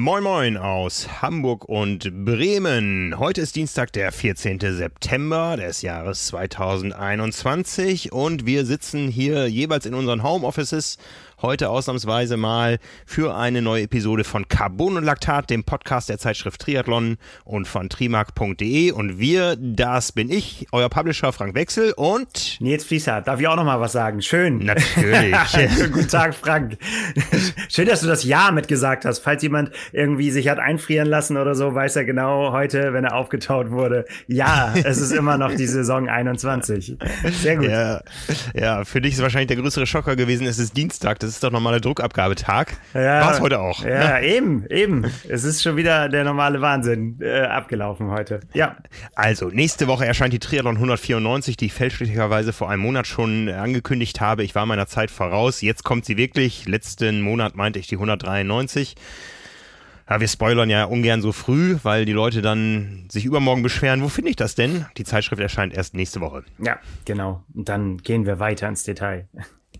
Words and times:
Moin 0.00 0.22
Moin 0.22 0.56
aus 0.56 1.20
Hamburg 1.20 1.68
und 1.68 2.24
Bremen. 2.24 3.18
Heute 3.18 3.42
ist 3.42 3.54
Dienstag, 3.54 3.92
der 3.92 4.12
14. 4.12 4.58
September 4.58 5.58
des 5.58 5.82
Jahres 5.82 6.28
2021 6.28 8.10
und 8.10 8.46
wir 8.46 8.64
sitzen 8.64 9.08
hier 9.08 9.46
jeweils 9.46 9.84
in 9.84 9.92
unseren 9.92 10.22
Homeoffices 10.22 10.96
Heute 11.42 11.70
ausnahmsweise 11.70 12.36
mal 12.36 12.78
für 13.06 13.34
eine 13.34 13.62
neue 13.62 13.84
Episode 13.84 14.24
von 14.24 14.46
Carbon 14.46 14.98
und 14.98 15.04
Laktat, 15.04 15.48
dem 15.48 15.64
Podcast 15.64 16.10
der 16.10 16.18
Zeitschrift 16.18 16.60
Triathlon 16.60 17.16
und 17.44 17.66
von 17.66 17.88
trimark.de. 17.88 18.90
Und 18.90 19.18
wir, 19.18 19.56
das 19.56 20.12
bin 20.12 20.28
ich, 20.28 20.66
euer 20.70 20.90
Publisher 20.90 21.32
Frank 21.32 21.54
Wechsel 21.54 21.94
und 21.96 22.60
Nils 22.60 22.84
Fließer. 22.84 23.22
Darf 23.22 23.40
ich 23.40 23.48
auch 23.48 23.56
noch 23.56 23.64
mal 23.64 23.80
was 23.80 23.92
sagen? 23.92 24.20
Schön. 24.20 24.58
Natürlich. 24.58 25.34
Guten 25.92 26.08
Tag, 26.08 26.34
Frank. 26.34 26.76
Schön, 27.70 27.86
dass 27.86 28.02
du 28.02 28.06
das 28.06 28.22
Ja 28.24 28.50
mitgesagt 28.50 29.06
hast. 29.06 29.20
Falls 29.20 29.42
jemand 29.42 29.70
irgendwie 29.92 30.30
sich 30.30 30.46
hat 30.46 30.58
einfrieren 30.58 31.08
lassen 31.08 31.38
oder 31.38 31.54
so, 31.54 31.74
weiß 31.74 31.96
er 31.96 32.04
genau 32.04 32.52
heute, 32.52 32.92
wenn 32.92 33.04
er 33.04 33.14
aufgetaut 33.14 33.70
wurde. 33.70 34.04
Ja, 34.26 34.74
es 34.84 34.98
ist 34.98 35.12
immer 35.12 35.38
noch 35.38 35.54
die 35.54 35.66
Saison 35.66 36.06
21. 36.06 36.98
Sehr 37.40 37.56
gut. 37.56 37.66
Ja, 37.66 38.02
ja 38.52 38.84
für 38.84 39.00
dich 39.00 39.14
ist 39.14 39.22
wahrscheinlich 39.22 39.48
der 39.48 39.56
größere 39.56 39.86
Schocker 39.86 40.16
gewesen. 40.16 40.46
Es 40.46 40.58
ist 40.58 40.76
Dienstag. 40.76 41.18
Das 41.20 41.29
ist 41.34 41.44
doch 41.44 41.50
normaler 41.50 41.80
Druckabgabetag. 41.80 42.72
Ja, 42.94 43.20
War 43.20 43.32
es 43.32 43.40
heute 43.40 43.60
auch. 43.60 43.84
Ja, 43.84 44.18
ne? 44.18 44.26
eben, 44.26 44.66
eben. 44.68 45.04
Es 45.28 45.44
ist 45.44 45.62
schon 45.62 45.76
wieder 45.76 46.08
der 46.08 46.24
normale 46.24 46.60
Wahnsinn 46.60 47.18
äh, 47.20 47.40
abgelaufen 47.40 48.10
heute. 48.10 48.40
Ja. 48.52 48.76
Also, 49.14 49.48
nächste 49.48 49.86
Woche 49.86 50.06
erscheint 50.06 50.32
die 50.32 50.38
Triathlon 50.38 50.76
194, 50.76 51.56
die 51.56 51.66
ich 51.66 51.72
fälschlicherweise 51.72 52.52
vor 52.52 52.70
einem 52.70 52.82
Monat 52.82 53.06
schon 53.06 53.48
angekündigt 53.48 54.20
habe. 54.20 54.44
Ich 54.44 54.54
war 54.54 54.66
meiner 54.66 54.86
Zeit 54.86 55.10
voraus. 55.10 55.60
Jetzt 55.60 55.84
kommt 55.84 56.04
sie 56.04 56.16
wirklich. 56.16 56.66
Letzten 56.66 57.20
Monat 57.22 57.56
meinte 57.56 57.78
ich 57.78 57.86
die 57.86 57.96
193. 57.96 58.96
Ja, 60.10 60.20
wir 60.20 60.26
spoilern 60.26 60.68
ja 60.68 60.84
ungern 60.84 61.22
so 61.22 61.30
früh, 61.30 61.78
weil 61.84 62.04
die 62.04 62.12
Leute 62.12 62.42
dann 62.42 63.04
sich 63.08 63.24
übermorgen 63.24 63.62
beschweren, 63.62 64.02
wo 64.02 64.08
finde 64.08 64.30
ich 64.30 64.36
das 64.36 64.56
denn? 64.56 64.86
Die 64.96 65.04
Zeitschrift 65.04 65.40
erscheint 65.40 65.72
erst 65.72 65.94
nächste 65.94 66.20
Woche. 66.20 66.42
Ja, 66.58 66.80
genau. 67.04 67.44
Und 67.54 67.68
dann 67.68 67.98
gehen 67.98 68.26
wir 68.26 68.40
weiter 68.40 68.68
ins 68.68 68.82
Detail. 68.82 69.28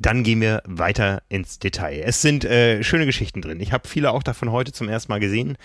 Dann 0.01 0.23
gehen 0.23 0.41
wir 0.41 0.63
weiter 0.65 1.23
ins 1.29 1.59
Detail. 1.59 2.03
Es 2.05 2.23
sind 2.23 2.47
äh, 2.47 2.83
schöne 2.83 3.05
Geschichten 3.05 3.43
drin. 3.43 3.61
Ich 3.61 3.73
habe 3.73 3.87
viele 3.87 4.13
auch 4.13 4.23
davon 4.23 4.51
heute 4.51 4.73
zum 4.73 4.89
ersten 4.89 5.13
Mal 5.13 5.21
gesehen. 5.21 5.59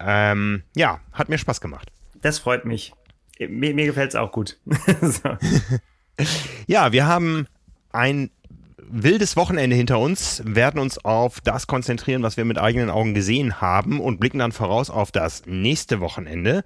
Ähm, 0.00 0.62
ja, 0.74 1.00
hat 1.12 1.28
mir 1.28 1.36
Spaß 1.36 1.60
gemacht. 1.60 1.92
Das 2.22 2.38
freut 2.38 2.64
mich. 2.64 2.94
Mir, 3.38 3.74
mir 3.74 3.84
gefällt 3.84 4.10
es 4.10 4.16
auch 4.16 4.32
gut. 4.32 4.58
ja, 6.66 6.92
wir 6.92 7.06
haben 7.06 7.46
ein 7.90 8.30
wildes 8.78 9.36
Wochenende 9.36 9.76
hinter 9.76 9.98
uns, 9.98 10.42
werden 10.44 10.80
uns 10.80 11.04
auf 11.04 11.42
das 11.42 11.66
konzentrieren, 11.66 12.22
was 12.22 12.38
wir 12.38 12.46
mit 12.46 12.58
eigenen 12.58 12.88
Augen 12.88 13.12
gesehen 13.12 13.60
haben 13.60 14.00
und 14.00 14.20
blicken 14.20 14.38
dann 14.38 14.52
voraus 14.52 14.88
auf 14.88 15.12
das 15.12 15.44
nächste 15.46 16.00
Wochenende. 16.00 16.64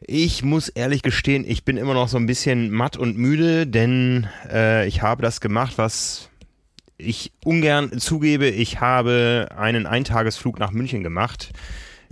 Ich 0.00 0.42
muss 0.42 0.68
ehrlich 0.68 1.02
gestehen, 1.02 1.44
ich 1.46 1.64
bin 1.64 1.76
immer 1.76 1.94
noch 1.94 2.08
so 2.08 2.16
ein 2.16 2.26
bisschen 2.26 2.70
matt 2.70 2.96
und 2.96 3.18
müde, 3.18 3.66
denn 3.66 4.28
äh, 4.50 4.86
ich 4.86 5.02
habe 5.02 5.22
das 5.22 5.40
gemacht, 5.40 5.74
was 5.76 6.30
ich 6.98 7.32
ungern 7.44 7.98
zugebe, 7.98 8.48
ich 8.48 8.80
habe 8.80 9.48
einen 9.56 9.86
Eintagesflug 9.86 10.58
nach 10.58 10.72
München 10.72 11.02
gemacht. 11.02 11.50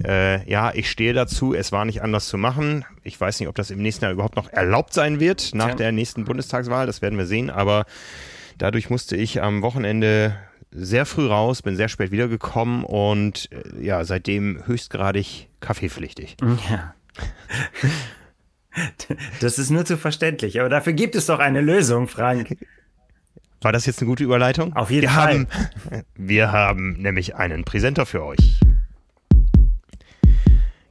Äh, 0.03 0.48
ja, 0.48 0.73
ich 0.75 0.91
stehe 0.91 1.12
dazu, 1.12 1.55
es 1.55 1.73
war 1.73 1.84
nicht 1.84 2.03
anders 2.03 2.28
zu 2.28 2.39
machen. 2.39 2.84
Ich 3.03 3.20
weiß 3.20 3.41
nicht, 3.41 3.48
ob 3.48 3.55
das 3.55 3.70
im 3.70 3.83
nächsten 3.83 4.05
Jahr 4.05 4.12
überhaupt 4.12 4.37
noch 4.37 4.51
erlaubt 4.51 4.93
sein 4.93 5.20
wird, 5.20 5.55
nach 5.55 5.70
ja. 5.70 5.75
der 5.75 5.93
nächsten 5.93 6.25
Bundestagswahl, 6.25 6.87
das 6.87 7.03
werden 7.03 7.19
wir 7.19 7.27
sehen, 7.27 7.51
aber 7.51 7.87
dadurch 8.59 8.91
musste 8.91 9.17
ich 9.17 9.43
am 9.43 9.62
Wochenende 9.62 10.37
sehr 10.71 11.06
früh 11.06 11.27
raus, 11.27 11.62
bin 11.62 11.77
sehr 11.77 11.89
spät 11.89 12.10
wiedergekommen 12.10 12.84
und 12.84 13.49
äh, 13.53 13.84
ja, 13.84 14.05
seitdem 14.05 14.66
höchstgradig 14.66 15.49
kaffeepflichtig. 15.60 16.37
Ja. 16.71 16.94
Das 19.41 19.59
ist 19.59 19.71
nur 19.71 19.87
zu 19.87 19.97
verständlich, 19.97 20.60
aber 20.60 20.69
dafür 20.69 20.93
gibt 20.93 21.15
es 21.15 21.25
doch 21.25 21.39
eine 21.39 21.62
Lösung, 21.62 22.09
Frank. 22.09 22.59
War 23.61 23.72
das 23.72 23.87
jetzt 23.87 24.00
eine 24.00 24.09
gute 24.09 24.25
Überleitung? 24.25 24.75
Auf 24.75 24.91
jeden 24.91 25.03
wir 25.03 25.11
Fall. 25.11 25.34
Haben, 25.34 25.47
wir 26.15 26.53
haben 26.53 26.93
nämlich 26.94 27.37
einen 27.37 27.65
Präsenter 27.65 28.06
für 28.06 28.25
euch. 28.25 28.61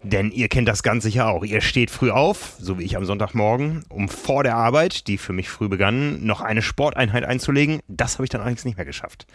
Denn 0.06 0.30
ihr 0.30 0.50
kennt 0.50 0.68
das 0.68 0.84
ganz 0.84 1.04
sicher 1.04 1.28
auch. 1.30 1.44
Ihr 1.44 1.62
steht 1.62 1.90
früh 1.90 2.12
auf, 2.12 2.58
so 2.60 2.78
wie 2.78 2.84
ich 2.84 2.96
am 2.96 3.06
Sonntagmorgen, 3.06 3.84
um 3.90 4.08
vor 4.08 4.44
der 4.44 4.56
Arbeit, 4.56 5.08
die 5.08 5.18
für 5.18 5.34
mich 5.34 5.50
früh 5.50 5.68
begann, 5.68 6.24
noch 6.24 6.42
eine 6.42 6.62
Sporteinheit 6.62 7.24
einzulegen. 7.24 7.80
Das 7.88 8.14
habe 8.14 8.26
ich 8.26 8.30
dann 8.30 8.42
allerdings 8.42 8.66
nicht 8.66 8.78
mehr 8.78 8.86
geschafft. 8.86 9.26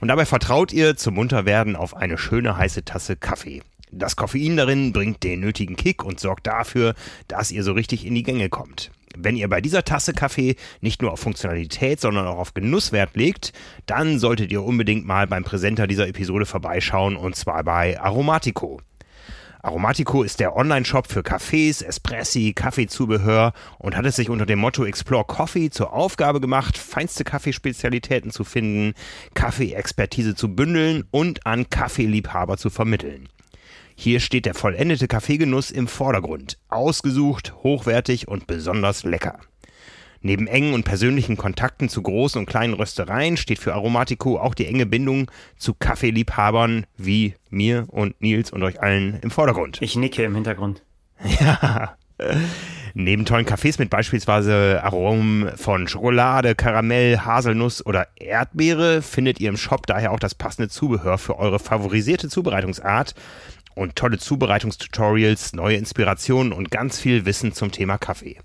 Und 0.00 0.06
dabei 0.06 0.26
vertraut 0.26 0.72
ihr 0.72 0.96
zum 0.96 1.14
Munterwerden 1.14 1.74
auf 1.74 1.96
eine 1.96 2.16
schöne 2.16 2.56
heiße 2.56 2.84
Tasse 2.84 3.16
Kaffee. 3.16 3.62
Das 3.90 4.14
Koffein 4.14 4.56
darin 4.56 4.92
bringt 4.92 5.24
den 5.24 5.40
nötigen 5.40 5.74
Kick 5.74 6.04
und 6.04 6.20
sorgt 6.20 6.46
dafür, 6.46 6.94
dass 7.26 7.50
ihr 7.50 7.64
so 7.64 7.72
richtig 7.72 8.06
in 8.06 8.14
die 8.14 8.22
Gänge 8.22 8.48
kommt. 8.48 8.92
Wenn 9.16 9.36
ihr 9.36 9.48
bei 9.48 9.60
dieser 9.60 9.84
Tasse 9.84 10.12
Kaffee 10.12 10.56
nicht 10.80 11.02
nur 11.02 11.12
auf 11.12 11.20
Funktionalität, 11.20 12.00
sondern 12.00 12.26
auch 12.26 12.38
auf 12.38 12.54
Genuss 12.54 12.92
Wert 12.92 13.16
legt, 13.16 13.52
dann 13.86 14.18
solltet 14.18 14.52
ihr 14.52 14.62
unbedingt 14.62 15.04
mal 15.06 15.26
beim 15.26 15.44
Präsenter 15.44 15.86
dieser 15.86 16.08
Episode 16.08 16.46
vorbeischauen 16.46 17.16
und 17.16 17.34
zwar 17.34 17.64
bei 17.64 18.00
Aromatico. 18.00 18.80
Aromatico 19.62 20.22
ist 20.22 20.40
der 20.40 20.56
Online-Shop 20.56 21.06
für 21.06 21.20
Cafés, 21.20 21.84
Espressi, 21.84 22.54
Kaffeezubehör 22.54 23.52
und 23.78 23.94
hat 23.94 24.06
es 24.06 24.16
sich 24.16 24.30
unter 24.30 24.46
dem 24.46 24.58
Motto 24.58 24.86
Explore 24.86 25.24
Coffee 25.24 25.68
zur 25.68 25.92
Aufgabe 25.92 26.40
gemacht, 26.40 26.78
feinste 26.78 27.24
Kaffeespezialitäten 27.24 28.30
zu 28.30 28.44
finden, 28.44 28.94
Kaffeeexpertise 29.34 30.34
zu 30.34 30.54
bündeln 30.54 31.04
und 31.10 31.46
an 31.46 31.68
Kaffeeliebhaber 31.68 32.56
zu 32.56 32.70
vermitteln. 32.70 33.28
Hier 34.02 34.20
steht 34.20 34.46
der 34.46 34.54
vollendete 34.54 35.08
Kaffeegenuss 35.08 35.70
im 35.70 35.86
Vordergrund. 35.86 36.56
Ausgesucht, 36.70 37.52
hochwertig 37.62 38.28
und 38.28 38.46
besonders 38.46 39.04
lecker. 39.04 39.38
Neben 40.22 40.46
engen 40.46 40.72
und 40.72 40.84
persönlichen 40.84 41.36
Kontakten 41.36 41.90
zu 41.90 42.00
großen 42.00 42.38
und 42.38 42.46
kleinen 42.46 42.72
Röstereien 42.72 43.36
steht 43.36 43.58
für 43.58 43.74
Aromatico 43.74 44.38
auch 44.38 44.54
die 44.54 44.64
enge 44.64 44.86
Bindung 44.86 45.30
zu 45.58 45.74
Kaffeeliebhabern 45.74 46.86
wie 46.96 47.34
mir 47.50 47.88
und 47.88 48.18
Nils 48.22 48.50
und 48.50 48.62
euch 48.62 48.80
allen 48.80 49.18
im 49.20 49.30
Vordergrund. 49.30 49.82
Ich 49.82 49.96
nicke 49.96 50.24
im 50.24 50.34
Hintergrund. 50.34 50.82
Ja. 51.38 51.98
Neben 52.94 53.24
tollen 53.24 53.46
Kaffees 53.46 53.78
mit 53.78 53.88
beispielsweise 53.88 54.82
Aromen 54.82 55.56
von 55.56 55.88
Schokolade, 55.88 56.54
Karamell, 56.54 57.18
Haselnuss 57.18 57.84
oder 57.84 58.08
Erdbeere 58.16 59.00
findet 59.00 59.40
ihr 59.40 59.48
im 59.48 59.56
Shop 59.56 59.86
daher 59.86 60.12
auch 60.12 60.18
das 60.18 60.34
passende 60.34 60.68
Zubehör 60.68 61.16
für 61.18 61.38
eure 61.38 61.58
favorisierte 61.58 62.28
Zubereitungsart 62.28 63.14
und 63.74 63.96
tolle 63.96 64.18
Zubereitungstutorials, 64.18 65.52
neue 65.54 65.76
Inspirationen 65.76 66.52
und 66.52 66.70
ganz 66.70 66.98
viel 66.98 67.24
Wissen 67.26 67.52
zum 67.52 67.72
Thema 67.72 67.98
Kaffee. 67.98 68.38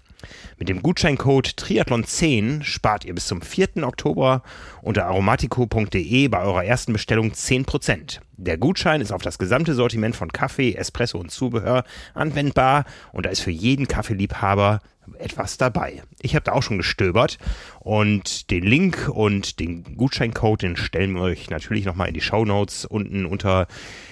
Mit 0.57 0.69
dem 0.69 0.81
Gutscheincode 0.81 1.49
Triathlon10 1.49 2.63
spart 2.63 3.05
ihr 3.05 3.13
bis 3.13 3.27
zum 3.27 3.41
4. 3.41 3.83
Oktober 3.83 4.43
unter 4.81 5.05
aromatico.de 5.05 6.27
bei 6.27 6.41
eurer 6.41 6.63
ersten 6.63 6.93
Bestellung 6.93 7.31
10%. 7.31 8.19
Der 8.37 8.57
Gutschein 8.57 9.01
ist 9.01 9.11
auf 9.11 9.21
das 9.21 9.37
gesamte 9.37 9.73
Sortiment 9.73 10.15
von 10.15 10.31
Kaffee, 10.31 10.73
Espresso 10.73 11.19
und 11.19 11.31
Zubehör 11.31 11.83
anwendbar 12.13 12.85
und 13.11 13.25
da 13.25 13.29
ist 13.29 13.41
für 13.41 13.51
jeden 13.51 13.87
Kaffeeliebhaber 13.87 14.81
etwas 15.17 15.57
dabei. 15.57 16.03
Ich 16.21 16.35
habe 16.35 16.43
da 16.43 16.53
auch 16.53 16.63
schon 16.63 16.77
gestöbert 16.77 17.37
und 17.79 18.49
den 18.51 18.63
Link 18.63 19.09
und 19.09 19.59
den 19.59 19.97
Gutscheincode, 19.97 20.63
den 20.63 20.77
stellen 20.77 21.13
wir 21.13 21.21
euch 21.21 21.49
natürlich 21.49 21.85
nochmal 21.85 22.07
in 22.07 22.13
die 22.13 22.21
Show 22.21 22.45
Notes 22.45 22.85
unten 22.85 23.25
unter 23.25 23.67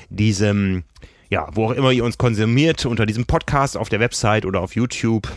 diesem 0.09 0.84
ja, 1.34 1.48
wo 1.54 1.66
auch 1.66 1.72
immer 1.72 1.92
ihr 1.92 2.06
uns 2.06 2.20
konsumiert, 2.20 2.86
unter 2.86 3.08
diesem 3.08 3.26
Podcast 3.26 3.76
auf 3.76 3.90
der 3.90 4.00
Website 4.00 4.46
oder 4.46 4.62
auf 4.62 4.76
YouTube. 4.76 5.28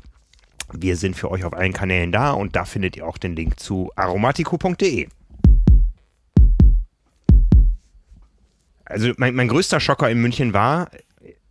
Wir 0.71 0.95
sind 0.97 1.17
für 1.17 1.31
euch 1.31 1.43
auf 1.43 1.55
allen 1.55 1.73
Kanälen 1.73 2.13
da 2.13 2.33
und 2.33 2.55
da 2.55 2.67
findet 2.67 2.99
ihr 2.99 3.07
auch 3.07 3.17
den 3.17 3.35
Link 3.35 3.59
zu 3.59 3.91
aromatico.de. 3.97 5.09
Also 8.85 9.13
mein, 9.17 9.35
mein 9.35 9.49
größter 9.49 9.81
Schocker 9.81 10.11
in 10.11 10.21
München 10.21 10.53
war, 10.53 10.91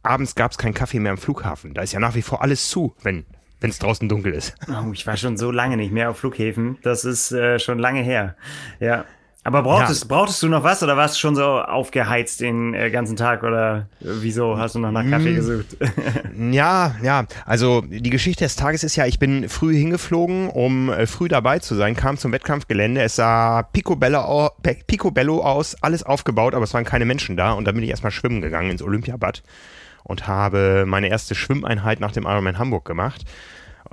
abends 0.03 0.35
gab 0.35 0.51
es 0.51 0.59
keinen 0.59 0.75
Kaffee 0.75 0.99
mehr 0.99 1.13
am 1.13 1.17
Flughafen. 1.17 1.73
Da 1.73 1.81
ist 1.81 1.93
ja 1.93 1.99
nach 1.99 2.13
wie 2.13 2.21
vor 2.21 2.43
alles 2.43 2.69
zu, 2.69 2.93
wenn 3.01 3.25
wenn 3.65 3.71
es 3.71 3.79
draußen 3.79 4.07
dunkel 4.07 4.33
ist. 4.33 4.53
Oh, 4.67 4.91
ich 4.93 5.07
war 5.07 5.17
schon 5.17 5.37
so 5.37 5.51
lange 5.51 5.77
nicht 5.77 5.91
mehr 5.91 6.09
auf 6.09 6.17
Flughäfen. 6.17 6.77
Das 6.83 7.05
ist 7.05 7.31
äh, 7.31 7.59
schon 7.59 7.79
lange 7.79 8.01
her. 8.01 8.35
Ja. 8.79 9.05
Aber 9.43 9.63
brauchtest, 9.63 10.03
ja. 10.03 10.07
brauchtest 10.09 10.43
du 10.43 10.49
noch 10.49 10.63
was 10.63 10.83
oder 10.83 10.97
warst 10.97 11.15
du 11.15 11.19
schon 11.19 11.35
so 11.35 11.43
aufgeheizt 11.43 12.41
den 12.41 12.73
äh, 12.73 12.91
ganzen 12.91 13.15
Tag 13.15 13.43
oder 13.43 13.87
wieso 13.99 14.57
hast 14.57 14.75
du 14.75 14.79
noch 14.79 14.91
nach 14.91 15.07
Kaffee 15.09 15.31
mm. 15.31 15.35
gesucht? 15.35 15.77
ja, 16.51 16.95
ja. 17.01 17.25
Also 17.45 17.81
die 17.81 18.09
Geschichte 18.09 18.43
des 18.43 18.55
Tages 18.55 18.83
ist 18.83 18.95
ja, 18.95 19.05
ich 19.05 19.17
bin 19.17 19.49
früh 19.49 19.75
hingeflogen, 19.75 20.49
um 20.49 20.89
äh, 20.89 21.07
früh 21.07 21.27
dabei 21.27 21.59
zu 21.59 21.75
sein, 21.75 21.95
kam 21.95 22.17
zum 22.17 22.31
Wettkampfgelände. 22.31 23.01
Es 23.01 23.15
sah 23.15 23.63
picobello, 23.63 24.51
picobello 24.87 25.41
aus, 25.41 25.75
alles 25.81 26.03
aufgebaut, 26.03 26.53
aber 26.53 26.65
es 26.65 26.73
waren 26.73 26.85
keine 26.85 27.05
Menschen 27.05 27.37
da. 27.37 27.53
Und 27.53 27.65
dann 27.65 27.75
bin 27.75 27.83
ich 27.83 27.89
erstmal 27.89 28.11
schwimmen 28.11 28.41
gegangen 28.41 28.71
ins 28.71 28.83
Olympiabad 28.83 29.41
und 30.03 30.27
habe 30.27 30.85
meine 30.87 31.09
erste 31.09 31.33
Schwimmeinheit 31.33 31.99
nach 31.99 32.11
dem 32.11 32.25
Ironman 32.25 32.59
Hamburg 32.59 32.85
gemacht. 32.85 33.25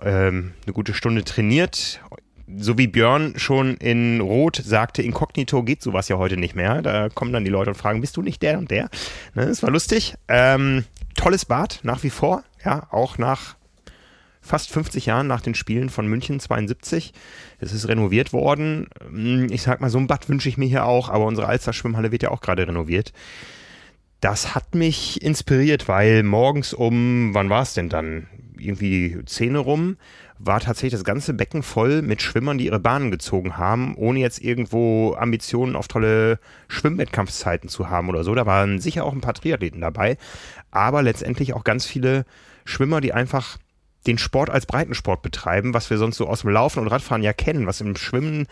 Ähm, 0.05 0.53
eine 0.65 0.73
gute 0.73 0.95
Stunde 0.95 1.25
trainiert 1.25 2.01
so 2.59 2.79
wie 2.79 2.87
Björn 2.87 3.35
schon 3.37 3.77
in 3.77 4.21
Rot 4.21 4.57
sagte, 4.57 5.03
inkognito 5.03 5.63
geht 5.63 5.83
sowas 5.83 6.09
ja 6.09 6.19
heute 6.19 6.37
nicht 6.37 6.55
mehr. 6.55 6.83
Da 6.83 7.09
kommen 7.09 7.33
dann 7.33 7.45
die 7.45 7.51
Leute 7.51 7.71
und 7.71 7.77
fragen, 7.77 8.01
bist 8.01 8.17
du 8.17 8.23
nicht 8.23 8.43
der 8.43 8.59
und 8.59 8.71
der? 8.71 8.89
Ne, 9.35 9.47
das 9.47 9.63
war 9.63 9.71
lustig. 9.71 10.15
Ähm, 10.29 10.85
tolles 11.15 11.45
Bad, 11.45 11.81
nach 11.83 12.03
wie 12.03 12.11
vor. 12.11 12.45
Ja, 12.65 12.87
auch 12.91 13.19
nach 13.19 13.57
fast 14.41 14.71
50 14.71 15.07
Jahren 15.07 15.29
nach 15.29 15.41
den 15.41 15.55
Spielen 15.55 15.89
von 15.89 16.07
München 16.07 16.41
72. 16.41 17.13
Es 17.61 17.73
ist 17.73 17.89
renoviert 17.89 18.33
worden. 18.33 18.89
Hm, 19.01 19.47
ich 19.51 19.63
sag 19.63 19.81
mal, 19.81 19.91
so 19.91 19.99
ein 19.99 20.07
Bad 20.09 20.29
wünsche 20.29 20.49
ich 20.49 20.59
mir 20.59 20.69
hier 20.69 20.85
auch, 20.85 21.09
aber 21.09 21.27
unsere 21.27 21.47
Alster-Schwimmhalle 21.47 22.13
wird 22.13 22.25
ja 22.25 22.31
auch 22.31 22.41
gerade 22.41 22.67
renoviert. 22.67 23.13
Das 24.21 24.55
hat 24.55 24.75
mich 24.75 25.23
inspiriert, 25.23 25.89
weil 25.89 26.23
morgens 26.23 26.75
um, 26.75 27.35
wann 27.35 27.51
war 27.51 27.63
es 27.63 27.75
denn 27.75 27.89
dann? 27.89 28.29
Irgendwie 28.63 29.19
Zähne 29.27 29.59
rum, 29.59 29.97
war 30.39 30.61
tatsächlich 30.61 30.93
das 30.93 31.05
ganze 31.05 31.35
Becken 31.35 31.63
voll 31.63 32.03
mit 32.03 32.23
Schwimmern, 32.23 32.59
die 32.59 32.67
ihre 32.67 32.81
Bahnen 32.81 33.11
gezogen 33.11 33.57
haben, 33.57 33.95
ohne 33.97 34.21
jetzt 34.21 34.41
irgendwo 34.41 35.15
Ambitionen 35.15 35.77
auf 35.77 35.89
tolle 35.89 36.39
Schwimmwettkampfzeiten 36.69 37.69
zu 37.69 37.91
haben 37.91 38.09
oder 38.09 38.25
so. 38.25 38.35
Da 38.35 38.47
waren 38.47 38.81
sicher 38.81 39.05
auch 39.05 39.13
ein 39.13 39.21
paar 39.21 39.35
Triathleten 39.35 39.81
dabei, 39.81 40.17
aber 40.71 41.03
letztendlich 41.03 41.55
auch 41.55 41.65
ganz 41.65 41.87
viele 41.87 42.25
Schwimmer, 42.65 43.01
die 43.01 43.13
einfach 43.13 43.59
den 44.07 44.19
Sport 44.19 44.51
als 44.51 44.67
Breitensport 44.67 45.23
betreiben, 45.23 45.75
was 45.75 45.89
wir 45.91 45.99
sonst 45.99 46.17
so 46.17 46.27
aus 46.27 46.41
dem 46.41 46.51
Laufen 46.51 46.81
und 46.81 46.89
Radfahren 46.89 47.23
ja 47.23 47.33
kennen, 47.33 47.67
was 47.67 47.81
im 47.81 47.97
Schwimmen 47.97 48.47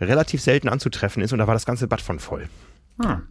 relativ 0.00 0.40
selten 0.40 0.68
anzutreffen 0.68 1.22
ist. 1.22 1.32
Und 1.32 1.38
da 1.38 1.46
war 1.46 1.54
das 1.54 1.66
ganze 1.66 1.88
Bad 1.88 2.00
von 2.00 2.20
voll. 2.20 2.48
Hm. 3.02 3.22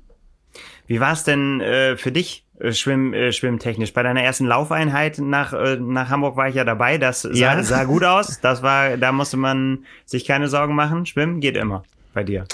Wie 0.88 1.00
war 1.00 1.13
es 1.13 1.24
denn 1.24 1.62
äh, 1.62 1.95
für 1.95 2.12
dich 2.12 2.45
schwimm, 2.69 3.13
äh, 3.13 3.31
schwimmtechnisch? 3.31 3.94
Bei 3.94 4.04
deiner 4.04 4.24
ersten 4.24 4.46
Laufeinheit 4.46 5.19
nach, 5.19 5.54
äh, 5.54 5.78
nach 5.78 6.10
Hamburg 6.10 6.38
war 6.38 6.48
ich 6.48 6.56
ja 6.56 6.63
dabei. 6.63 6.98
Das 6.98 7.22
sah, 7.22 7.31
ja. 7.34 7.63
sah 7.63 7.84
gut 7.84 8.04
aus. 8.04 8.40
Das 8.42 8.62
war, 8.62 8.98
da 8.98 9.12
musste 9.12 9.38
man 9.38 9.86
sich 10.06 10.25
keine 10.25 10.48
Sorgen 10.48 10.75
machen. 10.75 11.06
Schwimmen 11.06 11.40
geht 11.40 11.58
immer 11.58 11.84
bei 12.13 12.24
dir. 12.24 12.46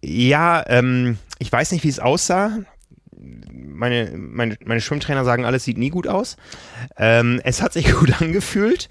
Ja, 0.00 0.64
ähm, 0.66 1.18
ich 1.38 1.52
weiß 1.52 1.72
nicht, 1.72 1.84
wie 1.84 1.88
es 1.88 2.00
aussah 2.00 2.58
meine, 3.82 4.12
meine, 4.16 4.56
meine 4.64 4.80
Schwimmtrainer 4.80 5.24
sagen, 5.24 5.44
alles 5.44 5.64
sieht 5.64 5.78
nie 5.78 5.90
gut 5.90 6.06
aus. 6.06 6.36
Ähm, 6.96 7.40
es 7.44 7.62
hat 7.62 7.72
sich 7.72 7.92
gut 7.98 8.20
angefühlt. 8.20 8.88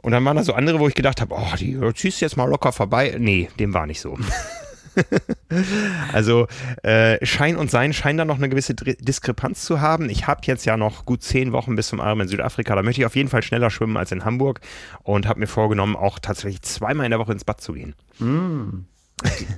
Und 0.00 0.12
dann 0.12 0.24
waren 0.24 0.36
da 0.36 0.42
so 0.42 0.54
andere, 0.54 0.80
wo 0.80 0.88
ich 0.88 0.94
gedacht 0.94 1.20
habe, 1.20 1.34
oh, 1.34 1.56
die 1.58 1.78
ziehst 1.94 2.20
jetzt 2.20 2.36
mal 2.36 2.48
locker 2.48 2.72
vorbei. 2.72 3.14
Nee, 3.18 3.50
dem 3.58 3.72
war 3.72 3.86
nicht 3.86 4.00
so. 4.00 4.18
also 6.12 6.46
äh, 6.82 7.24
Schein 7.24 7.56
und 7.56 7.70
Sein 7.70 7.92
scheinen 7.92 8.18
da 8.18 8.24
noch 8.24 8.38
eine 8.38 8.48
gewisse 8.48 8.74
Diskrepanz 8.74 9.64
zu 9.64 9.80
haben. 9.80 10.08
Ich 10.10 10.26
habe 10.26 10.40
jetzt 10.44 10.64
ja 10.64 10.76
noch 10.76 11.04
gut 11.04 11.22
zehn 11.22 11.52
Wochen 11.52 11.76
bis 11.76 11.88
zum 11.88 12.00
Arm 12.00 12.20
in 12.20 12.28
Südafrika. 12.28 12.74
Da 12.74 12.82
möchte 12.82 13.00
ich 13.00 13.06
auf 13.06 13.16
jeden 13.16 13.28
Fall 13.28 13.42
schneller 13.42 13.70
schwimmen 13.70 13.96
als 13.96 14.12
in 14.12 14.24
Hamburg 14.24 14.60
und 15.02 15.26
habe 15.26 15.40
mir 15.40 15.46
vorgenommen, 15.46 15.96
auch 15.96 16.18
tatsächlich 16.18 16.62
zweimal 16.62 17.06
in 17.06 17.10
der 17.10 17.18
Woche 17.18 17.32
ins 17.32 17.44
Bad 17.44 17.60
zu 17.60 17.72
gehen. 17.72 17.94
Mm. 18.18 18.86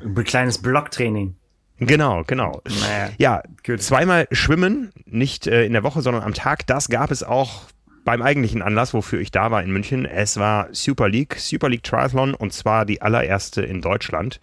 Ein 0.05 0.25
kleines 0.25 0.59
Blocktraining. 0.59 1.37
Genau, 1.79 2.23
genau. 2.27 2.63
Naja, 2.67 3.11
ja, 3.19 3.43
gut. 3.67 3.83
zweimal 3.83 4.29
schwimmen, 4.31 4.93
nicht 5.07 5.47
äh, 5.47 5.65
in 5.65 5.73
der 5.73 5.83
Woche, 5.83 6.03
sondern 6.03 6.23
am 6.23 6.35
Tag. 6.35 6.67
Das 6.67 6.89
gab 6.89 7.11
es 7.11 7.23
auch 7.23 7.63
beim 8.05 8.23
eigentlichen 8.23 8.63
Anlass, 8.63 8.95
wofür 8.95 9.21
ich 9.21 9.31
da 9.31 9.51
war 9.51 9.63
in 9.63 9.73
München. 9.73 10.05
Es 10.05 10.37
war 10.37 10.69
Super 10.73 11.09
League, 11.09 11.37
Super 11.39 11.69
League 11.69 11.83
Triathlon 11.83 12.35
und 12.35 12.53
zwar 12.53 12.85
die 12.85 13.03
allererste 13.03 13.63
in 13.63 13.81
Deutschland. 13.81 14.41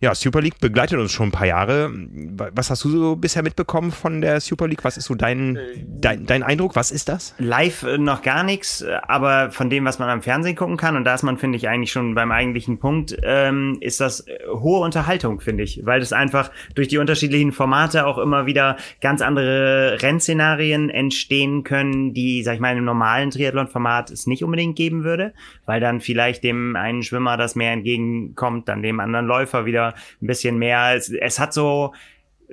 Ja, 0.00 0.14
Super 0.14 0.42
League 0.42 0.60
begleitet 0.60 0.98
uns 0.98 1.12
schon 1.12 1.28
ein 1.28 1.32
paar 1.32 1.46
Jahre. 1.46 1.90
Was 1.90 2.68
hast 2.70 2.84
du 2.84 2.90
so 2.90 3.16
bisher 3.16 3.42
mitbekommen 3.42 3.92
von 3.92 4.20
der 4.20 4.40
Super 4.40 4.68
League? 4.68 4.84
Was 4.84 4.98
ist 4.98 5.06
so 5.06 5.14
dein, 5.14 5.58
dein, 5.86 6.26
dein 6.26 6.42
Eindruck? 6.42 6.76
Was 6.76 6.90
ist 6.90 7.08
das? 7.08 7.34
Live 7.38 7.82
äh, 7.82 7.96
noch 7.96 8.22
gar 8.22 8.42
nichts, 8.42 8.84
aber 9.02 9.50
von 9.50 9.70
dem, 9.70 9.84
was 9.86 9.98
man 9.98 10.10
am 10.10 10.22
Fernsehen 10.22 10.54
gucken 10.54 10.76
kann, 10.76 10.96
und 10.96 11.04
da 11.04 11.14
ist 11.14 11.22
man, 11.22 11.38
finde 11.38 11.56
ich, 11.56 11.68
eigentlich 11.68 11.92
schon 11.92 12.14
beim 12.14 12.30
eigentlichen 12.30 12.78
Punkt, 12.78 13.16
ähm, 13.22 13.78
ist 13.80 14.00
das 14.00 14.20
äh, 14.26 14.38
hohe 14.52 14.80
Unterhaltung, 14.80 15.40
finde 15.40 15.64
ich, 15.64 15.80
weil 15.84 16.00
das 16.00 16.12
einfach 16.12 16.50
durch 16.74 16.88
die 16.88 16.98
unterschiedlichen 16.98 17.52
Formate 17.52 18.06
auch 18.06 18.18
immer 18.18 18.44
wieder 18.44 18.76
ganz 19.00 19.22
andere 19.22 19.98
Rennszenarien 20.02 20.90
entstehen 20.90 21.64
können, 21.64 22.12
die, 22.12 22.42
sag 22.42 22.54
ich 22.54 22.60
mal, 22.60 22.76
im 22.76 22.84
normalen 22.84 23.30
Triathlon-Format 23.30 24.10
es 24.10 24.26
nicht 24.26 24.44
unbedingt 24.44 24.76
geben 24.76 25.04
würde, 25.04 25.32
weil 25.64 25.80
dann 25.80 26.00
vielleicht 26.02 26.44
dem 26.44 26.76
einen 26.76 27.02
Schwimmer 27.02 27.38
das 27.38 27.56
mehr 27.56 27.72
entgegenkommt, 27.72 28.68
dann 28.68 28.82
dem 28.82 29.00
anderen 29.00 29.26
Läufer 29.26 29.64
wieder 29.64 29.86
ein 30.22 30.26
bisschen 30.26 30.58
mehr. 30.58 30.94
Es, 30.94 31.10
es 31.10 31.38
hat 31.38 31.52
so 31.52 31.92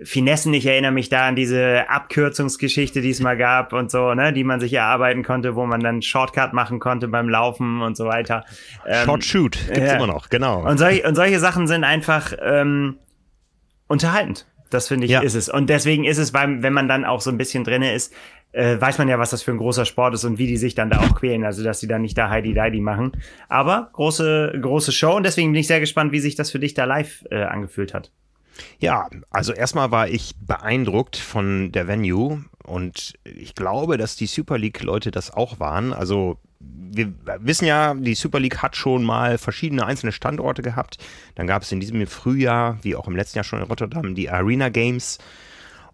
Finessen, 0.01 0.53
ich 0.53 0.65
erinnere 0.65 0.91
mich 0.91 1.09
da 1.09 1.27
an 1.27 1.35
diese 1.35 1.87
Abkürzungsgeschichte, 1.87 3.01
die 3.01 3.11
es 3.11 3.19
mal 3.19 3.37
gab 3.37 3.73
und 3.73 3.91
so, 3.91 4.13
ne, 4.15 4.33
die 4.33 4.43
man 4.43 4.59
sich 4.59 4.73
erarbeiten 4.73 5.23
konnte, 5.23 5.55
wo 5.55 5.65
man 5.65 5.81
dann 5.81 6.01
Shortcut 6.01 6.53
machen 6.53 6.79
konnte 6.79 7.07
beim 7.07 7.29
Laufen 7.29 7.81
und 7.81 7.95
so 7.95 8.05
weiter. 8.05 8.43
Ähm, 8.87 9.05
Short 9.05 9.23
Shoot 9.23 9.57
gibt's 9.67 9.91
ja. 9.91 9.95
immer 9.95 10.07
noch, 10.07 10.29
genau. 10.29 10.67
Und, 10.67 10.79
solch, 10.79 11.05
und 11.05 11.15
solche 11.15 11.39
Sachen 11.39 11.67
sind 11.67 11.83
einfach 11.83 12.33
ähm, 12.41 12.97
unterhaltend. 13.87 14.47
Das 14.71 14.87
finde 14.87 15.05
ich 15.05 15.11
ja. 15.11 15.21
ist 15.21 15.35
es. 15.35 15.49
Und 15.49 15.69
deswegen 15.69 16.03
ist 16.03 16.17
es, 16.17 16.33
weil, 16.33 16.63
wenn 16.63 16.73
man 16.73 16.87
dann 16.87 17.05
auch 17.05 17.21
so 17.21 17.29
ein 17.29 17.37
bisschen 17.37 17.63
drinne 17.63 17.93
ist, 17.93 18.11
äh, 18.53 18.79
weiß 18.79 18.97
man 18.97 19.09
ja, 19.09 19.19
was 19.19 19.31
das 19.31 19.43
für 19.43 19.51
ein 19.51 19.57
großer 19.57 19.85
Sport 19.85 20.13
ist 20.13 20.23
und 20.23 20.37
wie 20.37 20.47
die 20.47 20.57
sich 20.57 20.75
dann 20.75 20.89
da 20.89 20.99
auch 20.99 21.15
quälen. 21.15 21.43
Also, 21.43 21.63
dass 21.63 21.79
sie 21.79 21.87
dann 21.87 22.01
nicht 22.01 22.17
da 22.17 22.29
Heidi 22.29 22.53
Deidi 22.53 22.79
machen. 22.79 23.11
Aber 23.49 23.89
große, 23.93 24.57
große 24.61 24.91
Show 24.91 25.15
und 25.15 25.23
deswegen 25.23 25.51
bin 25.51 25.59
ich 25.59 25.67
sehr 25.67 25.79
gespannt, 25.79 26.11
wie 26.11 26.19
sich 26.19 26.35
das 26.35 26.51
für 26.51 26.59
dich 26.59 26.73
da 26.73 26.85
live 26.85 27.25
äh, 27.29 27.43
angefühlt 27.43 27.93
hat. 27.93 28.11
Ja, 28.79 29.09
also 29.31 29.53
erstmal 29.53 29.91
war 29.91 30.07
ich 30.07 30.35
beeindruckt 30.39 31.17
von 31.17 31.71
der 31.71 31.87
Venue 31.87 32.45
und 32.63 33.13
ich 33.23 33.55
glaube, 33.55 33.97
dass 33.97 34.15
die 34.15 34.27
Super 34.27 34.57
League-Leute 34.59 35.09
das 35.09 35.31
auch 35.31 35.59
waren. 35.59 35.91
Also 35.91 36.37
wir 36.59 37.13
wissen 37.39 37.65
ja, 37.65 37.93
die 37.93 38.13
Super 38.13 38.39
League 38.39 38.61
hat 38.61 38.75
schon 38.75 39.03
mal 39.03 39.37
verschiedene 39.37 39.85
einzelne 39.85 40.11
Standorte 40.11 40.61
gehabt. 40.61 40.97
Dann 41.35 41.47
gab 41.47 41.63
es 41.63 41.71
in 41.71 41.79
diesem 41.79 42.05
Frühjahr, 42.07 42.77
wie 42.83 42.95
auch 42.95 43.07
im 43.07 43.15
letzten 43.15 43.39
Jahr 43.39 43.43
schon 43.43 43.59
in 43.59 43.65
Rotterdam, 43.65 44.15
die 44.15 44.29
Arena 44.29 44.69
Games. 44.69 45.17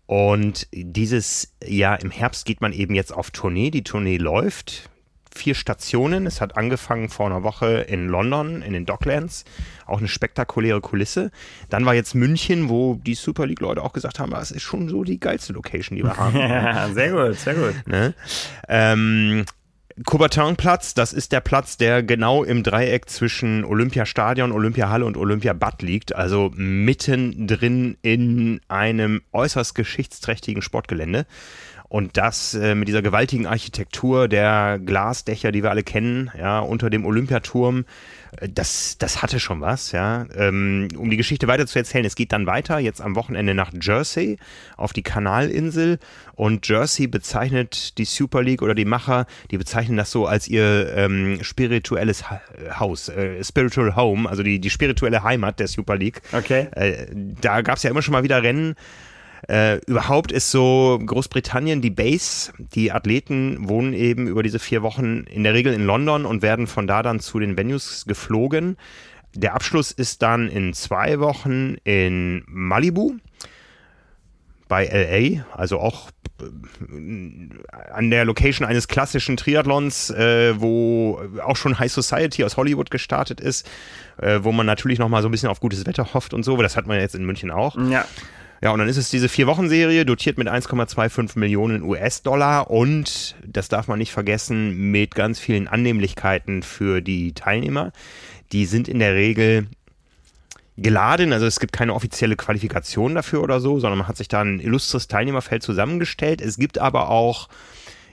Und 0.10 0.66
dieses 0.72 1.54
Jahr 1.64 2.02
im 2.02 2.10
Herbst 2.10 2.48
geht 2.48 2.62
man 2.62 2.74
eben 2.74 2.96
jetzt 2.96 3.14
auf 3.14 3.30
Tournee. 3.30 3.70
Die 3.70 3.84
Tournee 3.84 4.18
läuft. 4.18 4.90
Vier 5.32 5.54
Stationen. 5.54 6.26
Es 6.26 6.42
hat 6.42 6.58
angefangen 6.58 7.10
vor 7.10 7.28
einer 7.28 7.44
Woche 7.44 7.82
in 7.82 8.08
London, 8.08 8.64
in 8.64 8.74
den 8.74 8.88
Docklands. 8.88 9.46
Auch 9.86 10.00
eine 10.00 10.08
spektakuläre 10.08 10.82
Kulisse. 10.82 11.30
Dann 11.70 11.86
war 11.86 11.94
jetzt 11.94 12.16
München, 12.16 12.70
wo 12.70 12.96
die 12.96 13.14
Super 13.14 13.46
League-Leute 13.46 13.84
auch 13.84 13.94
gesagt 13.94 14.18
haben, 14.18 14.32
das 14.32 14.50
ist 14.50 14.64
schon 14.64 14.90
so 14.90 15.04
die 15.04 15.20
geilste 15.20 15.54
Location, 15.54 15.96
die 15.96 16.04
wir 16.04 16.18
haben. 16.18 16.36
Ja, 16.40 16.90
sehr 16.90 17.12
gut, 17.12 17.38
sehr 17.38 17.54
gut. 17.54 17.76
Ne? 17.86 18.16
Ähm, 18.68 19.46
Coubertin-Platz, 20.06 20.94
das 20.94 21.12
ist 21.12 21.32
der 21.32 21.42
Platz, 21.42 21.76
der 21.76 22.04
genau 22.04 22.44
im 22.44 22.64
Dreieck 22.64 23.10
zwischen 23.10 23.66
Olympiastadion, 23.66 24.52
Olympiahalle 24.52 25.06
und 25.06 25.18
Olympiabad 25.18 25.82
liegt, 25.82 26.16
also 26.16 26.52
mittendrin 26.56 27.98
in 28.02 28.62
einem 28.70 29.22
äußerst 29.34 29.76
geschichtsträchtigen 29.76 30.62
Sportgelände. 30.62 31.26
Und 31.90 32.18
das 32.18 32.54
äh, 32.54 32.76
mit 32.76 32.88
dieser 32.88 33.02
gewaltigen 33.02 33.48
Architektur 33.48 34.28
der 34.28 34.80
Glasdächer, 34.80 35.52
die 35.52 35.64
wir 35.64 35.72
alle 35.72 35.84
kennen, 35.84 36.32
ja, 36.38 36.60
unter 36.60 36.92
dem 36.92 37.04
Olympiaturm, 37.04 37.86
das, 38.48 38.98
das 38.98 39.22
hatte 39.22 39.40
schon 39.40 39.62
was, 39.62 39.92
ja. 39.92 40.26
Ähm, 40.36 40.88
um 40.98 41.10
die 41.10 41.18
Geschichte 41.18 41.48
weiter 41.48 41.68
zu 41.68 41.80
erzählen, 41.80 42.06
es 42.06 42.16
geht 42.16 42.32
dann 42.32 42.46
weiter, 42.46 42.80
jetzt 42.80 43.02
am 43.02 43.16
Wochenende 43.16 43.54
nach 43.54 43.72
Jersey, 43.80 44.38
auf 44.78 44.94
die 44.94 45.04
Kanalinsel. 45.04 46.00
Und 46.36 46.68
Jersey 46.68 47.08
bezeichnet 47.08 47.98
die 47.98 48.06
Super 48.06 48.44
League 48.44 48.62
oder 48.62 48.76
die 48.76 48.86
Macher, 48.86 49.26
die 49.52 49.58
bezeichnen 49.58 49.98
das 49.98 50.12
so 50.12 50.26
als 50.26 50.48
ihr 50.48 50.94
ähm, 50.96 51.40
spirituelles 51.42 52.24
Haus, 52.80 53.10
äh, 53.10 53.44
Spiritual 53.44 53.96
Home, 53.96 54.30
also 54.30 54.44
die, 54.44 54.60
die 54.60 54.70
spirituelle 54.70 55.24
Heimat 55.24 55.60
der 55.60 55.68
Super 55.68 55.98
League. 55.98 56.22
Okay. 56.32 56.68
Äh, 56.76 57.08
da 57.42 57.62
gab 57.62 57.78
es 57.78 57.84
ja 57.84 57.90
immer 57.90 58.02
schon 58.02 58.14
mal 58.14 58.24
wieder 58.24 58.42
Rennen 58.44 58.76
äh, 59.48 59.78
überhaupt 59.86 60.32
ist 60.32 60.52
so 60.52 61.00
Großbritannien 61.04 61.82
die 61.82 61.90
Base. 61.90 62.52
Die 62.58 62.92
Athleten 62.92 63.70
wohnen 63.70 63.94
eben 63.94 64.28
über 64.28 64.44
diese 64.44 64.60
vier 64.60 64.82
Wochen 64.82 65.24
in 65.24 65.44
der 65.44 65.54
Regel 65.54 65.74
in 65.74 65.86
London 65.86 66.26
und 66.26 66.42
werden 66.42 66.68
von 66.68 66.88
da 66.88 67.04
dann 67.04 67.20
zu 67.20 67.40
den 67.40 67.58
Venues 67.58 68.06
geflogen. 68.08 68.78
Der 69.36 69.54
Abschluss 69.54 69.92
ist 69.92 70.22
dann 70.22 70.50
in 70.50 70.74
zwei 70.74 71.20
Wochen 71.20 71.76
in 71.84 72.44
Malibu 72.48 73.14
bei 74.68 74.86
LA, 74.86 75.46
also 75.56 75.80
auch 75.80 76.10
äh, 76.42 77.92
an 77.92 78.10
der 78.10 78.26
Location 78.26 78.68
eines 78.68 78.88
klassischen 78.88 79.38
Triathlons, 79.38 80.10
äh, 80.12 80.60
wo 80.60 81.22
auch 81.44 81.56
schon 81.56 81.80
High 81.80 81.92
Society 81.92 82.44
aus 82.44 82.58
Hollywood 82.58 82.92
gestartet 82.92 83.40
ist, 83.40 83.70
äh, 84.18 84.40
wo 84.44 84.52
man 84.52 84.66
natürlich 84.66 85.00
noch 85.00 85.10
mal 85.10 85.22
so 85.22 85.28
ein 85.28 85.32
bisschen 85.32 85.50
auf 85.50 85.60
gutes 85.60 85.86
Wetter 85.86 86.14
hofft 86.14 86.34
und 86.34 86.44
so, 86.44 86.56
das 86.58 86.78
hat 86.78 86.88
man 86.88 87.00
jetzt 87.00 87.16
in 87.16 87.26
München 87.26 87.52
auch. 87.52 87.76
Ja. 87.90 88.06
Ja, 88.62 88.72
und 88.72 88.80
dann 88.80 88.90
ist 88.90 88.98
es 88.98 89.10
diese 89.10 89.30
Vier-Wochen-Serie, 89.30 90.06
dotiert 90.06 90.38
mit 90.38 90.50
1,25 90.50 91.40
Millionen 91.40 91.82
US-Dollar 91.84 92.70
und, 92.70 93.36
das 93.46 93.70
darf 93.70 93.88
man 93.88 94.00
nicht 94.00 94.12
vergessen, 94.12 94.92
mit 94.92 95.16
ganz 95.16 95.40
vielen 95.40 95.70
Annehmlichkeiten 95.70 96.62
für 96.62 97.02
die 97.02 97.34
Teilnehmer. 97.34 97.94
Die 98.52 98.66
sind 98.66 98.90
in 98.90 99.00
der 99.00 99.16
Regel 99.16 99.68
geladen, 100.76 101.32
also 101.32 101.46
es 101.46 101.60
gibt 101.60 101.72
keine 101.72 101.94
offizielle 101.94 102.36
Qualifikation 102.36 103.16
dafür 103.16 103.44
oder 103.44 103.62
so, 103.62 103.80
sondern 103.80 104.00
man 104.00 104.08
hat 104.08 104.18
sich 104.18 104.28
da 104.28 104.42
ein 104.42 104.60
illustres 104.60 105.08
Teilnehmerfeld 105.08 105.64
zusammengestellt. 105.64 106.42
Es 106.42 106.58
gibt 106.58 106.78
aber 106.78 107.10
auch 107.10 107.48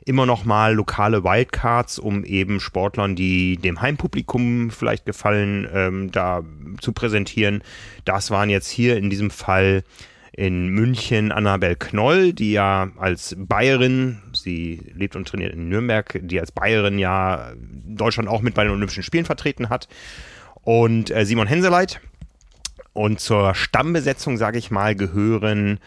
immer 0.04 0.26
noch 0.26 0.44
mal 0.44 0.74
lokale 0.74 1.24
Wildcards, 1.24 1.98
um 1.98 2.24
eben 2.24 2.60
Sportlern, 2.60 3.16
die 3.16 3.56
dem 3.56 3.80
Heimpublikum 3.80 4.70
vielleicht 4.70 5.06
gefallen, 5.06 5.68
ähm, 5.72 6.12
da 6.12 6.44
zu 6.80 6.92
präsentieren. 6.92 7.62
Das 8.04 8.30
waren 8.30 8.48
jetzt 8.48 8.68
hier 8.68 8.96
in 8.96 9.10
diesem 9.10 9.30
Fall 9.30 9.82
in 10.36 10.68
München 10.68 11.32
Annabel 11.32 11.76
Knoll, 11.76 12.34
die 12.34 12.52
ja 12.52 12.90
als 12.98 13.34
Bayerin, 13.38 14.22
sie 14.34 14.82
lebt 14.94 15.16
und 15.16 15.26
trainiert 15.26 15.54
in 15.54 15.70
Nürnberg, 15.70 16.20
die 16.22 16.38
als 16.38 16.52
Bayerin 16.52 16.98
ja 16.98 17.52
Deutschland 17.56 18.28
auch 18.28 18.42
mit 18.42 18.54
bei 18.54 18.64
den 18.64 18.72
Olympischen 18.72 19.02
Spielen 19.02 19.24
vertreten 19.24 19.70
hat. 19.70 19.88
Und 20.62 21.10
äh, 21.10 21.24
Simon 21.24 21.46
Henseleit. 21.46 22.00
Und 22.92 23.18
zur 23.20 23.54
Stammbesetzung, 23.54 24.36
sage 24.36 24.58
ich 24.58 24.70
mal, 24.70 24.94
gehören 24.94 25.80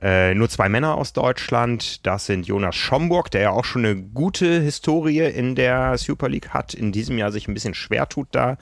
äh, 0.00 0.34
nur 0.34 0.48
zwei 0.48 0.68
Männer 0.68 0.94
aus 0.94 1.12
Deutschland. 1.12 2.06
Das 2.06 2.26
sind 2.26 2.46
Jonas 2.46 2.76
Schomburg, 2.76 3.30
der 3.32 3.40
ja 3.40 3.50
auch 3.50 3.64
schon 3.64 3.84
eine 3.84 3.96
gute 3.96 4.60
Historie 4.60 5.20
in 5.20 5.56
der 5.56 5.98
Super 5.98 6.28
League 6.28 6.50
hat, 6.50 6.74
in 6.74 6.92
diesem 6.92 7.18
Jahr 7.18 7.32
sich 7.32 7.48
ein 7.48 7.54
bisschen 7.54 7.74
schwer 7.74 8.08
tut 8.08 8.28
da. 8.30 8.56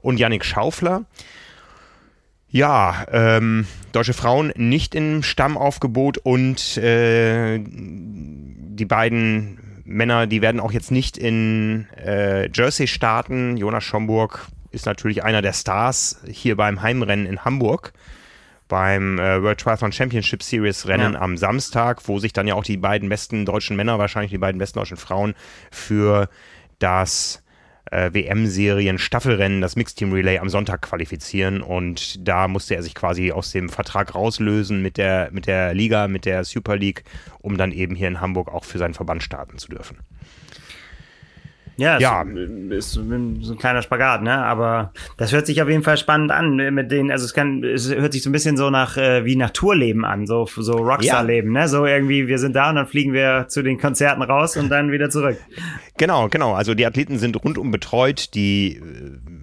Und 0.00 0.20
Yannick 0.20 0.44
Schaufler. 0.44 1.04
Ja, 2.54 3.04
ähm, 3.10 3.66
deutsche 3.90 4.12
Frauen 4.12 4.52
nicht 4.54 4.94
im 4.94 5.24
Stammaufgebot 5.24 6.18
und 6.18 6.76
äh, 6.76 7.58
die 7.58 8.84
beiden 8.84 9.58
Männer, 9.84 10.28
die 10.28 10.40
werden 10.40 10.60
auch 10.60 10.70
jetzt 10.70 10.92
nicht 10.92 11.18
in 11.18 11.88
äh, 11.96 12.48
Jersey 12.52 12.86
starten. 12.86 13.56
Jonas 13.56 13.82
Schomburg 13.82 14.46
ist 14.70 14.86
natürlich 14.86 15.24
einer 15.24 15.42
der 15.42 15.52
Stars 15.52 16.20
hier 16.28 16.56
beim 16.56 16.80
Heimrennen 16.80 17.26
in 17.26 17.44
Hamburg 17.44 17.92
beim 18.68 19.18
äh, 19.18 19.42
World 19.42 19.58
Triathlon 19.58 19.90
Championship 19.90 20.40
Series 20.44 20.86
Rennen 20.86 21.14
ja. 21.14 21.20
am 21.20 21.36
Samstag, 21.36 22.06
wo 22.06 22.20
sich 22.20 22.32
dann 22.32 22.46
ja 22.46 22.54
auch 22.54 22.62
die 22.62 22.76
beiden 22.76 23.08
besten 23.08 23.46
deutschen 23.46 23.74
Männer, 23.74 23.98
wahrscheinlich 23.98 24.30
die 24.30 24.38
beiden 24.38 24.60
besten 24.60 24.78
deutschen 24.78 24.96
Frauen 24.96 25.34
für 25.72 26.28
das 26.78 27.43
äh, 27.90 28.10
WM-Serien 28.12 28.98
Staffelrennen, 28.98 29.60
das 29.60 29.76
Mixed 29.76 29.98
Team 29.98 30.12
Relay 30.12 30.38
am 30.38 30.48
Sonntag 30.48 30.82
qualifizieren 30.82 31.62
und 31.62 32.26
da 32.26 32.48
musste 32.48 32.74
er 32.74 32.82
sich 32.82 32.94
quasi 32.94 33.32
aus 33.32 33.50
dem 33.52 33.68
Vertrag 33.68 34.14
rauslösen 34.14 34.82
mit 34.82 34.96
der, 34.96 35.28
mit 35.32 35.46
der 35.46 35.74
Liga, 35.74 36.08
mit 36.08 36.24
der 36.24 36.44
Super 36.44 36.76
League, 36.76 37.04
um 37.40 37.56
dann 37.56 37.72
eben 37.72 37.94
hier 37.94 38.08
in 38.08 38.20
Hamburg 38.20 38.52
auch 38.52 38.64
für 38.64 38.78
seinen 38.78 38.94
Verband 38.94 39.22
starten 39.22 39.58
zu 39.58 39.68
dürfen. 39.68 39.98
Ja, 41.76 41.98
ja. 41.98 42.22
Ist, 42.22 42.70
ist, 42.70 42.92
so 42.92 43.00
ein 43.00 43.58
kleiner 43.58 43.82
Spagat, 43.82 44.22
ne? 44.22 44.44
Aber 44.44 44.92
das 45.16 45.32
hört 45.32 45.46
sich 45.46 45.60
auf 45.60 45.68
jeden 45.68 45.82
Fall 45.82 45.96
spannend 45.96 46.30
an 46.30 46.56
mit 46.56 46.90
denen. 46.90 47.10
Also 47.10 47.24
es 47.24 47.34
kann, 47.34 47.64
es 47.64 47.92
hört 47.92 48.12
sich 48.12 48.22
so 48.22 48.30
ein 48.30 48.32
bisschen 48.32 48.56
so 48.56 48.70
nach 48.70 48.96
äh, 48.96 49.24
wie 49.24 49.36
nach 49.36 49.50
Tourleben 49.50 50.04
an, 50.04 50.26
so 50.26 50.46
so 50.46 50.72
Rockstar-Leben, 50.72 51.54
ja. 51.54 51.62
ne? 51.62 51.68
So 51.68 51.84
irgendwie, 51.84 52.28
wir 52.28 52.38
sind 52.38 52.54
da 52.54 52.70
und 52.70 52.76
dann 52.76 52.86
fliegen 52.86 53.12
wir 53.12 53.46
zu 53.48 53.62
den 53.62 53.78
Konzerten 53.78 54.22
raus 54.22 54.56
und 54.56 54.68
dann 54.68 54.92
wieder 54.92 55.10
zurück. 55.10 55.38
Genau, 55.96 56.28
genau. 56.28 56.54
Also 56.54 56.74
die 56.74 56.86
Athleten 56.86 57.18
sind 57.18 57.42
rundum 57.44 57.70
betreut, 57.70 58.34
die 58.34 58.76
äh, 58.76 58.80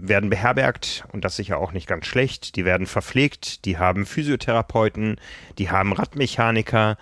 werden 0.01 0.29
beherbergt 0.29 1.05
und 1.11 1.25
das 1.25 1.35
sicher 1.35 1.57
auch 1.57 1.73
nicht 1.73 1.87
ganz 1.87 2.05
schlecht. 2.05 2.55
Die 2.55 2.65
werden 2.65 2.87
verpflegt, 2.87 3.65
die 3.65 3.77
haben 3.77 4.05
Physiotherapeuten, 4.05 5.17
die 5.57 5.69
haben 5.69 5.93
Radmechaniker 5.93 6.97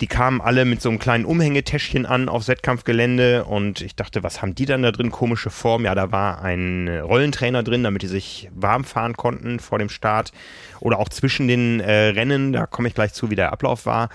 die 0.00 0.06
kamen 0.06 0.40
alle 0.40 0.64
mit 0.64 0.80
so 0.80 0.88
einem 0.88 0.98
kleinen 0.98 1.24
Umhängetäschchen 1.24 2.06
an 2.06 2.28
aufs 2.28 2.48
Wettkampfgelände 2.48 3.44
und 3.44 3.80
ich 3.80 3.96
dachte, 3.96 4.22
was 4.22 4.40
haben 4.40 4.54
die 4.54 4.64
dann 4.64 4.82
da 4.82 4.92
drin? 4.92 5.10
Komische 5.10 5.50
Form. 5.50 5.84
Ja, 5.84 5.94
da 5.94 6.12
war 6.12 6.42
ein 6.42 6.88
Rollentrainer 6.88 7.62
drin, 7.62 7.82
damit 7.82 8.02
die 8.02 8.06
sich 8.06 8.48
warm 8.54 8.84
fahren 8.84 9.16
konnten 9.16 9.58
vor 9.58 9.78
dem 9.78 9.88
Start 9.88 10.32
oder 10.80 10.98
auch 10.98 11.08
zwischen 11.08 11.48
den 11.48 11.80
äh, 11.80 12.08
Rennen. 12.08 12.52
Da 12.52 12.66
komme 12.66 12.88
ich 12.88 12.94
gleich 12.94 13.12
zu, 13.12 13.30
wie 13.30 13.36
der 13.36 13.52
Ablauf 13.52 13.86
war. 13.86 14.08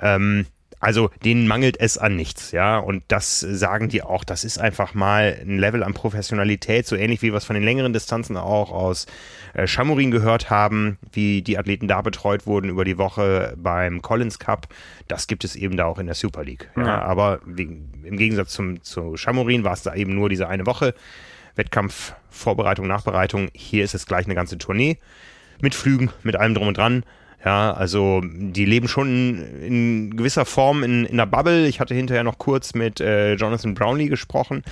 Ähm, 0.00 0.46
also 0.80 1.10
denen 1.22 1.46
mangelt 1.46 1.78
es 1.78 1.98
an 1.98 2.16
nichts, 2.16 2.52
ja. 2.52 2.78
Und 2.78 3.04
das 3.08 3.40
sagen 3.40 3.90
die 3.90 4.02
auch. 4.02 4.24
Das 4.24 4.44
ist 4.44 4.58
einfach 4.58 4.94
mal 4.94 5.38
ein 5.40 5.58
Level 5.58 5.82
an 5.82 5.92
Professionalität, 5.92 6.86
so 6.86 6.96
ähnlich 6.96 7.20
wie 7.20 7.32
wir 7.32 7.36
es 7.36 7.44
von 7.44 7.54
den 7.54 7.64
längeren 7.64 7.92
Distanzen 7.92 8.38
auch 8.38 8.72
aus 8.72 9.04
äh, 9.52 9.66
Chamorin 9.66 10.10
gehört 10.10 10.48
haben, 10.48 10.98
wie 11.12 11.42
die 11.42 11.58
Athleten 11.58 11.86
da 11.86 12.00
betreut 12.00 12.46
wurden 12.46 12.70
über 12.70 12.86
die 12.86 12.96
Woche 12.96 13.54
beim 13.58 14.00
Collins 14.00 14.38
Cup. 14.38 14.68
Das 15.06 15.26
gibt 15.26 15.44
es 15.44 15.54
eben 15.54 15.76
da 15.76 15.84
auch 15.84 15.98
in 15.98 16.06
der 16.06 16.14
Super 16.14 16.44
League. 16.44 16.70
Ja. 16.74 16.86
ja 16.86 17.02
aber 17.02 17.40
wie, 17.44 17.64
im 18.02 18.16
Gegensatz 18.16 18.52
zum, 18.52 18.82
zu 18.82 19.18
Chamorin 19.18 19.64
war 19.64 19.74
es 19.74 19.82
da 19.82 19.94
eben 19.94 20.14
nur 20.14 20.30
diese 20.30 20.48
eine 20.48 20.64
Woche. 20.64 20.94
Wettkampf, 21.56 22.14
Vorbereitung, 22.30 22.86
Nachbereitung. 22.86 23.48
Hier 23.52 23.84
ist 23.84 23.94
es 23.94 24.06
gleich 24.06 24.24
eine 24.24 24.34
ganze 24.34 24.56
Tournee 24.56 24.96
mit 25.60 25.74
Flügen, 25.74 26.10
mit 26.22 26.36
allem 26.36 26.54
drum 26.54 26.68
und 26.68 26.78
dran. 26.78 27.04
Ja, 27.42 27.72
also 27.72 28.20
die 28.22 28.66
leben 28.66 28.86
schon 28.86 29.38
in 29.62 30.14
gewisser 30.14 30.44
Form 30.44 30.82
in, 30.82 31.06
in 31.06 31.16
der 31.16 31.24
Bubble. 31.24 31.66
Ich 31.66 31.80
hatte 31.80 31.94
hinterher 31.94 32.22
noch 32.22 32.36
kurz 32.36 32.74
mit 32.74 33.00
äh, 33.00 33.32
Jonathan 33.34 33.72
Brownlee 33.72 34.08
gesprochen, 34.08 34.62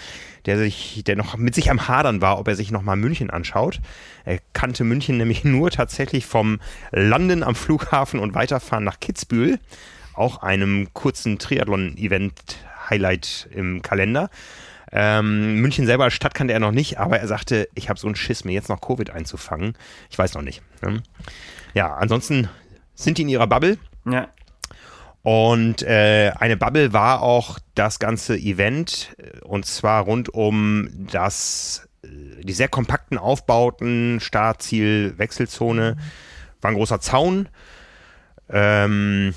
der 0.44 0.58
sich, 0.58 1.02
der 1.06 1.16
noch 1.16 1.38
mit 1.38 1.54
sich 1.54 1.70
am 1.70 1.88
Hadern 1.88 2.20
war, 2.20 2.38
ob 2.38 2.46
er 2.46 2.56
sich 2.56 2.70
nochmal 2.70 2.96
München 2.96 3.30
anschaut. 3.30 3.80
Er 4.26 4.38
kannte 4.52 4.84
München 4.84 5.16
nämlich 5.16 5.44
nur 5.44 5.70
tatsächlich 5.70 6.26
vom 6.26 6.60
Landen 6.92 7.42
am 7.42 7.54
Flughafen 7.54 8.20
und 8.20 8.34
weiterfahren 8.34 8.84
nach 8.84 9.00
Kitzbühel, 9.00 9.58
auch 10.12 10.42
einem 10.42 10.92
kurzen 10.92 11.38
Triathlon-Event-Highlight 11.38 13.48
im 13.50 13.80
Kalender. 13.80 14.28
Ähm, 14.92 15.60
München 15.60 15.86
selber 15.86 16.04
als 16.04 16.14
Stadt 16.14 16.34
kannte 16.34 16.52
er 16.52 16.60
noch 16.60 16.72
nicht, 16.72 16.98
aber 16.98 17.18
er 17.18 17.28
sagte, 17.28 17.68
ich 17.74 17.88
habe 17.88 17.98
so 17.98 18.08
einen 18.08 18.16
Schiss, 18.16 18.44
mir 18.44 18.52
jetzt 18.52 18.68
noch 18.68 18.82
Covid 18.82 19.10
einzufangen. 19.10 19.72
Ich 20.10 20.18
weiß 20.18 20.34
noch 20.34 20.42
nicht. 20.42 20.60
Ne? 20.82 21.02
Ja, 21.74 21.94
ansonsten 21.94 22.48
sind 22.94 23.18
die 23.18 23.22
in 23.22 23.28
ihrer 23.28 23.46
Bubble. 23.46 23.78
Ja. 24.04 24.28
Und 25.22 25.82
äh, 25.82 26.32
eine 26.38 26.56
Bubble 26.56 26.92
war 26.92 27.22
auch 27.22 27.58
das 27.74 27.98
ganze 27.98 28.36
Event, 28.36 29.14
und 29.42 29.66
zwar 29.66 30.04
rund 30.04 30.32
um 30.32 30.88
das, 31.10 31.88
äh, 32.02 32.08
die 32.42 32.52
sehr 32.52 32.68
kompakten 32.68 33.18
Aufbauten, 33.18 34.20
Start, 34.20 34.62
Ziel, 34.62 35.14
Wechselzone, 35.18 35.96
war 36.60 36.70
ein 36.70 36.76
großer 36.76 37.00
Zaun. 37.00 37.48
Ähm, 38.48 39.34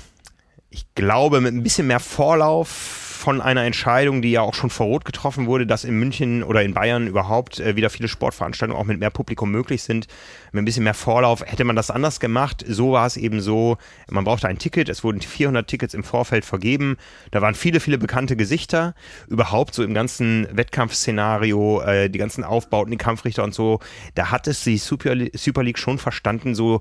ich 0.70 0.86
glaube, 0.94 1.40
mit 1.40 1.52
ein 1.52 1.62
bisschen 1.62 1.86
mehr 1.86 2.00
Vorlauf 2.00 3.01
von 3.22 3.40
einer 3.40 3.62
Entscheidung, 3.62 4.20
die 4.20 4.32
ja 4.32 4.40
auch 4.40 4.52
schon 4.52 4.68
vor 4.68 4.86
Rot 4.86 5.04
getroffen 5.04 5.46
wurde, 5.46 5.64
dass 5.64 5.84
in 5.84 5.96
München 5.96 6.42
oder 6.42 6.64
in 6.64 6.74
Bayern 6.74 7.06
überhaupt 7.06 7.60
äh, 7.60 7.76
wieder 7.76 7.88
viele 7.88 8.08
Sportveranstaltungen 8.08 8.80
auch 8.80 8.84
mit 8.84 8.98
mehr 8.98 9.10
Publikum 9.10 9.52
möglich 9.52 9.84
sind. 9.84 10.08
Mit 10.50 10.62
ein 10.62 10.64
bisschen 10.64 10.82
mehr 10.82 10.92
Vorlauf 10.92 11.44
hätte 11.46 11.62
man 11.62 11.76
das 11.76 11.92
anders 11.92 12.18
gemacht. 12.18 12.64
So 12.66 12.90
war 12.90 13.06
es 13.06 13.16
eben 13.16 13.40
so, 13.40 13.76
man 14.10 14.24
brauchte 14.24 14.48
ein 14.48 14.58
Ticket, 14.58 14.88
es 14.88 15.04
wurden 15.04 15.20
400 15.20 15.68
Tickets 15.68 15.94
im 15.94 16.02
Vorfeld 16.02 16.44
vergeben. 16.44 16.96
Da 17.30 17.40
waren 17.40 17.54
viele, 17.54 17.78
viele 17.78 17.96
bekannte 17.96 18.34
Gesichter. 18.34 18.94
Überhaupt 19.28 19.74
so 19.74 19.84
im 19.84 19.94
ganzen 19.94 20.48
Wettkampfszenario, 20.50 21.80
äh, 21.82 22.10
die 22.10 22.18
ganzen 22.18 22.42
Aufbauten, 22.42 22.90
die 22.90 22.96
Kampfrichter 22.96 23.44
und 23.44 23.54
so. 23.54 23.78
Da 24.16 24.32
hat 24.32 24.48
es 24.48 24.64
die 24.64 24.78
Super, 24.78 25.14
Super 25.32 25.62
League 25.62 25.78
schon 25.78 25.98
verstanden, 25.98 26.56
so 26.56 26.80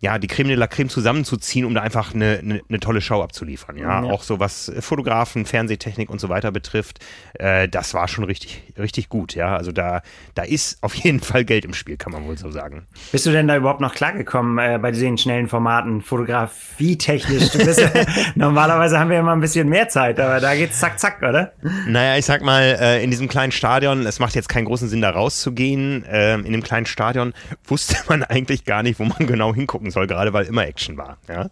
ja, 0.00 0.18
die 0.18 0.26
Creme 0.26 0.48
de 0.48 0.56
la 0.56 0.66
Creme 0.66 0.88
zusammenzuziehen, 0.88 1.64
um 1.64 1.74
da 1.74 1.80
einfach 1.80 2.14
eine, 2.14 2.38
eine, 2.42 2.60
eine 2.68 2.80
tolle 2.80 3.00
Show 3.00 3.22
abzuliefern. 3.22 3.76
Ja? 3.76 4.04
ja? 4.04 4.10
auch 4.10 4.22
so 4.22 4.38
was 4.40 4.72
Fotografen, 4.80 5.46
Fernsehtechnik 5.46 6.10
und 6.10 6.20
so 6.20 6.28
weiter 6.28 6.52
betrifft, 6.52 6.98
äh, 7.34 7.68
das 7.68 7.94
war 7.94 8.08
schon 8.08 8.24
richtig, 8.24 8.62
richtig 8.78 9.08
gut. 9.08 9.34
Ja, 9.34 9.56
also 9.56 9.72
da, 9.72 10.02
da 10.34 10.42
ist 10.42 10.82
auf 10.82 10.94
jeden 10.94 11.20
Fall 11.20 11.44
Geld 11.44 11.64
im 11.64 11.74
Spiel, 11.74 11.96
kann 11.96 12.12
man 12.12 12.26
wohl 12.26 12.36
so 12.36 12.50
sagen. 12.50 12.86
Bist 13.12 13.26
du 13.26 13.32
denn 13.32 13.48
da 13.48 13.56
überhaupt 13.56 13.80
noch 13.80 13.94
klargekommen 13.94 14.58
äh, 14.58 14.78
bei 14.78 14.90
diesen 14.90 15.18
schnellen 15.18 15.48
Formaten, 15.48 16.02
fotografietechnisch? 16.02 17.50
Du 17.50 17.58
bist, 17.58 17.82
normalerweise 18.34 18.98
haben 18.98 19.10
wir 19.10 19.18
immer 19.18 19.32
ein 19.32 19.40
bisschen 19.40 19.68
mehr 19.68 19.88
Zeit, 19.88 20.20
aber 20.20 20.40
da 20.40 20.54
geht's 20.54 20.78
zack, 20.78 20.98
zack, 20.98 21.22
oder? 21.22 21.52
Naja, 21.86 22.18
ich 22.18 22.24
sag 22.24 22.42
mal, 22.42 22.62
äh, 22.80 23.02
in 23.02 23.10
diesem 23.10 23.28
kleinen 23.28 23.52
Stadion, 23.52 24.06
es 24.06 24.18
macht 24.18 24.34
jetzt 24.34 24.48
keinen 24.48 24.66
großen 24.66 24.88
Sinn, 24.88 25.00
da 25.00 25.10
rauszugehen. 25.10 26.04
Äh, 26.04 26.34
in 26.34 26.52
dem 26.52 26.62
kleinen 26.62 26.86
Stadion 26.86 27.32
wusste 27.64 27.96
man 28.08 28.22
eigentlich 28.36 28.64
gar 28.64 28.82
nicht, 28.82 28.98
wo 28.98 29.04
man 29.04 29.26
genau 29.26 29.54
hingucken 29.54 29.85
gucken 29.86 29.90
soll, 29.90 30.06
gerade 30.06 30.32
weil 30.32 30.46
immer 30.46 30.66
Action 30.66 30.96
war. 30.96 31.18
Ja? 31.28 31.48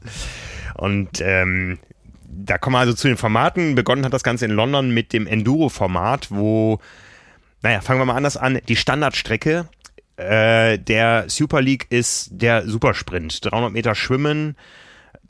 Und 0.74 1.20
ähm, 1.20 1.78
da 2.26 2.58
kommen 2.58 2.74
wir 2.74 2.80
also 2.80 2.94
zu 2.94 3.08
den 3.08 3.16
Formaten. 3.16 3.74
Begonnen 3.74 4.04
hat 4.04 4.12
das 4.12 4.24
Ganze 4.24 4.44
in 4.44 4.50
London 4.50 4.92
mit 4.92 5.12
dem 5.12 5.26
Enduro-Format, 5.26 6.30
wo, 6.30 6.80
naja, 7.62 7.80
fangen 7.80 8.00
wir 8.00 8.06
mal 8.06 8.16
anders 8.16 8.36
an. 8.36 8.58
Die 8.68 8.76
Standardstrecke 8.76 9.66
äh, 10.16 10.78
der 10.78 11.24
Super 11.28 11.60
League 11.62 11.86
ist 11.90 12.28
der 12.32 12.66
Supersprint. 12.66 13.44
300 13.44 13.72
Meter 13.72 13.94
Schwimmen, 13.94 14.56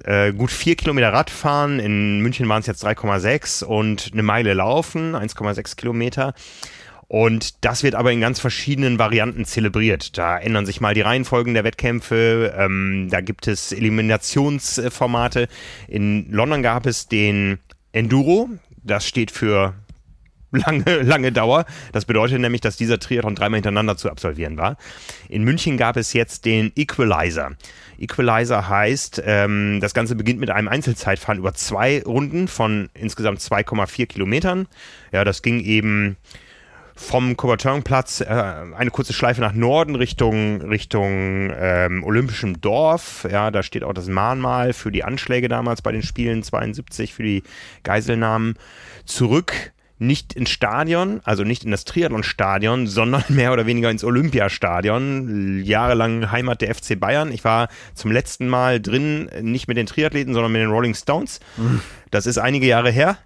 äh, 0.03 0.33
gut 0.33 0.51
vier 0.51 0.77
Kilometer 0.77 1.13
Radfahren. 1.13 1.79
In 1.79 2.21
München 2.21 2.49
waren 2.49 2.61
es 2.61 2.67
jetzt 2.67 2.85
3,6 2.85 3.65
und 3.65 4.11
eine 4.13 4.23
Meile 4.23 4.55
Laufen, 4.55 5.15
1,6 5.15 5.77
Kilometer. 5.77 6.35
Und 7.09 7.65
das 7.65 7.83
wird 7.83 7.95
aber 7.95 8.13
in 8.13 8.21
ganz 8.21 8.41
verschiedenen 8.41 8.99
Varianten 8.99 9.45
zelebriert. 9.45 10.17
Da 10.17 10.39
ändern 10.39 10.67
sich 10.67 10.81
mal 10.81 10.95
die 10.95 11.03
Reihenfolgen 11.03 11.55
der 11.55 11.65
Wettkämpfe. 11.65 12.55
Ähm, 12.57 13.09
da 13.11 13.21
gibt 13.21 13.47
es 13.47 13.73
Eliminationsformate. 13.73 15.49
In 15.89 16.31
London 16.31 16.63
gab 16.63 16.87
es 16.87 17.09
den 17.09 17.59
Enduro. 17.93 18.49
Das 18.83 19.07
steht 19.07 19.31
für 19.31 19.75
lange, 20.55 20.85
lange 21.03 21.33
Dauer. 21.33 21.67
Das 21.93 22.05
bedeutet 22.05 22.41
nämlich, 22.41 22.61
dass 22.61 22.77
dieser 22.77 22.99
Triathlon 22.99 23.35
dreimal 23.35 23.59
hintereinander 23.59 23.97
zu 23.97 24.11
absolvieren 24.11 24.57
war. 24.57 24.77
In 25.29 25.45
München 25.45 25.77
gab 25.77 25.97
es 25.97 26.13
jetzt 26.13 26.45
den 26.45 26.73
Equalizer. 26.77 27.53
Equalizer 27.99 28.69
heißt, 28.69 29.23
ähm, 29.25 29.79
das 29.81 29.95
Ganze 29.95 30.17
beginnt 30.17 30.41
mit 30.41 30.51
einem 30.51 30.69
Einzelzeitfahren 30.69 31.39
über 31.39 31.55
zwei 31.55 32.03
Runden 32.03 32.49
von 32.49 32.89
insgesamt 32.95 33.41
2,4 33.41 34.07
Kilometern. 34.07 34.67
Ja, 35.13 35.25
das 35.25 35.43
ging 35.43 35.61
eben 35.61 36.17
vom 36.95 37.37
Coubertin-Platz 37.37 38.21
äh, 38.21 38.25
eine 38.25 38.91
kurze 38.91 39.13
Schleife 39.13 39.41
nach 39.41 39.53
Norden 39.53 39.97
Richtung, 39.97 40.63
Richtung 40.63 41.53
ähm, 41.57 42.05
Olympischem 42.05 42.61
Dorf. 42.61 43.27
Ja, 43.31 43.51
da 43.51 43.63
steht 43.63 43.85
auch 43.85 43.95
das 43.95 44.09
Mahnmal 44.09 44.73
für 44.73 44.93
die 44.93 45.05
Anschläge 45.05 45.49
damals 45.49 45.83
bei 45.83 45.93
den 45.93 46.03
Spielen 46.03 46.43
72, 46.43 47.13
für 47.13 47.23
die 47.23 47.43
Geiselnahmen. 47.83 48.55
Zurück 49.05 49.73
nicht 49.99 50.33
ins 50.35 50.51
Stadion, 50.51 51.21
also 51.25 51.45
nicht 51.45 51.65
in 51.65 51.71
das 51.71 51.85
Triathlon-Stadion, 51.85 52.87
sondern 52.89 53.25
mehr 53.29 53.53
oder 53.53 53.67
weniger 53.67 53.91
ins 53.91 54.05
Olympiastadion. 54.05 55.63
Jahrelang 55.65 56.31
Heimat 56.31 56.61
der 56.61 56.75
FC 56.75 56.99
Bayern. 56.99 57.33
Ich 57.33 57.45
war 57.45 57.69
zum 57.95 58.13
letzten 58.13 58.49
Mal 58.49 58.81
drin, 58.81 59.31
nicht 59.41 59.69
mit 59.69 59.77
den 59.77 59.87
Triathleten, 59.87 60.35
sondern 60.35 60.53
mit 60.53 60.63
den 60.63 60.71
Rolling 60.71 60.95
Stones. 60.95 61.41
Das 62.11 62.27
ist 62.27 62.39
einige 62.39 62.67
Jahre 62.67 62.91
her. 62.91 63.19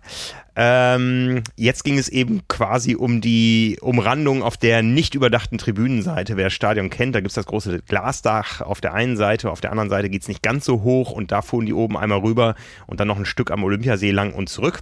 Ähm, 0.61 1.45
jetzt 1.55 1.85
ging 1.85 1.99
es 1.99 2.09
eben 2.09 2.43
quasi 2.49 2.97
um 2.97 3.21
die 3.21 3.79
Umrandung 3.81 4.43
auf 4.43 4.57
der 4.57 4.83
nicht 4.83 5.15
überdachten 5.15 5.57
Tribünenseite. 5.57 6.37
Wer 6.37 6.47
das 6.47 6.53
Stadion 6.53 6.91
kennt, 6.91 7.15
da 7.15 7.21
gibt 7.21 7.31
es 7.31 7.37
das 7.37 7.47
große 7.47 7.83
Glasdach 7.87 8.61
auf 8.61 8.81
der 8.81 8.93
einen 8.93 9.17
Seite, 9.17 9.53
auf 9.53 9.61
der 9.61 9.71
anderen 9.71 9.89
Seite 9.89 10.11
geht 10.11 10.23
es 10.23 10.29
nicht 10.29 10.43
ganz 10.43 10.65
so 10.65 10.83
hoch 10.83 11.13
und 11.13 11.31
da 11.31 11.43
fuhren 11.43 11.67
die 11.67 11.73
oben 11.73 11.97
einmal 11.97 12.19
rüber 12.19 12.57
und 12.89 12.99
dann 12.99 13.07
noch 13.07 13.19
ein 13.19 13.25
Stück 13.25 13.53
am 13.53 13.63
Olympiasee 13.63 14.11
lang 14.11 14.35
und 14.35 14.49
zurück. 14.49 14.81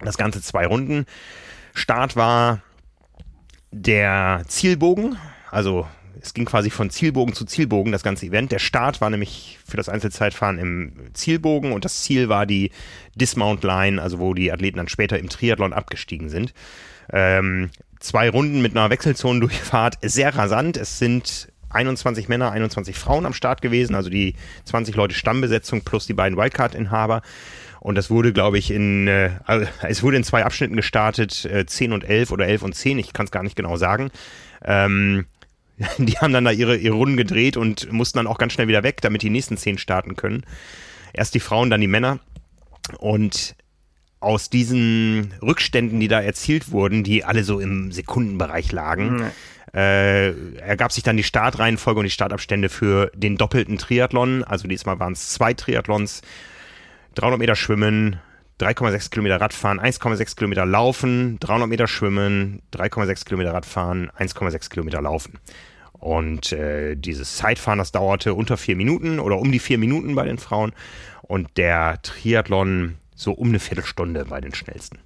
Das 0.00 0.18
Ganze 0.18 0.42
zwei 0.42 0.66
Runden. 0.66 1.06
Start 1.72 2.14
war 2.14 2.60
der 3.70 4.42
Zielbogen, 4.46 5.16
also 5.50 5.86
es 6.20 6.34
ging 6.34 6.44
quasi 6.44 6.70
von 6.70 6.90
Zielbogen 6.90 7.34
zu 7.34 7.44
Zielbogen, 7.44 7.92
das 7.92 8.02
ganze 8.02 8.26
Event. 8.26 8.52
Der 8.52 8.58
Start 8.58 9.00
war 9.00 9.10
nämlich 9.10 9.58
für 9.66 9.76
das 9.76 9.88
Einzelzeitfahren 9.88 10.58
im 10.58 10.92
Zielbogen 11.12 11.72
und 11.72 11.84
das 11.84 12.02
Ziel 12.02 12.28
war 12.28 12.46
die 12.46 12.70
Dismount 13.14 13.64
Line, 13.64 14.00
also 14.00 14.18
wo 14.18 14.34
die 14.34 14.52
Athleten 14.52 14.78
dann 14.78 14.88
später 14.88 15.18
im 15.18 15.28
Triathlon 15.28 15.72
abgestiegen 15.72 16.28
sind. 16.28 16.52
Ähm, 17.12 17.70
zwei 18.00 18.30
Runden 18.30 18.62
mit 18.62 18.76
einer 18.76 18.90
Wechselzonendurchfahrt, 18.90 19.98
sehr 20.02 20.34
rasant. 20.34 20.76
Es 20.76 20.98
sind 20.98 21.48
21 21.70 22.28
Männer, 22.28 22.50
21 22.52 22.96
Frauen 22.96 23.26
am 23.26 23.34
Start 23.34 23.62
gewesen, 23.62 23.94
also 23.94 24.10
die 24.10 24.34
20 24.64 24.94
Leute 24.96 25.14
Stammbesetzung 25.14 25.82
plus 25.82 26.06
die 26.06 26.14
beiden 26.14 26.38
Wildcard-Inhaber. 26.38 27.22
Und 27.80 27.94
das 27.94 28.10
wurde, 28.10 28.32
glaube 28.32 28.58
ich, 28.58 28.70
in, 28.70 29.06
äh, 29.06 29.30
es 29.82 30.02
wurde 30.02 30.16
in 30.16 30.24
zwei 30.24 30.44
Abschnitten 30.44 30.76
gestartet, 30.76 31.44
äh, 31.44 31.64
10 31.64 31.92
und 31.92 32.04
11 32.04 32.32
oder 32.32 32.46
11 32.46 32.62
und 32.62 32.74
10, 32.74 32.98
ich 32.98 33.12
kann 33.12 33.26
es 33.26 33.32
gar 33.32 33.42
nicht 33.42 33.56
genau 33.56 33.76
sagen. 33.76 34.10
Ähm, 34.64 35.26
die 35.98 36.18
haben 36.18 36.32
dann 36.32 36.44
da 36.44 36.50
ihre, 36.50 36.76
ihre 36.76 36.94
Runden 36.94 37.16
gedreht 37.16 37.56
und 37.56 37.92
mussten 37.92 38.18
dann 38.18 38.26
auch 38.26 38.38
ganz 38.38 38.52
schnell 38.52 38.68
wieder 38.68 38.82
weg, 38.82 39.00
damit 39.00 39.22
die 39.22 39.30
nächsten 39.30 39.56
10 39.56 39.78
starten 39.78 40.16
können. 40.16 40.44
Erst 41.12 41.34
die 41.34 41.40
Frauen, 41.40 41.70
dann 41.70 41.80
die 41.80 41.86
Männer. 41.86 42.18
Und 42.98 43.54
aus 44.20 44.50
diesen 44.50 45.34
Rückständen, 45.42 46.00
die 46.00 46.08
da 46.08 46.20
erzielt 46.20 46.72
wurden, 46.72 47.04
die 47.04 47.24
alle 47.24 47.44
so 47.44 47.60
im 47.60 47.92
Sekundenbereich 47.92 48.72
lagen, 48.72 49.16
mhm. 49.16 49.30
äh, 49.74 50.30
ergab 50.58 50.92
sich 50.92 51.04
dann 51.04 51.16
die 51.16 51.22
Startreihenfolge 51.22 52.00
und 52.00 52.04
die 52.04 52.10
Startabstände 52.10 52.68
für 52.68 53.12
den 53.14 53.36
doppelten 53.36 53.78
Triathlon. 53.78 54.42
Also 54.42 54.66
diesmal 54.66 54.98
waren 54.98 55.12
es 55.12 55.30
zwei 55.30 55.54
Triathlons 55.54 56.22
300 57.14 57.38
Meter 57.38 57.56
schwimmen, 57.56 58.20
3,6 58.60 59.10
Kilometer 59.10 59.40
Radfahren, 59.40 59.80
1,6 59.80 60.36
Kilometer 60.36 60.66
laufen, 60.66 61.38
300 61.40 61.68
Meter 61.68 61.86
schwimmen, 61.86 62.60
3,6 62.72 63.24
Kilometer 63.24 63.54
Radfahren, 63.54 64.10
1,6 64.18 64.70
Kilometer 64.70 65.00
laufen. 65.00 65.38
Und 65.92 66.52
äh, 66.52 66.96
dieses 66.96 67.36
Zeitfahren, 67.36 67.78
das 67.78 67.92
dauerte 67.92 68.34
unter 68.34 68.56
vier 68.56 68.76
Minuten 68.76 69.18
oder 69.18 69.38
um 69.38 69.50
die 69.50 69.58
vier 69.58 69.78
Minuten 69.78 70.14
bei 70.14 70.24
den 70.24 70.38
Frauen 70.38 70.72
und 71.22 71.48
der 71.56 72.00
Triathlon 72.02 72.96
so 73.14 73.32
um 73.32 73.48
eine 73.48 73.58
Viertelstunde 73.58 74.24
bei 74.24 74.40
den 74.40 74.54
schnellsten 74.54 74.98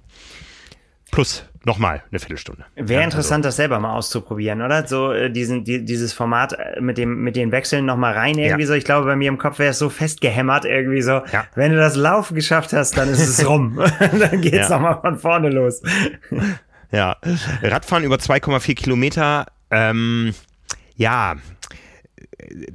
plus 1.13 1.45
nochmal 1.65 2.03
eine 2.11 2.19
Viertelstunde. 2.19 2.65
Wäre 2.75 2.99
ja, 2.99 3.05
interessant, 3.05 3.45
also. 3.45 3.47
das 3.47 3.55
selber 3.55 3.79
mal 3.79 3.93
auszuprobieren, 3.93 4.61
oder? 4.61 4.85
So 4.87 5.13
äh, 5.13 5.31
diesen, 5.31 5.63
die, 5.63 5.85
dieses 5.85 6.11
Format 6.11 6.53
äh, 6.53 6.81
mit 6.81 6.97
dem 6.97 7.23
mit 7.23 7.35
den 7.35 7.51
Wechseln 7.51 7.85
nochmal 7.85 8.13
rein 8.13 8.37
irgendwie 8.37 8.63
ja. 8.63 8.67
so. 8.67 8.73
Ich 8.73 8.83
glaube, 8.83 9.05
bei 9.05 9.15
mir 9.15 9.29
im 9.29 9.37
Kopf 9.37 9.59
wäre 9.59 9.71
es 9.71 9.79
so 9.79 9.89
festgehämmert 9.89 10.65
irgendwie 10.65 11.01
so. 11.01 11.21
Ja. 11.31 11.45
Wenn 11.55 11.71
du 11.71 11.77
das 11.77 11.95
Laufen 11.95 12.35
geschafft 12.35 12.73
hast, 12.73 12.97
dann 12.97 13.09
ist 13.09 13.27
es 13.27 13.47
rum. 13.47 13.79
dann 13.99 14.41
geht's 14.41 14.69
ja. 14.69 14.75
nochmal 14.75 14.99
von 15.01 15.17
vorne 15.17 15.49
los. 15.49 15.81
ja, 16.91 17.17
Radfahren 17.61 18.03
über 18.03 18.17
2,4 18.17 18.75
Kilometer. 18.75 19.45
Ähm, 19.71 20.33
ja, 20.95 21.35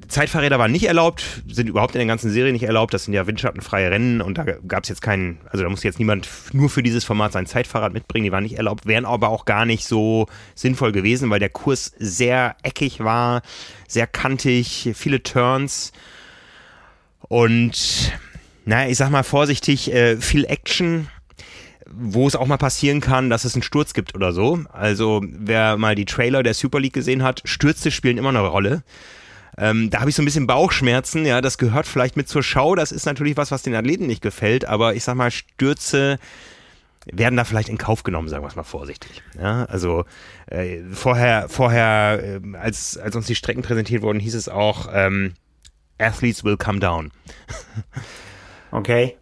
Zeitfahrräder 0.09 0.59
waren 0.59 0.73
nicht 0.73 0.87
erlaubt, 0.87 1.43
sind 1.47 1.69
überhaupt 1.69 1.95
in 1.95 1.99
der 1.99 2.07
ganzen 2.07 2.31
Serie 2.31 2.53
nicht 2.53 2.65
erlaubt. 2.65 2.95
Das 2.95 3.05
sind 3.05 3.15
ja 3.15 3.27
windschattenfreie 3.27 3.91
Rennen 3.91 4.21
und 4.21 4.39
da 4.39 4.45
gab 4.45 4.85
es 4.85 4.89
jetzt 4.89 5.03
keinen, 5.03 5.39
also 5.51 5.65
da 5.65 5.71
musste 5.71 5.89
jetzt 5.89 5.99
niemand 5.99 6.29
nur 6.53 6.71
für 6.71 6.83
dieses 6.83 7.05
Format 7.05 7.33
sein 7.33 7.47
Zeitfahrrad 7.47 7.93
mitbringen. 7.93 8.25
Die 8.25 8.33
waren 8.33 8.45
nicht 8.45 8.57
erlaubt, 8.57 8.87
wären 8.87 9.05
aber 9.05 9.29
auch 9.29 9.45
gar 9.45 9.65
nicht 9.65 9.85
so 9.85 10.27
sinnvoll 10.55 10.93
gewesen, 10.93 11.31
weil 11.31 11.41
der 11.41 11.51
Kurs 11.51 11.93
sehr 11.99 12.57
eckig 12.63 13.01
war, 13.01 13.43
sehr 13.87 14.07
kantig, 14.07 14.91
viele 14.95 15.23
Turns 15.23 15.93
und, 17.29 18.13
naja, 18.65 18.91
ich 18.91 18.97
sag 18.97 19.11
mal 19.11 19.23
vorsichtig, 19.23 19.93
äh, 19.93 20.17
viel 20.17 20.45
Action 20.45 21.09
wo 21.91 22.27
es 22.27 22.37
auch 22.37 22.47
mal 22.47 22.59
passieren 22.59 23.01
kann, 23.01 23.31
dass 23.31 23.45
es 23.45 23.55
einen 23.55 23.63
Sturz 23.63 23.95
gibt 23.95 24.15
oder 24.15 24.33
so. 24.33 24.61
Also 24.73 25.23
wer 25.25 25.77
mal 25.77 25.95
die 25.95 26.05
Trailer 26.05 26.43
der 26.43 26.55
Super 26.55 26.81
League 26.81 26.93
gesehen 26.93 27.23
hat, 27.23 27.43
Stürze 27.45 27.91
spielen 27.91 28.19
immer 28.19 28.29
eine 28.29 28.41
Rolle. 28.41 28.83
Ähm, 29.59 29.91
da 29.91 30.01
habe 30.01 30.11
ich 30.11 30.17
so 30.17 30.23
ein 30.23 30.25
bisschen 30.25 30.47
Bauchschmerzen, 30.47 31.27
ja, 31.27 31.41
das 31.41 31.59
gehört 31.59 31.87
vielleicht 31.87 32.17
mit 32.17 32.29
zur 32.29 32.43
Schau. 32.43 32.77
Das 32.77 32.93
ist 32.93 33.07
natürlich 33.07 33.37
was, 33.37 33.51
was 33.51 33.63
den 33.63 33.75
Athleten 33.75 34.07
nicht 34.07 34.23
gefällt, 34.23 34.65
aber 34.65 34.95
ich 34.95 35.03
sag 35.03 35.17
mal, 35.17 35.31
Stürze 35.31 36.19
werden 37.07 37.37
da 37.37 37.45
vielleicht 37.45 37.69
in 37.69 37.79
Kauf 37.79 38.03
genommen, 38.03 38.29
sagen 38.29 38.45
wir 38.45 38.49
es 38.49 38.57
mal 38.57 38.63
vorsichtig. 38.63 39.23
Ja, 39.41 39.65
also 39.65 40.05
äh, 40.47 40.81
vorher, 40.93 41.49
vorher, 41.49 42.21
äh, 42.23 42.57
als, 42.57 42.99
als 42.99 43.17
uns 43.17 43.27
die 43.27 43.35
Strecken 43.35 43.63
präsentiert 43.63 44.03
wurden, 44.03 44.21
hieß 44.21 44.35
es 44.35 44.49
auch, 44.49 44.89
ähm, 44.93 45.35
Athletes 45.99 46.45
will 46.45 46.57
come 46.57 46.79
down. 46.79 47.11
okay. 48.71 49.17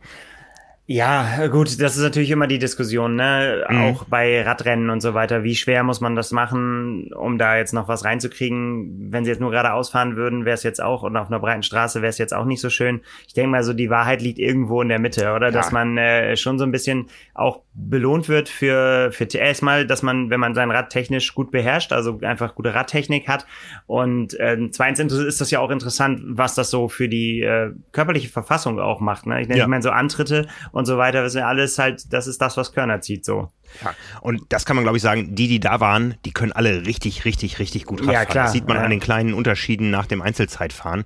Ja, 0.88 1.49
gut, 1.49 1.81
das 1.81 1.96
ist 1.96 2.03
natürlich 2.03 2.31
immer 2.31 2.46
die 2.46 2.61
Diskussion, 2.61 3.16
ne? 3.16 3.66
Mhm. 3.68 3.81
Auch 3.81 4.05
bei 4.05 4.42
Radrennen 4.42 4.88
und 4.88 5.01
so 5.01 5.14
weiter. 5.14 5.42
Wie 5.42 5.57
schwer 5.57 5.83
muss 5.83 6.01
man 6.01 6.14
das 6.14 6.31
machen, 6.31 7.12
um 7.12 7.38
da 7.38 7.57
jetzt 7.57 7.75
noch 7.75 7.88
was 7.88 8.05
reinzukriegen? 8.05 9.11
Wenn 9.11 9.25
sie 9.25 9.33
jetzt 9.33 9.40
nur 9.40 9.51
geradeaus 9.51 9.90
fahren 9.90 10.14
würden, 10.14 10.44
wäre 10.44 10.55
es 10.55 10.62
jetzt 10.62 10.81
auch, 10.81 11.03
und 11.03 11.16
auf 11.16 11.27
einer 11.27 11.40
breiten 11.40 11.64
Straße 11.64 12.03
wäre 12.03 12.11
es 12.11 12.18
jetzt 12.18 12.33
auch 12.33 12.44
nicht 12.44 12.61
so 12.61 12.70
schön. 12.70 13.01
Ich 13.27 13.35
denke 13.35 13.51
mal 13.51 13.64
so, 13.64 13.72
die 13.72 13.90
Wahrheit 13.90 14.22
liegt 14.22 14.38
irgendwo 14.38 14.81
in 14.81 14.88
der 14.88 15.01
Mitte, 15.01 15.33
oder? 15.33 15.46
Ja. 15.46 15.53
Dass 15.53 15.72
man 15.72 15.99
äh, 15.99 16.37
schon 16.37 16.57
so 16.57 16.64
ein 16.64 16.70
bisschen 16.70 17.09
auch 17.35 17.62
belohnt 17.79 18.29
wird 18.29 18.49
für, 18.49 19.12
für 19.12 19.25
erstmal, 19.35 19.87
dass 19.87 20.03
man, 20.03 20.31
wenn 20.31 20.41
man 20.41 20.55
sein 20.55 20.71
Rad 20.71 20.91
technisch 20.91 21.35
gut 21.35 21.51
beherrscht, 21.51 21.93
also 21.93 22.19
einfach 22.23 22.55
gute 22.55 22.75
Radtechnik 22.75 23.29
hat. 23.29 23.47
Und 23.87 24.39
äh, 24.41 24.57
zweitens 24.71 25.12
ist 25.12 25.41
das 25.41 25.51
ja 25.51 25.61
auch 25.61 25.71
interessant, 25.71 26.23
was 26.25 26.55
das 26.55 26.71
so 26.71 26.89
für 26.89 27.09
die 27.09 27.43
äh, 27.43 27.73
körperliche 27.93 28.29
Verfassung 28.29 28.81
auch 28.81 29.01
macht. 29.01 29.27
Ne? 29.27 29.43
Ich, 29.43 29.49
ja. 29.49 29.57
ich 29.57 29.67
meine, 29.67 29.83
so 29.83 29.91
Antritte 29.91 30.49
und 30.73 30.87
so 30.87 30.97
weiter, 30.97 31.23
das 31.23 31.35
ist 31.35 31.43
alles 31.43 31.79
halt, 31.79 32.12
das 32.12 32.27
ist 32.27 32.41
das, 32.41 32.57
was 32.57 32.73
Körner 32.73 33.03
zieht 33.03 33.25
so. 33.25 33.51
Ja, 33.83 33.95
und 34.21 34.43
das 34.49 34.65
kann 34.65 34.77
man, 34.77 34.85
glaube 34.85 34.97
ich, 34.97 35.03
sagen, 35.03 35.35
die, 35.35 35.49
die 35.49 35.61
da 35.61 35.81
waren, 35.81 36.15
die 36.25 36.33
können 36.33 36.53
alle 36.53 36.87
richtig, 36.87 37.25
richtig, 37.25 37.59
richtig 37.59 37.85
gut 37.85 38.01
Radfahren. 38.01 38.15
Ja, 38.15 38.25
klar. 38.25 38.45
Das 38.45 38.53
sieht 38.53 38.69
man 38.69 38.79
ja. 38.79 38.85
an 38.85 38.91
den 38.91 39.01
kleinen 39.01 39.35
Unterschieden 39.35 39.91
nach 39.91 40.07
dem 40.07 40.23
Einzelzeitfahren. 40.23 41.05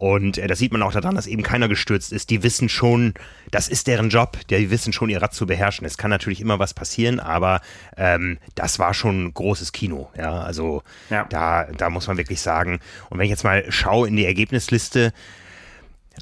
Und 0.00 0.38
äh, 0.38 0.46
das 0.46 0.58
sieht 0.58 0.72
man 0.72 0.82
auch 0.82 0.92
daran, 0.92 1.14
dass 1.14 1.26
eben 1.26 1.42
keiner 1.42 1.68
gestürzt 1.68 2.10
ist. 2.10 2.30
Die 2.30 2.42
wissen 2.42 2.70
schon, 2.70 3.12
das 3.50 3.68
ist 3.68 3.86
deren 3.86 4.08
Job, 4.08 4.38
die 4.48 4.70
wissen 4.70 4.94
schon, 4.94 5.10
ihr 5.10 5.20
Rad 5.20 5.34
zu 5.34 5.44
beherrschen. 5.44 5.86
Es 5.86 5.98
kann 5.98 6.08
natürlich 6.08 6.40
immer 6.40 6.58
was 6.58 6.72
passieren, 6.72 7.20
aber 7.20 7.60
ähm, 7.98 8.38
das 8.54 8.78
war 8.78 8.94
schon 8.94 9.34
großes 9.34 9.72
Kino. 9.72 10.08
Ja, 10.16 10.40
also 10.40 10.82
ja. 11.10 11.24
Da, 11.24 11.64
da 11.64 11.90
muss 11.90 12.06
man 12.06 12.16
wirklich 12.16 12.40
sagen. 12.40 12.80
Und 13.10 13.18
wenn 13.18 13.26
ich 13.26 13.30
jetzt 13.30 13.44
mal 13.44 13.70
schaue 13.70 14.08
in 14.08 14.16
die 14.16 14.24
Ergebnisliste, 14.24 15.12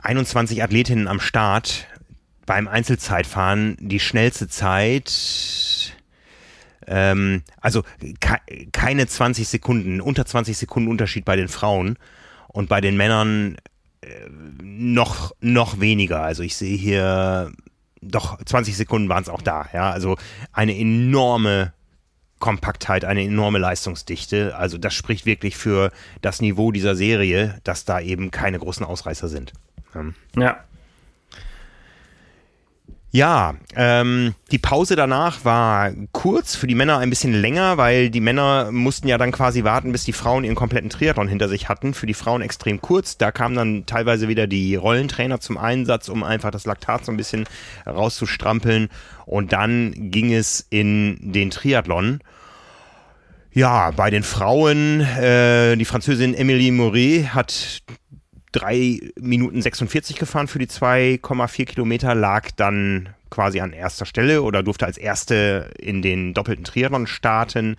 21 0.02 0.60
Athletinnen 0.60 1.06
am 1.06 1.20
Start, 1.20 1.86
beim 2.46 2.66
Einzelzeitfahren 2.66 3.76
die 3.78 4.00
schnellste 4.00 4.48
Zeit, 4.48 5.94
ähm, 6.88 7.44
also 7.60 7.84
ke 8.18 8.38
keine 8.72 9.06
20 9.06 9.46
Sekunden, 9.46 10.00
unter 10.00 10.26
20 10.26 10.58
Sekunden 10.58 10.90
Unterschied 10.90 11.24
bei 11.24 11.36
den 11.36 11.46
Frauen 11.46 11.96
und 12.48 12.68
bei 12.68 12.80
den 12.80 12.96
Männern 12.96 13.56
äh, 14.00 14.08
noch, 14.62 15.32
noch 15.40 15.80
weniger. 15.80 16.22
Also 16.22 16.42
ich 16.42 16.56
sehe 16.56 16.76
hier 16.76 17.52
doch 18.00 18.42
20 18.42 18.76
Sekunden 18.76 19.08
waren 19.08 19.22
es 19.22 19.28
auch 19.28 19.42
da. 19.42 19.68
Ja, 19.72 19.90
also 19.90 20.16
eine 20.52 20.76
enorme 20.76 21.72
Kompaktheit, 22.38 23.04
eine 23.04 23.24
enorme 23.24 23.58
Leistungsdichte. 23.58 24.56
Also 24.56 24.78
das 24.78 24.94
spricht 24.94 25.26
wirklich 25.26 25.56
für 25.56 25.90
das 26.22 26.40
Niveau 26.40 26.70
dieser 26.72 26.94
Serie, 26.94 27.58
dass 27.64 27.84
da 27.84 28.00
eben 28.00 28.30
keine 28.30 28.58
großen 28.58 28.86
Ausreißer 28.86 29.28
sind. 29.28 29.52
Ja. 30.36 30.64
Ja, 33.10 33.54
ähm, 33.74 34.34
die 34.50 34.58
Pause 34.58 34.94
danach 34.94 35.42
war 35.42 35.92
kurz, 36.12 36.56
für 36.56 36.66
die 36.66 36.74
Männer 36.74 36.98
ein 36.98 37.08
bisschen 37.08 37.32
länger, 37.32 37.78
weil 37.78 38.10
die 38.10 38.20
Männer 38.20 38.70
mussten 38.70 39.08
ja 39.08 39.16
dann 39.16 39.32
quasi 39.32 39.64
warten, 39.64 39.92
bis 39.92 40.04
die 40.04 40.12
Frauen 40.12 40.44
ihren 40.44 40.54
kompletten 40.54 40.90
Triathlon 40.90 41.26
hinter 41.26 41.48
sich 41.48 41.70
hatten. 41.70 41.94
Für 41.94 42.06
die 42.06 42.12
Frauen 42.12 42.42
extrem 42.42 42.82
kurz. 42.82 43.16
Da 43.16 43.32
kamen 43.32 43.56
dann 43.56 43.86
teilweise 43.86 44.28
wieder 44.28 44.46
die 44.46 44.74
Rollentrainer 44.74 45.40
zum 45.40 45.56
Einsatz, 45.56 46.10
um 46.10 46.22
einfach 46.22 46.50
das 46.50 46.66
Laktat 46.66 47.06
so 47.06 47.10
ein 47.10 47.16
bisschen 47.16 47.46
rauszustrampeln. 47.86 48.90
Und 49.24 49.54
dann 49.54 50.10
ging 50.10 50.34
es 50.34 50.66
in 50.68 51.32
den 51.32 51.48
Triathlon. 51.48 52.20
Ja, 53.52 53.90
bei 53.90 54.10
den 54.10 54.22
Frauen, 54.22 55.00
äh, 55.00 55.76
die 55.76 55.86
Französin 55.86 56.34
Emilie 56.34 56.72
Mouret 56.72 57.34
hat 57.34 57.82
3 58.52 59.00
Minuten 59.20 59.60
46 59.60 60.16
gefahren 60.16 60.48
für 60.48 60.58
die 60.58 60.66
2,4 60.66 61.66
Kilometer, 61.66 62.14
lag 62.14 62.50
dann 62.56 63.10
quasi 63.30 63.60
an 63.60 63.72
erster 63.72 64.06
Stelle 64.06 64.42
oder 64.42 64.62
durfte 64.62 64.86
als 64.86 64.98
erste 64.98 65.70
in 65.78 66.02
den 66.02 66.34
doppelten 66.34 66.64
Triathlon 66.64 67.06
starten. 67.06 67.76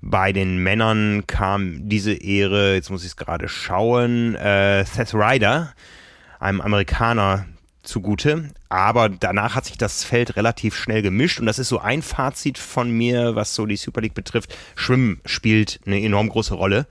Bei 0.00 0.32
den 0.32 0.58
Männern 0.58 1.26
kam 1.26 1.88
diese 1.88 2.12
Ehre, 2.12 2.74
jetzt 2.74 2.90
muss 2.90 3.02
ich 3.02 3.10
es 3.10 3.16
gerade 3.16 3.48
schauen, 3.48 4.34
äh, 4.34 4.84
Seth 4.84 5.14
Ryder, 5.14 5.72
einem 6.40 6.60
Amerikaner, 6.60 7.46
zugute. 7.82 8.50
Aber 8.68 9.08
danach 9.08 9.54
hat 9.54 9.66
sich 9.66 9.78
das 9.78 10.04
Feld 10.04 10.36
relativ 10.36 10.76
schnell 10.76 11.02
gemischt 11.02 11.40
und 11.40 11.46
das 11.46 11.58
ist 11.58 11.68
so 11.68 11.78
ein 11.78 12.02
Fazit 12.02 12.58
von 12.58 12.90
mir, 12.90 13.34
was 13.34 13.54
so 13.54 13.66
die 13.66 13.76
Super 13.76 14.00
League 14.00 14.14
betrifft. 14.14 14.56
Schwimmen 14.74 15.20
spielt 15.26 15.80
eine 15.86 16.00
enorm 16.00 16.28
große 16.28 16.54
Rolle 16.54 16.86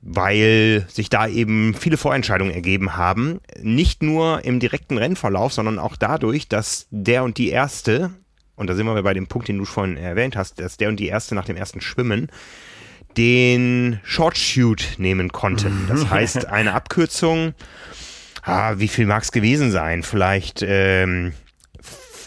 weil 0.00 0.86
sich 0.88 1.10
da 1.10 1.26
eben 1.26 1.74
viele 1.74 1.96
Vorentscheidungen 1.96 2.52
ergeben 2.52 2.96
haben. 2.96 3.40
Nicht 3.60 4.02
nur 4.02 4.44
im 4.44 4.60
direkten 4.60 4.96
Rennverlauf, 4.96 5.52
sondern 5.52 5.78
auch 5.78 5.96
dadurch, 5.96 6.48
dass 6.48 6.86
der 6.90 7.24
und 7.24 7.38
die 7.38 7.50
Erste, 7.50 8.10
und 8.54 8.68
da 8.68 8.74
sind 8.74 8.86
wir 8.86 9.02
bei 9.02 9.14
dem 9.14 9.26
Punkt, 9.26 9.48
den 9.48 9.58
du 9.58 9.64
vorhin 9.64 9.96
erwähnt 9.96 10.36
hast, 10.36 10.60
dass 10.60 10.76
der 10.76 10.88
und 10.88 11.00
die 11.00 11.08
Erste 11.08 11.34
nach 11.34 11.44
dem 11.44 11.56
ersten 11.56 11.80
Schwimmen 11.80 12.30
den 13.16 14.00
Short 14.04 14.38
Shoot 14.38 14.94
nehmen 14.98 15.32
konnten. 15.32 15.86
Das 15.88 16.08
heißt, 16.10 16.46
eine 16.46 16.74
Abkürzung, 16.74 17.54
ah, 18.42 18.74
wie 18.78 18.88
viel 18.88 19.06
mag 19.06 19.24
es 19.24 19.32
gewesen 19.32 19.72
sein? 19.72 20.04
Vielleicht 20.04 20.62
ähm, 20.62 21.32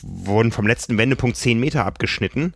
wurden 0.01 0.51
vom 0.51 0.67
letzten 0.67 0.97
Wendepunkt 0.97 1.37
10 1.37 1.59
Meter 1.59 1.85
abgeschnitten. 1.85 2.53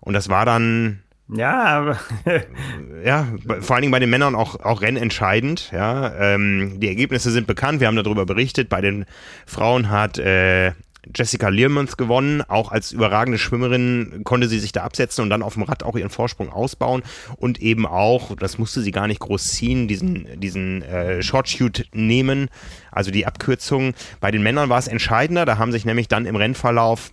Und 0.00 0.14
das 0.14 0.28
war 0.28 0.46
dann 0.46 1.02
ja, 1.28 1.64
aber 1.64 1.98
ja, 3.04 3.26
vor 3.60 3.76
allen 3.76 3.82
Dingen 3.82 3.92
bei 3.92 3.98
den 3.98 4.10
Männern 4.10 4.34
auch, 4.34 4.60
auch 4.60 4.82
rennentscheidend. 4.82 5.70
Ja, 5.72 6.14
ähm, 6.34 6.78
die 6.78 6.88
Ergebnisse 6.88 7.30
sind 7.30 7.46
bekannt, 7.46 7.80
wir 7.80 7.88
haben 7.88 7.96
darüber 7.96 8.26
berichtet. 8.26 8.68
Bei 8.68 8.80
den 8.80 9.06
Frauen 9.46 9.90
hat 9.90 10.18
äh, 10.18 10.72
Jessica 11.14 11.48
Learmonth 11.48 11.98
gewonnen. 11.98 12.42
Auch 12.42 12.72
als 12.72 12.92
überragende 12.92 13.38
Schwimmerin 13.38 14.22
konnte 14.24 14.48
sie 14.48 14.58
sich 14.58 14.72
da 14.72 14.82
absetzen 14.82 15.22
und 15.22 15.30
dann 15.30 15.42
auf 15.42 15.54
dem 15.54 15.62
Rad 15.62 15.82
auch 15.82 15.96
ihren 15.96 16.10
Vorsprung 16.10 16.50
ausbauen 16.50 17.02
und 17.36 17.60
eben 17.60 17.86
auch, 17.86 18.34
das 18.36 18.58
musste 18.58 18.80
sie 18.80 18.90
gar 18.90 19.06
nicht 19.06 19.20
groß 19.20 19.52
ziehen, 19.52 19.88
diesen, 19.88 20.40
diesen 20.40 20.82
äh, 20.82 21.22
Short 21.22 21.48
Shoot 21.48 21.86
nehmen, 21.92 22.48
also 22.90 23.10
die 23.10 23.26
Abkürzung. 23.26 23.94
Bei 24.20 24.30
den 24.30 24.42
Männern 24.42 24.68
war 24.68 24.78
es 24.78 24.88
entscheidender, 24.88 25.44
da 25.44 25.58
haben 25.58 25.72
sich 25.72 25.84
nämlich 25.84 26.08
dann 26.08 26.26
im 26.26 26.36
Rennverlauf 26.36 27.12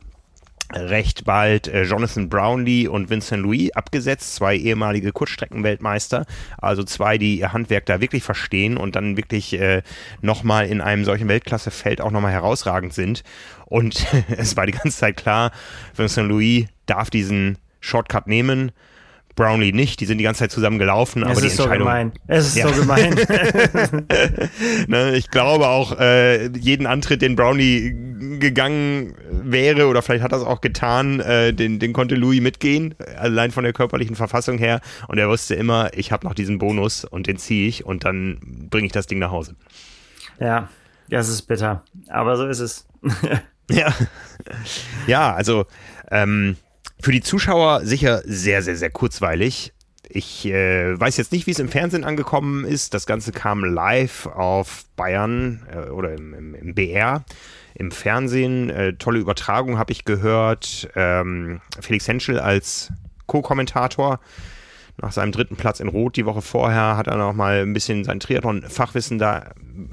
recht 0.73 1.25
bald 1.25 1.67
äh, 1.67 1.83
Jonathan 1.83 2.29
Brownlee 2.29 2.87
und 2.87 3.09
Vincent 3.09 3.43
Louis 3.43 3.71
abgesetzt, 3.73 4.35
zwei 4.35 4.55
ehemalige 4.55 5.11
Kurzstreckenweltmeister, 5.11 6.25
also 6.57 6.83
zwei, 6.83 7.17
die 7.17 7.39
ihr 7.39 7.53
Handwerk 7.53 7.85
da 7.85 8.01
wirklich 8.01 8.23
verstehen 8.23 8.77
und 8.77 8.95
dann 8.95 9.17
wirklich 9.17 9.53
äh, 9.53 9.83
nochmal 10.21 10.67
in 10.67 10.81
einem 10.81 11.05
solchen 11.05 11.27
Weltklassefeld 11.27 12.01
auch 12.01 12.11
nochmal 12.11 12.31
herausragend 12.31 12.93
sind. 12.93 13.23
Und 13.65 14.05
es 14.37 14.57
war 14.57 14.65
die 14.65 14.73
ganze 14.73 14.97
Zeit 14.97 15.17
klar, 15.17 15.51
Vincent 15.95 16.29
Louis 16.29 16.65
darf 16.85 17.09
diesen 17.09 17.57
Shortcut 17.79 18.27
nehmen. 18.27 18.71
Brownlee 19.35 19.71
nicht, 19.71 19.99
die 19.99 20.05
sind 20.05 20.19
die 20.19 20.23
ganze 20.23 20.39
Zeit 20.39 20.51
zusammen 20.51 20.79
gelaufen, 20.79 21.23
es 21.23 21.29
aber 21.29 21.41
die 21.41 21.47
Entscheidung. 21.47 21.73
So 21.73 21.79
gemein. 21.79 22.11
Es 22.27 22.47
ist 22.47 22.57
ja. 22.57 22.67
so 22.67 22.81
gemein. 22.81 23.15
ne, 24.87 25.15
ich 25.15 25.29
glaube 25.31 25.67
auch, 25.67 25.99
äh, 25.99 26.47
jeden 26.57 26.85
Antritt, 26.85 27.21
den 27.21 27.35
Brownlee 27.35 27.95
gegangen 28.39 29.15
wäre, 29.29 29.87
oder 29.87 30.01
vielleicht 30.01 30.23
hat 30.23 30.31
er 30.31 30.39
es 30.39 30.43
auch 30.43 30.61
getan, 30.61 31.19
äh, 31.19 31.53
den, 31.53 31.79
den 31.79 31.93
konnte 31.93 32.15
Louis 32.15 32.41
mitgehen, 32.41 32.95
allein 33.17 33.51
von 33.51 33.63
der 33.63 33.73
körperlichen 33.73 34.15
Verfassung 34.15 34.57
her. 34.57 34.81
Und 35.07 35.17
er 35.17 35.29
wusste 35.29 35.55
immer, 35.55 35.89
ich 35.95 36.11
habe 36.11 36.25
noch 36.27 36.33
diesen 36.33 36.59
Bonus 36.59 37.05
und 37.05 37.27
den 37.27 37.37
ziehe 37.37 37.67
ich 37.67 37.85
und 37.85 38.05
dann 38.05 38.67
bringe 38.69 38.85
ich 38.85 38.91
das 38.91 39.07
Ding 39.07 39.19
nach 39.19 39.31
Hause. 39.31 39.55
Ja, 40.39 40.69
das 41.09 41.29
ist 41.29 41.43
bitter. 41.43 41.83
Aber 42.09 42.37
so 42.37 42.47
ist 42.47 42.59
es. 42.59 42.87
ja. 43.69 43.93
Ja, 45.07 45.33
also 45.33 45.65
ähm, 46.11 46.57
für 47.03 47.11
die 47.11 47.21
Zuschauer 47.21 47.81
sicher 47.85 48.21
sehr, 48.23 48.61
sehr, 48.61 48.77
sehr 48.77 48.89
kurzweilig. 48.89 49.73
Ich 50.07 50.45
äh, 50.45 50.97
weiß 50.97 51.17
jetzt 51.17 51.33
nicht, 51.33 51.47
wie 51.47 51.51
es 51.51 51.59
im 51.59 51.67
Fernsehen 51.67 52.05
angekommen 52.05 52.63
ist. 52.63 52.93
Das 52.93 53.05
Ganze 53.05 53.33
kam 53.33 53.65
live 53.65 54.27
auf 54.27 54.85
Bayern 54.95 55.67
äh, 55.69 55.89
oder 55.89 56.13
im, 56.13 56.33
im, 56.33 56.55
im, 56.55 56.73
BR, 56.73 57.25
im 57.75 57.91
Fernsehen. 57.91 58.69
Äh, 58.69 58.93
tolle 58.93 59.19
Übertragung 59.19 59.77
habe 59.77 59.91
ich 59.91 60.05
gehört. 60.05 60.87
Ähm, 60.95 61.59
Felix 61.81 62.07
Henschel 62.07 62.39
als 62.39 62.89
Co-Kommentator. 63.25 64.21
Nach 65.01 65.11
seinem 65.11 65.33
dritten 65.33 65.57
Platz 65.57 65.81
in 65.81 65.89
Rot 65.89 66.15
die 66.15 66.25
Woche 66.25 66.41
vorher 66.41 66.95
hat 66.95 67.07
er 67.07 67.17
noch 67.17 67.33
mal 67.33 67.63
ein 67.63 67.73
bisschen 67.73 68.05
sein 68.05 68.21
Triathlon-Fachwissen 68.21 69.17
da 69.17 69.51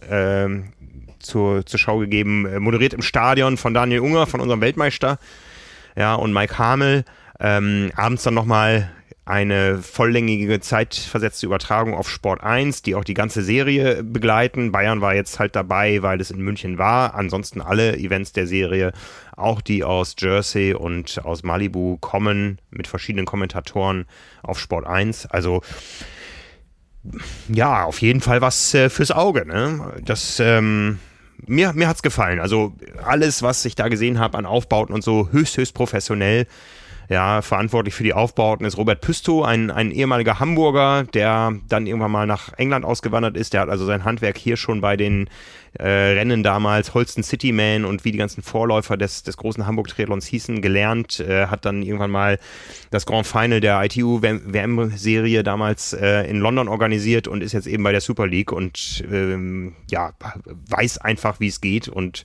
ähm, 0.08 0.74
zur, 1.18 1.66
zur 1.66 1.80
Schau 1.80 1.98
gegeben. 1.98 2.46
Äh, 2.46 2.60
moderiert 2.60 2.94
im 2.94 3.02
Stadion 3.02 3.56
von 3.56 3.74
Daniel 3.74 4.00
Unger, 4.00 4.28
von 4.28 4.40
unserem 4.40 4.60
Weltmeister 4.60 5.18
ja, 5.96 6.14
und 6.14 6.32
Mike 6.32 6.58
Hamel. 6.58 7.04
Ähm, 7.38 7.90
abends 7.96 8.22
dann 8.22 8.34
nochmal 8.34 8.90
eine 9.30 9.78
volllängige 9.78 10.60
zeitversetzte 10.60 11.46
Übertragung 11.46 11.94
auf 11.94 12.10
Sport 12.10 12.42
1, 12.42 12.82
die 12.82 12.96
auch 12.96 13.04
die 13.04 13.14
ganze 13.14 13.42
Serie 13.42 14.02
begleiten. 14.02 14.72
Bayern 14.72 15.00
war 15.00 15.14
jetzt 15.14 15.38
halt 15.38 15.54
dabei, 15.54 16.02
weil 16.02 16.20
es 16.20 16.32
in 16.32 16.40
München 16.42 16.78
war. 16.78 17.14
Ansonsten 17.14 17.60
alle 17.60 17.96
Events 17.96 18.32
der 18.32 18.48
Serie, 18.48 18.92
auch 19.36 19.60
die 19.60 19.84
aus 19.84 20.16
Jersey 20.18 20.74
und 20.74 21.24
aus 21.24 21.44
Malibu, 21.44 21.96
kommen 21.98 22.58
mit 22.70 22.88
verschiedenen 22.88 23.24
Kommentatoren 23.24 24.06
auf 24.42 24.58
Sport 24.58 24.86
1. 24.86 25.26
Also 25.26 25.62
ja, 27.48 27.84
auf 27.84 28.02
jeden 28.02 28.20
Fall 28.20 28.40
was 28.40 28.74
äh, 28.74 28.90
fürs 28.90 29.12
Auge. 29.12 29.46
Ne? 29.46 29.92
Das 30.04 30.40
ähm, 30.40 30.98
mir, 31.46 31.72
mir 31.72 31.88
es 31.90 32.02
gefallen. 32.02 32.40
Also 32.40 32.72
alles, 33.04 33.42
was 33.42 33.64
ich 33.64 33.74
da 33.74 33.88
gesehen 33.88 34.18
habe 34.18 34.38
an 34.38 34.46
Aufbauten 34.46 34.94
und 34.94 35.02
so, 35.02 35.28
höchst, 35.30 35.56
höchst 35.56 35.74
professionell. 35.74 36.46
Ja, 37.10 37.42
verantwortlich 37.42 37.92
für 37.92 38.04
die 38.04 38.14
Aufbauten 38.14 38.64
ist 38.64 38.76
Robert 38.76 39.00
Püstow, 39.00 39.42
ein, 39.42 39.72
ein 39.72 39.90
ehemaliger 39.90 40.38
Hamburger, 40.38 41.02
der 41.12 41.56
dann 41.68 41.88
irgendwann 41.88 42.12
mal 42.12 42.24
nach 42.24 42.52
England 42.56 42.84
ausgewandert 42.84 43.36
ist. 43.36 43.52
Der 43.52 43.62
hat 43.62 43.68
also 43.68 43.84
sein 43.84 44.04
Handwerk 44.04 44.38
hier 44.38 44.56
schon 44.56 44.80
bei 44.80 44.96
den 44.96 45.28
äh, 45.72 45.88
Rennen 45.88 46.44
damals, 46.44 46.94
Holsten 46.94 47.24
City 47.24 47.50
Man 47.50 47.84
und 47.84 48.04
wie 48.04 48.12
die 48.12 48.18
ganzen 48.18 48.44
Vorläufer 48.44 48.96
des, 48.96 49.24
des 49.24 49.36
großen 49.36 49.66
Hamburg-Triathlons 49.66 50.24
hießen, 50.24 50.62
gelernt. 50.62 51.18
Äh, 51.18 51.48
hat 51.48 51.64
dann 51.64 51.82
irgendwann 51.82 52.12
mal 52.12 52.38
das 52.92 53.06
Grand 53.06 53.26
Final 53.26 53.58
der 53.58 53.82
ITU-WM-Serie 53.82 55.42
damals 55.42 55.92
äh, 55.92 56.30
in 56.30 56.38
London 56.38 56.68
organisiert 56.68 57.26
und 57.26 57.42
ist 57.42 57.54
jetzt 57.54 57.66
eben 57.66 57.82
bei 57.82 57.90
der 57.90 58.02
Super 58.02 58.28
League 58.28 58.52
und 58.52 59.02
ähm, 59.10 59.74
ja, 59.90 60.12
weiß 60.68 60.98
einfach, 60.98 61.40
wie 61.40 61.48
es 61.48 61.60
geht 61.60 61.88
und 61.88 62.24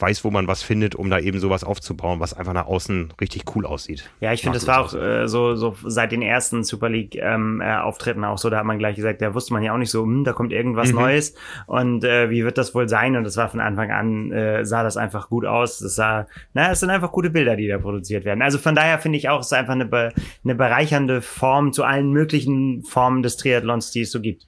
weiß, 0.00 0.24
wo 0.24 0.30
man 0.30 0.48
was 0.48 0.62
findet, 0.62 0.94
um 0.94 1.10
da 1.10 1.18
eben 1.18 1.38
sowas 1.38 1.64
aufzubauen, 1.64 2.20
was 2.20 2.34
einfach 2.34 2.52
nach 2.52 2.66
außen 2.66 3.12
richtig 3.20 3.44
cool 3.54 3.66
aussieht. 3.66 4.10
Ja, 4.20 4.32
ich 4.32 4.42
finde, 4.42 4.58
das 4.58 4.66
war 4.66 4.80
auch 4.80 4.94
äh, 4.94 5.28
so, 5.28 5.56
so 5.56 5.76
seit 5.84 6.12
den 6.12 6.22
ersten 6.22 6.64
Super 6.64 6.88
League-Auftritten 6.88 8.20
ähm, 8.20 8.24
äh, 8.24 8.28
auch 8.28 8.38
so, 8.38 8.50
da 8.50 8.58
hat 8.58 8.64
man 8.64 8.78
gleich 8.78 8.96
gesagt, 8.96 9.22
da 9.22 9.34
wusste 9.34 9.52
man 9.52 9.62
ja 9.62 9.72
auch 9.72 9.78
nicht 9.78 9.90
so, 9.90 10.02
hm, 10.02 10.24
da 10.24 10.32
kommt 10.32 10.52
irgendwas 10.52 10.90
mhm. 10.90 11.00
Neues 11.00 11.34
und 11.66 12.04
äh, 12.04 12.30
wie 12.30 12.44
wird 12.44 12.58
das 12.58 12.74
wohl 12.74 12.88
sein? 12.88 13.16
Und 13.16 13.24
das 13.24 13.36
war 13.36 13.48
von 13.48 13.60
Anfang 13.60 13.90
an, 13.90 14.32
äh, 14.32 14.64
sah 14.64 14.82
das 14.82 14.96
einfach 14.96 15.28
gut 15.28 15.44
aus. 15.44 15.78
Das 15.78 15.94
sah, 15.94 16.26
naja, 16.54 16.72
es 16.72 16.80
sind 16.80 16.90
einfach 16.90 17.12
gute 17.12 17.30
Bilder, 17.30 17.56
die 17.56 17.68
da 17.68 17.78
produziert 17.78 18.24
werden. 18.24 18.42
Also 18.42 18.58
von 18.58 18.74
daher 18.74 18.98
finde 18.98 19.18
ich 19.18 19.28
auch, 19.28 19.40
es 19.40 19.46
ist 19.46 19.52
einfach 19.52 19.74
eine, 19.74 19.86
be 19.86 20.12
eine 20.44 20.54
bereichernde 20.54 21.22
Form 21.22 21.72
zu 21.72 21.84
allen 21.84 22.10
möglichen 22.12 22.82
Formen 22.82 23.22
des 23.22 23.36
Triathlons, 23.36 23.90
die 23.90 24.02
es 24.02 24.10
so 24.10 24.20
gibt. 24.20 24.46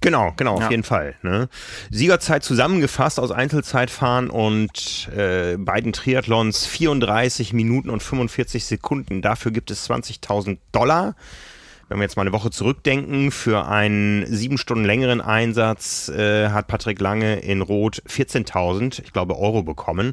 Genau, 0.00 0.32
genau, 0.36 0.54
auf 0.54 0.62
ja. 0.62 0.70
jeden 0.70 0.84
Fall. 0.84 1.14
Ne? 1.22 1.48
Siegerzeit 1.90 2.44
zusammengefasst 2.44 3.18
aus 3.18 3.32
Einzelzeitfahren 3.32 4.30
und 4.30 5.08
äh, 5.16 5.56
beiden 5.56 5.92
Triathlons 5.92 6.66
34 6.66 7.52
Minuten 7.52 7.90
und 7.90 8.02
45 8.02 8.64
Sekunden. 8.64 9.22
Dafür 9.22 9.50
gibt 9.50 9.70
es 9.70 9.88
20.000 9.90 10.58
Dollar. 10.72 11.16
Wenn 11.88 11.98
wir 11.98 12.02
jetzt 12.02 12.16
mal 12.16 12.22
eine 12.22 12.32
Woche 12.32 12.50
zurückdenken, 12.50 13.30
für 13.30 13.66
einen 13.66 14.26
sieben 14.26 14.58
Stunden 14.58 14.84
längeren 14.84 15.22
Einsatz 15.22 16.10
äh, 16.10 16.50
hat 16.50 16.66
Patrick 16.66 17.00
Lange 17.00 17.36
in 17.36 17.62
Rot 17.62 18.02
14.000, 18.06 19.02
ich 19.02 19.12
glaube, 19.14 19.38
Euro 19.38 19.62
bekommen. 19.62 20.12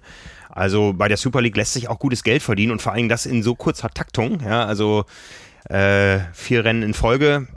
Also 0.50 0.94
bei 0.94 1.10
der 1.10 1.18
Super 1.18 1.42
League 1.42 1.58
lässt 1.58 1.74
sich 1.74 1.90
auch 1.90 2.00
gutes 2.00 2.24
Geld 2.24 2.42
verdienen 2.42 2.72
und 2.72 2.82
vor 2.82 2.94
allem 2.94 3.10
das 3.10 3.26
in 3.26 3.44
so 3.44 3.56
kurzer 3.56 3.90
Taktung. 3.90 4.40
Ja, 4.40 4.66
also 4.66 5.04
äh, 5.70 6.20
vier 6.32 6.64
Rennen 6.64 6.82
in 6.82 6.94
Folge 6.94 7.48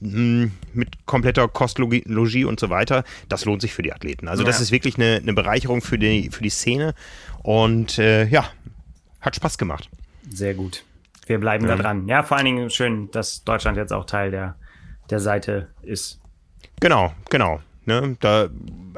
mit 0.00 1.06
kompletter 1.06 1.46
Kostlogie 1.48 2.44
und 2.44 2.58
so 2.58 2.70
weiter, 2.70 3.04
das 3.28 3.44
lohnt 3.44 3.60
sich 3.60 3.72
für 3.72 3.82
die 3.82 3.92
Athleten. 3.92 4.28
Also 4.28 4.44
das 4.44 4.60
ist 4.60 4.72
wirklich 4.72 4.96
eine, 4.96 5.16
eine, 5.16 5.34
Bereicherung 5.34 5.82
für 5.82 5.98
die, 5.98 6.30
für 6.30 6.42
die 6.42 6.50
Szene 6.50 6.94
und 7.42 7.98
äh, 7.98 8.26
ja, 8.26 8.46
hat 9.20 9.36
Spaß 9.36 9.58
gemacht. 9.58 9.90
Sehr 10.30 10.54
gut. 10.54 10.84
Wir 11.26 11.38
bleiben 11.38 11.66
ja. 11.66 11.76
da 11.76 11.82
dran. 11.82 12.08
Ja, 12.08 12.22
vor 12.22 12.38
allen 12.38 12.46
Dingen 12.46 12.70
schön, 12.70 13.10
dass 13.10 13.44
Deutschland 13.44 13.76
jetzt 13.76 13.92
auch 13.92 14.06
Teil 14.06 14.30
der, 14.30 14.56
der 15.10 15.20
Seite 15.20 15.68
ist. 15.82 16.18
Genau, 16.80 17.12
genau. 17.28 17.60
Ne, 17.86 18.16
da 18.20 18.48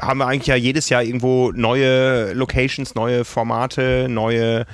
haben 0.01 0.19
wir 0.19 0.27
eigentlich 0.27 0.49
ja 0.49 0.57
jedes 0.57 0.89
Jahr 0.89 1.03
irgendwo 1.03 1.53
neue 1.53 2.33
Locations, 2.33 2.95
neue 2.95 3.25
Formate, 3.25 4.07
neue 4.09 4.67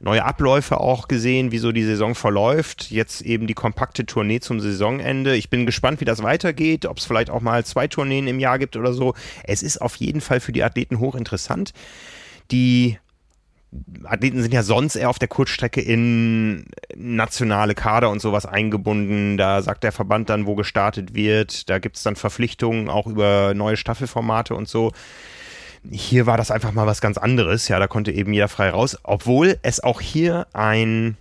neue 0.00 0.24
Abläufe 0.24 0.80
auch 0.80 1.08
gesehen, 1.08 1.52
wie 1.52 1.58
so 1.58 1.72
die 1.72 1.84
Saison 1.84 2.14
verläuft. 2.14 2.90
Jetzt 2.90 3.20
eben 3.20 3.46
die 3.46 3.54
kompakte 3.54 4.06
Tournee 4.06 4.40
zum 4.40 4.60
Saisonende. 4.60 5.36
Ich 5.36 5.50
bin 5.50 5.66
gespannt, 5.66 6.00
wie 6.00 6.06
das 6.06 6.22
weitergeht, 6.22 6.86
ob 6.86 6.98
es 6.98 7.04
vielleicht 7.04 7.30
auch 7.30 7.42
mal 7.42 7.64
zwei 7.64 7.86
Tourneen 7.86 8.26
im 8.26 8.40
Jahr 8.40 8.58
gibt 8.58 8.76
oder 8.76 8.92
so. 8.92 9.14
Es 9.44 9.62
ist 9.62 9.80
auf 9.80 9.96
jeden 9.96 10.20
Fall 10.20 10.40
für 10.40 10.52
die 10.52 10.64
Athleten 10.64 10.98
hochinteressant. 10.98 11.72
Die 12.50 12.98
Athleten 14.04 14.42
sind 14.42 14.52
ja 14.52 14.62
sonst 14.62 14.96
eher 14.96 15.10
auf 15.10 15.18
der 15.18 15.28
Kurzstrecke 15.28 15.80
in 15.80 16.66
nationale 16.96 17.74
Kader 17.74 18.10
und 18.10 18.20
sowas 18.20 18.46
eingebunden. 18.46 19.36
Da 19.36 19.62
sagt 19.62 19.84
der 19.84 19.92
Verband 19.92 20.28
dann, 20.28 20.46
wo 20.46 20.56
gestartet 20.56 21.14
wird. 21.14 21.68
Da 21.68 21.78
gibt 21.78 21.96
es 21.96 22.02
dann 22.02 22.16
Verpflichtungen 22.16 22.88
auch 22.88 23.06
über 23.06 23.54
neue 23.54 23.76
Staffelformate 23.76 24.54
und 24.54 24.68
so. 24.68 24.92
Hier 25.88 26.26
war 26.26 26.36
das 26.36 26.50
einfach 26.50 26.72
mal 26.72 26.86
was 26.86 27.00
ganz 27.00 27.16
anderes. 27.16 27.68
Ja, 27.68 27.78
da 27.78 27.86
konnte 27.86 28.12
eben 28.12 28.32
jeder 28.32 28.48
frei 28.48 28.70
raus, 28.70 28.98
obwohl 29.02 29.58
es 29.62 29.80
auch 29.80 30.00
hier 30.00 30.46
ein 30.52 31.16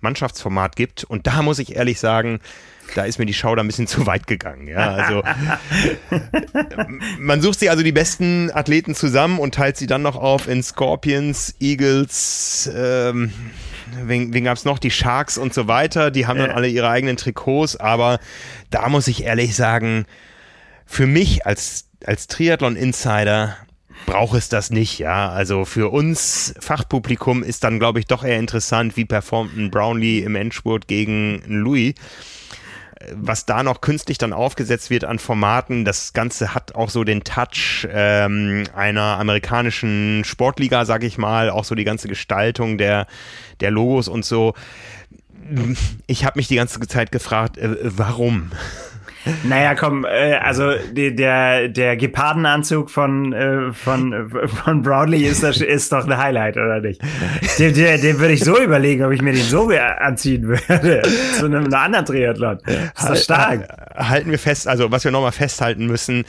Mannschaftsformat 0.00 0.76
gibt. 0.76 1.04
Und 1.04 1.26
da 1.26 1.42
muss 1.42 1.58
ich 1.58 1.76
ehrlich 1.76 2.00
sagen, 2.00 2.40
da 2.94 3.04
ist 3.04 3.18
mir 3.18 3.26
die 3.26 3.34
Schau 3.34 3.54
da 3.54 3.62
ein 3.62 3.66
bisschen 3.66 3.86
zu 3.88 4.06
weit 4.06 4.26
gegangen. 4.26 4.68
Ja, 4.68 4.94
also 4.94 5.22
man 7.18 7.40
sucht 7.42 7.60
sich 7.60 7.70
also 7.70 7.82
die 7.82 7.92
besten 7.92 8.50
Athleten 8.52 8.94
zusammen 8.94 9.38
und 9.38 9.54
teilt 9.54 9.76
sie 9.76 9.86
dann 9.86 10.02
noch 10.02 10.16
auf 10.16 10.48
in 10.48 10.62
Scorpions, 10.62 11.54
Eagles, 11.60 12.70
ähm, 12.74 13.32
wen, 14.04 14.32
wen 14.32 14.44
gab 14.44 14.56
es 14.56 14.64
noch? 14.64 14.78
Die 14.78 14.90
Sharks 14.90 15.38
und 15.38 15.54
so 15.54 15.68
weiter. 15.68 16.10
Die 16.10 16.26
haben 16.26 16.38
dann 16.38 16.50
alle 16.50 16.68
ihre 16.68 16.88
eigenen 16.88 17.16
Trikots, 17.16 17.76
aber 17.76 18.18
da 18.70 18.88
muss 18.88 19.08
ich 19.08 19.24
ehrlich 19.24 19.56
sagen, 19.56 20.06
für 20.86 21.06
mich 21.06 21.46
als, 21.46 21.86
als 22.04 22.28
Triathlon-Insider 22.28 23.56
braucht 24.04 24.36
es 24.36 24.48
das 24.48 24.70
nicht, 24.70 24.98
ja. 24.98 25.30
Also 25.30 25.64
für 25.64 25.90
uns 25.92 26.54
Fachpublikum 26.60 27.42
ist 27.42 27.64
dann, 27.64 27.78
glaube 27.78 27.98
ich, 27.98 28.06
doch 28.06 28.24
eher 28.24 28.38
interessant, 28.38 28.96
wie 28.96 29.04
performt 29.04 29.56
ein 29.56 29.70
Brownlee 29.70 30.20
im 30.20 30.36
Endspurt 30.36 30.86
gegen 30.88 31.42
Louis. 31.46 31.94
Was 33.12 33.44
da 33.44 33.62
noch 33.62 33.82
künstlich 33.82 34.18
dann 34.18 34.32
aufgesetzt 34.32 34.90
wird 34.90 35.04
an 35.04 35.18
Formaten, 35.18 35.84
das 35.84 36.12
Ganze 36.12 36.54
hat 36.54 36.74
auch 36.74 36.88
so 36.88 37.04
den 37.04 37.24
Touch 37.24 37.86
ähm, 37.90 38.64
einer 38.74 39.18
amerikanischen 39.18 40.22
Sportliga, 40.24 40.84
sag 40.86 41.04
ich 41.04 41.18
mal, 41.18 41.50
auch 41.50 41.64
so 41.64 41.74
die 41.74 41.84
ganze 41.84 42.08
Gestaltung 42.08 42.78
der, 42.78 43.06
der 43.60 43.70
Logos 43.70 44.08
und 44.08 44.24
so. 44.24 44.54
Ich 46.06 46.24
habe 46.24 46.38
mich 46.38 46.48
die 46.48 46.56
ganze 46.56 46.80
Zeit 46.80 47.12
gefragt, 47.12 47.58
äh, 47.58 47.76
warum? 47.82 48.50
Naja, 49.44 49.74
komm, 49.74 50.04
äh, 50.04 50.34
also 50.34 50.72
die, 50.92 51.14
der, 51.14 51.68
der 51.68 51.96
Gepardenanzug 51.96 52.90
von, 52.90 53.32
äh, 53.32 53.72
von, 53.72 54.12
äh, 54.12 54.48
von 54.48 54.82
Broadley 54.82 55.24
ist, 55.24 55.42
das, 55.42 55.60
ist 55.60 55.92
doch 55.92 56.06
ein 56.06 56.16
Highlight, 56.16 56.56
oder 56.56 56.80
nicht? 56.80 57.00
Den, 57.58 57.74
den, 57.74 58.00
den 58.00 58.18
würde 58.18 58.34
ich 58.34 58.44
so 58.44 58.60
überlegen, 58.60 59.04
ob 59.04 59.12
ich 59.12 59.22
mir 59.22 59.32
den 59.32 59.42
so 59.42 59.68
anziehen 59.68 60.46
würde. 60.46 61.02
Zu 61.38 61.46
einem, 61.46 61.64
einem 61.64 61.74
anderen 61.74 62.06
Triathlon. 62.06 62.58
Ist 62.66 63.08
das 63.08 63.24
stark. 63.24 63.68
Halten 63.94 64.30
wir 64.30 64.38
fest, 64.38 64.68
also 64.68 64.90
was 64.90 65.04
wir 65.04 65.10
nochmal 65.10 65.32
festhalten 65.32 65.86
müssen, 65.86 66.24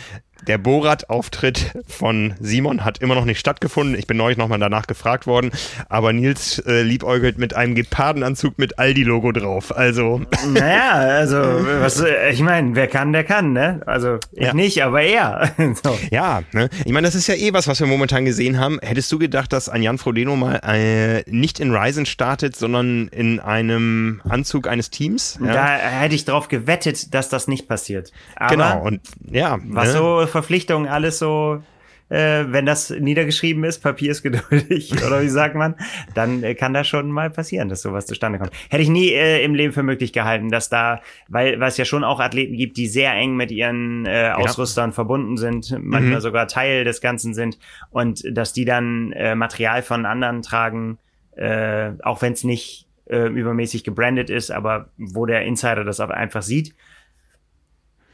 der 0.47 0.57
Borat-Auftritt 0.57 1.73
von 1.87 2.33
Simon 2.39 2.85
hat 2.85 2.99
immer 2.99 3.15
noch 3.15 3.25
nicht 3.25 3.39
stattgefunden. 3.39 3.97
Ich 3.97 4.07
bin 4.07 4.17
neulich 4.17 4.37
nochmal 4.37 4.59
danach 4.59 4.87
gefragt 4.87 5.27
worden, 5.27 5.51
aber 5.89 6.13
Nils 6.13 6.59
äh, 6.59 6.81
liebäugelt 6.81 7.37
mit 7.37 7.53
einem 7.53 7.75
Gepardenanzug 7.75 8.57
mit 8.57 8.79
Aldi-Logo 8.79 9.31
drauf. 9.31 9.75
Also. 9.75 10.21
Naja, 10.47 10.91
also, 10.91 11.37
was, 11.37 12.03
ich 12.31 12.39
meine, 12.41 12.73
wer 12.75 12.87
kann, 12.87 13.11
der 13.11 13.23
kann, 13.23 13.51
ne? 13.51 13.81
Also, 13.85 14.17
ich 14.31 14.47
ja. 14.47 14.53
nicht, 14.53 14.81
aber 14.81 15.01
er. 15.01 15.51
so. 15.83 15.97
Ja, 16.09 16.41
ne? 16.53 16.69
Ich 16.85 16.91
meine, 16.91 17.05
das 17.05 17.15
ist 17.15 17.27
ja 17.27 17.35
eh 17.35 17.53
was, 17.53 17.67
was 17.67 17.79
wir 17.79 17.87
momentan 17.87 18.23
gesehen 18.23 18.59
haben. 18.59 18.79
Hättest 18.81 19.11
du 19.11 19.19
gedacht, 19.19 19.51
dass 19.51 19.67
ein 19.67 19.83
Jan 19.83 19.97
Frodeno 19.97 20.35
mal 20.35 20.61
äh, 20.63 21.23
nicht 21.29 21.59
in 21.59 21.75
Ryzen 21.75 22.05
startet, 22.05 22.55
sondern 22.55 23.09
in 23.09 23.39
einem 23.39 24.21
Anzug 24.27 24.67
eines 24.67 24.89
Teams? 24.89 25.37
Ja? 25.43 25.53
Da 25.53 25.67
hätte 25.67 26.15
ich 26.15 26.23
drauf 26.23 26.47
gewettet, 26.47 27.13
dass 27.13 27.29
das 27.29 27.47
nicht 27.47 27.67
passiert. 27.67 28.11
Aber 28.35 28.51
genau, 28.51 28.81
und 28.83 29.01
ja. 29.29 29.59
Was 29.65 29.87
ne? 29.87 29.93
so 29.93 30.27
Verpflichtungen 30.37 30.87
alles 30.87 31.17
so, 31.17 31.63
äh, 32.09 32.45
wenn 32.47 32.67
das 32.67 32.91
niedergeschrieben 32.91 33.63
ist, 33.63 33.79
Papier 33.79 34.11
ist 34.11 34.21
geduldig, 34.21 34.93
oder 35.07 35.23
wie 35.23 35.29
sagt 35.29 35.55
man, 35.55 35.73
dann 36.13 36.43
äh, 36.43 36.53
kann 36.53 36.75
das 36.75 36.87
schon 36.87 37.09
mal 37.09 37.31
passieren, 37.31 37.69
dass 37.69 37.81
sowas 37.81 38.05
zustande 38.05 38.37
kommt. 38.37 38.51
Hätte 38.69 38.83
ich 38.83 38.89
nie 38.89 39.09
äh, 39.09 39.43
im 39.43 39.55
Leben 39.55 39.73
für 39.73 39.81
möglich 39.81 40.13
gehalten, 40.13 40.49
dass 40.49 40.69
da, 40.69 41.01
weil, 41.27 41.59
es 41.63 41.77
ja 41.77 41.85
schon 41.85 42.03
auch 42.03 42.19
Athleten 42.19 42.55
gibt, 42.55 42.77
die 42.77 42.85
sehr 42.85 43.13
eng 43.13 43.35
mit 43.35 43.49
ihren 43.49 44.05
äh, 44.05 44.31
Ausrüstern 44.35 44.91
ja. 44.91 44.93
verbunden 44.93 45.37
sind, 45.37 45.75
manchmal 45.81 46.17
mhm. 46.17 46.21
sogar 46.21 46.47
Teil 46.47 46.83
des 46.83 47.01
Ganzen 47.01 47.33
sind 47.33 47.57
und 47.89 48.23
dass 48.31 48.53
die 48.53 48.65
dann 48.65 49.11
äh, 49.13 49.33
Material 49.33 49.81
von 49.81 50.05
anderen 50.05 50.43
tragen, 50.43 50.99
äh, 51.35 51.93
auch 52.03 52.21
wenn 52.21 52.33
es 52.33 52.43
nicht 52.43 52.87
äh, 53.07 53.27
übermäßig 53.27 53.83
gebrandet 53.83 54.29
ist, 54.29 54.51
aber 54.51 54.89
wo 54.97 55.25
der 55.25 55.45
Insider 55.45 55.83
das 55.83 55.99
einfach 55.99 56.43
sieht 56.43 56.75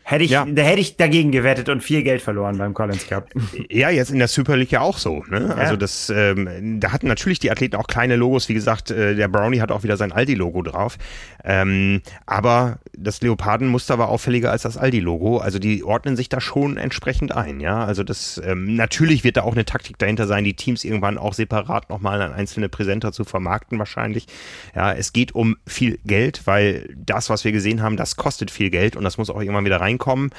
Hätte 0.06 0.26
ich, 0.26 0.32
ja. 0.32 0.46
da 0.46 0.62
hätte 0.64 0.82
ich 0.82 0.98
dagegen 0.98 1.32
gewettet 1.32 1.70
und 1.70 1.82
viel 1.82 2.04
Geld 2.04 2.22
verloren 2.22 2.58
beim 2.58 2.74
Collins 2.74 3.08
Cup. 3.08 3.30
Ja, 3.70 3.90
jetzt 3.90 4.12
in 4.12 4.20
der 4.20 4.28
Super 4.28 4.58
League 4.58 4.72
ja 4.72 4.82
auch 4.82 4.98
so. 4.98 5.24
Ne? 5.30 5.48
Ja. 5.48 5.56
Also 5.56 5.78
das, 5.78 6.10
ähm, 6.10 6.80
da 6.80 6.92
hatten 6.92 7.08
natürlich 7.08 7.40
die 7.40 7.50
Athleten 7.52 7.78
auch 7.78 7.88
kleine 7.88 8.18
Logos. 8.18 8.50
Wie 8.50 8.54
gesagt, 8.54 8.92
äh, 8.92 9.16
der 9.16 9.30
Brownie 9.30 9.62
hat 9.62 9.72
auch 9.72 9.84
wieder 9.84 9.96
sein 9.96 10.12
Aldi-Logo 10.12 10.62
drauf. 10.62 10.98
Ähm, 11.46 12.02
aber 12.26 12.80
das 12.98 13.22
Leopardenmuster 13.22 13.98
war 13.98 14.10
auffälliger 14.10 14.52
als 14.52 14.64
das 14.64 14.78
Aldi-Logo. 14.78 15.38
Also 15.38 15.58
die 15.58 15.84
ordnen 15.84 16.16
sich 16.18 16.28
da 16.28 16.42
schon 16.42 16.78
entsprechend 16.78 17.32
ein. 17.32 17.62
Ja, 17.62 17.86
also 17.86 18.04
das 18.04 18.42
ähm, 18.46 18.76
natürlich 18.76 19.24
wird 19.24 19.38
da 19.38 19.44
auch 19.44 19.54
eine 19.54 19.66
Taktik 19.66 19.98
dahinter 19.98 20.28
sein, 20.28 20.44
die 20.44 20.54
Teams 20.54 20.84
irgendwann 20.84 21.18
auch 21.18 21.34
separat 21.34 21.90
nochmal 21.90 22.22
an 22.22 22.34
einzelne 22.34 22.68
Präsenter 22.68 23.14
zu 23.14 23.24
vermarkten 23.24 23.80
wahrscheinlich. 23.80 24.28
Ja, 24.76 24.92
es 24.94 25.14
geht 25.14 25.34
um 25.34 25.56
viel 25.66 26.00
Geld, 26.06 26.42
weil 26.46 26.90
das, 26.96 27.30
was 27.30 27.46
wir 27.46 27.54
gesehen 27.54 27.82
haben, 27.82 27.96
das 27.96 28.18
kostet 28.18 28.52
viel 28.52 28.70
Geld 28.70 28.96
und 28.96 29.04
das 29.04 29.18
muss 29.18 29.30
auch 29.30 29.40
irgendwann 29.40 29.66
wieder 29.66 29.82
reinkommen. 29.94 30.32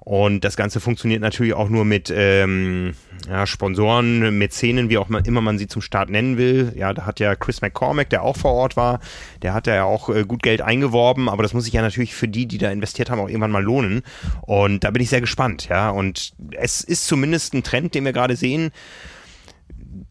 Und 0.00 0.44
das 0.44 0.56
Ganze 0.56 0.80
funktioniert 0.80 1.22
natürlich 1.22 1.54
auch 1.54 1.70
nur 1.70 1.86
mit 1.86 2.12
ähm, 2.14 2.94
ja, 3.26 3.46
Sponsoren, 3.46 4.36
Mäzenen, 4.36 4.90
wie 4.90 4.98
auch 4.98 5.08
immer 5.08 5.40
man 5.40 5.56
sie 5.56 5.66
zum 5.66 5.80
Start 5.80 6.10
nennen 6.10 6.36
will. 6.36 6.74
Ja, 6.76 6.92
da 6.92 7.06
hat 7.06 7.20
ja 7.20 7.34
Chris 7.34 7.62
McCormack, 7.62 8.10
der 8.10 8.22
auch 8.22 8.36
vor 8.36 8.52
Ort 8.52 8.76
war, 8.76 9.00
der 9.40 9.54
hat 9.54 9.66
ja 9.66 9.84
auch 9.84 10.10
äh, 10.10 10.24
gut 10.24 10.42
Geld 10.42 10.60
eingeworben, 10.60 11.30
aber 11.30 11.42
das 11.42 11.54
muss 11.54 11.64
sich 11.64 11.72
ja 11.72 11.80
natürlich 11.80 12.14
für 12.14 12.28
die, 12.28 12.44
die 12.44 12.58
da 12.58 12.70
investiert 12.70 13.08
haben, 13.08 13.18
auch 13.18 13.28
irgendwann 13.28 13.50
mal 13.50 13.64
lohnen. 13.64 14.02
Und 14.42 14.84
da 14.84 14.90
bin 14.90 15.00
ich 15.00 15.08
sehr 15.08 15.22
gespannt, 15.22 15.68
ja. 15.70 15.88
Und 15.88 16.34
es 16.50 16.82
ist 16.82 17.06
zumindest 17.06 17.54
ein 17.54 17.62
Trend, 17.62 17.94
den 17.94 18.04
wir 18.04 18.12
gerade 18.12 18.36
sehen 18.36 18.72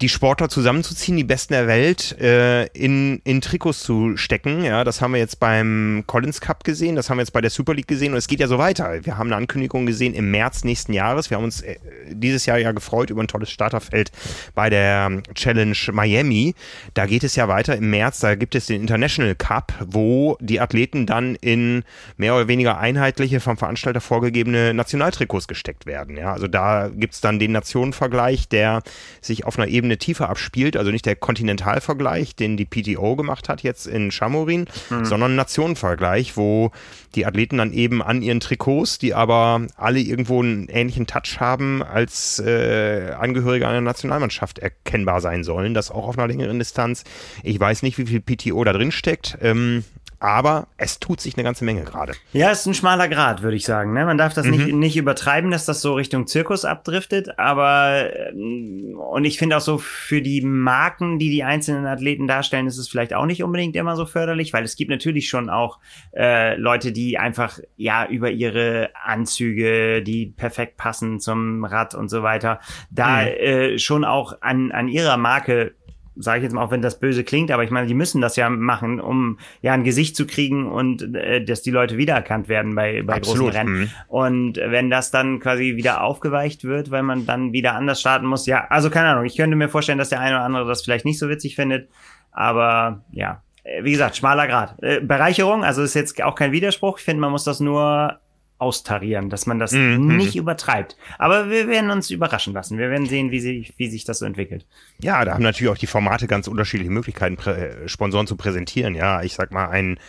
die 0.01 0.07
Sportler 0.07 0.47
zusammenzuziehen, 0.47 1.17
die 1.17 1.25
Besten 1.25 1.53
der 1.53 1.67
Welt 1.67 2.17
äh, 2.19 2.67
in, 2.67 3.19
in 3.25 3.41
Trikots 3.41 3.81
zu 3.81 4.15
stecken. 4.15 4.63
Ja, 4.63 4.85
das 4.85 5.01
haben 5.01 5.11
wir 5.11 5.19
jetzt 5.19 5.39
beim 5.41 6.03
Collins 6.07 6.39
Cup 6.39 6.63
gesehen, 6.63 6.95
das 6.95 7.09
haben 7.09 7.17
wir 7.17 7.23
jetzt 7.23 7.33
bei 7.33 7.41
der 7.41 7.49
Super 7.49 7.73
League 7.73 7.87
gesehen 7.87 8.13
und 8.13 8.17
es 8.17 8.27
geht 8.27 8.39
ja 8.39 8.47
so 8.47 8.57
weiter. 8.57 9.03
Wir 9.03 9.17
haben 9.17 9.27
eine 9.27 9.35
Ankündigung 9.35 9.85
gesehen 9.85 10.13
im 10.13 10.31
März 10.31 10.63
nächsten 10.63 10.93
Jahres. 10.93 11.29
Wir 11.29 11.37
haben 11.37 11.43
uns 11.43 11.61
äh, 11.61 11.75
dieses 12.09 12.45
Jahr 12.45 12.57
ja 12.57 12.71
gefreut 12.71 13.09
über 13.09 13.21
ein 13.21 13.27
tolles 13.27 13.51
Starterfeld 13.51 14.11
bei 14.55 14.69
der 14.69 15.21
Challenge 15.35 15.75
Miami. 15.91 16.55
Da 16.93 17.05
geht 17.05 17.25
es 17.25 17.35
ja 17.35 17.49
weiter 17.49 17.75
im 17.75 17.89
März, 17.89 18.19
da 18.19 18.35
gibt 18.35 18.55
es 18.55 18.67
den 18.67 18.81
International 18.81 19.35
Cup, 19.35 19.73
wo 19.85 20.37
die 20.39 20.61
Athleten 20.61 21.05
dann 21.05 21.35
in 21.35 21.83
mehr 22.15 22.35
oder 22.35 22.47
weniger 22.47 22.77
einheitliche 22.77 23.41
vom 23.41 23.57
Veranstalter 23.57 23.99
vorgegebene 23.99 24.73
Nationaltrikots 24.73 25.47
gesteckt 25.47 25.85
werden. 25.85 26.15
Ja, 26.15 26.31
also 26.31 26.47
da 26.47 26.89
gibt 26.89 27.15
es 27.15 27.21
dann 27.21 27.39
den 27.39 27.51
Nationenvergleich, 27.51 28.47
der 28.47 28.81
sich 29.19 29.45
auf 29.45 29.59
einer 29.59 29.72
Ebene 29.73 29.97
tiefer 29.97 30.29
abspielt, 30.29 30.77
also 30.77 30.91
nicht 30.91 31.05
der 31.05 31.15
Kontinentalvergleich, 31.15 32.35
den 32.35 32.57
die 32.57 32.65
PTO 32.65 33.15
gemacht 33.15 33.49
hat 33.49 33.63
jetzt 33.63 33.87
in 33.87 34.11
Chamorin, 34.11 34.67
mhm. 34.89 35.05
sondern 35.05 35.33
ein 35.33 35.35
Nationenvergleich, 35.35 36.37
wo 36.37 36.71
die 37.15 37.25
Athleten 37.25 37.57
dann 37.57 37.73
eben 37.73 38.01
an 38.01 38.21
ihren 38.21 38.39
Trikots, 38.39 38.99
die 38.99 39.13
aber 39.13 39.67
alle 39.75 39.99
irgendwo 39.99 40.41
einen 40.41 40.67
ähnlichen 40.69 41.07
Touch 41.07 41.39
haben, 41.39 41.83
als 41.83 42.39
äh, 42.39 43.11
Angehörige 43.19 43.67
einer 43.67 43.81
Nationalmannschaft 43.81 44.59
erkennbar 44.59 45.21
sein 45.21 45.43
sollen. 45.43 45.73
Das 45.73 45.91
auch 45.91 46.07
auf 46.07 46.17
einer 46.17 46.27
längeren 46.27 46.59
Distanz. 46.59 47.03
Ich 47.43 47.59
weiß 47.59 47.83
nicht, 47.83 47.97
wie 47.97 48.05
viel 48.05 48.21
PTO 48.21 48.63
da 48.63 48.73
drin 48.73 48.91
steckt. 48.91 49.37
Ähm, 49.41 49.83
aber 50.23 50.67
es 50.77 51.01
tut 51.01 51.19
sich 51.19 51.35
eine 51.35 51.43
ganze 51.43 51.65
Menge 51.65 51.83
gerade. 51.83 52.13
Ja, 52.31 52.49
ist 52.49 52.65
ein 52.65 52.73
schmaler 52.73 53.09
Grad, 53.09 53.41
würde 53.41 53.57
ich 53.57 53.65
sagen. 53.65 53.91
Ne? 53.91 54.05
Man 54.05 54.17
darf 54.17 54.33
das 54.33 54.45
mhm. 54.45 54.51
nicht, 54.51 54.73
nicht 54.73 54.95
übertreiben, 54.95 55.51
dass 55.51 55.65
das 55.65 55.81
so 55.81 55.95
Richtung 55.95 56.27
Zirkus 56.27 56.63
abdriftet, 56.63 57.37
aber 57.37 58.09
ähm, 58.29 58.97
und 58.97 59.25
ich 59.25 59.37
finde 59.37 59.57
auch 59.57 59.61
so 59.61 59.77
für 59.77 60.21
die 60.21 60.39
Marken, 60.39 61.19
die 61.19 61.29
die 61.29 61.43
einzelnen 61.43 61.85
Athleten 61.85 62.25
darstellen, 62.25 62.67
ist 62.67 62.77
es 62.77 62.87
vielleicht 62.87 63.13
auch 63.13 63.25
nicht 63.25 63.43
unbedingt 63.43 63.75
immer 63.75 63.97
so 63.97 64.05
förderlich, 64.05 64.53
weil 64.53 64.63
es 64.63 64.77
gibt 64.77 64.89
natürlich 64.89 65.27
schon 65.27 65.49
auch 65.49 65.79
äh, 66.15 66.55
Leute, 66.55 66.93
die 66.93 67.17
einfach 67.17 67.59
ja 67.75 68.07
über 68.07 68.31
ihre 68.31 68.91
Anzüge, 69.03 70.01
die 70.03 70.27
perfekt 70.27 70.77
passen 70.77 71.19
zum 71.19 71.65
Rad 71.65 71.95
und 71.95 72.07
so 72.07 72.23
weiter, 72.23 72.61
da 72.91 73.23
mhm. 73.23 73.27
äh, 73.27 73.77
schon 73.77 74.05
auch 74.05 74.37
an, 74.39 74.71
an 74.71 74.87
ihrer 74.87 75.17
Marke 75.17 75.75
sage 76.15 76.39
ich 76.39 76.43
jetzt 76.43 76.53
mal, 76.53 76.63
auch 76.63 76.71
wenn 76.71 76.81
das 76.81 76.99
böse 76.99 77.23
klingt, 77.23 77.51
aber 77.51 77.63
ich 77.63 77.71
meine, 77.71 77.87
die 77.87 77.93
müssen 77.93 78.21
das 78.21 78.35
ja 78.35 78.49
machen, 78.49 78.99
um 78.99 79.39
ja 79.61 79.73
ein 79.73 79.83
Gesicht 79.83 80.15
zu 80.15 80.27
kriegen 80.27 80.71
und 80.71 81.15
äh, 81.15 81.43
dass 81.43 81.61
die 81.61 81.71
Leute 81.71 81.97
wiedererkannt 81.97 82.49
werden 82.49 82.75
bei, 82.75 83.01
bei 83.03 83.19
großen 83.19 83.47
Rennen. 83.47 83.79
Mhm. 83.79 83.89
Und 84.07 84.57
wenn 84.57 84.89
das 84.89 85.11
dann 85.11 85.39
quasi 85.39 85.75
wieder 85.75 86.01
aufgeweicht 86.01 86.63
wird, 86.63 86.91
weil 86.91 87.03
man 87.03 87.25
dann 87.25 87.53
wieder 87.53 87.73
anders 87.75 87.99
starten 87.99 88.25
muss, 88.25 88.45
ja, 88.45 88.67
also 88.69 88.89
keine 88.89 89.09
Ahnung, 89.09 89.25
ich 89.25 89.37
könnte 89.37 89.55
mir 89.55 89.69
vorstellen, 89.69 89.97
dass 89.97 90.09
der 90.09 90.19
eine 90.19 90.35
oder 90.35 90.45
andere 90.45 90.67
das 90.67 90.83
vielleicht 90.83 91.05
nicht 91.05 91.19
so 91.19 91.29
witzig 91.29 91.55
findet, 91.55 91.89
aber 92.31 93.03
ja, 93.11 93.41
äh, 93.63 93.83
wie 93.83 93.91
gesagt, 93.91 94.15
schmaler 94.15 94.47
Grad. 94.47 94.75
Äh, 94.81 95.01
Bereicherung, 95.01 95.63
also 95.63 95.81
ist 95.83 95.93
jetzt 95.93 96.21
auch 96.23 96.35
kein 96.35 96.51
Widerspruch. 96.51 96.99
Ich 96.99 97.05
finde, 97.05 97.21
man 97.21 97.31
muss 97.31 97.43
das 97.43 97.59
nur 97.59 98.19
austarieren, 98.63 99.29
dass 99.29 99.45
man 99.45 99.59
das 99.59 99.73
mhm. 99.73 100.15
nicht 100.17 100.35
übertreibt. 100.35 100.97
Aber 101.19 101.49
wir 101.49 101.67
werden 101.67 101.91
uns 101.91 102.09
überraschen 102.09 102.53
lassen. 102.53 102.77
Wir 102.77 102.89
werden 102.89 103.07
sehen, 103.07 103.29
wie 103.29 103.39
sich, 103.39 103.73
wie 103.77 103.89
sich 103.89 104.05
das 104.05 104.19
so 104.19 104.25
entwickelt. 104.25 104.65
Ja, 104.99 105.23
da 105.25 105.33
haben 105.33 105.43
natürlich 105.43 105.71
auch 105.71 105.77
die 105.77 105.87
Formate 105.87 106.27
ganz 106.27 106.47
unterschiedliche 106.47 106.91
Möglichkeiten, 106.91 107.37
äh, 107.47 107.87
Sponsoren 107.87 108.25
zu 108.25 108.35
präsentieren. 108.35 108.95
Ja, 108.95 109.21
ich 109.21 109.33
sag 109.33 109.51
mal, 109.51 109.67
ein 109.67 109.99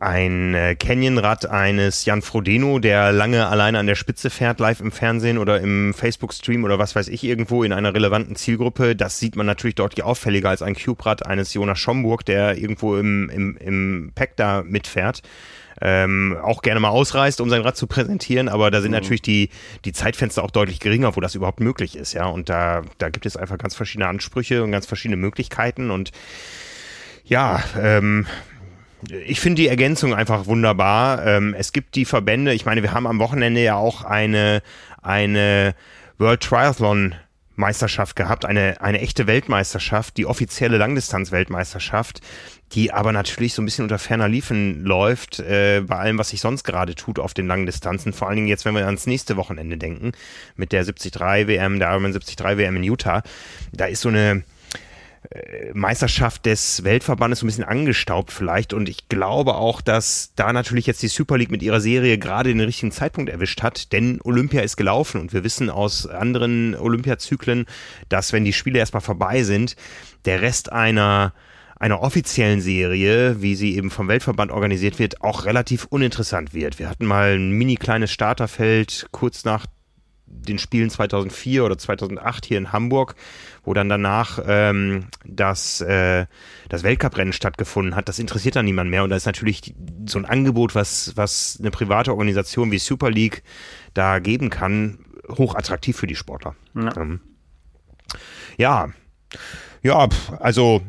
ein 0.00 0.54
äh, 0.54 0.74
Canyon-Rad 0.76 1.46
eines 1.46 2.04
Jan 2.04 2.22
Frodeno, 2.22 2.78
der 2.78 3.12
lange 3.12 3.48
alleine 3.48 3.78
an 3.78 3.86
der 3.86 3.94
Spitze 3.94 4.30
fährt, 4.30 4.60
live 4.60 4.80
im 4.80 4.92
Fernsehen 4.92 5.38
oder 5.38 5.60
im 5.60 5.94
Facebook-Stream 5.94 6.64
oder 6.64 6.78
was 6.78 6.94
weiß 6.94 7.08
ich, 7.08 7.24
irgendwo 7.24 7.64
in 7.64 7.72
einer 7.72 7.94
relevanten 7.94 8.36
Zielgruppe. 8.36 8.94
Das 8.94 9.18
sieht 9.18 9.36
man 9.36 9.46
natürlich 9.46 9.74
deutlich 9.74 10.04
auffälliger 10.04 10.50
als 10.50 10.62
ein 10.62 10.74
Cube-Rad 10.74 11.26
eines 11.26 11.54
Jonas 11.54 11.78
Schomburg, 11.78 12.24
der 12.24 12.58
irgendwo 12.58 12.96
im, 12.96 13.30
im, 13.30 13.56
im 13.56 14.12
Pack 14.14 14.36
da 14.36 14.62
mitfährt 14.62 15.22
ähm, 15.80 16.36
auch 16.42 16.62
gerne 16.62 16.80
mal 16.80 16.88
ausreist, 16.88 17.40
um 17.40 17.50
sein 17.50 17.62
Rad 17.62 17.76
zu 17.76 17.86
präsentieren, 17.86 18.48
aber 18.48 18.70
da 18.70 18.80
sind 18.80 18.90
mhm. 18.90 18.98
natürlich 18.98 19.22
die, 19.22 19.50
die 19.84 19.92
Zeitfenster 19.92 20.42
auch 20.42 20.50
deutlich 20.50 20.80
geringer, 20.80 21.16
wo 21.16 21.20
das 21.20 21.34
überhaupt 21.34 21.60
möglich 21.60 21.96
ist, 21.96 22.12
ja. 22.12 22.26
Und 22.26 22.48
da, 22.48 22.82
da 22.98 23.08
gibt 23.10 23.26
es 23.26 23.36
einfach 23.36 23.58
ganz 23.58 23.74
verschiedene 23.74 24.08
Ansprüche 24.08 24.62
und 24.62 24.72
ganz 24.72 24.86
verschiedene 24.86 25.16
Möglichkeiten 25.16 25.90
und 25.90 26.12
ja, 27.24 27.62
ähm, 27.78 28.26
ich 29.26 29.40
finde 29.40 29.62
die 29.62 29.68
Ergänzung 29.68 30.14
einfach 30.14 30.46
wunderbar. 30.46 31.24
Ähm, 31.24 31.54
es 31.56 31.72
gibt 31.72 31.94
die 31.94 32.04
Verbände, 32.04 32.52
ich 32.52 32.64
meine, 32.64 32.82
wir 32.82 32.92
haben 32.92 33.06
am 33.06 33.18
Wochenende 33.18 33.62
ja 33.62 33.76
auch 33.76 34.02
eine, 34.02 34.62
eine 35.02 35.74
World 36.18 36.40
Triathlon 36.40 37.14
Meisterschaft 37.58 38.14
gehabt, 38.14 38.44
eine, 38.44 38.80
eine 38.80 39.00
echte 39.00 39.26
Weltmeisterschaft, 39.26 40.16
die 40.16 40.26
offizielle 40.26 40.78
Langdistanz-Weltmeisterschaft, 40.78 42.20
die 42.72 42.92
aber 42.92 43.12
natürlich 43.12 43.52
so 43.52 43.62
ein 43.62 43.64
bisschen 43.64 43.82
unter 43.82 43.98
ferner 43.98 44.28
Liefen 44.28 44.84
läuft, 44.84 45.40
äh, 45.40 45.82
bei 45.84 45.96
allem, 45.96 46.18
was 46.18 46.28
sich 46.28 46.40
sonst 46.40 46.62
gerade 46.62 46.94
tut 46.94 47.18
auf 47.18 47.34
den 47.34 47.48
langen 47.48 47.66
Distanzen. 47.66 48.12
Vor 48.12 48.28
allen 48.28 48.36
Dingen 48.36 48.48
jetzt, 48.48 48.64
wenn 48.64 48.74
wir 48.74 48.86
ans 48.86 49.06
nächste 49.06 49.36
Wochenende 49.36 49.76
denken, 49.76 50.12
mit 50.56 50.70
der 50.70 50.84
73 50.84 51.48
WM, 51.48 51.80
der 51.80 51.90
Ironman 51.90 52.12
73 52.12 52.38
WM 52.38 52.76
in 52.76 52.84
Utah. 52.84 53.22
Da 53.72 53.86
ist 53.86 54.02
so 54.02 54.08
eine, 54.08 54.44
Meisterschaft 55.74 56.46
des 56.46 56.84
Weltverbandes 56.84 57.40
so 57.40 57.46
ein 57.46 57.48
bisschen 57.48 57.64
angestaubt 57.64 58.32
vielleicht. 58.32 58.72
Und 58.72 58.88
ich 58.88 59.08
glaube 59.08 59.56
auch, 59.56 59.82
dass 59.82 60.32
da 60.36 60.52
natürlich 60.52 60.86
jetzt 60.86 61.02
die 61.02 61.08
Super 61.08 61.36
League 61.36 61.50
mit 61.50 61.62
ihrer 61.62 61.80
Serie 61.80 62.18
gerade 62.18 62.48
den 62.48 62.60
richtigen 62.60 62.92
Zeitpunkt 62.92 63.30
erwischt 63.30 63.62
hat, 63.62 63.92
denn 63.92 64.20
Olympia 64.24 64.62
ist 64.62 64.76
gelaufen 64.76 65.20
und 65.20 65.32
wir 65.34 65.44
wissen 65.44 65.68
aus 65.68 66.06
anderen 66.06 66.74
Olympiazyklen, 66.74 67.66
dass 68.08 68.32
wenn 68.32 68.44
die 68.44 68.54
Spiele 68.54 68.78
erstmal 68.78 69.02
vorbei 69.02 69.42
sind, 69.42 69.76
der 70.24 70.40
Rest 70.40 70.72
einer 70.72 71.34
einer 71.80 72.02
offiziellen 72.02 72.60
Serie, 72.60 73.40
wie 73.40 73.54
sie 73.54 73.76
eben 73.76 73.90
vom 73.90 74.08
Weltverband 74.08 74.50
organisiert 74.50 74.98
wird, 74.98 75.22
auch 75.22 75.44
relativ 75.44 75.84
uninteressant 75.84 76.52
wird. 76.52 76.80
Wir 76.80 76.88
hatten 76.88 77.06
mal 77.06 77.36
ein 77.36 77.52
mini 77.52 77.76
kleines 77.76 78.10
Starterfeld 78.10 79.06
kurz 79.12 79.44
nach 79.44 79.66
den 80.26 80.58
Spielen 80.58 80.90
2004 80.90 81.64
oder 81.64 81.78
2008 81.78 82.46
hier 82.46 82.58
in 82.58 82.72
Hamburg, 82.72 83.14
wo 83.68 83.74
dann 83.74 83.90
danach 83.90 84.38
ähm, 84.46 85.08
das, 85.26 85.82
äh, 85.82 86.24
das 86.70 86.84
Weltcuprennen 86.84 87.34
stattgefunden 87.34 87.96
hat. 87.96 88.08
Das 88.08 88.18
interessiert 88.18 88.56
dann 88.56 88.64
niemand 88.64 88.88
mehr 88.88 89.04
und 89.04 89.10
da 89.10 89.16
ist 89.16 89.26
natürlich 89.26 89.74
so 90.06 90.18
ein 90.18 90.24
Angebot, 90.24 90.74
was, 90.74 91.12
was 91.16 91.58
eine 91.60 91.70
private 91.70 92.12
Organisation 92.12 92.72
wie 92.72 92.78
Super 92.78 93.10
League 93.10 93.42
da 93.92 94.20
geben 94.20 94.48
kann, 94.48 95.00
hochattraktiv 95.28 95.98
für 95.98 96.06
die 96.06 96.16
Sportler. 96.16 96.56
Ja, 96.74 96.96
ähm, 96.96 97.20
ja. 98.56 98.88
ja, 99.82 100.08
also 100.40 100.80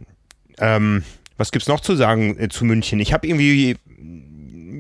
ähm, 0.57 1.03
was 1.35 1.51
gibt's 1.51 1.67
noch 1.67 1.81
zu 1.81 1.97
sagen 1.97 2.39
äh, 2.39 2.47
zu 2.47 2.63
München? 2.63 3.01
Ich 3.01 3.11
habe 3.11 3.27
irgendwie 3.27 3.75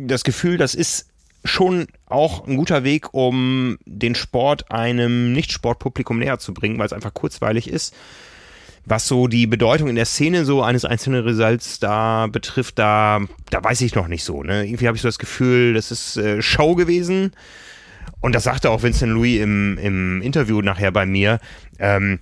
das 0.07 0.23
Gefühl, 0.23 0.55
das 0.55 0.73
ist 0.73 1.08
schon 1.43 1.87
auch 2.05 2.47
ein 2.47 2.57
guter 2.57 2.83
Weg, 2.83 3.13
um 3.13 3.77
den 3.85 4.15
Sport 4.15 4.71
einem 4.71 5.33
Nicht-Sportpublikum 5.33 6.19
näher 6.19 6.39
zu 6.39 6.53
bringen, 6.53 6.77
weil 6.77 6.85
es 6.85 6.93
einfach 6.93 7.13
kurzweilig 7.13 7.69
ist. 7.69 7.95
Was 8.85 9.07
so 9.07 9.27
die 9.27 9.45
Bedeutung 9.45 9.87
in 9.87 9.95
der 9.95 10.05
Szene 10.05 10.45
so 10.45 10.63
eines 10.63 10.85
einzelnen 10.85 11.23
Results 11.23 11.79
da 11.79 12.27
betrifft, 12.27 12.79
da, 12.79 13.21
da 13.49 13.63
weiß 13.63 13.81
ich 13.81 13.93
noch 13.93 14.07
nicht 14.07 14.23
so. 14.23 14.41
Ne? 14.41 14.65
Irgendwie 14.65 14.87
habe 14.87 14.95
ich 14.95 15.01
so 15.01 15.07
das 15.07 15.19
Gefühl, 15.19 15.73
das 15.73 15.91
ist 15.91 16.17
äh, 16.17 16.41
Show 16.41 16.75
gewesen. 16.75 17.31
Und 18.21 18.35
das 18.35 18.43
sagte 18.43 18.69
auch 18.69 18.83
Vincent 18.83 19.13
Louis 19.13 19.41
im, 19.41 19.77
im 19.77 20.21
Interview 20.21 20.61
nachher 20.61 20.91
bei 20.91 21.05
mir. 21.05 21.39
Ähm, 21.77 22.19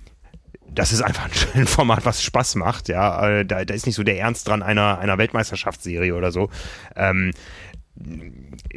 das 0.70 0.92
ist 0.92 1.02
einfach 1.02 1.28
ein 1.54 1.66
Format, 1.66 2.04
was 2.04 2.22
Spaß 2.22 2.54
macht, 2.56 2.88
ja. 2.88 3.40
Äh, 3.40 3.44
da, 3.44 3.64
da 3.64 3.74
ist 3.74 3.86
nicht 3.86 3.96
so 3.96 4.02
der 4.02 4.18
Ernst 4.18 4.46
dran 4.46 4.62
einer, 4.62 4.98
einer 4.98 5.18
Weltmeisterschaftsserie 5.18 6.14
oder 6.14 6.30
so. 6.30 6.50
Ähm, 6.94 7.32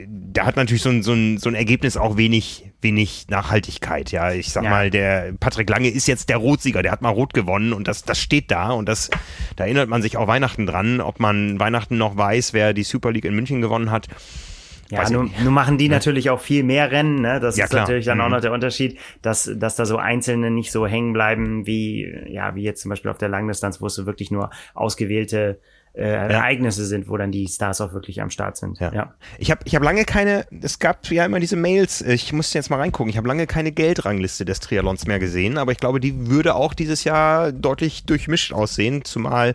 da 0.08 0.46
hat 0.46 0.56
natürlich 0.56 0.82
so 0.82 0.90
ein, 0.90 1.04
so, 1.04 1.14
ein, 1.14 1.38
so 1.38 1.50
ein 1.50 1.56
Ergebnis 1.56 1.98
auch 1.98 2.18
wenig, 2.18 2.72
wenig 2.82 3.28
Nachhaltigkeit. 3.30 4.12
Ja, 4.12 4.32
ich 4.32 4.52
sag 4.52 4.64
ja. 4.64 4.70
mal, 4.70 4.90
der 4.90 5.34
Patrick 5.40 5.70
Lange 5.70 5.90
ist 5.90 6.08
jetzt 6.08 6.30
der 6.30 6.38
Rotsieger, 6.38 6.82
der 6.82 6.92
hat 6.92 7.02
mal 7.02 7.10
Rot 7.10 7.34
gewonnen 7.34 7.74
und 7.74 7.88
das, 7.88 8.04
das 8.04 8.20
steht 8.20 8.52
da 8.52 8.72
und 8.72 8.88
das, 8.88 9.10
da 9.56 9.66
erinnert 9.66 9.90
man 9.90 10.02
sich 10.02 10.18
auch 10.18 10.28
Weihnachten 10.28 10.66
dran, 10.66 11.02
ob 11.02 11.20
man 11.20 11.60
Weihnachten 11.60 11.98
noch 11.98 12.18
weiß, 12.18 12.54
wer 12.54 12.74
die 12.74 12.84
Super 12.84 13.12
League 13.12 13.26
in 13.26 13.36
München 13.36 13.62
gewonnen 13.62 13.92
hat. 13.92 14.08
Ja, 14.90 15.10
nun, 15.10 15.32
nun 15.42 15.54
machen 15.54 15.78
die 15.78 15.86
ja. 15.86 15.92
natürlich 15.92 16.30
auch 16.30 16.42
viel 16.42 16.64
mehr 16.64 16.92
Rennen. 16.92 17.22
Ne? 17.22 17.40
Das 17.40 17.56
ja, 17.56 17.64
ist 17.64 17.72
klar. 17.72 17.84
natürlich 17.84 18.06
dann 18.06 18.18
mhm. 18.18 18.26
auch 18.26 18.30
noch 18.30 18.42
der 18.42 18.52
Unterschied, 18.52 19.00
dass, 19.22 19.50
dass 19.56 19.78
da 19.78 19.86
so 19.86 19.98
Einzelne 19.98 20.52
nicht 20.52 20.72
so 20.72 20.86
hängen 20.86 21.14
bleiben 21.14 21.66
wie, 21.66 22.12
ja, 22.28 22.56
wie 22.56 22.64
jetzt 22.64 22.82
zum 22.82 22.90
Beispiel 22.90 23.10
auf 23.10 23.18
der 23.18 23.30
Langdistanz, 23.30 23.82
wo 23.82 23.88
es 23.88 23.96
so 23.96 24.06
wirklich 24.06 24.32
nur 24.32 24.50
ausgewählte 24.74 25.60
äh. 25.94 26.04
Ereignisse 26.04 26.86
sind, 26.86 27.10
wo 27.10 27.18
dann 27.18 27.32
die 27.32 27.48
Stars 27.48 27.82
auch 27.82 27.94
wirklich 27.94 28.22
am 28.22 28.30
Start 28.30 28.58
sind. 28.58 28.80
Ja. 28.80 28.94
ja. 28.94 29.14
Ich 29.38 29.52
habe 29.52 29.62
ich 29.66 29.76
hab 29.76 29.84
lange 29.84 30.06
keine, 30.06 30.46
es 30.62 30.80
gab 30.80 31.06
ja 31.12 31.26
immer 31.26 31.40
diese 31.40 31.56
Mails, 31.56 32.02
ich 32.02 32.32
musste 32.34 32.58
jetzt 32.58 32.70
mal 32.70 32.78
reingucken, 32.78 33.10
ich 33.10 33.18
habe 33.18 33.28
lange 33.28 33.48
keine 33.48 33.72
Geldrangliste 33.72 34.46
des 34.46 34.60
Triathlons 34.60 35.06
mehr 35.06 35.20
gesehen, 35.20 35.58
aber 35.58 35.72
ich 35.72 35.80
glaube, 35.80 36.00
die 36.00 36.30
würde 36.30 36.56
auch 36.56 36.74
dieses 36.74 37.04
Jahr 37.04 37.52
deutlich 37.52 38.06
durchmischt 38.06 38.54
aussehen, 38.54 39.04
zumal 39.04 39.54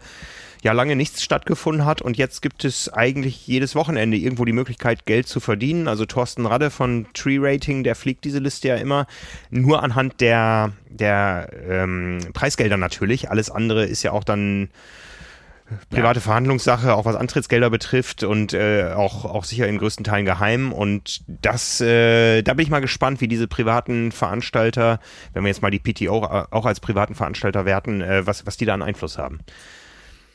ja 0.62 0.72
lange 0.72 0.96
nichts 0.96 1.22
stattgefunden 1.22 1.85
hat 1.85 2.03
und 2.03 2.16
jetzt 2.16 2.42
gibt 2.42 2.64
es 2.64 2.92
eigentlich 2.92 3.46
jedes 3.46 3.75
Wochenende 3.75 4.16
irgendwo 4.16 4.44
die 4.44 4.53
Möglichkeit, 4.53 5.07
Geld 5.07 5.29
zu 5.29 5.38
verdienen. 5.38 5.87
Also 5.87 6.07
Thorsten 6.07 6.44
Radde 6.44 6.70
von 6.70 7.07
Tree 7.14 7.38
Rating, 7.40 7.85
der 7.85 7.94
fliegt 7.94 8.25
diese 8.25 8.40
Liste 8.40 8.68
ja 8.68 8.77
immer 8.77 9.07
nur 9.51 9.83
anhand 9.83 10.20
der, 10.20 10.72
der 10.88 11.51
ähm, 11.68 12.18
Preisgelder 12.33 12.77
natürlich. 12.77 13.31
Alles 13.31 13.51
andere 13.51 13.85
ist 13.85 14.03
ja 14.03 14.12
auch 14.12 14.25
dann 14.25 14.68
private 15.90 16.20
ja. 16.20 16.22
Verhandlungssache, 16.22 16.94
auch 16.94 17.05
was 17.05 17.16
Antrittsgelder 17.16 17.70
betrifft 17.70 18.22
und 18.22 18.52
äh, 18.52 18.92
auch, 18.94 19.24
auch 19.24 19.44
sicher 19.44 19.66
in 19.66 19.79
größten 19.79 20.05
Teilen 20.05 20.24
geheim. 20.24 20.72
Und 20.72 21.22
das, 21.26 21.81
äh, 21.81 22.42
da 22.42 22.55
bin 22.55 22.64
ich 22.64 22.70
mal 22.70 22.81
gespannt, 22.81 23.20
wie 23.20 23.29
diese 23.29 23.48
privaten 23.48 24.12
Veranstalter, 24.12 25.00
wenn 25.33 25.42
wir 25.42 25.48
jetzt 25.48 25.62
mal 25.62 25.70
die 25.70 25.81
PTO 25.81 26.24
auch 26.24 26.66
als 26.66 26.81
privaten 26.81 27.14
Veranstalter 27.14 27.64
werten, 27.64 28.00
äh, 28.00 28.26
was, 28.26 28.46
was 28.46 28.57
die 28.57 28.66
da 28.66 28.74
an 28.74 28.83
Einfluss 28.83 29.18
haben. 29.18 29.40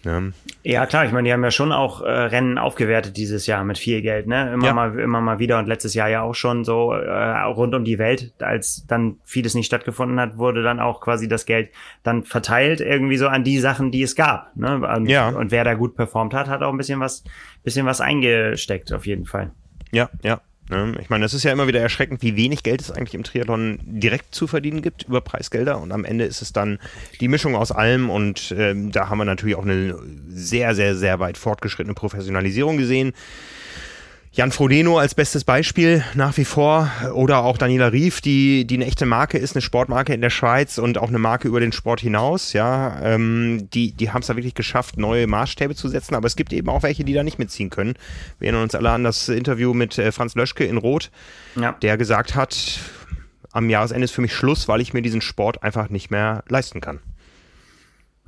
Ja. 0.04 0.22
ja, 0.64 0.86
klar, 0.88 1.06
ich 1.06 1.12
meine, 1.12 1.28
die 1.28 1.34
haben 1.34 1.44
ja 1.44 1.52
schon 1.52 1.72
auch 1.72 2.02
äh, 2.02 2.10
Rennen 2.10 2.58
aufgewertet 2.58 3.18
dieses 3.18 3.46
Jahr 3.46 3.64
mit 3.64 3.78
viel 3.78 4.02
Geld, 4.02 4.26
ne? 4.26 4.52
Immer 4.54 4.66
ja. 4.66 4.74
mal 4.74 5.00
immer 5.00 5.22
mal 5.22 5.40
wieder 5.40 5.60
und 5.60 5.68
letztes 5.68 5.94
Jahr 5.94 6.10
ja 6.10 6.24
auch 6.24 6.34
schon 6.34 6.64
so 6.66 6.94
äh, 6.94 7.42
rund 7.44 7.76
um 7.76 7.84
die 7.84 8.00
Welt, 8.00 8.34
als 8.40 8.86
dann 8.88 9.18
vieles 9.24 9.54
nicht 9.54 9.68
stattgefunden 9.68 10.20
hat, 10.20 10.38
wurde 10.38 10.64
dann 10.64 10.80
auch 10.80 11.02
quasi 11.02 11.28
das 11.28 11.46
Geld 11.46 11.70
dann 12.04 12.24
verteilt 12.24 12.82
irgendwie 12.82 13.18
so 13.18 13.28
an 13.28 13.44
die 13.44 13.60
Sachen, 13.60 13.92
die 13.92 14.02
es 14.02 14.16
gab, 14.16 14.56
ne? 14.58 14.78
Und, 14.78 15.08
ja. 15.08 15.30
und 15.30 15.52
wer 15.52 15.64
da 15.64 15.76
gut 15.76 15.96
performt 15.96 16.34
hat, 16.34 16.48
hat 16.48 16.64
auch 16.64 16.72
ein 16.72 16.78
bisschen 16.78 17.00
was 17.00 17.24
bisschen 17.64 17.86
was 17.86 18.02
eingesteckt 18.02 18.92
auf 18.94 19.06
jeden 19.06 19.26
Fall. 19.26 19.52
Ja, 19.92 20.10
ja. 20.24 20.42
Ne? 20.72 20.96
Ich 21.02 21.10
meine, 21.10 21.24
das 21.24 21.34
ist 21.34 21.44
ja 21.44 21.52
immer 21.52 21.68
wieder 21.68 21.82
erschreckend, 21.82 22.22
wie 22.24 22.38
wenig 22.38 22.64
Geld 22.64 22.82
es 22.82 22.90
eigentlich 22.90 23.14
im 23.14 23.24
Triathlon 23.24 23.80
direkt 23.84 24.34
zu 24.34 24.48
verdienen 24.48 24.82
gibt 24.82 25.04
über 25.04 25.20
Preisgelder. 25.20 25.80
Und 25.82 25.92
am 25.92 26.06
Ende 26.06 26.24
ist 26.24 26.42
es 26.42 26.54
dann 26.54 26.80
die 27.20 27.28
Mischung 27.28 27.56
aus 27.56 27.72
allem. 27.72 28.10
Und 28.10 28.56
ähm, 28.58 28.92
da 28.92 29.10
haben 29.10 29.18
wir 29.18 29.26
natürlich 29.26 29.58
auch 29.58 29.66
eine 29.66 29.96
sehr, 30.30 30.74
sehr, 30.74 30.96
sehr 30.96 31.20
weit 31.20 31.38
fortgeschrittene 31.38 31.94
Professionalisierung 31.94 32.78
gesehen. 32.78 33.12
Jan 34.34 34.54
Frodeno 34.54 34.98
als 34.98 35.14
bestes 35.14 35.44
Beispiel 35.44 36.06
nach 36.14 36.38
wie 36.38 36.46
vor 36.46 36.90
oder 37.14 37.40
auch 37.40 37.58
Daniela 37.58 37.92
Rief, 37.92 38.22
die, 38.22 38.66
die 38.66 38.76
eine 38.76 38.86
echte 38.86 39.06
Marke 39.06 39.38
ist, 39.38 39.58
eine 39.58 39.62
Sportmarke 39.62 40.14
in 40.14 40.22
der 40.22 40.30
Schweiz 40.30 40.78
und 40.78 40.98
auch 40.98 41.10
eine 41.10 41.20
Marke 41.20 41.50
über 41.50 41.60
den 41.60 41.74
Sport 41.74 42.00
hinaus, 42.00 42.54
ja, 42.54 42.98
ähm, 43.04 43.68
die, 43.74 43.92
die 43.92 44.12
haben 44.12 44.22
es 44.22 44.28
da 44.28 44.38
wirklich 44.38 44.56
geschafft, 44.56 44.96
neue 44.96 45.28
Maßstäbe 45.28 45.76
zu 45.76 45.90
setzen, 45.90 46.16
aber 46.16 46.28
es 46.28 46.38
gibt 46.38 46.54
eben 46.54 46.70
auch 46.70 46.82
welche, 46.82 47.04
die 47.04 47.12
da 47.12 47.24
nicht 47.24 47.40
mitziehen 47.40 47.70
können. 47.70 47.96
Wir 48.40 48.48
erinnern 48.48 48.64
uns 48.64 48.74
alle 48.74 48.92
an 48.92 49.04
das 49.04 49.28
Interview 49.28 49.74
mit 49.74 49.98
äh, 49.98 50.14
Franz 50.14 50.34
Löschke 50.36 50.64
in 50.64 50.78
Rot, 50.78 51.12
ja. 51.58 51.74
der 51.74 51.98
gesagt 51.98 52.34
hat, 52.34 52.80
am 53.52 53.70
Jahresende 53.70 54.06
ist 54.06 54.12
für 54.12 54.22
mich 54.22 54.34
Schluss, 54.34 54.70
weil 54.70 54.80
ich 54.80 54.94
mir 54.94 55.02
diesen 55.02 55.20
Sport 55.20 55.62
einfach 55.62 55.90
nicht 55.90 56.10
mehr 56.10 56.46
leisten 56.48 56.80
kann. 56.80 57.02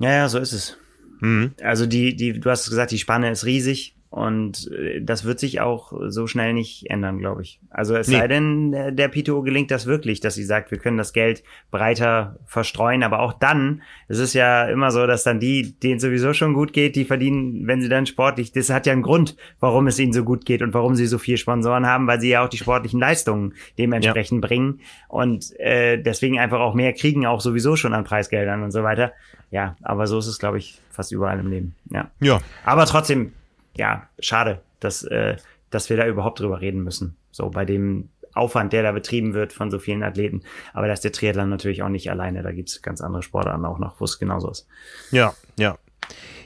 Ja, 0.00 0.12
ja, 0.12 0.28
so 0.28 0.38
ist 0.38 0.52
es. 0.52 0.76
Mhm. 1.20 1.54
Also 1.62 1.86
die, 1.86 2.14
die, 2.14 2.38
du 2.38 2.50
hast 2.50 2.68
gesagt, 2.68 2.90
die 2.90 2.98
Spanne 2.98 3.30
ist 3.30 3.46
riesig. 3.46 3.94
Und 4.14 4.70
äh, 4.70 5.02
das 5.02 5.24
wird 5.24 5.40
sich 5.40 5.60
auch 5.60 5.92
so 6.06 6.28
schnell 6.28 6.52
nicht 6.52 6.88
ändern, 6.88 7.18
glaube 7.18 7.42
ich. 7.42 7.58
Also 7.68 7.96
es 7.96 8.06
nee. 8.06 8.14
sei 8.14 8.28
denn, 8.28 8.94
der 8.94 9.08
PTO 9.08 9.42
gelingt 9.42 9.72
das 9.72 9.86
wirklich, 9.86 10.20
dass 10.20 10.36
sie 10.36 10.44
sagt, 10.44 10.70
wir 10.70 10.78
können 10.78 10.96
das 10.96 11.12
Geld 11.12 11.42
breiter 11.72 12.38
verstreuen. 12.46 13.02
Aber 13.02 13.18
auch 13.18 13.32
dann, 13.32 13.82
es 14.06 14.20
ist 14.20 14.32
ja 14.32 14.66
immer 14.66 14.92
so, 14.92 15.08
dass 15.08 15.24
dann 15.24 15.40
die, 15.40 15.72
denen 15.80 15.98
sowieso 15.98 16.32
schon 16.32 16.54
gut 16.54 16.72
geht, 16.72 16.94
die 16.94 17.04
verdienen, 17.04 17.66
wenn 17.66 17.82
sie 17.82 17.88
dann 17.88 18.06
sportlich, 18.06 18.52
das 18.52 18.70
hat 18.70 18.86
ja 18.86 18.92
einen 18.92 19.02
Grund, 19.02 19.36
warum 19.58 19.88
es 19.88 19.98
ihnen 19.98 20.12
so 20.12 20.22
gut 20.22 20.44
geht 20.44 20.62
und 20.62 20.74
warum 20.74 20.94
sie 20.94 21.06
so 21.06 21.18
viel 21.18 21.36
Sponsoren 21.36 21.84
haben, 21.84 22.06
weil 22.06 22.20
sie 22.20 22.28
ja 22.28 22.44
auch 22.44 22.48
die 22.48 22.58
sportlichen 22.58 23.00
Leistungen 23.00 23.54
dementsprechend 23.78 24.44
ja. 24.44 24.48
bringen 24.48 24.80
und 25.08 25.58
äh, 25.58 26.00
deswegen 26.00 26.38
einfach 26.38 26.60
auch 26.60 26.74
mehr 26.74 26.92
kriegen, 26.92 27.26
auch 27.26 27.40
sowieso 27.40 27.74
schon 27.74 27.92
an 27.92 28.04
Preisgeldern 28.04 28.62
und 28.62 28.70
so 28.70 28.84
weiter. 28.84 29.12
Ja, 29.50 29.74
aber 29.82 30.06
so 30.06 30.20
ist 30.20 30.28
es, 30.28 30.38
glaube 30.38 30.58
ich, 30.58 30.80
fast 30.90 31.10
überall 31.10 31.40
im 31.40 31.50
Leben. 31.50 31.74
Ja. 31.90 32.10
Ja. 32.20 32.40
Aber 32.64 32.86
trotzdem, 32.86 33.32
ja, 33.76 34.08
schade, 34.18 34.60
dass, 34.80 35.02
äh, 35.04 35.36
dass 35.70 35.90
wir 35.90 35.96
da 35.96 36.06
überhaupt 36.06 36.40
drüber 36.40 36.60
reden 36.60 36.82
müssen. 36.82 37.16
So 37.30 37.50
bei 37.50 37.64
dem 37.64 38.08
Aufwand, 38.34 38.72
der 38.72 38.82
da 38.82 38.92
betrieben 38.92 39.34
wird 39.34 39.52
von 39.52 39.70
so 39.70 39.78
vielen 39.78 40.02
Athleten. 40.02 40.42
Aber 40.72 40.86
da 40.86 40.92
ist 40.92 41.04
der 41.04 41.12
Triathlon 41.12 41.48
natürlich 41.48 41.82
auch 41.82 41.88
nicht 41.88 42.10
alleine. 42.10 42.42
Da 42.42 42.52
gibt's 42.52 42.82
ganz 42.82 43.00
andere 43.00 43.22
Sportarten 43.22 43.64
auch 43.64 43.78
noch, 43.78 44.00
wo 44.00 44.04
es 44.04 44.18
genauso 44.18 44.50
ist. 44.50 44.66
Ja, 45.10 45.34
ja. 45.58 45.78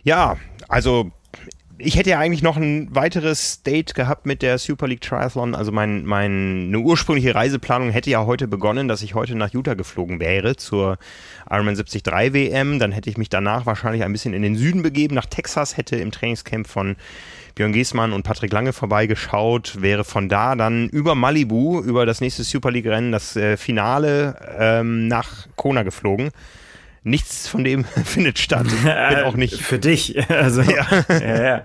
Ja, 0.03 0.37
also 0.68 1.11
ich 1.81 1.97
hätte 1.97 2.11
ja 2.11 2.18
eigentlich 2.18 2.43
noch 2.43 2.57
ein 2.57 2.93
weiteres 2.95 3.62
Date 3.62 3.95
gehabt 3.95 4.26
mit 4.26 4.43
der 4.43 4.59
Super 4.59 4.89
League 4.89 5.01
Triathlon. 5.01 5.55
Also 5.55 5.70
mein, 5.70 6.05
meine 6.05 6.79
ursprüngliche 6.79 7.35
Reiseplanung 7.35 7.91
hätte 7.91 8.11
ja 8.11 8.26
heute 8.26 8.49
begonnen, 8.49 8.89
dass 8.89 9.03
ich 9.03 9.14
heute 9.14 9.37
nach 9.37 9.53
Utah 9.53 9.74
geflogen 9.74 10.18
wäre 10.18 10.57
zur 10.57 10.99
Ironman 11.49 11.76
73 11.76 12.05
WM. 12.07 12.81
Dann 12.81 12.91
hätte 12.91 13.09
ich 13.09 13.16
mich 13.16 13.29
danach 13.29 13.64
wahrscheinlich 13.64 14.03
ein 14.03 14.12
bisschen 14.12 14.35
in 14.35 14.43
den 14.43 14.57
Süden 14.57 14.83
begeben, 14.83 15.14
nach 15.14 15.26
Texas, 15.26 15.76
hätte 15.76 15.97
im 15.97 16.11
Trainingscamp 16.11 16.66
von 16.66 16.97
Björn 17.55 17.72
Giesmann 17.72 18.12
und 18.12 18.24
Patrick 18.24 18.53
Lange 18.53 18.72
vorbeigeschaut, 18.72 19.81
wäre 19.81 20.05
von 20.05 20.29
da 20.29 20.57
dann 20.57 20.89
über 20.89 21.14
Malibu, 21.14 21.81
über 21.81 22.07
das 22.07 22.20
nächste 22.20 22.43
Super 22.43 22.72
League 22.72 22.87
Rennen, 22.87 23.12
das 23.12 23.37
äh, 23.37 23.57
Finale 23.57 24.37
ähm, 24.59 25.07
nach 25.07 25.47
Kona 25.55 25.85
geflogen 25.85 26.31
nichts 27.09 27.49
von 27.49 27.65
dem 27.65 27.85
findet 28.05 28.39
statt. 28.39 28.67
Ich 28.67 28.83
bin 28.83 29.25
auch 29.25 29.37
nicht. 29.37 29.55
Für 29.63 29.79
dich. 29.79 30.31
Also, 30.31 30.63
ja. 30.63 30.87
ja, 31.09 31.43
ja. 31.43 31.63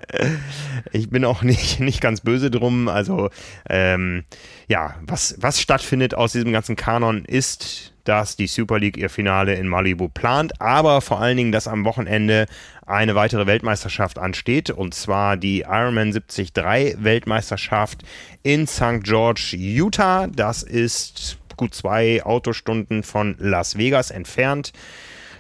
Ich 0.92 1.10
bin 1.10 1.26
auch 1.26 1.44
nicht, 1.44 1.80
nicht 1.80 2.02
ganz 2.02 2.22
böse 2.22 2.50
drum. 2.50 2.88
Also, 2.88 3.30
ähm, 3.70 4.24
ja, 4.68 4.96
was, 5.02 5.36
was 5.40 5.62
stattfindet 5.62 6.14
aus 6.14 6.32
diesem 6.32 6.52
ganzen 6.52 6.76
Kanon 6.76 7.26
ist, 7.26 7.94
dass 8.04 8.36
die 8.36 8.48
Super 8.48 8.80
League 8.80 8.98
ihr 8.98 9.10
Finale 9.10 9.56
in 9.56 9.68
Malibu 9.68 10.10
plant, 10.10 10.60
aber 10.60 11.00
vor 11.00 11.22
allen 11.22 11.38
Dingen, 11.38 11.52
dass 11.54 11.68
am 11.70 11.86
Wochenende 11.86 12.48
eine 12.86 13.16
weitere 13.16 13.48
Weltmeisterschaft 13.48 14.20
ansteht, 14.20 14.70
und 14.70 14.94
zwar 14.94 15.38
die 15.38 15.62
Ironman 15.62 16.12
73 16.12 16.52
Weltmeisterschaft 16.54 18.04
in 18.44 18.68
St. 18.68 19.04
George, 19.04 19.56
Utah. 19.58 20.28
Das 20.28 20.64
ist 20.64 21.38
gut 21.56 21.74
zwei 21.74 22.24
Autostunden 22.24 23.04
von 23.04 23.36
Las 23.40 23.78
Vegas 23.78 24.12
entfernt 24.12 24.74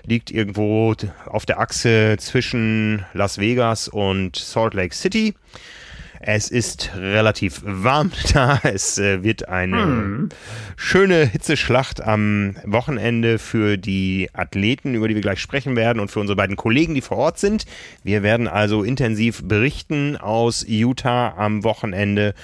liegt 0.05 0.31
irgendwo 0.31 0.93
auf 1.25 1.45
der 1.45 1.59
Achse 1.59 2.15
zwischen 2.19 3.05
Las 3.13 3.37
Vegas 3.37 3.87
und 3.87 4.35
Salt 4.35 4.73
Lake 4.73 4.93
City. 4.93 5.33
Es 6.25 6.49
ist 6.49 6.91
relativ 6.95 7.61
warm 7.65 8.11
da. 8.33 8.59
Es 8.63 8.97
äh, 8.97 9.23
wird 9.23 9.49
eine 9.49 9.83
hm. 9.83 10.29
schöne 10.77 11.25
Hitzeschlacht 11.25 12.01
am 12.01 12.55
Wochenende 12.63 13.39
für 13.39 13.77
die 13.77 14.29
Athleten, 14.31 14.95
über 14.95 15.09
die 15.09 15.15
wir 15.15 15.21
gleich 15.21 15.39
sprechen 15.39 15.75
werden, 15.75 15.99
und 15.99 16.11
für 16.11 16.21
unsere 16.21 16.37
beiden 16.37 16.55
Kollegen, 16.55 16.95
die 16.95 17.01
vor 17.01 17.17
Ort 17.17 17.39
sind. 17.39 17.65
Wir 18.03 18.23
werden 18.23 18.47
also 18.47 18.83
intensiv 18.83 19.43
berichten 19.43 20.15
aus 20.15 20.65
Utah 20.65 21.33
am 21.37 21.65
Wochenende 21.65 22.35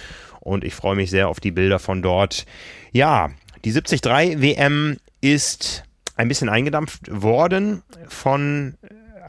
und 0.41 0.65
ich 0.65 0.75
freue 0.75 0.97
mich 0.97 1.09
sehr 1.09 1.29
auf 1.29 1.39
die 1.39 1.51
Bilder 1.51 1.79
von 1.79 2.01
dort. 2.01 2.45
Ja, 2.91 3.29
die 3.63 3.71
73 3.71 4.41
WM 4.41 4.97
ist 5.21 5.83
ein 6.19 6.27
bisschen 6.27 6.49
eingedampft 6.49 7.09
worden 7.09 7.81
von 8.09 8.75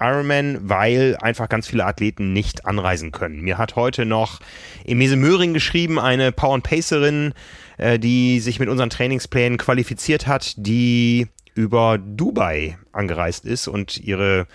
Ironman, 0.01 0.59
weil 0.69 1.17
einfach 1.21 1.49
ganz 1.49 1.69
viele 1.69 1.85
Athleten 1.85 2.33
nicht 2.33 2.67
anreisen 2.67 3.13
können. 3.13 3.43
Mir 3.43 3.59
hat 3.59 3.77
heute 3.77 4.05
noch 4.05 4.41
Emese 4.85 5.15
Möhring 5.15 5.55
geschrieben, 5.55 6.01
eine 6.01 6.33
Power 6.33 6.55
and 6.55 6.65
Pacerin, 6.65 7.33
äh, 7.79 8.01
die 8.01 8.41
sich 8.41 8.59
mit 8.59 8.69
unseren 8.69 8.91
Trainingsplänen 8.91 9.57
qualifiziert 9.57 10.27
hat, 10.27 10.55
die 10.57 11.29
über 11.55 11.97
Dubai 11.99 12.77
angereist 12.91 13.45
ist 13.45 13.69
und 13.69 13.97
ihre 13.99 14.49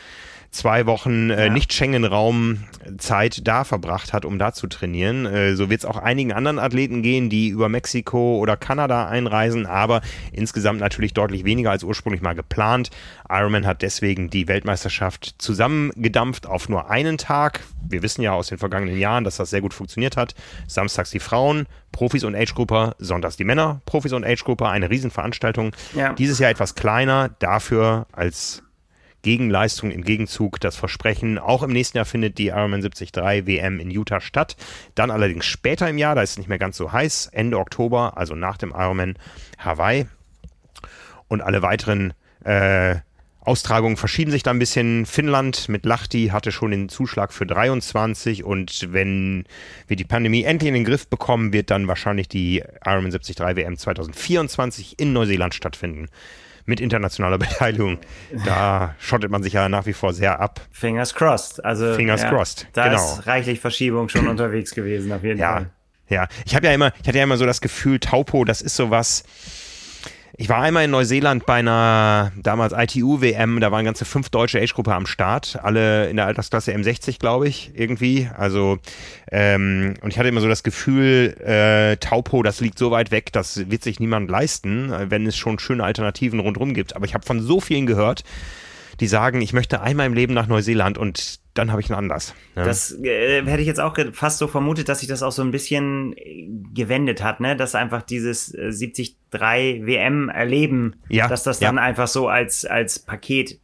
zwei 0.55 0.85
Wochen 0.85 1.29
äh, 1.29 1.47
ja. 1.47 1.53
Nicht-Schengen-Raum 1.53 2.63
Zeit 2.97 3.47
da 3.47 3.63
verbracht 3.63 4.13
hat, 4.13 4.25
um 4.25 4.39
da 4.39 4.53
zu 4.53 4.67
trainieren. 4.67 5.25
Äh, 5.25 5.55
so 5.55 5.69
wird 5.69 5.81
es 5.81 5.85
auch 5.85 5.97
einigen 5.97 6.31
anderen 6.31 6.59
Athleten 6.59 7.01
gehen, 7.01 7.29
die 7.29 7.49
über 7.49 7.69
Mexiko 7.69 8.37
oder 8.37 8.55
Kanada 8.55 9.07
einreisen, 9.07 9.65
aber 9.65 10.01
insgesamt 10.31 10.79
natürlich 10.79 11.13
deutlich 11.13 11.43
weniger 11.43 11.71
als 11.71 11.83
ursprünglich 11.83 12.21
mal 12.21 12.33
geplant. 12.33 12.89
Ironman 13.29 13.65
hat 13.65 13.81
deswegen 13.81 14.29
die 14.29 14.47
Weltmeisterschaft 14.47 15.35
zusammengedampft 15.37 16.47
auf 16.47 16.69
nur 16.69 16.89
einen 16.89 17.17
Tag. 17.17 17.61
Wir 17.87 18.01
wissen 18.01 18.21
ja 18.21 18.33
aus 18.33 18.47
den 18.47 18.57
vergangenen 18.57 18.97
Jahren, 18.97 19.23
dass 19.23 19.37
das 19.37 19.49
sehr 19.49 19.61
gut 19.61 19.73
funktioniert 19.73 20.15
hat. 20.15 20.35
Samstags 20.67 21.11
die 21.11 21.19
Frauen, 21.19 21.67
Profis 21.91 22.23
und 22.23 22.35
Age-Grupper, 22.35 22.95
sonntags 22.99 23.37
die 23.37 23.43
Männer, 23.43 23.81
Profis 23.85 24.13
und 24.13 24.25
Age-Grupper, 24.25 24.69
eine 24.69 24.89
Riesenveranstaltung. 24.89 25.75
Ja. 25.95 26.13
Dieses 26.13 26.39
Jahr 26.39 26.51
etwas 26.51 26.75
kleiner, 26.75 27.29
dafür 27.39 28.07
als 28.11 28.63
Gegenleistung 29.25 29.89
im 29.89 30.03
Gegenzug 30.03 30.59
das 30.59 30.75
Versprechen. 30.75 31.39
Auch 31.39 31.63
im 31.63 31.71
nächsten 31.71 31.97
Jahr 31.97 32.05
findet 32.05 32.37
die 32.37 32.49
Ironman 32.49 32.81
73 32.81 33.11
WM 33.15 33.79
in 33.79 33.89
Utah 33.89 34.21
statt. 34.21 34.55
Dann 34.93 35.09
allerdings 35.09 35.45
später 35.45 35.89
im 35.89 35.97
Jahr, 35.97 36.13
da 36.13 36.21
ist 36.21 36.31
es 36.31 36.37
nicht 36.37 36.47
mehr 36.47 36.59
ganz 36.59 36.77
so 36.77 36.91
heiß, 36.91 37.31
Ende 37.33 37.57
Oktober, 37.57 38.17
also 38.17 38.35
nach 38.35 38.57
dem 38.57 38.69
Ironman 38.69 39.15
Hawaii. 39.57 40.05
Und 41.27 41.41
alle 41.41 41.63
weiteren 41.63 42.13
äh, 42.43 42.97
Austragungen 43.41 43.97
verschieben 43.97 44.29
sich 44.29 44.43
da 44.43 44.51
ein 44.51 44.59
bisschen. 44.59 45.07
Finnland 45.07 45.69
mit 45.69 45.85
Lahti 45.85 46.27
hatte 46.27 46.51
schon 46.51 46.69
den 46.69 46.87
Zuschlag 46.87 47.33
für 47.33 47.47
23 47.47 48.43
und 48.43 48.93
wenn 48.93 49.45
wir 49.87 49.95
die 49.95 50.03
Pandemie 50.03 50.43
endlich 50.43 50.67
in 50.67 50.75
den 50.75 50.85
Griff 50.85 51.07
bekommen, 51.07 51.51
wird 51.51 51.71
dann 51.71 51.87
wahrscheinlich 51.87 52.29
die 52.29 52.63
Ironman 52.85 53.09
73 53.09 53.39
WM 53.39 53.75
2024 53.75 54.99
in 54.99 55.13
Neuseeland 55.13 55.55
stattfinden 55.55 56.09
mit 56.65 56.79
internationaler 56.79 57.37
Beteiligung. 57.39 57.99
Da 58.45 58.95
schottet 58.99 59.31
man 59.31 59.43
sich 59.43 59.53
ja 59.53 59.69
nach 59.69 59.85
wie 59.85 59.93
vor 59.93 60.13
sehr 60.13 60.39
ab. 60.39 60.61
Fingers 60.71 61.13
crossed. 61.13 61.63
Also 61.63 61.93
Fingers 61.93 62.23
ja, 62.23 62.29
crossed. 62.29 62.67
Da 62.73 62.89
genau. 62.89 62.97
ist 62.97 63.27
reichlich 63.27 63.59
Verschiebung 63.59 64.09
schon 64.09 64.27
unterwegs 64.27 64.73
gewesen, 64.73 65.11
auf 65.11 65.23
jeden 65.23 65.39
ja, 65.39 65.53
Fall. 65.53 65.69
Ja, 66.07 66.27
ich 66.45 66.55
habe 66.55 66.67
ja 66.67 66.73
immer, 66.73 66.91
ich 67.01 67.07
hatte 67.07 67.17
ja 67.17 67.23
immer 67.23 67.37
so 67.37 67.45
das 67.45 67.61
Gefühl, 67.61 67.99
Taupo, 67.99 68.45
das 68.45 68.61
ist 68.61 68.75
sowas 68.75 69.23
ich 70.37 70.49
war 70.49 70.61
einmal 70.61 70.85
in 70.85 70.91
Neuseeland 70.91 71.45
bei 71.45 71.55
einer 71.55 72.31
damals 72.35 72.73
ITU-WM, 72.73 73.59
da 73.61 73.71
waren 73.71 73.85
ganze 73.85 74.03
fünf 74.03 74.29
deutsche 74.29 74.59
Age-Gruppe 74.59 74.93
am 74.93 75.05
Start, 75.05 75.59
alle 75.63 76.09
in 76.09 76.17
der 76.17 76.25
Altersklasse 76.25 76.73
M60, 76.73 77.19
glaube 77.19 77.47
ich, 77.47 77.71
irgendwie. 77.73 78.29
Also, 78.35 78.79
ähm, 79.31 79.93
und 80.01 80.11
ich 80.11 80.19
hatte 80.19 80.27
immer 80.27 80.41
so 80.41 80.49
das 80.49 80.63
Gefühl, 80.63 81.35
äh, 81.39 81.95
Taupo, 81.97 82.43
das 82.43 82.59
liegt 82.59 82.77
so 82.77 82.91
weit 82.91 83.11
weg, 83.11 83.31
das 83.31 83.69
wird 83.69 83.83
sich 83.83 83.99
niemand 83.99 84.29
leisten, 84.29 84.93
wenn 85.09 85.25
es 85.25 85.37
schon 85.37 85.57
schöne 85.57 85.83
Alternativen 85.83 86.39
rundherum 86.39 86.73
gibt. 86.73 86.95
Aber 86.95 87.05
ich 87.05 87.13
habe 87.13 87.25
von 87.25 87.41
so 87.41 87.61
vielen 87.61 87.85
gehört, 87.85 88.23
die 88.99 89.07
sagen, 89.07 89.41
ich 89.41 89.53
möchte 89.53 89.81
einmal 89.81 90.05
im 90.05 90.13
Leben 90.13 90.33
nach 90.33 90.47
Neuseeland 90.47 90.97
und 90.97 91.39
dann 91.53 91.71
habe 91.71 91.81
ich 91.81 91.89
einen 91.89 91.97
Anlass. 91.97 92.33
Ja. 92.55 92.65
Das 92.65 92.91
äh, 92.91 93.43
hätte 93.45 93.61
ich 93.61 93.67
jetzt 93.67 93.79
auch 93.79 93.97
fast 94.11 94.39
so 94.39 94.47
vermutet, 94.47 94.89
dass 94.89 94.99
sich 94.99 95.07
das 95.07 95.23
auch 95.23 95.31
so 95.31 95.41
ein 95.41 95.51
bisschen 95.51 96.13
äh, 96.17 96.47
gewendet 96.73 97.23
hat, 97.23 97.39
ne? 97.39 97.55
Dass 97.55 97.75
einfach 97.75 98.01
dieses 98.01 98.53
äh, 98.53 98.71
73 98.71 99.17
WM 99.31 100.29
erleben, 100.29 100.95
ja, 101.09 101.27
dass 101.27 101.43
das 101.43 101.59
dann 101.59 101.75
ja. 101.75 101.81
einfach 101.81 102.07
so 102.07 102.27
als, 102.27 102.65
als 102.65 102.99
Paket 102.99 103.59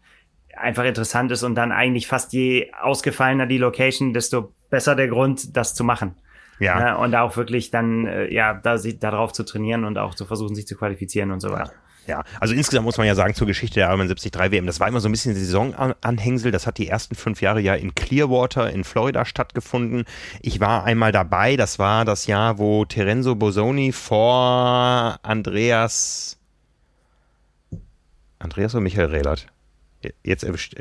einfach 0.56 0.86
interessant 0.86 1.32
ist 1.32 1.44
und 1.44 1.56
dann 1.56 1.72
eigentlich 1.72 2.08
fast 2.08 2.34
je 2.34 2.72
ausgefallener 2.82 3.48
die 3.48 3.58
Location, 3.58 4.14
desto 4.14 4.54
besser 4.70 4.96
der 4.96 5.08
Grund, 5.08 5.56
das 5.56 5.76
zu 5.76 5.84
machen. 5.84 6.16
Ja. 6.60 6.80
ja 6.80 6.96
und 6.96 7.16
auch 7.16 7.36
wirklich 7.38 7.72
dann, 7.72 8.06
äh, 8.06 8.32
ja, 8.32 8.54
da, 8.54 8.78
darauf 8.78 9.34
zu 9.34 9.44
trainieren 9.44 9.84
und 9.84 9.98
auch 9.98 10.16
zu 10.16 10.26
versuchen, 10.26 10.56
sich 10.56 10.68
zu 10.68 10.76
qualifizieren 10.76 11.32
und 11.32 11.40
so 11.40 11.52
weiter. 11.52 11.74
Ja, 12.08 12.24
also 12.40 12.54
insgesamt 12.54 12.86
muss 12.86 12.98
man 12.98 13.06
ja 13.06 13.16
sagen 13.16 13.36
zur 13.36 13.48
Geschichte 13.48 13.76
der 13.76 13.88
Ironman 13.88 14.08
73 14.08 14.52
WM, 14.52 14.66
das 14.66 14.80
war 14.80 14.88
immer 14.88 15.00
so 15.00 15.08
ein 15.08 15.12
bisschen 15.12 15.36
Saisonanhängsel. 15.36 16.52
Das 16.52 16.66
hat 16.66 16.78
die 16.78 16.88
ersten 16.88 17.16
fünf 17.16 17.42
Jahre 17.42 17.62
ja 17.62 17.76
in 17.76 17.94
Clearwater 17.94 18.72
in 18.72 18.84
Florida 18.84 19.24
stattgefunden. 19.24 20.06
Ich 20.42 20.60
war 20.60 20.84
einmal 20.84 21.12
dabei, 21.12 21.58
das 21.58 21.80
war 21.80 22.04
das 22.04 22.28
Jahr, 22.28 22.58
wo 22.58 22.86
Terenzo 22.86 23.36
Bosoni 23.36 23.92
vor 23.92 25.20
Andreas 25.22 26.38
Andreas 28.42 28.74
oder 28.74 28.82
Michael 28.82 29.08
Rehlert? 29.08 29.48
Jetzt 30.24 30.44
erwischt. 30.44 30.76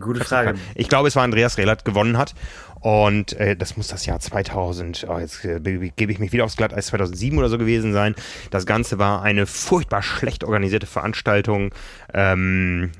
Gute 0.00 0.24
Frage. 0.24 0.54
Ich 0.74 0.88
glaube, 0.88 1.08
es 1.08 1.16
war 1.16 1.22
Andreas 1.22 1.58
Rehlert 1.58 1.84
gewonnen 1.84 2.18
hat. 2.18 2.34
Und 2.82 3.34
äh, 3.34 3.54
das 3.54 3.76
muss 3.76 3.86
das 3.86 4.06
Jahr 4.06 4.18
2000, 4.18 5.06
oh, 5.08 5.16
jetzt 5.16 5.44
äh, 5.44 5.60
gebe 5.60 6.12
ich 6.12 6.18
mich 6.18 6.32
wieder 6.32 6.44
aufs 6.44 6.56
Glatteis, 6.56 6.88
2007 6.88 7.38
oder 7.38 7.48
so 7.48 7.56
gewesen 7.56 7.92
sein. 7.92 8.16
Das 8.50 8.66
Ganze 8.66 8.98
war 8.98 9.22
eine 9.22 9.46
furchtbar 9.46 10.02
schlecht 10.02 10.42
organisierte 10.42 10.88
Veranstaltung. 10.88 11.72
Ähm, 12.12 12.90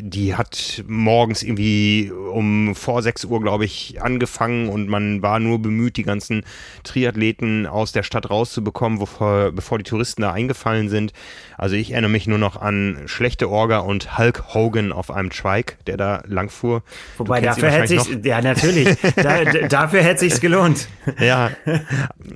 die 0.00 0.34
hat 0.34 0.84
morgens 0.86 1.42
irgendwie 1.42 2.10
um 2.10 2.74
vor 2.74 3.02
6 3.02 3.26
Uhr, 3.26 3.40
glaube 3.42 3.64
ich, 3.64 4.00
angefangen 4.00 4.68
und 4.68 4.88
man 4.88 5.22
war 5.22 5.38
nur 5.38 5.60
bemüht, 5.60 5.96
die 5.96 6.02
ganzen 6.02 6.44
Triathleten 6.82 7.66
aus 7.66 7.92
der 7.92 8.02
Stadt 8.02 8.30
rauszubekommen, 8.30 8.98
bevor, 8.98 9.52
bevor 9.52 9.78
die 9.78 9.84
Touristen 9.84 10.22
da 10.22 10.32
eingefallen 10.32 10.88
sind. 10.88 11.12
Also 11.58 11.76
ich 11.76 11.92
erinnere 11.92 12.10
mich 12.10 12.26
nur 12.26 12.38
noch 12.38 12.60
an 12.60 13.02
schlechte 13.06 13.50
Orga 13.50 13.78
und 13.78 14.18
Hulk 14.18 14.54
Hogan 14.54 14.92
auf 14.92 15.10
einem 15.10 15.30
Trike, 15.30 15.74
der 15.86 15.96
da 15.96 16.22
langfuhr. 16.26 16.82
Wobei 17.18 17.40
dafür 17.40 17.70
hätte 17.70 18.00
sich, 18.00 18.24
ja 18.24 18.40
natürlich, 18.40 18.96
da, 19.16 19.44
dafür 19.68 20.02
hätte 20.02 20.20
sich's 20.20 20.40
gelohnt. 20.40 20.88
Ja, 21.18 21.50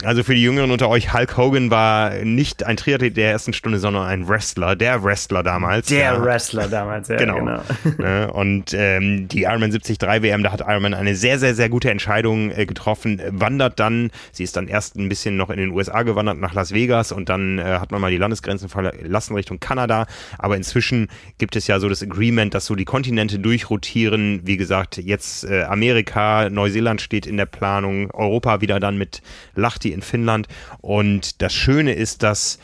also 0.04 0.22
für 0.22 0.34
die 0.34 0.42
Jüngeren 0.42 0.70
unter 0.70 0.88
euch, 0.88 1.12
Hulk 1.14 1.36
Hogan 1.36 1.70
war 1.70 2.10
nicht 2.24 2.64
ein 2.64 2.76
Triathlet 2.76 3.16
der 3.16 3.32
ersten 3.32 3.52
Stunde, 3.52 3.78
sondern 3.78 4.06
ein 4.06 4.28
Wrestler, 4.28 4.76
der 4.76 5.02
Wrestler 5.02 5.42
damals. 5.42 5.86
Der 5.86 6.14
ja. 6.14 6.22
Wrestler 6.22 6.68
damals, 6.68 7.08
ja. 7.08 7.16
Genau. 7.16 7.36
genau. 7.36 7.45
Ne, 7.98 8.30
und 8.32 8.74
ähm, 8.74 9.28
die 9.28 9.42
Ironman 9.42 9.70
73 9.70 9.98
WM, 10.00 10.42
da 10.42 10.52
hat 10.52 10.60
Ironman 10.60 10.92
eine 10.92 11.14
sehr, 11.14 11.38
sehr, 11.38 11.54
sehr 11.54 11.68
gute 11.68 11.90
Entscheidung 11.90 12.50
äh, 12.50 12.66
getroffen, 12.66 13.22
wandert 13.28 13.78
dann, 13.80 14.10
sie 14.32 14.44
ist 14.44 14.56
dann 14.56 14.68
erst 14.68 14.96
ein 14.96 15.08
bisschen 15.08 15.36
noch 15.36 15.50
in 15.50 15.58
den 15.58 15.70
USA 15.70 16.02
gewandert 16.02 16.38
nach 16.38 16.52
Las 16.52 16.72
Vegas 16.72 17.12
und 17.12 17.28
dann 17.28 17.58
äh, 17.58 17.62
hat 17.62 17.90
man 17.90 18.00
mal 18.00 18.10
die 18.10 18.16
Landesgrenzen 18.18 18.68
verlassen 18.68 19.34
Richtung 19.34 19.60
Kanada, 19.60 20.06
aber 20.38 20.56
inzwischen 20.56 21.08
gibt 21.38 21.56
es 21.56 21.66
ja 21.66 21.80
so 21.80 21.88
das 21.88 22.02
Agreement, 22.02 22.54
dass 22.54 22.66
so 22.66 22.74
die 22.74 22.84
Kontinente 22.84 23.38
durchrotieren, 23.38 24.40
wie 24.44 24.56
gesagt, 24.56 24.96
jetzt 24.98 25.44
äh, 25.44 25.62
Amerika, 25.62 26.50
Neuseeland 26.50 27.00
steht 27.00 27.26
in 27.26 27.36
der 27.36 27.46
Planung, 27.46 28.10
Europa 28.10 28.60
wieder 28.60 28.80
dann 28.80 28.98
mit 28.98 29.22
Lahti 29.54 29.92
in 29.92 30.02
Finnland. 30.02 30.48
Und 30.80 31.42
das 31.42 31.54
Schöne 31.54 31.94
ist, 31.94 32.22
dass 32.22 32.58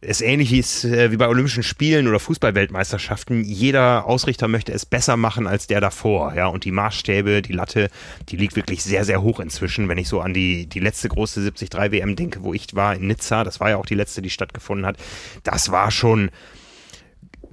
es 0.00 0.20
ähnlich 0.20 0.52
es, 0.52 0.84
äh, 0.84 1.10
wie 1.10 1.16
bei 1.16 1.28
Olympischen 1.28 1.62
Spielen 1.62 2.08
oder 2.08 2.20
Fußballweltmeisterschaften. 2.20 3.44
Jeder 3.44 4.06
Ausrichter 4.06 4.48
möchte 4.48 4.72
es 4.72 4.86
besser 4.86 5.16
machen 5.16 5.46
als 5.46 5.66
der 5.66 5.80
davor. 5.80 6.34
Ja, 6.34 6.46
und 6.46 6.64
die 6.64 6.72
Maßstäbe, 6.72 7.42
die 7.42 7.52
Latte, 7.52 7.90
die 8.28 8.36
liegt 8.36 8.56
wirklich 8.56 8.82
sehr, 8.82 9.04
sehr 9.04 9.22
hoch 9.22 9.40
inzwischen. 9.40 9.88
Wenn 9.88 9.98
ich 9.98 10.08
so 10.08 10.20
an 10.20 10.34
die, 10.34 10.66
die 10.66 10.80
letzte 10.80 11.08
große 11.08 11.40
73 11.40 11.92
WM 11.92 12.16
denke, 12.16 12.42
wo 12.42 12.52
ich 12.52 12.74
war 12.74 12.94
in 12.94 13.06
Nizza, 13.06 13.44
das 13.44 13.60
war 13.60 13.70
ja 13.70 13.76
auch 13.76 13.86
die 13.86 13.94
letzte, 13.94 14.22
die 14.22 14.30
stattgefunden 14.30 14.86
hat. 14.86 14.96
Das 15.42 15.70
war 15.70 15.90
schon, 15.90 16.30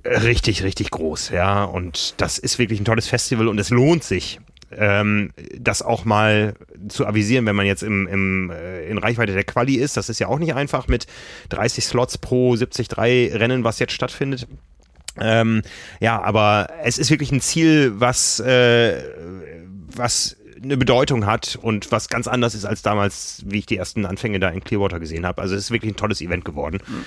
richtig, 0.05 0.63
richtig 0.63 0.91
groß, 0.91 1.29
ja. 1.29 1.63
Und 1.63 2.15
das 2.17 2.37
ist 2.37 2.59
wirklich 2.59 2.79
ein 2.79 2.85
tolles 2.85 3.07
Festival 3.07 3.47
und 3.47 3.59
es 3.59 3.69
lohnt 3.69 4.03
sich, 4.03 4.39
ähm, 4.77 5.31
das 5.57 5.81
auch 5.81 6.05
mal 6.05 6.53
zu 6.87 7.05
avisieren, 7.05 7.45
wenn 7.45 7.55
man 7.55 7.65
jetzt 7.65 7.83
im, 7.83 8.07
im, 8.07 8.51
äh, 8.51 8.85
in 8.87 8.97
Reichweite 8.97 9.33
der 9.33 9.43
Quali 9.43 9.75
ist. 9.75 9.97
Das 9.97 10.09
ist 10.09 10.19
ja 10.19 10.27
auch 10.27 10.39
nicht 10.39 10.53
einfach 10.53 10.87
mit 10.87 11.07
30 11.49 11.85
Slots 11.85 12.17
pro 12.17 12.55
73 12.55 12.97
Rennen, 12.97 13.63
was 13.63 13.79
jetzt 13.79 13.93
stattfindet. 13.93 14.47
Ähm, 15.19 15.61
ja, 15.99 16.21
aber 16.21 16.69
es 16.83 16.97
ist 16.97 17.09
wirklich 17.09 17.31
ein 17.31 17.41
Ziel, 17.41 17.93
was, 17.95 18.39
äh, 18.39 19.03
was 19.95 20.37
eine 20.63 20.77
Bedeutung 20.77 21.25
hat 21.25 21.57
und 21.61 21.91
was 21.91 22.07
ganz 22.07 22.27
anders 22.27 22.55
ist 22.55 22.65
als 22.65 22.81
damals, 22.81 23.43
wie 23.45 23.59
ich 23.59 23.65
die 23.65 23.77
ersten 23.77 24.05
Anfänge 24.05 24.39
da 24.39 24.49
in 24.49 24.63
Clearwater 24.63 24.99
gesehen 24.99 25.25
habe. 25.25 25.41
Also 25.41 25.55
es 25.55 25.65
ist 25.65 25.71
wirklich 25.71 25.91
ein 25.91 25.97
tolles 25.97 26.21
Event 26.21 26.45
geworden. 26.45 26.79
Mhm. 26.87 27.05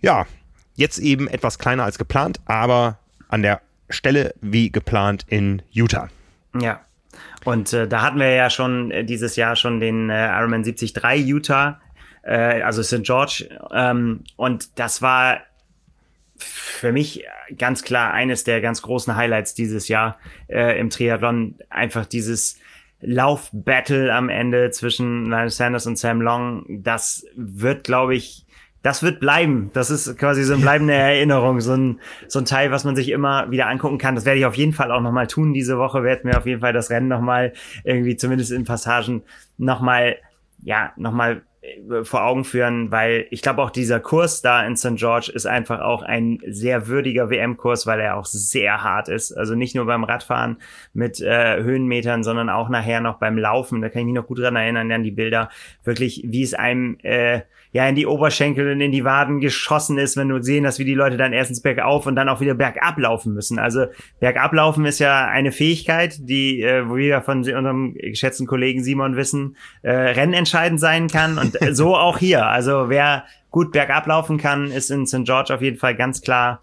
Ja, 0.00 0.26
jetzt 0.74 0.98
eben 0.98 1.28
etwas 1.28 1.58
kleiner 1.58 1.84
als 1.84 1.98
geplant, 1.98 2.40
aber 2.46 2.98
an 3.28 3.42
der 3.42 3.60
Stelle 3.90 4.34
wie 4.40 4.70
geplant 4.70 5.24
in 5.28 5.62
Utah. 5.70 6.08
Ja, 6.58 6.80
und 7.44 7.72
äh, 7.72 7.86
da 7.86 8.02
hatten 8.02 8.18
wir 8.18 8.30
ja 8.30 8.50
schon 8.50 8.90
äh, 8.90 9.04
dieses 9.04 9.36
Jahr 9.36 9.56
schon 9.56 9.80
den 9.80 10.10
äh, 10.10 10.26
Ironman 10.26 10.62
73 10.62 11.26
Utah, 11.26 11.80
äh, 12.22 12.62
also 12.62 12.82
St. 12.82 13.02
George. 13.02 13.48
Ähm, 13.72 14.24
und 14.36 14.78
das 14.78 15.02
war 15.02 15.40
für 16.36 16.92
mich 16.92 17.24
ganz 17.58 17.82
klar 17.82 18.12
eines 18.12 18.44
der 18.44 18.60
ganz 18.60 18.82
großen 18.82 19.14
Highlights 19.14 19.54
dieses 19.54 19.88
Jahr 19.88 20.18
äh, 20.48 20.78
im 20.78 20.90
Triathlon. 20.90 21.56
Einfach 21.70 22.06
dieses 22.06 22.58
Lauf-Battle 23.00 24.12
am 24.12 24.28
Ende 24.28 24.70
zwischen 24.70 25.26
Lionel 25.26 25.50
Sanders 25.50 25.86
und 25.86 25.98
Sam 25.98 26.20
Long. 26.20 26.64
Das 26.82 27.26
wird, 27.36 27.84
glaube 27.84 28.14
ich, 28.14 28.43
das 28.84 29.02
wird 29.02 29.18
bleiben. 29.18 29.70
Das 29.72 29.90
ist 29.90 30.18
quasi 30.18 30.44
so 30.44 30.52
eine 30.52 30.62
bleibende 30.62 30.92
Erinnerung, 30.92 31.60
so 31.62 31.72
ein, 31.72 32.00
so 32.28 32.38
ein 32.38 32.44
Teil, 32.44 32.70
was 32.70 32.84
man 32.84 32.94
sich 32.94 33.08
immer 33.08 33.50
wieder 33.50 33.66
angucken 33.66 33.96
kann. 33.96 34.14
Das 34.14 34.26
werde 34.26 34.38
ich 34.38 34.44
auf 34.44 34.56
jeden 34.56 34.74
Fall 34.74 34.92
auch 34.92 35.00
nochmal 35.00 35.26
tun 35.26 35.54
diese 35.54 35.78
Woche. 35.78 36.04
Werde 36.04 36.26
mir 36.26 36.36
auf 36.36 36.44
jeden 36.44 36.60
Fall 36.60 36.74
das 36.74 36.90
Rennen 36.90 37.08
nochmal 37.08 37.54
irgendwie 37.82 38.14
zumindest 38.16 38.52
in 38.52 38.64
Passagen 38.64 39.22
nochmal, 39.56 40.16
ja, 40.62 40.92
nochmal 40.98 41.44
äh, 41.62 42.04
vor 42.04 42.24
Augen 42.24 42.44
führen, 42.44 42.90
weil 42.90 43.26
ich 43.30 43.40
glaube 43.40 43.62
auch 43.62 43.70
dieser 43.70 44.00
Kurs 44.00 44.42
da 44.42 44.62
in 44.66 44.76
St. 44.76 44.96
George 44.96 45.32
ist 45.34 45.46
einfach 45.46 45.80
auch 45.80 46.02
ein 46.02 46.40
sehr 46.46 46.86
würdiger 46.86 47.30
WM-Kurs, 47.30 47.86
weil 47.86 48.00
er 48.00 48.18
auch 48.18 48.26
sehr 48.26 48.82
hart 48.82 49.08
ist. 49.08 49.32
Also 49.32 49.54
nicht 49.54 49.74
nur 49.74 49.86
beim 49.86 50.04
Radfahren 50.04 50.58
mit 50.92 51.22
äh, 51.22 51.62
Höhenmetern, 51.62 52.22
sondern 52.22 52.50
auch 52.50 52.68
nachher 52.68 53.00
noch 53.00 53.18
beim 53.18 53.38
Laufen. 53.38 53.80
Da 53.80 53.88
kann 53.88 54.00
ich 54.00 54.06
mich 54.06 54.14
noch 54.14 54.26
gut 54.26 54.40
dran 54.40 54.56
erinnern 54.56 54.92
an 54.92 55.04
die 55.04 55.10
Bilder. 55.10 55.48
Wirklich, 55.84 56.22
wie 56.26 56.42
es 56.42 56.52
einem 56.52 56.98
äh, 57.02 57.40
ja 57.74 57.88
in 57.88 57.96
die 57.96 58.06
Oberschenkel 58.06 58.70
und 58.70 58.80
in 58.80 58.92
die 58.92 59.04
Waden 59.04 59.40
geschossen 59.40 59.98
ist, 59.98 60.16
wenn 60.16 60.28
du 60.28 60.40
sehen 60.40 60.64
hast, 60.64 60.78
wie 60.78 60.84
die 60.84 60.94
Leute 60.94 61.16
dann 61.16 61.32
erstens 61.32 61.60
bergauf 61.60 62.06
und 62.06 62.14
dann 62.14 62.28
auch 62.28 62.40
wieder 62.40 62.54
bergab 62.54 62.96
laufen 62.98 63.34
müssen. 63.34 63.58
Also 63.58 63.86
bergab 64.20 64.52
laufen 64.52 64.86
ist 64.86 65.00
ja 65.00 65.26
eine 65.26 65.50
Fähigkeit, 65.50 66.16
die, 66.20 66.62
äh, 66.62 66.88
wo 66.88 66.94
wir 66.94 67.20
von 67.22 67.38
unserem 67.38 67.94
geschätzten 67.94 68.46
Kollegen 68.46 68.84
Simon 68.84 69.16
wissen, 69.16 69.56
äh, 69.82 69.90
rennentscheidend 69.90 70.78
sein 70.78 71.08
kann 71.08 71.36
und 71.36 71.58
so 71.72 71.96
auch 71.96 72.18
hier. 72.18 72.46
Also 72.46 72.90
wer 72.90 73.24
gut 73.50 73.72
bergab 73.72 74.06
laufen 74.06 74.38
kann, 74.38 74.70
ist 74.70 74.92
in 74.92 75.04
St. 75.04 75.24
George 75.24 75.52
auf 75.52 75.60
jeden 75.60 75.78
Fall 75.78 75.96
ganz 75.96 76.20
klar 76.20 76.62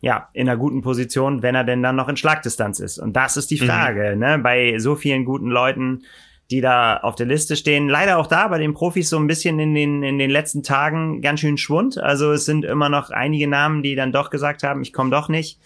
ja, 0.00 0.28
in 0.32 0.48
einer 0.48 0.58
guten 0.58 0.80
Position, 0.82 1.42
wenn 1.42 1.56
er 1.56 1.64
denn 1.64 1.82
dann 1.82 1.96
noch 1.96 2.08
in 2.08 2.16
Schlagdistanz 2.16 2.78
ist. 2.78 2.98
Und 2.98 3.14
das 3.14 3.36
ist 3.36 3.50
die 3.50 3.60
mhm. 3.60 3.66
Frage, 3.66 4.12
mhm. 4.14 4.20
ne? 4.20 4.38
Bei 4.38 4.78
so 4.78 4.94
vielen 4.94 5.24
guten 5.24 5.48
Leuten 5.48 6.02
die 6.50 6.60
da 6.60 6.98
auf 6.98 7.14
der 7.14 7.26
Liste 7.26 7.56
stehen. 7.56 7.88
Leider 7.88 8.18
auch 8.18 8.26
da 8.26 8.48
bei 8.48 8.58
den 8.58 8.74
Profis 8.74 9.08
so 9.08 9.18
ein 9.18 9.26
bisschen 9.26 9.58
in 9.58 9.74
den, 9.74 10.02
in 10.02 10.18
den 10.18 10.30
letzten 10.30 10.62
Tagen 10.62 11.22
ganz 11.22 11.40
schön 11.40 11.56
Schwund. 11.56 11.98
Also 11.98 12.32
es 12.32 12.44
sind 12.44 12.64
immer 12.64 12.88
noch 12.88 13.10
einige 13.10 13.48
Namen, 13.48 13.82
die 13.82 13.94
dann 13.94 14.12
doch 14.12 14.30
gesagt 14.30 14.62
haben, 14.62 14.82
ich 14.82 14.92
komme 14.92 15.10
doch 15.10 15.28
nicht. 15.28 15.58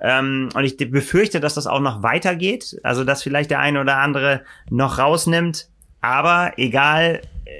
Ähm, 0.00 0.48
und 0.54 0.64
ich 0.64 0.76
befürchte, 0.76 1.40
dass 1.40 1.54
das 1.54 1.66
auch 1.66 1.80
noch 1.80 2.02
weitergeht. 2.02 2.80
Also 2.82 3.04
dass 3.04 3.22
vielleicht 3.22 3.50
der 3.50 3.60
eine 3.60 3.80
oder 3.80 3.98
andere 3.98 4.42
noch 4.70 4.98
rausnimmt. 4.98 5.68
Aber 6.00 6.52
egal, 6.56 7.20
äh, 7.44 7.50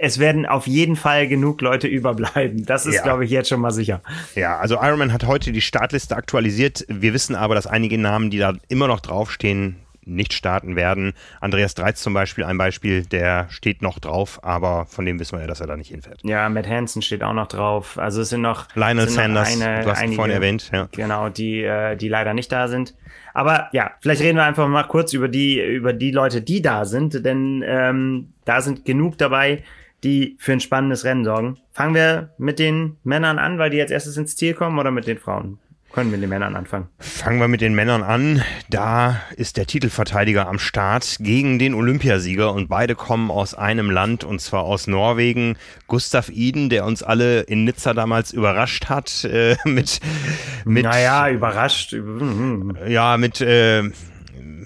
es 0.00 0.20
werden 0.20 0.46
auf 0.46 0.68
jeden 0.68 0.94
Fall 0.94 1.26
genug 1.26 1.60
Leute 1.60 1.88
überbleiben. 1.88 2.64
Das 2.64 2.86
ist, 2.86 2.94
ja. 2.94 3.02
glaube 3.02 3.24
ich, 3.24 3.30
jetzt 3.32 3.48
schon 3.48 3.60
mal 3.60 3.72
sicher. 3.72 4.02
Ja, 4.36 4.58
also 4.58 4.76
Ironman 4.76 5.12
hat 5.12 5.26
heute 5.26 5.50
die 5.50 5.60
Startliste 5.60 6.14
aktualisiert. 6.14 6.86
Wir 6.88 7.12
wissen 7.12 7.34
aber, 7.34 7.56
dass 7.56 7.66
einige 7.66 7.98
Namen, 7.98 8.30
die 8.30 8.38
da 8.38 8.54
immer 8.68 8.86
noch 8.86 9.00
draufstehen, 9.00 9.76
nicht 10.10 10.32
starten 10.32 10.76
werden. 10.76 11.14
Andreas 11.40 11.74
Dreiz 11.74 12.02
zum 12.02 12.14
Beispiel, 12.14 12.44
ein 12.44 12.58
Beispiel, 12.58 13.04
der 13.04 13.48
steht 13.50 13.82
noch 13.82 13.98
drauf, 13.98 14.40
aber 14.42 14.86
von 14.86 15.06
dem 15.06 15.18
wissen 15.18 15.36
wir 15.36 15.42
ja, 15.42 15.46
dass 15.46 15.60
er 15.60 15.66
da 15.66 15.76
nicht 15.76 15.88
hinfährt. 15.88 16.20
Ja, 16.24 16.48
Matt 16.48 16.68
Hansen 16.68 17.02
steht 17.02 17.22
auch 17.22 17.32
noch 17.32 17.46
drauf. 17.46 17.98
Also 17.98 18.22
es 18.22 18.30
sind 18.30 18.42
noch 18.42 18.66
Lionel 18.74 19.06
sind 19.06 19.16
Sanders, 19.16 19.56
noch 19.56 19.66
eine, 19.66 19.84
du 19.84 19.90
hast 19.90 19.98
einige, 19.98 20.16
vorhin 20.16 20.34
erwähnt. 20.34 20.70
Ja. 20.72 20.88
Genau, 20.92 21.28
die, 21.28 21.62
äh, 21.62 21.96
die 21.96 22.08
leider 22.08 22.34
nicht 22.34 22.50
da 22.52 22.68
sind. 22.68 22.94
Aber 23.32 23.68
ja, 23.72 23.92
vielleicht 24.00 24.22
reden 24.22 24.36
wir 24.36 24.44
einfach 24.44 24.68
mal 24.68 24.84
kurz 24.84 25.12
über 25.12 25.28
die, 25.28 25.60
über 25.60 25.92
die 25.92 26.10
Leute, 26.10 26.42
die 26.42 26.62
da 26.62 26.84
sind, 26.84 27.24
denn 27.24 27.64
ähm, 27.66 28.32
da 28.44 28.60
sind 28.60 28.84
genug 28.84 29.18
dabei, 29.18 29.62
die 30.02 30.36
für 30.38 30.52
ein 30.52 30.60
spannendes 30.60 31.04
Rennen 31.04 31.24
sorgen. 31.24 31.58
Fangen 31.72 31.94
wir 31.94 32.30
mit 32.38 32.58
den 32.58 32.96
Männern 33.04 33.38
an, 33.38 33.58
weil 33.58 33.70
die 33.70 33.76
jetzt 33.76 33.90
erstes 33.90 34.16
ins 34.16 34.36
Ziel 34.36 34.54
kommen, 34.54 34.78
oder 34.78 34.90
mit 34.90 35.06
den 35.06 35.18
Frauen? 35.18 35.58
Können 35.92 36.12
wir 36.12 36.18
mit 36.18 36.22
den 36.22 36.30
Männern 36.30 36.54
anfangen? 36.54 36.88
Fangen 37.00 37.40
wir 37.40 37.48
mit 37.48 37.60
den 37.60 37.74
Männern 37.74 38.04
an. 38.04 38.42
Da 38.68 39.20
ist 39.36 39.56
der 39.56 39.66
Titelverteidiger 39.66 40.46
am 40.46 40.60
Start 40.60 41.16
gegen 41.18 41.58
den 41.58 41.74
Olympiasieger 41.74 42.52
und 42.52 42.68
beide 42.68 42.94
kommen 42.94 43.30
aus 43.30 43.54
einem 43.54 43.90
Land 43.90 44.22
und 44.22 44.40
zwar 44.40 44.62
aus 44.62 44.86
Norwegen. 44.86 45.56
Gustav 45.88 46.28
Iden, 46.28 46.70
der 46.70 46.84
uns 46.84 47.02
alle 47.02 47.40
in 47.40 47.64
Nizza 47.64 47.92
damals 47.92 48.32
überrascht 48.32 48.88
hat 48.88 49.24
äh, 49.24 49.56
mit, 49.64 50.00
mit. 50.64 50.84
Naja, 50.84 51.28
überrascht. 51.28 51.96
Ja, 52.86 53.16
mit. 53.16 53.40
Äh, 53.40 53.90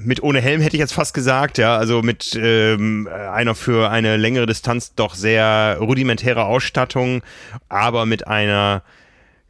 mit 0.07 0.22
ohne 0.22 0.43
Helm 0.43 0.61
hätte 0.61 0.77
ich 0.77 0.81
jetzt 0.81 0.93
fast 0.93 1.14
gesagt, 1.14 1.57
ja, 1.57 1.79
also 1.79 2.03
mit 2.03 2.39
ähm, 2.39 3.09
einer 3.11 3.55
für 3.55 3.91
eine 3.91 4.18
längere 4.18 4.45
Distanz 4.45 4.95
doch 4.95 5.14
sehr 5.14 5.79
rudimentäre 5.81 6.45
Ausstattung, 6.45 7.22
aber 7.70 8.05
mit 8.05 8.27
einer 8.27 8.83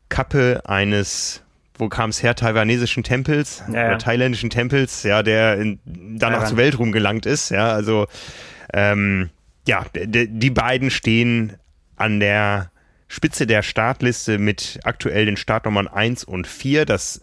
Kappe 0.09 0.63
eines 0.65 1.44
wo 1.77 1.89
kam 1.89 2.11
es 2.11 2.23
her, 2.23 2.35
taiwanesischen 2.35 3.03
Tempels 3.03 3.63
ja, 3.69 3.75
ja. 3.75 3.87
oder 3.89 3.99
thailändischen 3.99 4.51
Tempels, 4.51 5.03
ja, 5.03 5.23
der 5.23 5.59
in, 5.59 5.81
dann 5.85 6.33
noch 6.33 6.45
zur 6.45 6.57
Weltruhm 6.57 6.93
gelangt 6.93 7.27
ist, 7.27 7.51
ja, 7.51 7.73
also 7.73 8.07
ähm, 8.73 9.31
ja, 9.67 9.87
die 9.95 10.51
beiden 10.51 10.91
stehen 10.91 11.55
an 11.97 12.21
der 12.21 12.71
Spitze 13.09 13.47
der 13.47 13.63
Startliste 13.63 14.39
mit 14.39 14.81
aktuell 14.85 15.27
den 15.27 15.37
Startnummern 15.37 15.87
1 15.87 16.25
und 16.25 16.47
4. 16.47 16.85
Das 16.85 17.23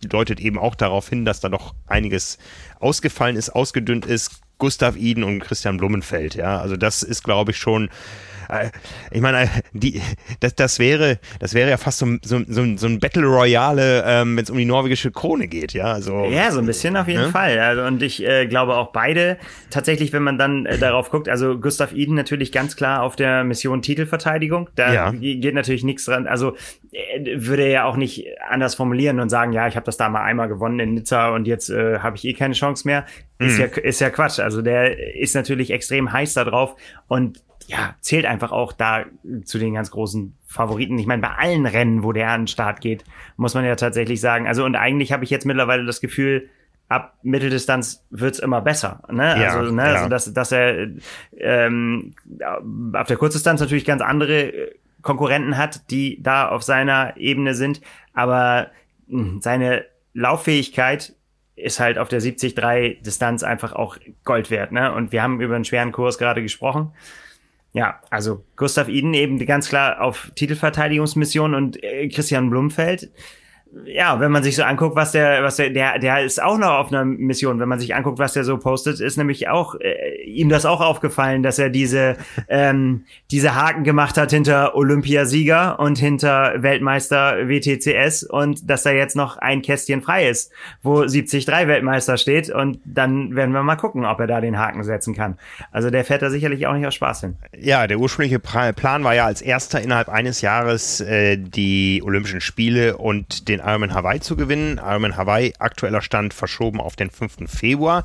deutet 0.00 0.38
eben 0.38 0.58
auch 0.58 0.74
darauf 0.74 1.08
hin, 1.08 1.24
dass 1.24 1.40
da 1.40 1.48
noch 1.48 1.74
einiges 1.86 2.38
ausgefallen 2.78 3.36
ist, 3.36 3.50
ausgedünnt 3.50 4.06
ist. 4.06 4.40
Gustav 4.58 4.96
Iden 4.96 5.24
und 5.24 5.40
Christian 5.40 5.78
Blumenfeld, 5.78 6.36
ja. 6.36 6.60
Also 6.60 6.76
das 6.76 7.02
ist, 7.02 7.24
glaube 7.24 7.50
ich, 7.50 7.58
schon 7.58 7.88
äh, 7.88 7.90
ich 9.10 9.20
meine, 9.20 9.44
äh, 9.44 9.48
die, 9.72 10.00
das, 10.40 10.54
das 10.54 10.78
wäre, 10.78 11.18
das 11.40 11.54
wäre 11.54 11.70
ja 11.70 11.76
fast 11.76 11.98
so, 11.98 12.06
so, 12.22 12.40
so, 12.46 12.76
so 12.76 12.86
ein 12.86 13.00
Battle 13.00 13.26
Royale, 13.26 14.04
ähm, 14.06 14.36
wenn 14.36 14.44
es 14.44 14.50
um 14.50 14.58
die 14.58 14.64
norwegische 14.64 15.10
Krone 15.10 15.48
geht, 15.48 15.72
ja. 15.72 15.92
Also, 15.92 16.24
ja, 16.24 16.50
so 16.50 16.60
ein 16.60 16.66
bisschen 16.66 16.96
auf 16.96 17.08
jeden 17.08 17.22
ne? 17.22 17.28
Fall. 17.28 17.58
Also, 17.58 17.82
und 17.82 18.02
ich 18.02 18.24
äh, 18.24 18.46
glaube 18.46 18.76
auch 18.76 18.92
beide, 18.92 19.38
tatsächlich, 19.70 20.12
wenn 20.12 20.22
man 20.22 20.38
dann 20.38 20.66
äh, 20.66 20.78
darauf 20.78 21.10
guckt, 21.10 21.28
also 21.28 21.58
Gustav 21.58 21.92
Iden 21.92 22.14
natürlich 22.14 22.52
ganz 22.52 22.76
klar 22.76 23.02
auf 23.02 23.16
der 23.16 23.44
Mission 23.44 23.82
Titelverteidigung. 23.82 24.70
Da 24.74 24.92
ja. 24.92 25.10
geht 25.10 25.54
natürlich 25.54 25.84
nichts 25.84 26.04
dran. 26.04 26.26
Also 26.26 26.56
würde 27.34 27.64
er 27.64 27.70
ja 27.70 27.84
auch 27.84 27.96
nicht 27.96 28.26
anders 28.48 28.74
formulieren 28.74 29.20
und 29.20 29.28
sagen, 29.28 29.52
ja, 29.52 29.66
ich 29.66 29.76
habe 29.76 29.86
das 29.86 29.96
da 29.96 30.08
mal 30.08 30.22
einmal 30.22 30.48
gewonnen 30.48 30.78
in 30.78 30.94
Nizza 30.94 31.30
und 31.30 31.46
jetzt 31.46 31.70
äh, 31.70 31.98
habe 31.98 32.16
ich 32.16 32.24
eh 32.24 32.34
keine 32.34 32.54
Chance 32.54 32.86
mehr. 32.86 33.04
Ist, 33.38 33.58
mhm. 33.58 33.60
ja, 33.60 33.82
ist 33.82 34.00
ja 34.00 34.10
Quatsch. 34.10 34.38
Also 34.38 34.62
der 34.62 35.16
ist 35.16 35.34
natürlich 35.34 35.70
extrem 35.70 36.12
heiß 36.12 36.34
da 36.34 36.44
drauf 36.44 36.76
und 37.08 37.42
ja, 37.66 37.94
zählt 38.00 38.26
einfach 38.26 38.52
auch 38.52 38.72
da 38.72 39.04
zu 39.44 39.58
den 39.58 39.74
ganz 39.74 39.90
großen 39.90 40.36
Favoriten. 40.46 40.98
Ich 40.98 41.06
meine, 41.06 41.22
bei 41.22 41.30
allen 41.30 41.66
Rennen, 41.66 42.02
wo 42.02 42.12
der 42.12 42.30
an 42.30 42.42
den 42.42 42.46
Start 42.46 42.80
geht, 42.80 43.04
muss 43.36 43.54
man 43.54 43.64
ja 43.64 43.76
tatsächlich 43.76 44.20
sagen. 44.20 44.46
Also, 44.46 44.64
und 44.64 44.76
eigentlich 44.76 45.12
habe 45.12 45.24
ich 45.24 45.30
jetzt 45.30 45.46
mittlerweile 45.46 45.84
das 45.84 46.00
Gefühl, 46.00 46.48
ab 46.88 47.18
Mitteldistanz 47.22 48.04
wird's 48.10 48.38
immer 48.38 48.60
besser. 48.60 49.02
Ne? 49.10 49.40
Ja, 49.40 49.58
also, 49.58 49.72
ne, 49.72 49.82
ja. 49.82 49.94
also 49.94 50.08
dass, 50.08 50.32
dass 50.32 50.52
er 50.52 50.88
ähm, 51.38 52.14
auf 52.92 53.06
der 53.06 53.16
Kurzdistanz 53.16 53.60
natürlich 53.60 53.84
ganz 53.84 54.02
andere 54.02 54.52
Konkurrenten 55.02 55.56
hat, 55.56 55.90
die 55.90 56.22
da 56.22 56.48
auf 56.48 56.62
seiner 56.62 57.16
Ebene 57.16 57.54
sind, 57.54 57.80
aber 58.12 58.68
hm, 59.08 59.40
seine 59.40 59.84
Lauffähigkeit 60.12 61.14
ist 61.56 61.78
halt 61.78 61.98
auf 61.98 62.08
der 62.08 62.20
70-3 62.20 63.02
Distanz 63.02 63.42
einfach 63.42 63.74
auch 63.74 63.96
Gold 64.24 64.50
wert. 64.50 64.72
Ne? 64.72 64.92
Und 64.92 65.12
wir 65.12 65.22
haben 65.22 65.40
über 65.40 65.54
einen 65.54 65.64
schweren 65.64 65.92
Kurs 65.92 66.18
gerade 66.18 66.42
gesprochen. 66.42 66.92
Ja, 67.74 68.00
also 68.08 68.44
Gustav 68.54 68.88
Iden 68.88 69.14
eben 69.14 69.44
ganz 69.44 69.68
klar 69.68 70.00
auf 70.00 70.30
Titelverteidigungsmission 70.36 71.54
und 71.56 71.82
äh, 71.82 72.08
Christian 72.08 72.48
Blumfeld 72.48 73.10
ja, 73.86 74.20
wenn 74.20 74.30
man 74.30 74.42
sich 74.42 74.56
so 74.56 74.62
anguckt, 74.62 74.96
was 74.96 75.12
der, 75.12 75.42
was 75.42 75.56
der, 75.56 75.70
der, 75.70 75.98
der 75.98 76.24
ist 76.24 76.42
auch 76.42 76.58
noch 76.58 76.70
auf 76.70 76.88
einer 76.92 77.04
Mission. 77.04 77.58
Wenn 77.58 77.68
man 77.68 77.80
sich 77.80 77.94
anguckt, 77.94 78.18
was 78.18 78.32
der 78.32 78.44
so 78.44 78.58
postet, 78.58 79.00
ist 79.00 79.16
nämlich 79.16 79.48
auch 79.48 79.74
äh, 79.80 80.22
ihm 80.24 80.48
das 80.48 80.64
auch 80.64 80.80
aufgefallen, 80.80 81.42
dass 81.42 81.58
er 81.58 81.70
diese 81.70 82.16
ähm, 82.48 83.04
diese 83.30 83.54
Haken 83.54 83.84
gemacht 83.84 84.16
hat 84.16 84.30
hinter 84.30 84.74
Olympiasieger 84.74 85.80
und 85.80 85.98
hinter 85.98 86.54
Weltmeister 86.58 87.48
WTCS 87.48 88.22
und 88.22 88.70
dass 88.70 88.84
da 88.84 88.90
jetzt 88.90 89.16
noch 89.16 89.38
ein 89.38 89.62
Kästchen 89.62 90.02
frei 90.02 90.28
ist, 90.28 90.52
wo 90.82 91.00
73 91.00 91.46
Weltmeister 91.46 92.16
steht 92.16 92.50
und 92.50 92.78
dann 92.84 93.34
werden 93.34 93.52
wir 93.52 93.62
mal 93.62 93.76
gucken, 93.76 94.04
ob 94.04 94.20
er 94.20 94.26
da 94.26 94.40
den 94.40 94.58
Haken 94.58 94.84
setzen 94.84 95.14
kann. 95.14 95.36
Also 95.72 95.90
der 95.90 96.04
fährt 96.04 96.22
da 96.22 96.30
sicherlich 96.30 96.66
auch 96.66 96.74
nicht 96.74 96.86
aus 96.86 96.94
Spaß 96.94 97.22
hin. 97.22 97.36
Ja, 97.58 97.86
der 97.86 97.98
ursprüngliche 97.98 98.38
Plan 98.38 99.04
war 99.04 99.14
ja 99.14 99.26
als 99.26 99.42
erster 99.42 99.80
innerhalb 99.80 100.08
eines 100.08 100.40
Jahres 100.40 101.00
äh, 101.00 101.36
die 101.36 102.02
Olympischen 102.04 102.40
Spiele 102.40 102.96
und 102.96 103.48
den 103.48 103.60
Ironman 103.64 103.94
Hawaii 103.94 104.20
zu 104.20 104.36
gewinnen. 104.36 104.78
Ironman 104.78 105.16
Hawaii, 105.16 105.52
aktueller 105.58 106.02
Stand 106.02 106.34
verschoben 106.34 106.80
auf 106.80 106.96
den 106.96 107.10
5. 107.10 107.48
Februar. 107.50 108.04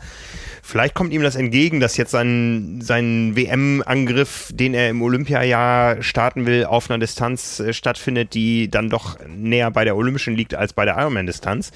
Vielleicht 0.63 0.93
kommt 0.93 1.13
ihm 1.13 1.21
das 1.21 1.35
entgegen, 1.35 1.79
dass 1.79 1.97
jetzt 1.97 2.11
sein, 2.11 2.79
sein 2.81 3.35
WM-Angriff, 3.35 4.51
den 4.53 4.73
er 4.73 4.89
im 4.89 5.01
Olympiajahr 5.01 6.01
starten 6.01 6.45
will, 6.45 6.65
auf 6.65 6.89
einer 6.89 6.99
Distanz 6.99 7.59
äh, 7.59 7.73
stattfindet, 7.73 8.33
die 8.33 8.69
dann 8.69 8.89
doch 8.89 9.17
näher 9.27 9.71
bei 9.71 9.83
der 9.83 9.95
Olympischen 9.95 10.35
liegt 10.35 10.55
als 10.55 10.73
bei 10.73 10.85
der 10.85 10.97
Ironman-Distanz 10.97 11.71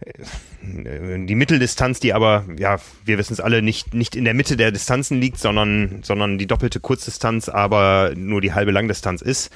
äh, 0.00 0.22
die 0.62 1.34
Mitteldistanz, 1.34 2.00
die 2.00 2.12
aber, 2.12 2.44
ja, 2.58 2.78
wir 3.04 3.18
wissen 3.18 3.32
es 3.32 3.40
alle, 3.40 3.62
nicht, 3.62 3.94
nicht 3.94 4.14
in 4.14 4.24
der 4.24 4.34
Mitte 4.34 4.56
der 4.56 4.72
Distanzen 4.72 5.20
liegt, 5.20 5.38
sondern, 5.38 6.00
sondern 6.02 6.38
die 6.38 6.46
doppelte 6.46 6.80
Kurzdistanz, 6.80 7.48
aber 7.48 8.12
nur 8.14 8.40
die 8.40 8.52
halbe 8.52 8.70
Langdistanz 8.70 9.22
ist. 9.22 9.50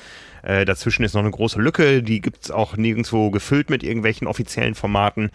Äh, 0.45 0.67
dazwischen 0.67 1.05
ist 1.05 1.15
noch 1.15 1.23
eine 1.23 1.31
große 1.31 1.59
Lücke, 1.59 2.03
die 2.03 2.21
gibt 2.21 2.45
es 2.45 2.51
auch 2.51 2.77
nirgendwo 2.77 3.31
gefüllt 3.31 3.71
mit 3.71 3.83
irgendwelchen 3.83 4.27
offiziellen 4.27 4.75
Formaten. 4.75 5.31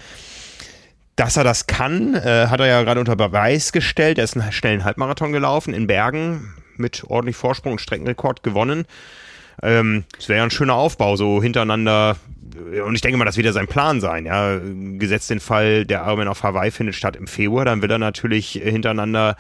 Dass 1.16 1.36
er 1.36 1.43
das 1.43 1.68
kann, 1.68 2.14
äh, 2.14 2.47
hat 2.47 2.60
er 2.60 2.68
ja 2.68 2.84
gerade 2.84 2.99
unter 2.99 3.16
Beweis 3.16 3.72
gestellt. 3.72 4.20
Er 4.20 4.24
ist 4.24 4.38
einen 4.38 4.51
schnellen 4.51 4.86
Halbmarathon 4.86 5.32
gelaufen 5.32 5.74
in 5.74 5.88
Bergen 5.88 6.53
mit 6.78 7.03
ordentlich 7.07 7.36
Vorsprung 7.36 7.74
und 7.74 7.82
Streckenrekord 7.82 8.43
gewonnen. 8.43 8.86
Ähm, 9.64 10.05
es 10.18 10.30
wäre 10.30 10.38
ja 10.38 10.43
ein 10.43 10.51
schöner 10.51 10.76
Aufbau, 10.76 11.16
so 11.16 11.41
hintereinander. 11.41 12.16
Und 12.86 12.95
ich 12.95 13.01
denke 13.01 13.18
mal, 13.18 13.26
das 13.26 13.36
wird 13.36 13.45
ja 13.45 13.51
sein 13.51 13.68
Plan 13.68 13.99
sein. 13.99 14.26
Ja, 14.26 14.60
gesetzt 14.97 15.30
den 15.30 15.39
Fall, 15.39 15.86
der 15.86 16.03
Ironman 16.03 16.28
auf 16.28 16.43
Hawaii 16.43 16.72
findet 16.72 16.95
statt 16.95 17.16
im 17.16 17.28
Februar, 17.28 17.66
dann 17.66 17.82
will 17.82 17.91
er 17.91 17.97
natürlich 17.97 18.51
hintereinander 18.51 19.36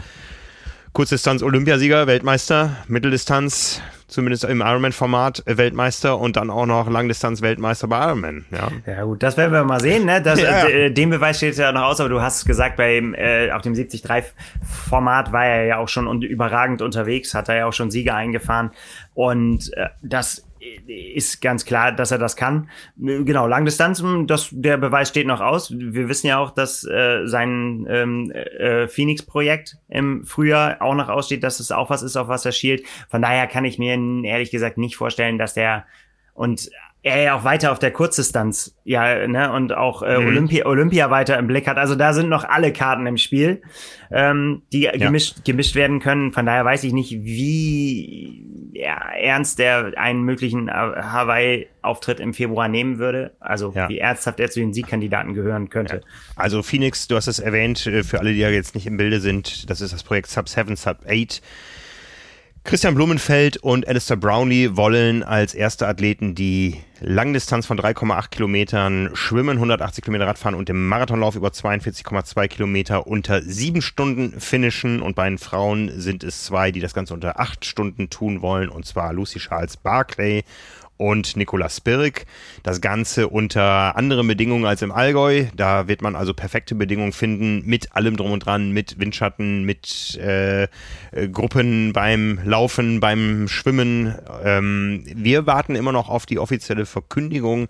Kurzdistanz 0.93 1.43
Olympiasieger, 1.43 2.07
Weltmeister, 2.07 2.75
Mitteldistanz, 2.87 3.81
zumindest 4.09 4.43
im 4.43 4.61
Ironman-Format 4.61 5.43
äh, 5.45 5.57
Weltmeister 5.57 6.19
und 6.19 6.35
dann 6.35 6.49
auch 6.49 6.65
noch 6.65 6.89
Langdistanz-Weltmeister 6.89 7.87
bei 7.87 8.05
Ironman. 8.05 8.45
Ja. 8.51 8.69
ja 8.85 9.03
gut, 9.03 9.23
das 9.23 9.37
werden 9.37 9.53
wir 9.53 9.63
mal 9.63 9.79
sehen. 9.79 10.05
Ne? 10.05 10.21
Das, 10.21 10.41
ja. 10.41 10.67
äh, 10.67 10.91
den 10.91 11.09
Beweis 11.09 11.37
steht 11.37 11.55
ja 11.57 11.71
noch 11.71 11.83
aus, 11.83 11.99
aber 11.99 12.09
du 12.09 12.21
hast 12.21 12.45
gesagt, 12.45 12.75
beim, 12.75 13.13
äh, 13.13 13.51
auf 13.51 13.61
dem 13.61 13.73
70-3-Format 13.73 15.31
war 15.31 15.45
er 15.45 15.65
ja 15.65 15.77
auch 15.77 15.87
schon 15.89 16.21
überragend 16.21 16.81
unterwegs, 16.81 17.33
hat 17.33 17.49
er 17.49 17.55
ja 17.55 17.65
auch 17.65 17.73
schon 17.73 17.91
Siege 17.91 18.13
eingefahren 18.13 18.71
und 19.13 19.71
äh, 19.77 19.89
das 20.01 20.48
ist 20.87 21.41
ganz 21.41 21.65
klar, 21.65 21.91
dass 21.91 22.11
er 22.11 22.17
das 22.17 22.35
kann. 22.35 22.69
Genau, 22.97 23.47
Langdistanzen, 23.47 24.27
das, 24.27 24.49
der 24.51 24.77
Beweis 24.77 25.09
steht 25.09 25.27
noch 25.27 25.41
aus. 25.41 25.71
Wir 25.71 26.09
wissen 26.09 26.27
ja 26.27 26.39
auch, 26.39 26.51
dass 26.51 26.83
äh, 26.83 27.25
sein 27.25 27.85
ähm, 27.89 28.31
äh, 28.31 28.87
Phoenix-Projekt 28.87 29.77
im 29.87 30.25
Frühjahr 30.25 30.81
auch 30.81 30.95
noch 30.95 31.09
aussteht, 31.09 31.43
dass 31.43 31.59
es 31.59 31.71
auch 31.71 31.89
was 31.89 32.03
ist, 32.03 32.17
auf 32.17 32.27
was 32.27 32.45
er 32.45 32.51
schielt. 32.51 32.83
Von 33.09 33.21
daher 33.21 33.47
kann 33.47 33.65
ich 33.65 33.79
mir 33.79 33.93
ehrlich 34.23 34.51
gesagt 34.51 34.77
nicht 34.77 34.95
vorstellen, 34.95 35.37
dass 35.37 35.53
der 35.53 35.85
und 36.33 36.71
er 37.01 37.21
ja 37.21 37.35
auch 37.35 37.43
weiter 37.45 37.71
auf 37.71 37.79
der 37.79 37.91
Kurzdistanz, 37.91 38.75
ja, 38.83 39.25
ne, 39.27 39.53
und 39.53 39.73
auch 39.73 40.01
äh, 40.03 40.19
mhm. 40.19 40.27
Olympia, 40.27 40.65
Olympia 40.65 41.09
weiter 41.09 41.37
im 41.37 41.47
Blick 41.47 41.67
hat. 41.67 41.77
Also 41.77 41.95
da 41.95 42.13
sind 42.13 42.27
noch 42.27 42.43
alle 42.43 42.73
Karten 42.73 43.07
im 43.07 43.17
Spiel, 43.17 43.61
ähm, 44.11 44.63
die 44.73 44.81
ja. 44.81 44.91
gemischt, 44.91 45.45
gemischt 45.45 45.75
werden 45.75 45.99
können. 46.01 46.33
Von 46.33 46.45
daher 46.45 46.65
weiß 46.65 46.83
ich 46.83 46.91
nicht, 46.91 47.23
wie 47.23 48.45
ja, 48.73 48.97
ernst 49.17 49.59
der 49.59 49.93
einen 49.97 50.23
möglichen 50.23 50.69
Hawaii-Auftritt 50.69 52.19
im 52.19 52.33
Februar 52.33 52.67
nehmen 52.67 52.97
würde. 52.97 53.31
Also 53.39 53.71
ja. 53.73 53.87
wie 53.87 53.99
ernsthaft 53.99 54.41
er 54.41 54.51
zu 54.51 54.59
den 54.59 54.73
Siegkandidaten 54.73 55.33
gehören 55.33 55.69
könnte. 55.69 56.01
Also 56.35 56.63
Phoenix, 56.63 57.07
du 57.07 57.15
hast 57.15 57.27
es 57.27 57.39
erwähnt, 57.39 57.87
äh, 57.87 58.03
für 58.03 58.19
alle, 58.19 58.33
die 58.33 58.39
ja 58.39 58.49
jetzt 58.49 58.75
nicht 58.75 58.87
im 58.87 58.97
Bilde 58.97 59.21
sind, 59.21 59.69
das 59.69 59.79
ist 59.79 59.93
das 59.93 60.03
Projekt 60.03 60.29
Sub 60.29 60.49
7, 60.49 60.75
Sub 60.75 60.97
8 61.07 61.41
Christian 62.69 62.93
Blumenfeld 62.93 63.57
und 63.57 63.87
Alistair 63.87 64.15
Brownlee 64.15 64.77
wollen 64.77 65.23
als 65.23 65.55
erste 65.55 65.87
Athleten 65.87 66.35
die 66.35 66.75
Langdistanz 66.99 67.65
von 67.65 67.79
3,8 67.79 68.29
Kilometern 68.29 69.09
schwimmen, 69.13 69.57
180 69.57 70.03
Kilometer 70.03 70.27
Radfahren 70.27 70.53
und 70.53 70.69
im 70.69 70.87
Marathonlauf 70.87 71.35
über 71.35 71.47
42,2 71.47 72.47
Kilometer 72.47 73.07
unter 73.07 73.41
sieben 73.41 73.81
Stunden 73.81 74.39
finishen. 74.39 75.01
Und 75.01 75.15
bei 75.15 75.27
den 75.27 75.39
Frauen 75.39 75.99
sind 75.99 76.23
es 76.23 76.43
zwei, 76.43 76.71
die 76.71 76.79
das 76.79 76.93
Ganze 76.93 77.15
unter 77.15 77.39
acht 77.39 77.65
Stunden 77.65 78.11
tun 78.11 78.43
wollen, 78.43 78.69
und 78.69 78.85
zwar 78.85 79.13
Lucy 79.13 79.39
Charles 79.39 79.75
Barclay 79.75 80.43
und 80.99 81.37
Nicolas 81.37 81.79
Birk. 81.79 82.25
Das 82.61 82.81
Ganze 82.81 83.29
unter 83.29 83.95
anderen 83.95 84.27
Bedingungen 84.27 84.65
als 84.65 84.81
im 84.81 84.91
Allgäu. 84.91 85.45
Da 85.55 85.87
wird 85.87 86.01
man 86.01 86.15
also 86.15 86.33
perfekte 86.33 86.75
Bedingungen 86.75 87.13
finden, 87.13 87.65
mit 87.65 87.95
allem 87.95 88.17
drum 88.17 88.31
und 88.31 88.45
dran, 88.45 88.71
mit 88.71 88.99
Windschatten, 88.99 89.63
mit 89.63 90.19
äh, 90.21 90.63
äh, 90.63 90.67
Gruppen 91.31 91.93
beim 91.93 92.41
Laufen, 92.43 92.99
beim 92.99 93.47
Schwimmen. 93.47 94.13
Ähm, 94.43 95.03
wir 95.05 95.47
warten 95.47 95.75
immer 95.75 95.93
noch 95.93 96.09
auf 96.09 96.25
die 96.25 96.37
offizielle 96.37 96.85
Verkündigung 96.85 97.69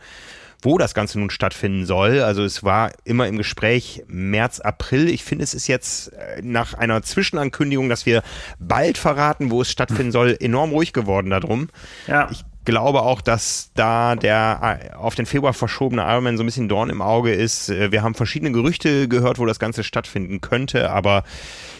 wo 0.62 0.78
das 0.78 0.94
Ganze 0.94 1.20
nun 1.20 1.30
stattfinden 1.30 1.86
soll. 1.86 2.20
Also 2.20 2.44
es 2.44 2.64
war 2.64 2.92
immer 3.06 3.28
im 3.28 3.38
Gespräch 3.38 4.04
März, 4.08 4.60
April. 4.60 5.08
Ich 5.08 5.24
finde, 5.24 5.44
es 5.44 5.54
ist 5.54 5.68
jetzt 5.68 6.12
äh, 6.14 6.42
nach 6.42 6.74
einer 6.74 7.02
Zwischenankündigung, 7.02 7.88
dass 7.88 8.06
wir 8.06 8.24
bald 8.60 8.98
verraten, 8.98 9.52
wo 9.52 9.62
es 9.62 9.72
stattfinden 9.72 10.12
soll, 10.12 10.36
enorm 10.38 10.72
ruhig 10.72 10.92
geworden 10.92 11.30
darum. 11.30 11.70
Ja. 12.08 12.28
Ich 12.30 12.44
glaube 12.70 13.02
auch, 13.02 13.22
dass 13.22 13.72
da 13.76 14.16
der 14.16 14.80
äh, 14.92 14.96
auf 14.96 15.16
den 15.16 15.26
Februar 15.26 15.54
verschobene 15.54 16.04
Ironman 16.04 16.38
so 16.38 16.44
ein 16.44 16.46
bisschen 16.46 16.70
Dorn 16.70 16.90
im 16.90 17.02
Auge 17.02 17.34
ist. 17.34 17.70
Äh, 17.70 17.92
wir 17.92 18.04
haben 18.04 18.16
verschiedene 18.16 18.52
Gerüchte 18.52 19.08
gehört, 19.08 19.40
wo 19.40 19.46
das 19.46 19.60
Ganze 19.60 19.84
stattfinden 19.84 20.42
könnte, 20.42 20.92
aber 20.92 21.24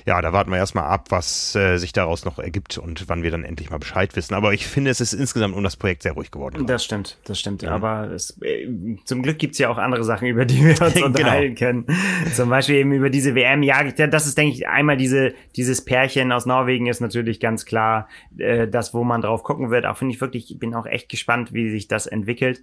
ja, 0.06 0.22
da 0.22 0.34
warten 0.34 0.52
wir 0.52 0.58
erstmal 0.58 0.86
ab, 0.86 1.08
was 1.10 1.56
äh, 1.56 1.78
sich 1.78 1.94
daraus 1.94 2.26
noch 2.26 2.40
ergibt 2.40 2.78
und 2.78 3.08
wann 3.08 3.24
wir 3.24 3.32
dann 3.32 3.44
endlich 3.44 3.70
mal 3.70 3.80
Bescheid 3.80 4.16
wissen. 4.16 4.34
Aber 4.34 4.54
ich 4.54 4.68
finde, 4.68 4.92
es 4.92 5.02
ist 5.02 5.14
insgesamt 5.14 5.56
um 5.56 5.64
das 5.64 5.76
Projekt 5.76 6.04
sehr 6.04 6.14
ruhig 6.14 6.32
geworden. 6.32 6.66
Das 6.66 6.84
stimmt, 6.84 7.18
das 7.26 7.40
stimmt. 7.40 7.62
Ja. 7.62 7.72
Aber 7.72 8.12
es, 8.12 8.38
äh, 8.42 8.68
zum 9.06 9.22
Glück 9.22 9.40
gibt's 9.40 9.58
ja 9.58 9.70
auch 9.70 9.78
andere 9.78 10.04
Sachen, 10.04 10.28
über 10.28 10.46
die 10.46 10.64
wir 10.64 10.82
uns 10.82 10.94
genau. 10.94 11.08
unterhalten 11.08 11.56
können. 11.56 11.86
Zum 12.34 12.50
Beispiel 12.50 12.76
eben 12.76 12.92
über 12.92 13.10
diese 13.10 13.36
WM. 13.36 13.64
Ja, 13.64 13.84
das 13.84 14.28
ist, 14.28 14.38
denke 14.38 14.54
ich, 14.54 14.68
einmal 14.68 14.98
diese, 14.98 15.34
dieses 15.56 15.84
Pärchen 15.84 16.32
aus 16.32 16.46
Norwegen 16.46 16.88
ist 16.88 17.00
natürlich 17.02 17.40
ganz 17.40 17.66
klar 17.66 18.08
äh, 18.38 18.68
das, 18.68 18.94
wo 18.94 19.04
man 19.04 19.22
drauf 19.22 19.44
gucken 19.44 19.72
wird. 19.72 19.86
Auch 19.86 19.98
finde 19.98 20.14
ich 20.14 20.22
wirklich, 20.22 20.52
ich 20.52 20.60
bin 20.60 20.74
auch 20.76 20.86
echt 20.86 21.10
gespannt, 21.10 21.54
wie 21.54 21.70
sich 21.70 21.88
das 21.88 22.08
entwickelt. 22.08 22.62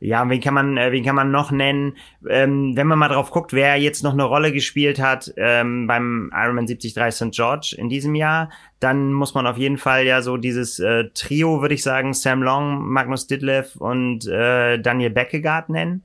Ja, 0.00 0.28
wen 0.28 0.40
kann 0.40 0.54
man, 0.54 0.76
äh, 0.76 0.92
wen 0.92 1.04
kann 1.04 1.14
man 1.14 1.30
noch 1.30 1.50
nennen? 1.50 1.96
Ähm, 2.28 2.76
wenn 2.76 2.86
man 2.86 2.98
mal 2.98 3.08
drauf 3.08 3.30
guckt, 3.30 3.52
wer 3.52 3.76
jetzt 3.76 4.02
noch 4.02 4.12
eine 4.12 4.24
Rolle 4.24 4.52
gespielt 4.52 5.00
hat 5.00 5.32
ähm, 5.36 5.86
beim 5.86 6.30
Ironman 6.34 6.66
73 6.66 6.94
St. 7.14 7.30
George 7.32 7.74
in 7.78 7.88
diesem 7.88 8.14
Jahr, 8.14 8.50
dann 8.80 9.12
muss 9.12 9.34
man 9.34 9.46
auf 9.46 9.56
jeden 9.56 9.78
Fall 9.78 10.04
ja 10.04 10.22
so 10.22 10.36
dieses 10.36 10.78
äh, 10.78 11.04
Trio, 11.14 11.60
würde 11.60 11.74
ich 11.74 11.82
sagen, 11.82 12.12
Sam 12.14 12.42
Long, 12.42 12.86
Magnus 12.86 13.26
Ditlev 13.26 13.76
und 13.76 14.26
äh, 14.26 14.78
Daniel 14.78 15.10
Beckegaard 15.10 15.70
nennen. 15.70 16.02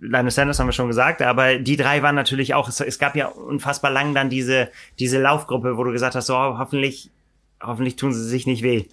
Linus 0.00 0.36
Sanders 0.36 0.60
haben 0.60 0.68
wir 0.68 0.72
schon 0.72 0.86
gesagt, 0.86 1.22
aber 1.22 1.58
die 1.58 1.76
drei 1.76 2.02
waren 2.02 2.14
natürlich 2.14 2.54
auch, 2.54 2.68
es, 2.68 2.80
es, 2.80 2.98
gab 2.98 3.16
ja 3.16 3.26
unfassbar 3.26 3.90
lang 3.90 4.14
dann 4.14 4.30
diese, 4.30 4.70
diese 4.98 5.20
Laufgruppe, 5.20 5.76
wo 5.76 5.84
du 5.84 5.90
gesagt 5.90 6.14
hast, 6.14 6.26
so 6.26 6.36
hoffentlich 6.36 7.10
hoffentlich 7.62 7.96
tun 7.96 8.12
sie 8.12 8.24
sich 8.24 8.46
nicht 8.46 8.62
weh. 8.62 8.84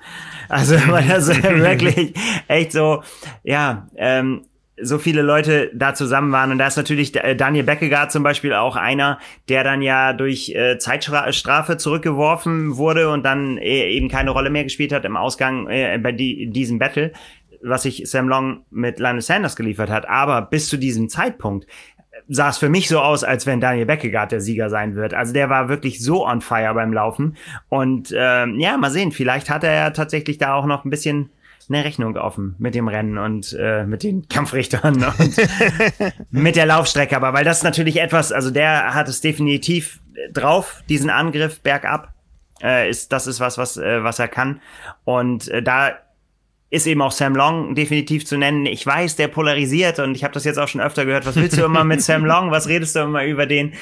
Also, 0.49 0.75
weil 0.87 1.07
das 1.07 1.27
wirklich 1.43 2.13
echt 2.47 2.71
so, 2.71 3.03
ja, 3.43 3.87
ähm, 3.95 4.45
so 4.81 4.97
viele 4.97 5.21
Leute 5.21 5.71
da 5.73 5.93
zusammen 5.93 6.31
waren. 6.31 6.51
Und 6.51 6.57
da 6.57 6.67
ist 6.67 6.77
natürlich 6.77 7.15
äh, 7.15 7.35
Daniel 7.35 7.63
Beckegaard 7.63 8.11
zum 8.11 8.23
Beispiel 8.23 8.53
auch 8.53 8.75
einer, 8.75 9.19
der 9.49 9.63
dann 9.63 9.81
ja 9.81 10.13
durch 10.13 10.49
äh, 10.49 10.77
Zeitstrafe 10.77 11.77
zurückgeworfen 11.77 12.77
wurde 12.77 13.09
und 13.09 13.23
dann 13.23 13.57
äh, 13.57 13.89
eben 13.91 14.09
keine 14.09 14.31
Rolle 14.31 14.49
mehr 14.49 14.63
gespielt 14.63 14.91
hat 14.91 15.05
im 15.05 15.15
Ausgang 15.15 15.67
äh, 15.67 15.99
bei 16.01 16.11
die, 16.11 16.49
diesem 16.49 16.79
Battle, 16.79 17.11
was 17.61 17.83
sich 17.83 18.09
Sam 18.09 18.27
Long 18.27 18.65
mit 18.71 18.99
Lionel 18.99 19.21
Sanders 19.21 19.55
geliefert 19.55 19.89
hat. 19.89 20.09
Aber 20.09 20.41
bis 20.41 20.67
zu 20.67 20.77
diesem 20.77 21.07
Zeitpunkt 21.07 21.67
sah 22.27 22.49
es 22.49 22.57
für 22.57 22.69
mich 22.69 22.87
so 22.87 22.99
aus, 22.99 23.23
als 23.23 23.45
wenn 23.45 23.61
Daniel 23.61 23.85
Beckegaard 23.85 24.31
der 24.31 24.41
Sieger 24.41 24.69
sein 24.69 24.95
wird. 24.95 25.13
Also 25.13 25.33
der 25.33 25.49
war 25.49 25.69
wirklich 25.69 26.03
so 26.03 26.25
on 26.25 26.41
fire 26.41 26.73
beim 26.73 26.93
Laufen. 26.93 27.37
Und 27.69 28.13
ähm, 28.15 28.59
ja, 28.59 28.77
mal 28.77 28.91
sehen, 28.91 29.11
vielleicht 29.11 29.49
hat 29.49 29.63
er 29.63 29.73
ja 29.73 29.89
tatsächlich 29.91 30.37
da 30.37 30.53
auch 30.53 30.65
noch 30.65 30.85
ein 30.85 30.89
bisschen 30.89 31.29
eine 31.69 31.85
Rechnung 31.85 32.17
offen 32.17 32.55
mit 32.59 32.75
dem 32.75 32.87
Rennen 32.87 33.17
und 33.17 33.55
äh, 33.57 33.85
mit 33.85 34.03
den 34.03 34.27
Kampfrichtern 34.29 35.03
und 35.03 35.37
mit 36.31 36.55
der 36.55 36.65
Laufstrecke. 36.65 37.15
Aber 37.15 37.33
weil 37.33 37.45
das 37.45 37.63
natürlich 37.63 37.99
etwas, 37.99 38.31
also 38.31 38.51
der 38.51 38.93
hat 38.93 39.07
es 39.07 39.21
definitiv 39.21 39.99
drauf, 40.31 40.83
diesen 40.89 41.09
Angriff 41.09 41.61
bergab. 41.61 42.13
Äh, 42.61 42.89
ist, 42.89 43.11
das 43.11 43.27
ist 43.27 43.39
was, 43.39 43.57
was, 43.57 43.77
äh, 43.77 44.03
was 44.03 44.19
er 44.19 44.27
kann. 44.27 44.61
Und 45.03 45.47
äh, 45.49 45.61
da 45.61 45.93
ist 46.73 46.87
eben 46.87 47.03
auch 47.03 47.11
Sam 47.11 47.35
Long 47.35 47.75
definitiv 47.75 48.25
zu 48.25 48.35
nennen. 48.35 48.65
Ich 48.65 48.83
weiß, 48.83 49.15
der 49.15 49.27
polarisiert 49.27 49.99
und 49.99 50.15
ich 50.15 50.23
habe 50.23 50.33
das 50.33 50.43
jetzt 50.43 50.57
auch 50.57 50.67
schon 50.67 50.81
öfter 50.81 51.05
gehört. 51.05 51.27
Was 51.27 51.35
willst 51.35 51.55
du 51.55 51.63
immer 51.63 51.83
mit 51.83 52.01
Sam 52.01 52.25
Long? 52.25 52.49
Was 52.49 52.67
redest 52.67 52.95
du 52.95 53.01
immer 53.01 53.23
über 53.25 53.45
den? 53.45 53.73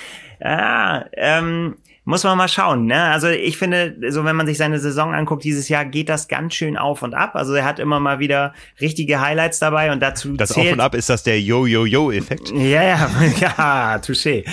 Ah, 0.41 1.05
ähm, 1.13 1.75
muss 2.03 2.25
man 2.25 2.37
mal 2.37 2.49
schauen. 2.49 2.87
Ne? 2.87 3.01
Also 3.01 3.29
ich 3.29 3.57
finde, 3.57 3.95
so 4.09 4.25
wenn 4.25 4.35
man 4.35 4.45
sich 4.45 4.57
seine 4.57 4.77
Saison 4.77 5.13
anguckt, 5.13 5.45
dieses 5.45 5.69
Jahr 5.69 5.85
geht 5.85 6.09
das 6.09 6.27
ganz 6.27 6.53
schön 6.53 6.75
auf 6.75 7.01
und 7.01 7.13
ab. 7.13 7.35
Also 7.35 7.53
er 7.53 7.63
hat 7.63 7.79
immer 7.79 8.01
mal 8.01 8.19
wieder 8.19 8.53
richtige 8.81 9.21
Highlights 9.21 9.59
dabei 9.59 9.93
und 9.93 10.01
dazu 10.01 10.33
Das 10.33 10.49
zählt, 10.49 10.67
Auf 10.67 10.73
und 10.73 10.79
Ab 10.81 10.95
ist 10.95 11.09
das 11.09 11.23
der 11.23 11.39
Yo-Yo-Yo-Effekt. 11.39 12.51
Ja, 12.51 12.83
ja, 12.83 13.09
ja, 13.39 13.95
touché. 13.97 14.43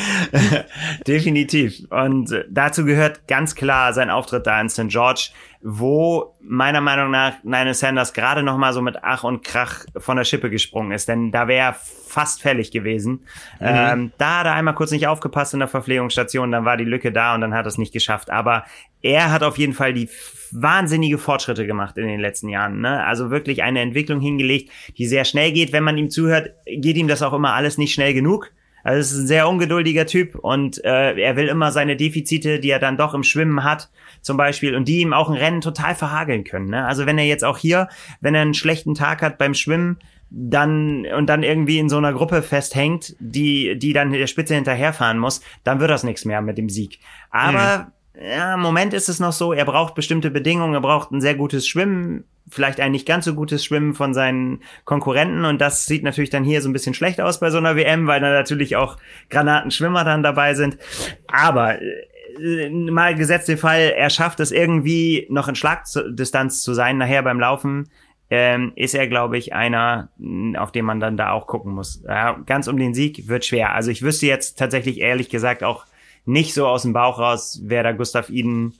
Definitiv. 1.08 1.82
Und 1.90 2.32
dazu 2.48 2.84
gehört 2.84 3.26
ganz 3.26 3.56
klar 3.56 3.92
sein 3.94 4.10
Auftritt 4.10 4.46
da 4.46 4.60
in 4.60 4.68
St. 4.68 4.86
George 4.86 5.30
wo 5.60 6.36
meiner 6.40 6.80
Meinung 6.80 7.10
nach 7.10 7.34
Nine 7.42 7.74
Sanders 7.74 8.12
gerade 8.12 8.42
noch 8.42 8.56
mal 8.56 8.72
so 8.72 8.80
mit 8.80 8.98
Ach 9.02 9.24
und 9.24 9.42
Krach 9.42 9.84
von 9.96 10.16
der 10.16 10.24
Schippe 10.24 10.50
gesprungen 10.50 10.92
ist, 10.92 11.08
denn 11.08 11.32
da 11.32 11.48
wäre 11.48 11.74
fast 11.74 12.42
fällig 12.42 12.70
gewesen. 12.70 13.24
Mhm. 13.58 13.66
Ähm, 13.66 14.12
da 14.18 14.40
hat 14.40 14.46
er 14.46 14.54
einmal 14.54 14.74
kurz 14.74 14.92
nicht 14.92 15.08
aufgepasst 15.08 15.54
in 15.54 15.60
der 15.60 15.68
Verpflegungsstation, 15.68 16.52
dann 16.52 16.64
war 16.64 16.76
die 16.76 16.84
Lücke 16.84 17.10
da 17.10 17.34
und 17.34 17.40
dann 17.40 17.54
hat 17.54 17.66
er 17.66 17.68
es 17.68 17.78
nicht 17.78 17.92
geschafft. 17.92 18.30
Aber 18.30 18.64
er 19.02 19.32
hat 19.32 19.42
auf 19.42 19.58
jeden 19.58 19.74
Fall 19.74 19.92
die 19.92 20.08
wahnsinnige 20.52 21.18
Fortschritte 21.18 21.66
gemacht 21.66 21.98
in 21.98 22.06
den 22.06 22.20
letzten 22.20 22.48
Jahren. 22.48 22.80
Ne? 22.80 23.04
Also 23.04 23.30
wirklich 23.30 23.62
eine 23.62 23.80
Entwicklung 23.80 24.20
hingelegt, 24.20 24.70
die 24.96 25.06
sehr 25.06 25.24
schnell 25.24 25.52
geht. 25.52 25.72
Wenn 25.72 25.84
man 25.84 25.98
ihm 25.98 26.10
zuhört, 26.10 26.50
geht 26.66 26.96
ihm 26.96 27.08
das 27.08 27.22
auch 27.22 27.32
immer 27.32 27.54
alles 27.54 27.78
nicht 27.78 27.92
schnell 27.92 28.14
genug. 28.14 28.52
Also 28.88 29.00
es 29.00 29.12
ist 29.12 29.18
ein 29.18 29.26
sehr 29.26 29.46
ungeduldiger 29.50 30.06
Typ 30.06 30.34
und 30.34 30.82
äh, 30.82 31.14
er 31.20 31.36
will 31.36 31.48
immer 31.48 31.72
seine 31.72 31.94
Defizite, 31.94 32.58
die 32.58 32.70
er 32.70 32.78
dann 32.78 32.96
doch 32.96 33.12
im 33.12 33.22
Schwimmen 33.22 33.62
hat, 33.62 33.90
zum 34.22 34.38
Beispiel, 34.38 34.74
und 34.74 34.88
die 34.88 35.00
ihm 35.00 35.12
auch 35.12 35.28
ein 35.28 35.36
Rennen 35.36 35.60
total 35.60 35.94
verhageln 35.94 36.42
können. 36.42 36.70
Ne? 36.70 36.86
Also 36.86 37.04
wenn 37.04 37.18
er 37.18 37.26
jetzt 37.26 37.44
auch 37.44 37.58
hier, 37.58 37.90
wenn 38.22 38.34
er 38.34 38.40
einen 38.40 38.54
schlechten 38.54 38.94
Tag 38.94 39.20
hat 39.20 39.36
beim 39.36 39.52
Schwimmen, 39.52 39.98
dann 40.30 41.04
und 41.04 41.26
dann 41.26 41.42
irgendwie 41.42 41.78
in 41.78 41.90
so 41.90 41.98
einer 41.98 42.14
Gruppe 42.14 42.40
festhängt, 42.40 43.14
die 43.18 43.78
die 43.78 43.92
dann 43.92 44.10
der 44.10 44.26
Spitze 44.26 44.54
hinterherfahren 44.54 45.18
muss, 45.18 45.42
dann 45.64 45.80
wird 45.80 45.90
das 45.90 46.02
nichts 46.02 46.24
mehr 46.24 46.40
mit 46.40 46.56
dem 46.56 46.70
Sieg. 46.70 46.98
Aber 47.30 47.90
mhm. 48.14 48.22
ja, 48.26 48.54
im 48.54 48.60
Moment 48.60 48.94
ist 48.94 49.10
es 49.10 49.20
noch 49.20 49.32
so, 49.32 49.52
er 49.52 49.66
braucht 49.66 49.96
bestimmte 49.96 50.30
Bedingungen, 50.30 50.72
er 50.72 50.80
braucht 50.80 51.10
ein 51.10 51.20
sehr 51.20 51.34
gutes 51.34 51.68
Schwimmen, 51.68 52.24
vielleicht 52.50 52.80
ein 52.80 52.92
nicht 52.92 53.06
ganz 53.06 53.24
so 53.24 53.34
gutes 53.34 53.64
Schwimmen 53.64 53.94
von 53.94 54.14
seinen 54.14 54.62
Konkurrenten 54.84 55.44
und 55.44 55.60
das 55.60 55.86
sieht 55.86 56.02
natürlich 56.02 56.30
dann 56.30 56.44
hier 56.44 56.62
so 56.62 56.68
ein 56.68 56.72
bisschen 56.72 56.94
schlecht 56.94 57.20
aus 57.20 57.40
bei 57.40 57.50
so 57.50 57.58
einer 57.58 57.76
WM, 57.76 58.06
weil 58.06 58.20
da 58.20 58.30
natürlich 58.30 58.76
auch 58.76 58.96
Granatenschwimmer 59.30 60.04
dann 60.04 60.22
dabei 60.22 60.54
sind. 60.54 60.78
Aber 61.26 61.80
äh, 61.80 62.70
mal 62.70 63.14
gesetzt 63.14 63.48
den 63.48 63.58
Fall, 63.58 63.92
er 63.96 64.10
schafft 64.10 64.40
es 64.40 64.52
irgendwie 64.52 65.26
noch 65.30 65.48
in 65.48 65.54
Schlagdistanz 65.54 66.62
zu 66.62 66.74
sein, 66.74 66.98
nachher 66.98 67.22
beim 67.22 67.40
Laufen, 67.40 67.90
ähm, 68.30 68.72
ist 68.76 68.94
er, 68.94 69.08
glaube 69.08 69.38
ich, 69.38 69.54
einer, 69.54 70.10
auf 70.56 70.72
den 70.72 70.84
man 70.84 71.00
dann 71.00 71.16
da 71.16 71.30
auch 71.30 71.46
gucken 71.46 71.72
muss. 71.72 72.02
Ja, 72.06 72.38
ganz 72.44 72.68
um 72.68 72.76
den 72.76 72.94
Sieg 72.94 73.28
wird 73.28 73.44
schwer. 73.44 73.74
Also 73.74 73.90
ich 73.90 74.02
wüsste 74.02 74.26
jetzt 74.26 74.58
tatsächlich 74.58 75.00
ehrlich 75.00 75.30
gesagt 75.30 75.64
auch 75.64 75.86
nicht 76.26 76.52
so 76.52 76.66
aus 76.66 76.82
dem 76.82 76.92
Bauch 76.92 77.18
raus, 77.18 77.60
wer 77.64 77.82
da 77.82 77.92
Gustav 77.92 78.28
Iden 78.28 78.74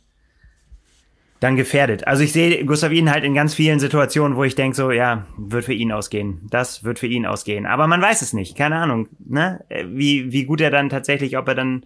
dann 1.41 1.57
gefährdet. 1.57 2.07
Also 2.07 2.25
ich 2.25 2.33
sehe 2.33 2.65
Gustav 2.65 2.91
Iden 2.91 3.11
halt 3.11 3.25
in 3.25 3.35
ganz 3.35 3.55
vielen 3.55 3.79
Situationen, 3.79 4.37
wo 4.37 4.45
ich 4.45 4.55
denke 4.55 4.77
so, 4.77 4.91
ja, 4.91 5.27
wird 5.37 5.65
für 5.65 5.73
ihn 5.73 5.93
ausgehen. 5.93 6.41
Das 6.51 6.83
wird 6.83 6.99
für 6.99 7.07
ihn 7.07 7.27
ausgehen. 7.27 7.67
Aber 7.67 7.87
man 7.87 8.03
weiß 8.03 8.23
es 8.23 8.33
nicht. 8.33 8.57
Keine 8.57 8.77
Ahnung, 8.77 9.09
ne? 9.21 9.65
Wie, 9.87 10.33
wie 10.33 10.45
gut 10.45 10.61
er 10.61 10.71
dann 10.71 10.89
tatsächlich, 10.89 11.39
ob 11.39 11.47
er 11.49 11.55
dann, 11.55 11.85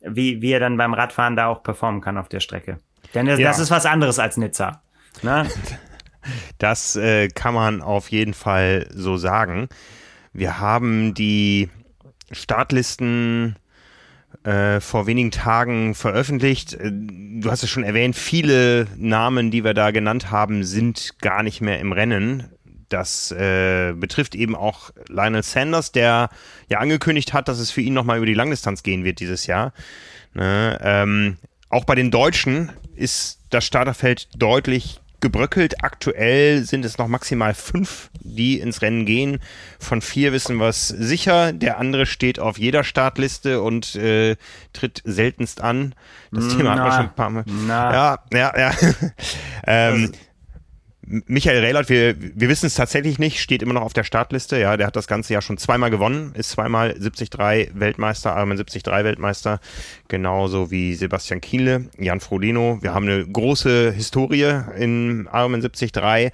wie, 0.00 0.40
wie 0.40 0.52
er 0.52 0.60
dann 0.60 0.78
beim 0.78 0.94
Radfahren 0.94 1.36
da 1.36 1.48
auch 1.48 1.62
performen 1.62 2.00
kann 2.00 2.16
auf 2.16 2.28
der 2.28 2.40
Strecke. 2.40 2.78
Denn 3.12 3.26
das, 3.26 3.38
ja. 3.38 3.48
das 3.48 3.58
ist 3.58 3.70
was 3.70 3.86
anderes 3.86 4.18
als 4.18 4.36
Nizza. 4.36 4.82
Ne? 5.22 5.46
Das 6.56 6.96
äh, 6.96 7.28
kann 7.28 7.52
man 7.52 7.82
auf 7.82 8.10
jeden 8.10 8.32
Fall 8.32 8.86
so 8.90 9.18
sagen. 9.18 9.68
Wir 10.32 10.58
haben 10.58 11.12
die 11.12 11.68
Startlisten 12.32 13.56
äh, 14.42 14.80
vor 14.80 15.06
wenigen 15.06 15.30
Tagen 15.30 15.94
veröffentlicht. 15.94 16.74
Äh, 16.74 16.90
du 16.92 17.50
hast 17.50 17.62
es 17.62 17.70
schon 17.70 17.84
erwähnt, 17.84 18.16
viele 18.16 18.86
Namen, 18.96 19.50
die 19.50 19.64
wir 19.64 19.74
da 19.74 19.90
genannt 19.90 20.30
haben, 20.30 20.64
sind 20.64 21.18
gar 21.20 21.42
nicht 21.42 21.60
mehr 21.60 21.78
im 21.80 21.92
Rennen. 21.92 22.48
Das 22.88 23.32
äh, 23.32 23.92
betrifft 23.92 24.34
eben 24.34 24.54
auch 24.54 24.90
Lionel 25.08 25.42
Sanders, 25.42 25.92
der 25.92 26.28
ja 26.68 26.78
angekündigt 26.78 27.32
hat, 27.32 27.48
dass 27.48 27.58
es 27.58 27.70
für 27.70 27.80
ihn 27.80 27.94
nochmal 27.94 28.18
über 28.18 28.26
die 28.26 28.34
Langdistanz 28.34 28.82
gehen 28.82 29.04
wird 29.04 29.20
dieses 29.20 29.46
Jahr. 29.46 29.72
Ne? 30.34 30.78
Ähm, 30.82 31.36
auch 31.70 31.84
bei 31.84 31.94
den 31.94 32.10
Deutschen 32.10 32.70
ist 32.94 33.40
das 33.50 33.64
Starterfeld 33.64 34.28
deutlich 34.36 35.00
gebröckelt. 35.24 35.82
Aktuell 35.82 36.64
sind 36.64 36.84
es 36.84 36.98
noch 36.98 37.08
maximal 37.08 37.54
fünf, 37.54 38.10
die 38.20 38.60
ins 38.60 38.82
Rennen 38.82 39.06
gehen. 39.06 39.40
Von 39.80 40.02
vier 40.02 40.34
wissen 40.34 40.58
wir 40.58 40.68
es 40.68 40.88
sicher. 40.88 41.54
Der 41.54 41.78
andere 41.78 42.04
steht 42.04 42.38
auf 42.38 42.58
jeder 42.58 42.84
Startliste 42.84 43.62
und 43.62 43.94
äh, 43.96 44.36
tritt 44.74 45.00
seltenst 45.06 45.62
an. 45.62 45.94
Das 46.30 46.44
na, 46.44 46.56
Thema 46.56 46.70
hat 46.72 46.78
man 46.78 46.92
schon 46.92 47.00
ein 47.00 47.14
paar 47.14 47.30
Mal. 47.30 47.44
Na. 47.46 47.92
Ja, 47.92 48.18
ja, 48.34 48.58
ja. 48.58 48.72
ähm, 49.66 49.94
also, 49.94 50.12
Michael 51.06 51.60
Rehlert, 51.60 51.88
wir, 51.88 52.14
wir 52.18 52.48
wissen 52.48 52.66
es 52.66 52.74
tatsächlich 52.74 53.18
nicht, 53.18 53.40
steht 53.40 53.62
immer 53.62 53.74
noch 53.74 53.82
auf 53.82 53.92
der 53.92 54.04
Startliste. 54.04 54.58
Ja, 54.58 54.76
der 54.76 54.86
hat 54.86 54.96
das 54.96 55.06
ganze 55.06 55.32
Jahr 55.32 55.42
schon 55.42 55.58
zweimal 55.58 55.90
gewonnen, 55.90 56.32
ist 56.34 56.50
zweimal 56.50 56.94
73 56.94 57.30
Weltmeister, 57.74 58.30
Ironman 58.36 58.56
73 58.56 58.86
Weltmeister, 58.86 59.60
genauso 60.08 60.70
wie 60.70 60.94
Sebastian 60.94 61.40
Kiele, 61.40 61.86
Jan 61.98 62.20
Frodeno. 62.20 62.78
Wir 62.80 62.94
haben 62.94 63.06
eine 63.06 63.26
große 63.26 63.92
Historie 63.92 64.62
in 64.78 65.28
Ironman 65.32 65.60
73. 65.60 66.32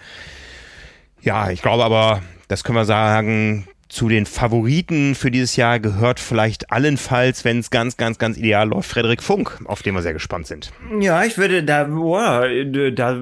Ja, 1.22 1.50
ich 1.50 1.62
glaube 1.62 1.84
aber, 1.84 2.22
das 2.48 2.64
können 2.64 2.76
wir 2.76 2.84
sagen, 2.84 3.66
zu 3.90 4.08
den 4.08 4.24
Favoriten 4.24 5.14
für 5.14 5.30
dieses 5.30 5.56
Jahr 5.56 5.80
gehört 5.80 6.20
vielleicht 6.20 6.70
allenfalls, 6.70 7.44
wenn 7.44 7.58
es 7.58 7.70
ganz, 7.70 7.96
ganz, 7.96 8.18
ganz 8.18 8.38
ideal 8.38 8.68
läuft, 8.68 8.88
Frederik 8.88 9.22
Funk, 9.22 9.58
auf 9.64 9.82
den 9.82 9.94
wir 9.94 10.02
sehr 10.02 10.12
gespannt 10.12 10.46
sind. 10.46 10.72
Ja, 11.00 11.24
ich 11.24 11.36
würde 11.36 11.64
da, 11.64 11.84
boah, 11.84 12.46
da 12.94 13.20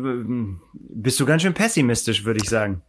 bist 0.74 1.18
du 1.18 1.26
ganz 1.26 1.42
schön 1.42 1.54
pessimistisch, 1.54 2.24
würde 2.24 2.40
ich 2.42 2.48
sagen. 2.48 2.82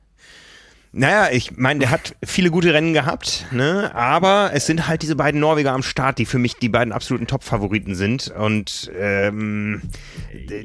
Naja, 0.91 1.29
ich 1.31 1.55
meine, 1.55 1.81
der 1.81 1.91
hat 1.91 2.15
viele 2.23 2.49
gute 2.49 2.73
Rennen 2.73 2.93
gehabt, 2.93 3.45
ne? 3.51 3.91
aber 3.93 4.51
es 4.53 4.65
sind 4.65 4.87
halt 4.87 5.03
diese 5.03 5.15
beiden 5.15 5.39
Norweger 5.39 5.71
am 5.71 5.83
Start, 5.83 6.17
die 6.17 6.25
für 6.25 6.39
mich 6.39 6.55
die 6.55 6.69
beiden 6.69 6.91
absoluten 6.91 7.27
Top-Favoriten 7.27 7.93
sind. 7.93 8.29
Und 8.29 8.91
ähm, 8.99 9.83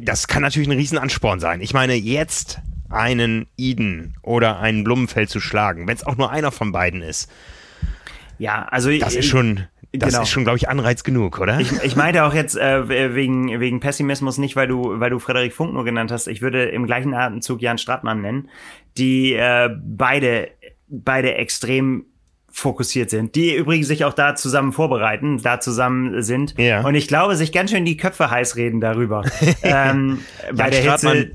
das 0.01 0.27
kann 0.27 0.41
natürlich 0.41 0.67
ein 0.69 0.79
Riesenansporn 0.79 1.41
sein. 1.41 1.61
Ich 1.61 1.75
meine, 1.75 1.95
jetzt 1.95 2.61
einen 2.95 3.47
Iden 3.57 4.17
oder 4.23 4.61
einen 4.61 4.85
Blumenfeld 4.85 5.31
zu 5.31 5.41
schlagen, 5.41 5.87
wenn 5.87 5.97
es 5.97 6.05
auch 6.05 6.17
nur 6.17 6.31
einer 6.31 6.53
von 6.53 6.73
beiden 6.73 7.03
ist. 7.03 7.31
Ja, 8.39 8.67
also 8.71 8.91
das 8.99 9.15
ist 9.15 9.27
schon 9.27 9.65
das 9.97 10.11
genau. 10.11 10.23
ist 10.23 10.31
schon, 10.31 10.43
glaube 10.43 10.57
ich, 10.59 10.69
Anreiz 10.69 11.05
genug, 11.05 11.39
oder? 11.39 11.61
Ich, 11.61 11.71
ich 11.85 11.95
meinte 11.95 12.25
auch 12.25 12.35
jetzt 12.35 12.57
äh, 12.57 13.15
wegen, 13.15 13.61
wegen 13.61 13.79
Pessimismus 13.79 14.39
nicht, 14.39 14.57
weil 14.57 14.67
du, 14.67 14.99
weil 14.99 15.11
du 15.11 15.21
Frederik 15.21 15.53
Funk 15.53 15.73
nur 15.73 15.85
genannt 15.85 16.11
hast. 16.11 16.27
Ich 16.27 16.43
würde 16.43 16.65
im 16.65 16.87
gleichen 16.87 17.15
Atemzug 17.15 17.63
Jan 17.63 17.79
Stratmann 17.79 18.21
nennen, 18.21 18.49
die 18.99 19.35
äh, 19.35 19.71
beide, 19.81 20.49
beide 20.89 21.35
extrem 21.35 22.07
fokussiert 22.51 23.11
sind, 23.11 23.35
die 23.35 23.55
übrigens 23.55 23.89
sich 23.89 24.05
auch 24.05 24.15
da 24.15 24.37
zusammen 24.37 24.73
vorbereiten, 24.73 25.41
da 25.43 25.59
zusammen 25.59 26.23
sind 26.23 26.55
ja. 26.57 26.83
und 26.83 26.95
ich 26.95 27.09
glaube, 27.09 27.35
sich 27.35 27.51
ganz 27.51 27.73
schön 27.73 27.85
die 27.85 27.97
Köpfe 27.97 28.31
heiß 28.31 28.55
reden 28.55 28.81
darüber. 28.81 29.25
ähm, 29.63 30.21
bei 30.55 30.71
der 30.71 30.93
Hitze 30.93 31.33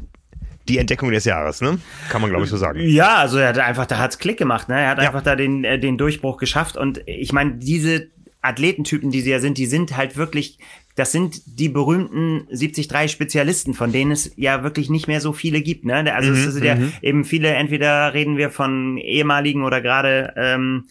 die 0.69 0.77
Entdeckung 0.77 1.11
des 1.11 1.25
Jahres, 1.25 1.61
ne? 1.61 1.79
Kann 2.09 2.21
man, 2.21 2.29
glaube 2.29 2.45
ich, 2.45 2.49
so 2.51 2.57
sagen. 2.57 2.79
Ja, 2.79 3.17
also 3.17 3.39
er 3.39 3.49
hat 3.49 3.59
einfach, 3.59 3.87
da 3.87 3.97
hat's 3.97 4.19
Klick 4.19 4.37
gemacht, 4.37 4.69
ne? 4.69 4.79
Er 4.79 4.89
hat 4.89 4.99
ja. 4.99 5.07
einfach 5.07 5.23
da 5.23 5.35
den, 5.35 5.63
äh, 5.63 5.79
den 5.79 5.97
Durchbruch 5.97 6.37
geschafft. 6.37 6.77
Und 6.77 7.01
ich 7.05 7.33
meine, 7.33 7.55
diese 7.55 8.07
Athletentypen, 8.41 9.11
die 9.11 9.21
sie 9.21 9.31
ja 9.31 9.39
sind, 9.39 9.57
die 9.57 9.65
sind 9.65 9.97
halt 9.97 10.15
wirklich, 10.15 10.59
das 10.95 11.11
sind 11.11 11.41
die 11.45 11.69
berühmten 11.69 12.47
73 12.49 13.11
Spezialisten, 13.11 13.73
von 13.73 13.91
denen 13.91 14.11
es 14.11 14.31
ja 14.35 14.63
wirklich 14.63 14.89
nicht 14.89 15.07
mehr 15.07 15.21
so 15.21 15.33
viele 15.33 15.61
gibt. 15.61 15.85
Ne? 15.85 16.13
Also 16.13 16.31
mhm, 16.31 16.37
es 16.37 16.53
sind 16.53 16.63
ja 16.63 16.75
mhm. 16.75 16.93
eben 17.01 17.25
viele, 17.25 17.49
entweder 17.49 18.13
reden 18.13 18.37
wir 18.37 18.49
von 18.49 18.97
ehemaligen 18.97 19.63
oder 19.63 19.81
gerade 19.81 20.33
ähm, 20.37 20.85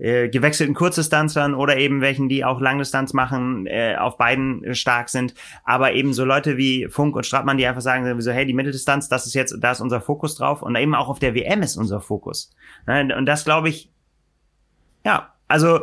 äh, 0.00 0.28
gewechselten 0.28 0.74
Kurzdistanzlern 0.74 1.54
oder 1.54 1.76
eben 1.76 2.00
welchen, 2.00 2.28
die 2.28 2.44
auch 2.44 2.60
Langdistanz 2.60 3.12
machen, 3.12 3.66
äh, 3.66 3.96
auf 3.98 4.16
beiden 4.16 4.74
stark 4.74 5.08
sind. 5.08 5.34
Aber 5.64 5.92
eben 5.92 6.12
so 6.12 6.24
Leute 6.24 6.56
wie 6.56 6.88
Funk 6.88 7.16
und 7.16 7.26
Strattmann, 7.26 7.58
die 7.58 7.66
einfach 7.66 7.82
sagen, 7.82 8.20
so, 8.20 8.30
hey, 8.32 8.46
die 8.46 8.54
Mitteldistanz, 8.54 9.08
das 9.08 9.26
ist 9.26 9.34
jetzt, 9.34 9.56
da 9.60 9.72
ist 9.72 9.80
unser 9.80 10.00
Fokus 10.00 10.34
drauf 10.36 10.62
und 10.62 10.74
eben 10.76 10.94
auch 10.94 11.08
auf 11.08 11.18
der 11.18 11.34
WM 11.34 11.62
ist 11.62 11.76
unser 11.76 12.00
Fokus. 12.00 12.50
Ne? 12.86 13.14
Und 13.16 13.26
das 13.26 13.44
glaube 13.44 13.68
ich, 13.68 13.90
ja, 15.04 15.34
also 15.48 15.80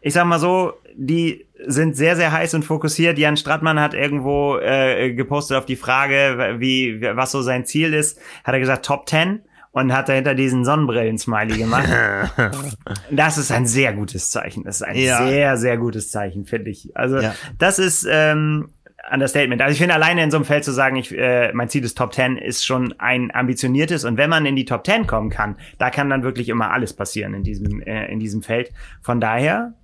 ich 0.00 0.14
sag 0.14 0.24
mal 0.26 0.40
so, 0.40 0.74
die 0.96 1.46
sind 1.66 1.96
sehr, 1.96 2.16
sehr 2.16 2.32
heiß 2.32 2.54
und 2.54 2.64
fokussiert. 2.64 3.18
Jan 3.18 3.36
Strattmann 3.36 3.78
hat 3.78 3.94
irgendwo 3.94 4.56
äh, 4.58 5.12
gepostet 5.12 5.56
auf 5.58 5.66
die 5.66 5.76
Frage, 5.76 6.56
wie, 6.58 7.00
was 7.02 7.30
so 7.32 7.42
sein 7.42 7.66
Ziel 7.66 7.94
ist, 7.94 8.18
hat 8.44 8.54
er 8.54 8.60
gesagt 8.60 8.84
Top 8.84 9.08
10 9.08 9.42
und 9.72 9.92
hat 9.92 10.08
dahinter 10.08 10.34
diesen 10.34 10.64
Sonnenbrillen-Smiley 10.64 11.58
gemacht. 11.58 11.88
das 13.10 13.38
ist 13.38 13.52
ein 13.52 13.66
sehr 13.66 13.92
gutes 13.92 14.30
Zeichen. 14.30 14.64
Das 14.64 14.76
ist 14.76 14.82
ein 14.82 14.96
ja. 14.96 15.26
sehr, 15.26 15.56
sehr 15.56 15.76
gutes 15.76 16.10
Zeichen, 16.10 16.44
finde 16.44 16.70
ich. 16.70 16.96
Also 16.96 17.20
ja. 17.20 17.34
das 17.58 17.78
ist 17.78 18.06
ähm, 18.10 18.70
Understatement. 19.12 19.62
Also 19.62 19.72
ich 19.72 19.78
finde 19.78 19.94
alleine 19.94 20.22
in 20.22 20.30
so 20.30 20.36
einem 20.36 20.44
Feld 20.44 20.64
zu 20.64 20.72
sagen, 20.72 20.96
ich, 20.96 21.16
äh, 21.16 21.52
mein 21.52 21.68
Ziel 21.68 21.84
ist 21.84 21.96
Top 21.96 22.12
10, 22.12 22.36
ist 22.36 22.64
schon 22.64 22.94
ein 22.98 23.30
ambitioniertes. 23.32 24.04
Und 24.04 24.16
wenn 24.16 24.30
man 24.30 24.44
in 24.44 24.56
die 24.56 24.64
Top 24.64 24.84
10 24.84 25.06
kommen 25.06 25.30
kann, 25.30 25.56
da 25.78 25.90
kann 25.90 26.10
dann 26.10 26.22
wirklich 26.22 26.48
immer 26.48 26.72
alles 26.72 26.92
passieren 26.92 27.34
in 27.34 27.44
diesem, 27.44 27.80
äh, 27.82 28.10
in 28.10 28.18
diesem 28.18 28.42
Feld. 28.42 28.72
Von 29.00 29.20
daher 29.20 29.74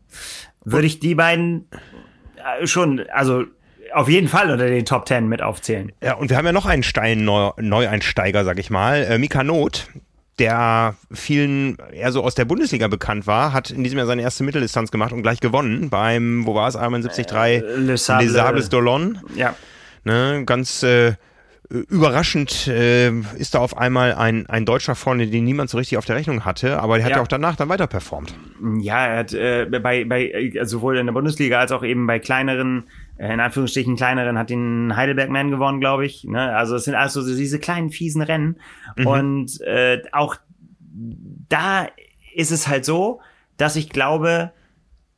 würde 0.65 0.87
ich 0.87 0.99
die 0.99 1.15
beiden 1.15 1.69
äh, 2.61 2.67
schon, 2.67 3.01
also 3.13 3.45
auf 3.97 4.11
jeden 4.11 4.29
Fall 4.29 4.51
unter 4.51 4.67
den 4.67 4.85
Top 4.85 5.07
Ten 5.07 5.27
mit 5.27 5.41
aufzählen. 5.41 5.91
Ja, 6.03 6.15
und 6.15 6.29
wir 6.29 6.37
haben 6.37 6.45
ja 6.45 6.53
noch 6.53 6.67
einen 6.67 6.83
steilen 6.83 7.25
Neu 7.25 7.51
Neueinsteiger, 7.57 8.45
sag 8.45 8.59
ich 8.59 8.69
mal. 8.69 9.03
Äh, 9.05 9.19
Mika 9.19 9.43
Not, 9.43 9.89
der 10.39 10.97
vielen 11.11 11.79
eher 11.93 12.13
so 12.13 12.23
aus 12.23 12.35
der 12.35 12.45
Bundesliga 12.45 12.89
bekannt 12.89 13.27
war, 13.27 13.55
hat 13.55 13.71
in 13.71 13.83
diesem 13.83 13.97
Jahr 13.97 14.07
seine 14.07 14.21
erste 14.21 14.45
Mitteldistanz 14.45 14.91
gemacht 14.91 15.13
und 15.13 15.23
gleich 15.23 15.41
gewonnen 15.41 15.89
beim, 15.89 16.47
wo 16.47 16.55
war 16.55 16.69
es, 16.69 16.75
Ironman 16.75 17.03
73 17.03 17.33
äh, 17.33 17.59
Les 17.79 18.05
Sables 18.05 18.71
d'Olonne. 18.71 19.17
Ja. 19.35 19.55
Ne, 20.05 20.43
ganz 20.45 20.83
äh, 20.83 21.15
überraschend 21.69 22.69
äh, 22.69 23.11
ist 23.39 23.55
da 23.55 23.59
auf 23.59 23.77
einmal 23.77 24.15
ein, 24.15 24.47
ein 24.47 24.65
Deutscher 24.67 24.95
vorne, 24.95 25.27
den 25.27 25.45
niemand 25.45 25.71
so 25.71 25.79
richtig 25.79 25.99
auf 25.99 26.05
der 26.05 26.17
Rechnung 26.17 26.45
hatte, 26.45 26.81
aber 26.81 26.97
der 26.97 27.07
hat 27.07 27.11
ja, 27.11 27.17
ja 27.17 27.23
auch 27.23 27.29
danach 27.29 27.57
dann 27.57 27.69
weiter 27.69 27.87
performt. 27.87 28.35
Ja, 28.79 29.07
er 29.07 29.19
hat 29.19 29.33
äh, 29.35 29.65
bei, 29.65 30.05
bei 30.05 30.29
äh, 30.29 30.65
sowohl 30.65 30.99
in 30.99 31.07
der 31.07 31.13
Bundesliga 31.13 31.59
als 31.59 31.73
auch 31.73 31.83
eben 31.83 32.07
bei 32.07 32.19
kleineren, 32.19 32.85
in 33.19 33.41
Anführungsstrichen 33.41 33.97
kleineren, 33.97 34.39
hat 34.39 34.51
den 34.51 34.95
Heidelberg-Man 34.95 35.51
gewonnen, 35.51 35.81
glaube 35.81 36.05
ich. 36.05 36.25
Ne? 36.25 36.55
Also 36.55 36.77
es 36.77 36.85
sind 36.85 36.95
also 36.95 37.25
diese 37.25 37.59
kleinen 37.59 37.91
fiesen 37.91 38.23
Rennen. 38.23 38.61
Mhm. 38.97 39.07
Und 39.07 39.61
äh, 39.63 40.03
auch 40.13 40.37
da 41.49 41.89
ist 42.35 42.51
es 42.53 42.69
halt 42.69 42.85
so, 42.85 43.21
dass 43.57 43.77
ich 43.77 43.89
glaube, 43.89 44.53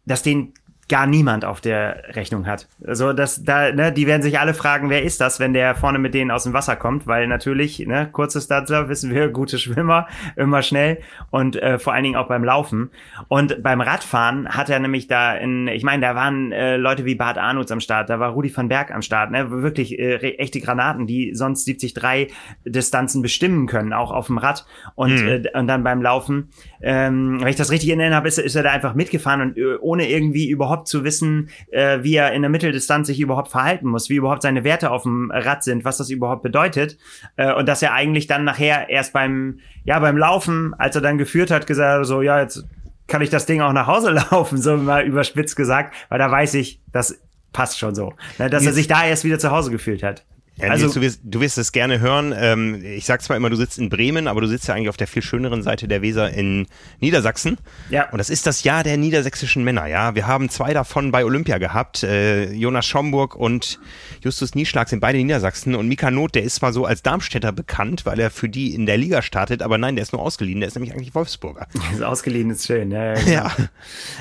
dass 0.06 0.22
den 0.22 0.54
gar 0.88 1.06
niemand 1.06 1.44
auf 1.44 1.60
der 1.60 2.02
Rechnung 2.16 2.46
hat. 2.46 2.66
Also 2.86 3.12
das 3.12 3.44
da, 3.44 3.72
ne, 3.72 3.92
die 3.92 4.06
werden 4.06 4.22
sich 4.22 4.38
alle 4.38 4.54
fragen, 4.54 4.88
wer 4.88 5.02
ist 5.02 5.20
das, 5.20 5.38
wenn 5.38 5.52
der 5.52 5.74
vorne 5.74 5.98
mit 5.98 6.14
denen 6.14 6.30
aus 6.30 6.44
dem 6.44 6.54
Wasser 6.54 6.76
kommt, 6.76 7.06
weil 7.06 7.26
natürlich, 7.26 7.80
ne, 7.86 8.08
kurze 8.10 8.40
Startler 8.40 8.88
wissen 8.88 9.14
wir, 9.14 9.28
gute 9.28 9.58
Schwimmer, 9.58 10.08
immer 10.36 10.62
schnell 10.62 10.98
und 11.30 11.56
äh, 11.56 11.78
vor 11.78 11.92
allen 11.92 12.04
Dingen 12.04 12.16
auch 12.16 12.28
beim 12.28 12.42
Laufen. 12.42 12.90
Und 13.28 13.62
beim 13.62 13.80
Radfahren 13.80 14.48
hat 14.48 14.70
er 14.70 14.78
nämlich 14.78 15.08
da 15.08 15.34
in, 15.34 15.68
ich 15.68 15.82
meine, 15.82 16.06
da 16.06 16.14
waren 16.14 16.52
äh, 16.52 16.76
Leute 16.76 17.04
wie 17.04 17.14
Bart 17.14 17.36
Arnutz 17.36 17.70
am 17.70 17.80
Start, 17.80 18.08
da 18.08 18.18
war 18.18 18.30
Rudi 18.30 18.54
van 18.56 18.68
Berg 18.68 18.90
am 18.90 19.02
Start, 19.02 19.30
ne, 19.30 19.50
wirklich 19.50 19.98
äh, 19.98 20.16
echte 20.36 20.60
Granaten, 20.60 21.06
die 21.06 21.34
sonst 21.34 21.66
73 21.66 22.32
Distanzen 22.64 23.20
bestimmen 23.20 23.66
können, 23.66 23.92
auch 23.92 24.10
auf 24.10 24.26
dem 24.26 24.38
Rad 24.38 24.64
und, 24.94 25.22
mhm. 25.22 25.28
äh, 25.28 25.58
und 25.58 25.66
dann 25.66 25.84
beim 25.84 26.00
Laufen. 26.00 26.48
Ähm, 26.80 27.40
wenn 27.40 27.48
ich 27.48 27.56
das 27.56 27.70
richtig 27.70 27.90
erinnere 27.90 28.14
habe, 28.14 28.28
ist, 28.28 28.38
ist 28.38 28.54
er 28.54 28.62
da 28.62 28.70
einfach 28.70 28.94
mitgefahren 28.94 29.40
und 29.40 29.58
äh, 29.58 29.76
ohne 29.80 30.08
irgendwie 30.08 30.48
überhaupt 30.48 30.77
überhaupt 30.78 30.88
zu 30.88 31.04
wissen, 31.04 31.50
äh, 31.70 31.98
wie 32.02 32.14
er 32.14 32.32
in 32.32 32.42
der 32.42 32.50
Mitteldistanz 32.50 33.08
sich 33.08 33.20
überhaupt 33.20 33.50
verhalten 33.50 33.88
muss, 33.88 34.08
wie 34.08 34.16
überhaupt 34.16 34.42
seine 34.42 34.64
Werte 34.64 34.90
auf 34.90 35.02
dem 35.02 35.30
Rad 35.32 35.64
sind, 35.64 35.84
was 35.84 35.98
das 35.98 36.10
überhaupt 36.10 36.42
bedeutet. 36.42 36.98
Äh, 37.36 37.52
und 37.52 37.66
dass 37.66 37.82
er 37.82 37.92
eigentlich 37.92 38.26
dann 38.26 38.44
nachher 38.44 38.88
erst 38.88 39.12
beim, 39.12 39.60
ja, 39.84 39.98
beim 39.98 40.16
Laufen, 40.16 40.74
als 40.78 40.94
er 40.94 41.02
dann 41.02 41.18
geführt 41.18 41.50
hat, 41.50 41.66
gesagt 41.66 42.06
so, 42.06 42.22
ja, 42.22 42.40
jetzt 42.40 42.64
kann 43.06 43.22
ich 43.22 43.30
das 43.30 43.46
Ding 43.46 43.60
auch 43.60 43.72
nach 43.72 43.86
Hause 43.86 44.10
laufen, 44.30 44.58
so 44.58 44.76
mal 44.76 45.04
überspitzt 45.04 45.56
gesagt, 45.56 45.94
weil 46.08 46.18
da 46.18 46.30
weiß 46.30 46.54
ich, 46.54 46.80
das 46.92 47.18
passt 47.52 47.78
schon 47.78 47.94
so. 47.94 48.12
Ne, 48.38 48.50
dass 48.50 48.64
er 48.64 48.72
sich 48.72 48.86
da 48.86 49.04
erst 49.04 49.24
wieder 49.24 49.38
zu 49.38 49.50
Hause 49.50 49.70
gefühlt 49.70 50.02
hat. 50.02 50.24
Ja, 50.60 50.70
also, 50.70 50.92
du, 50.92 51.00
wirst, 51.00 51.20
du 51.22 51.40
wirst 51.40 51.56
es 51.58 51.72
gerne 51.72 52.00
hören. 52.00 52.34
Ähm, 52.36 52.82
ich 52.84 53.06
sag 53.06 53.22
zwar 53.22 53.36
immer, 53.36 53.48
du 53.48 53.56
sitzt 53.56 53.78
in 53.78 53.88
Bremen, 53.88 54.26
aber 54.26 54.40
du 54.40 54.48
sitzt 54.48 54.66
ja 54.66 54.74
eigentlich 54.74 54.88
auf 54.88 54.96
der 54.96 55.06
viel 55.06 55.22
schöneren 55.22 55.62
Seite 55.62 55.86
der 55.86 56.02
Weser 56.02 56.30
in 56.30 56.66
Niedersachsen. 57.00 57.58
Ja. 57.90 58.10
Und 58.10 58.18
das 58.18 58.28
ist 58.28 58.46
das 58.46 58.64
Jahr 58.64 58.82
der 58.82 58.96
niedersächsischen 58.96 59.62
Männer, 59.62 59.86
ja. 59.86 60.14
Wir 60.14 60.26
haben 60.26 60.48
zwei 60.48 60.72
davon 60.72 61.12
bei 61.12 61.24
Olympia 61.24 61.58
gehabt. 61.58 62.02
Äh, 62.02 62.52
Jonas 62.52 62.86
Schomburg 62.86 63.36
und 63.36 63.78
Justus 64.20 64.54
Nieschlag 64.54 64.88
sind 64.88 65.00
beide 65.00 65.18
Niedersachsen. 65.18 65.74
Und 65.74 65.86
Mika 65.86 66.10
Not, 66.10 66.34
der 66.34 66.42
ist 66.42 66.56
zwar 66.56 66.72
so 66.72 66.84
als 66.84 67.02
Darmstädter 67.02 67.52
bekannt, 67.52 68.04
weil 68.04 68.18
er 68.18 68.30
für 68.30 68.48
die 68.48 68.74
in 68.74 68.86
der 68.86 68.96
Liga 68.96 69.22
startet, 69.22 69.62
aber 69.62 69.78
nein, 69.78 69.94
der 69.94 70.02
ist 70.02 70.12
nur 70.12 70.22
ausgeliehen. 70.22 70.60
Der 70.60 70.68
ist 70.68 70.74
nämlich 70.74 70.92
eigentlich 70.92 71.14
Wolfsburger. 71.14 71.68
Ist 71.92 72.02
ausgeliehen 72.02 72.50
ist 72.50 72.66
schön, 72.66 72.90
ja. 72.90 73.14
Genau. 73.14 73.30
Ja, 73.30 73.52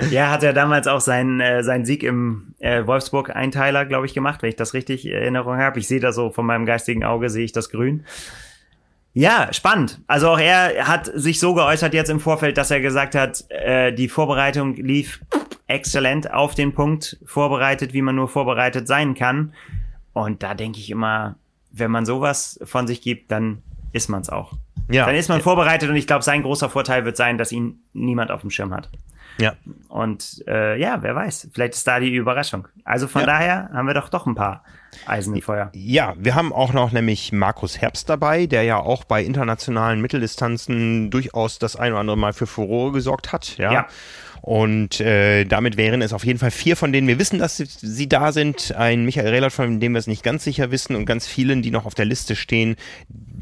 ja 0.09 0.31
hat 0.31 0.43
er 0.43 0.53
damals 0.53 0.87
auch 0.87 1.01
seinen, 1.01 1.41
äh, 1.41 1.63
seinen 1.63 1.85
Sieg 1.85 2.03
im 2.03 2.53
äh, 2.59 2.85
Wolfsburg-Einteiler, 2.85 3.85
glaube 3.85 4.05
ich, 4.05 4.13
gemacht, 4.13 4.41
wenn 4.41 4.49
ich 4.49 4.55
das 4.55 4.73
richtig 4.73 5.05
in 5.05 5.13
Erinnerung 5.13 5.57
habe. 5.57 5.79
Ich 5.79 5.87
sehe 5.87 5.99
da 5.99 6.11
so 6.11 6.26
von 6.31 6.45
meinem 6.45 6.65
geistigen 6.65 7.03
Auge 7.03 7.29
sehe 7.29 7.45
ich 7.45 7.51
das 7.51 7.69
Grün. 7.69 8.05
Ja, 9.13 9.51
spannend. 9.51 9.99
Also 10.05 10.29
auch 10.29 10.39
er 10.39 10.87
hat 10.87 11.09
sich 11.13 11.39
so 11.39 11.55
geäußert 11.55 11.93
jetzt 11.95 12.09
im 12.09 12.19
Vorfeld, 12.19 12.57
dass 12.57 12.69
er 12.69 12.81
gesagt 12.81 13.15
hat, 13.15 13.49
äh, 13.49 13.91
die 13.91 14.09
Vorbereitung 14.09 14.75
lief 14.75 15.21
exzellent 15.65 16.31
auf 16.31 16.53
den 16.53 16.73
Punkt 16.73 17.17
vorbereitet, 17.25 17.93
wie 17.93 18.03
man 18.03 18.15
nur 18.15 18.27
vorbereitet 18.27 18.87
sein 18.87 19.15
kann. 19.15 19.53
Und 20.13 20.43
da 20.43 20.53
denke 20.53 20.79
ich 20.79 20.89
immer, 20.91 21.35
wenn 21.71 21.89
man 21.89 22.05
sowas 22.05 22.59
von 22.63 22.87
sich 22.87 23.01
gibt, 23.01 23.31
dann 23.31 23.63
ist 23.91 24.07
man 24.07 24.21
es 24.21 24.29
auch. 24.29 24.53
Ja. 24.89 25.05
Dann 25.05 25.15
ist 25.15 25.29
man 25.29 25.41
vorbereitet 25.41 25.89
und 25.89 25.95
ich 25.95 26.07
glaube, 26.07 26.23
sein 26.23 26.43
großer 26.43 26.69
Vorteil 26.69 27.03
wird 27.03 27.17
sein, 27.17 27.37
dass 27.37 27.51
ihn 27.51 27.79
niemand 27.93 28.31
auf 28.31 28.41
dem 28.41 28.49
Schirm 28.49 28.73
hat. 28.73 28.89
Ja. 29.37 29.53
Und 29.89 30.43
äh, 30.47 30.79
ja, 30.79 31.01
wer 31.01 31.15
weiß, 31.15 31.49
vielleicht 31.53 31.73
ist 31.73 31.87
da 31.87 31.99
die 31.99 32.13
Überraschung. 32.13 32.67
Also 32.83 33.07
von 33.07 33.21
ja. 33.21 33.27
daher 33.27 33.69
haben 33.73 33.87
wir 33.87 33.93
doch 33.93 34.09
doch 34.09 34.25
ein 34.25 34.35
paar 34.35 34.63
Eisen 35.05 35.35
im 35.35 35.41
Feuer. 35.41 35.69
Ja, 35.73 36.13
wir 36.17 36.35
haben 36.35 36.53
auch 36.53 36.73
noch 36.73 36.91
nämlich 36.91 37.31
Markus 37.31 37.79
Herbst 37.79 38.09
dabei, 38.09 38.45
der 38.45 38.63
ja 38.63 38.77
auch 38.77 39.03
bei 39.03 39.23
internationalen 39.23 40.01
Mitteldistanzen 40.01 41.09
durchaus 41.09 41.59
das 41.59 41.75
ein 41.75 41.91
oder 41.91 42.01
andere 42.01 42.17
Mal 42.17 42.33
für 42.33 42.47
Furore 42.47 42.91
gesorgt 42.91 43.31
hat. 43.31 43.57
Ja. 43.57 43.71
ja. 43.71 43.87
Und 44.41 44.99
äh, 45.01 45.45
damit 45.45 45.77
wären 45.77 46.01
es 46.01 46.13
auf 46.13 46.25
jeden 46.25 46.39
Fall 46.39 46.51
vier, 46.51 46.75
von 46.75 46.91
denen. 46.91 47.07
Wir 47.07 47.19
wissen, 47.19 47.39
dass 47.39 47.57
sie, 47.57 48.09
da 48.09 48.31
sind. 48.31 48.75
Ein 48.75 49.05
Michael 49.05 49.29
Rehlert, 49.29 49.53
von 49.53 49.79
dem 49.79 49.93
wir 49.93 49.99
es 49.99 50.07
nicht 50.07 50.23
ganz 50.23 50.43
sicher 50.43 50.71
wissen 50.71 50.95
und 50.95 51.05
ganz 51.05 51.27
vielen, 51.27 51.61
die 51.61 51.71
noch 51.71 51.85
auf 51.85 51.95
der 51.95 52.05
Liste 52.05 52.35
stehen, 52.35 52.75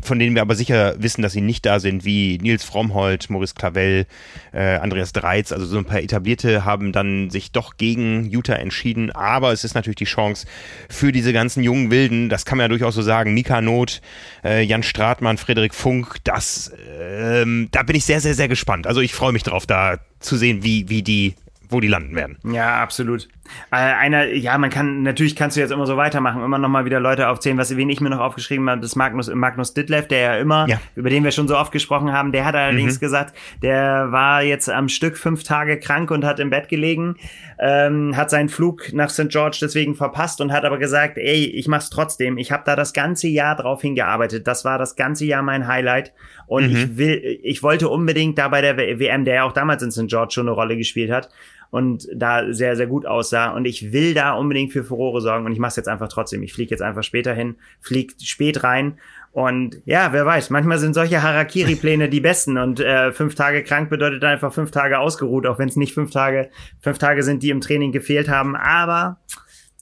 von 0.01 0.19
denen 0.19 0.35
wir 0.35 0.41
aber 0.41 0.55
sicher 0.55 0.95
wissen, 0.97 1.21
dass 1.21 1.33
sie 1.33 1.41
nicht 1.41 1.65
da 1.65 1.79
sind, 1.79 2.05
wie 2.05 2.37
Nils 2.37 2.63
Frommholt, 2.63 3.29
Maurice 3.29 3.55
Clavel, 3.55 4.05
äh, 4.53 4.75
Andreas 4.77 5.13
Dreiz, 5.13 5.51
also 5.51 5.65
so 5.65 5.77
ein 5.77 5.85
paar 5.85 6.01
etablierte 6.01 6.63
haben 6.63 6.91
dann 6.91 7.29
sich 7.29 7.51
doch 7.51 7.77
gegen 7.77 8.29
Utah 8.29 8.55
entschieden, 8.55 9.11
aber 9.11 9.51
es 9.51 9.63
ist 9.63 9.73
natürlich 9.73 9.95
die 9.97 10.05
Chance 10.05 10.45
für 10.89 11.11
diese 11.11 11.33
ganzen 11.33 11.63
jungen 11.63 11.91
Wilden, 11.91 12.29
das 12.29 12.45
kann 12.45 12.57
man 12.57 12.65
ja 12.65 12.69
durchaus 12.69 12.95
so 12.95 13.01
sagen, 13.01 13.33
Mika 13.33 13.61
Not, 13.61 14.01
äh, 14.43 14.61
Jan 14.63 14.83
Stratmann, 14.83 15.37
Frederik 15.37 15.73
Funk, 15.73 16.17
das, 16.23 16.71
ähm, 16.99 17.69
da 17.71 17.83
bin 17.83 17.95
ich 17.95 18.05
sehr, 18.05 18.21
sehr, 18.21 18.35
sehr 18.35 18.47
gespannt. 18.47 18.87
Also 18.87 19.01
ich 19.01 19.13
freue 19.13 19.31
mich 19.31 19.43
drauf, 19.43 19.65
da 19.65 19.97
zu 20.25 20.37
sehen, 20.37 20.63
wie, 20.63 20.89
wie 20.89 21.03
die 21.03 21.35
wo 21.69 21.79
die 21.79 21.87
landen 21.87 22.15
werden. 22.15 22.37
Ja, 22.43 22.81
absolut. 22.81 23.27
Äh, 23.71 23.75
einer, 23.75 24.25
ja, 24.25 24.57
man 24.57 24.69
kann, 24.69 25.03
natürlich 25.03 25.35
kannst 25.35 25.55
du 25.55 25.61
jetzt 25.61 25.71
immer 25.71 25.85
so 25.85 25.97
weitermachen, 25.97 26.43
immer 26.43 26.57
noch 26.57 26.69
mal 26.69 26.85
wieder 26.85 26.99
Leute 26.99 27.29
aufzählen, 27.29 27.57
was, 27.57 27.75
wen 27.75 27.89
ich 27.89 28.01
mir 28.01 28.09
noch 28.09 28.19
aufgeschrieben 28.19 28.69
habe, 28.69 28.81
das 28.81 28.95
Magnus, 28.95 29.29
Magnus 29.33 29.73
Ditlev, 29.73 30.07
der 30.07 30.19
ja 30.19 30.37
immer, 30.37 30.67
ja. 30.67 30.79
über 30.95 31.09
den 31.09 31.23
wir 31.23 31.31
schon 31.31 31.47
so 31.47 31.57
oft 31.57 31.71
gesprochen 31.71 32.11
haben, 32.11 32.31
der 32.31 32.45
hat 32.45 32.55
allerdings 32.55 32.95
mhm. 32.95 32.99
gesagt, 32.99 33.35
der 33.61 34.11
war 34.11 34.41
jetzt 34.41 34.69
am 34.69 34.89
Stück 34.89 35.17
fünf 35.17 35.43
Tage 35.43 35.79
krank 35.79 36.11
und 36.11 36.25
hat 36.25 36.39
im 36.39 36.49
Bett 36.49 36.69
gelegen, 36.69 37.17
ähm, 37.59 38.15
hat 38.15 38.29
seinen 38.29 38.49
Flug 38.49 38.91
nach 38.93 39.09
St. 39.09 39.29
George 39.29 39.57
deswegen 39.61 39.95
verpasst 39.95 40.41
und 40.41 40.51
hat 40.51 40.65
aber 40.65 40.77
gesagt, 40.77 41.17
ey, 41.17 41.45
ich 41.45 41.67
mach's 41.67 41.89
trotzdem, 41.89 42.37
ich 42.37 42.51
habe 42.51 42.63
da 42.65 42.75
das 42.75 42.93
ganze 42.93 43.27
Jahr 43.27 43.55
drauf 43.55 43.81
hingearbeitet, 43.81 44.47
das 44.47 44.65
war 44.65 44.77
das 44.77 44.95
ganze 44.95 45.25
Jahr 45.25 45.43
mein 45.43 45.67
Highlight 45.67 46.13
und 46.47 46.69
mhm. 46.69 46.75
ich 46.75 46.97
will, 46.97 47.39
ich 47.43 47.63
wollte 47.63 47.89
unbedingt 47.89 48.37
da 48.37 48.47
bei 48.47 48.61
der 48.61 48.77
WM, 48.77 49.25
der 49.25 49.35
ja 49.35 49.43
auch 49.43 49.53
damals 49.53 49.83
in 49.83 49.91
St. 49.91 50.07
George 50.07 50.33
schon 50.33 50.47
eine 50.47 50.55
Rolle 50.55 50.77
gespielt 50.77 51.11
hat, 51.11 51.29
und 51.71 52.07
da 52.13 52.53
sehr, 52.53 52.77
sehr 52.77 52.87
gut 52.87 53.05
aussah. 53.05 53.49
Und 53.49 53.65
ich 53.65 53.91
will 53.91 54.13
da 54.13 54.33
unbedingt 54.33 54.71
für 54.71 54.85
Furore 54.85 55.19
sorgen 55.19 55.45
und 55.45 55.51
ich 55.51 55.59
mache 55.59 55.69
es 55.69 55.75
jetzt 55.75 55.89
einfach 55.89 56.07
trotzdem. 56.07 56.41
Ich 56.43 56.53
fliege 56.53 56.71
jetzt 56.71 56.81
einfach 56.81 57.03
später 57.03 57.33
hin, 57.33 57.55
fliege 57.81 58.13
spät 58.21 58.63
rein 58.63 58.97
und 59.35 59.81
ja, 59.83 60.13
wer 60.13 60.25
weiß, 60.25 60.49
manchmal 60.49 60.79
sind 60.79 60.93
solche 60.93 61.21
Harakiri-Pläne 61.21 62.07
die 62.07 62.21
besten 62.21 62.57
und 62.57 62.79
äh, 62.79 63.11
fünf 63.11 63.35
Tage 63.35 63.63
krank 63.63 63.89
bedeutet 63.89 64.23
einfach 64.23 64.53
fünf 64.53 64.71
Tage 64.71 64.97
ausgeruht, 64.97 65.45
auch 65.45 65.59
wenn 65.59 65.67
es 65.67 65.75
nicht 65.75 65.93
fünf 65.93 66.11
Tage, 66.11 66.49
fünf 66.79 66.99
Tage 66.99 67.21
sind, 67.21 67.43
die 67.43 67.49
im 67.49 67.59
Training 67.59 67.91
gefehlt 67.91 68.29
haben. 68.29 68.55
Aber 68.55 69.17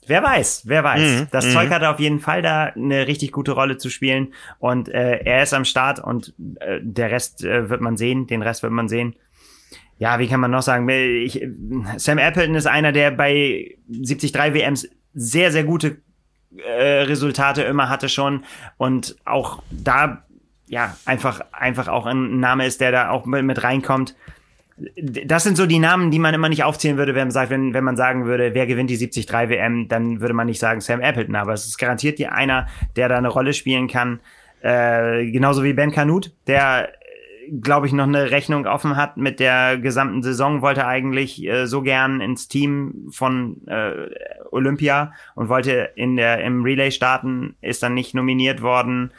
wer 0.08 0.24
weiß, 0.24 0.64
wer 0.66 0.84
weiß. 0.84 1.22
Mhm. 1.22 1.28
Das 1.32 1.46
mhm. 1.46 1.52
Zeug 1.52 1.70
hat 1.70 1.84
auf 1.84 2.00
jeden 2.00 2.20
Fall 2.20 2.42
da 2.42 2.66
eine 2.66 3.08
richtig 3.08 3.32
gute 3.32 3.52
Rolle 3.52 3.78
zu 3.78 3.90
spielen 3.90 4.34
und 4.60 4.90
äh, 4.90 5.20
er 5.24 5.44
ist 5.44 5.54
am 5.54 5.66
Start 5.66 6.00
und 6.00 6.34
äh, 6.60 6.80
der 6.82 7.12
Rest 7.12 7.44
äh, 7.44 7.70
wird 7.70 7.82
man 7.82 7.98
sehen, 7.98 8.28
den 8.28 8.42
Rest 8.42 8.64
wird 8.64 8.74
man 8.74 8.88
sehen 8.88 9.16
ja, 10.04 10.20
wie 10.20 10.28
kann 10.28 10.40
man 10.40 10.52
noch 10.52 10.62
sagen? 10.64 10.90
Ich, 10.90 11.42
Sam 11.98 12.18
Appleton 12.18 12.56
ist 12.56 12.66
einer, 12.66 12.92
der 12.92 13.12
bei 13.12 13.78
73 13.88 14.34
WMs 14.34 14.90
sehr, 15.14 15.52
sehr 15.52 15.64
gute 15.64 16.02
äh, 16.58 17.04
Resultate 17.04 17.62
immer 17.64 17.90
hatte 17.90 18.10
schon 18.10 18.44
und 18.78 19.16
auch 19.26 19.64
da 19.72 20.26
ja 20.68 20.96
einfach 21.06 21.42
einfach 21.52 21.88
auch 21.88 22.06
ein 22.06 22.40
Name 22.40 22.66
ist, 22.66 22.82
der 22.82 22.92
da 22.92 23.10
auch 23.12 23.26
mit, 23.26 23.44
mit 23.44 23.64
reinkommt. 23.64 24.16
Das 24.78 25.44
sind 25.44 25.56
so 25.56 25.66
die 25.66 25.80
Namen, 25.80 26.10
die 26.10 26.20
man 26.20 26.34
immer 26.34 26.50
nicht 26.50 26.64
aufzählen 26.64 26.98
würde, 26.98 27.14
wenn 27.14 27.28
man 27.28 27.32
sagt, 27.32 27.50
wenn, 27.50 27.74
wenn 27.74 27.84
man 27.84 27.96
sagen 27.96 28.26
würde, 28.26 28.54
wer 28.54 28.66
gewinnt 28.66 28.90
die 28.90 28.98
73 28.98 29.32
WM, 29.32 29.88
dann 29.88 30.20
würde 30.20 30.34
man 30.34 30.48
nicht 30.48 30.60
sagen 30.60 30.82
Sam 30.82 31.02
Appleton, 31.02 31.36
aber 31.36 31.54
es 31.54 31.66
ist 31.66 31.78
garantiert 31.78 32.18
die 32.18 32.28
einer, 32.28 32.68
der 32.96 33.10
da 33.10 33.18
eine 33.18 33.28
Rolle 33.28 33.54
spielen 33.54 33.88
kann. 33.88 34.20
Äh, 34.62 35.30
genauso 35.32 35.64
wie 35.64 35.74
Ben 35.74 35.92
Canute, 35.92 36.32
der 36.48 36.90
glaube 37.62 37.88
ich, 37.88 37.94
noch 37.94 38.08
eine 38.08 38.32
Rechnung 38.32 38.66
offen 38.66 38.96
hat 38.96 39.18
mit 39.18 39.40
der 39.40 39.78
gesamten 39.78 40.24
Saison, 40.24 40.62
wollte 40.62 40.88
eigentlich 40.88 41.44
äh, 41.44 41.66
so 41.68 41.82
gern 41.82 42.22
ins 42.22 42.48
Team 42.48 43.10
von 43.12 43.68
äh, 43.68 44.10
Olympia 44.52 45.14
und 45.36 45.50
wollte 45.50 45.92
in 45.96 46.16
der, 46.16 46.44
im 46.44 46.64
Relay 46.64 46.92
starten, 46.92 47.56
ist 47.62 47.84
dann 47.84 47.94
nicht 47.94 48.14
nominiert 48.14 48.62
worden. 48.62 49.12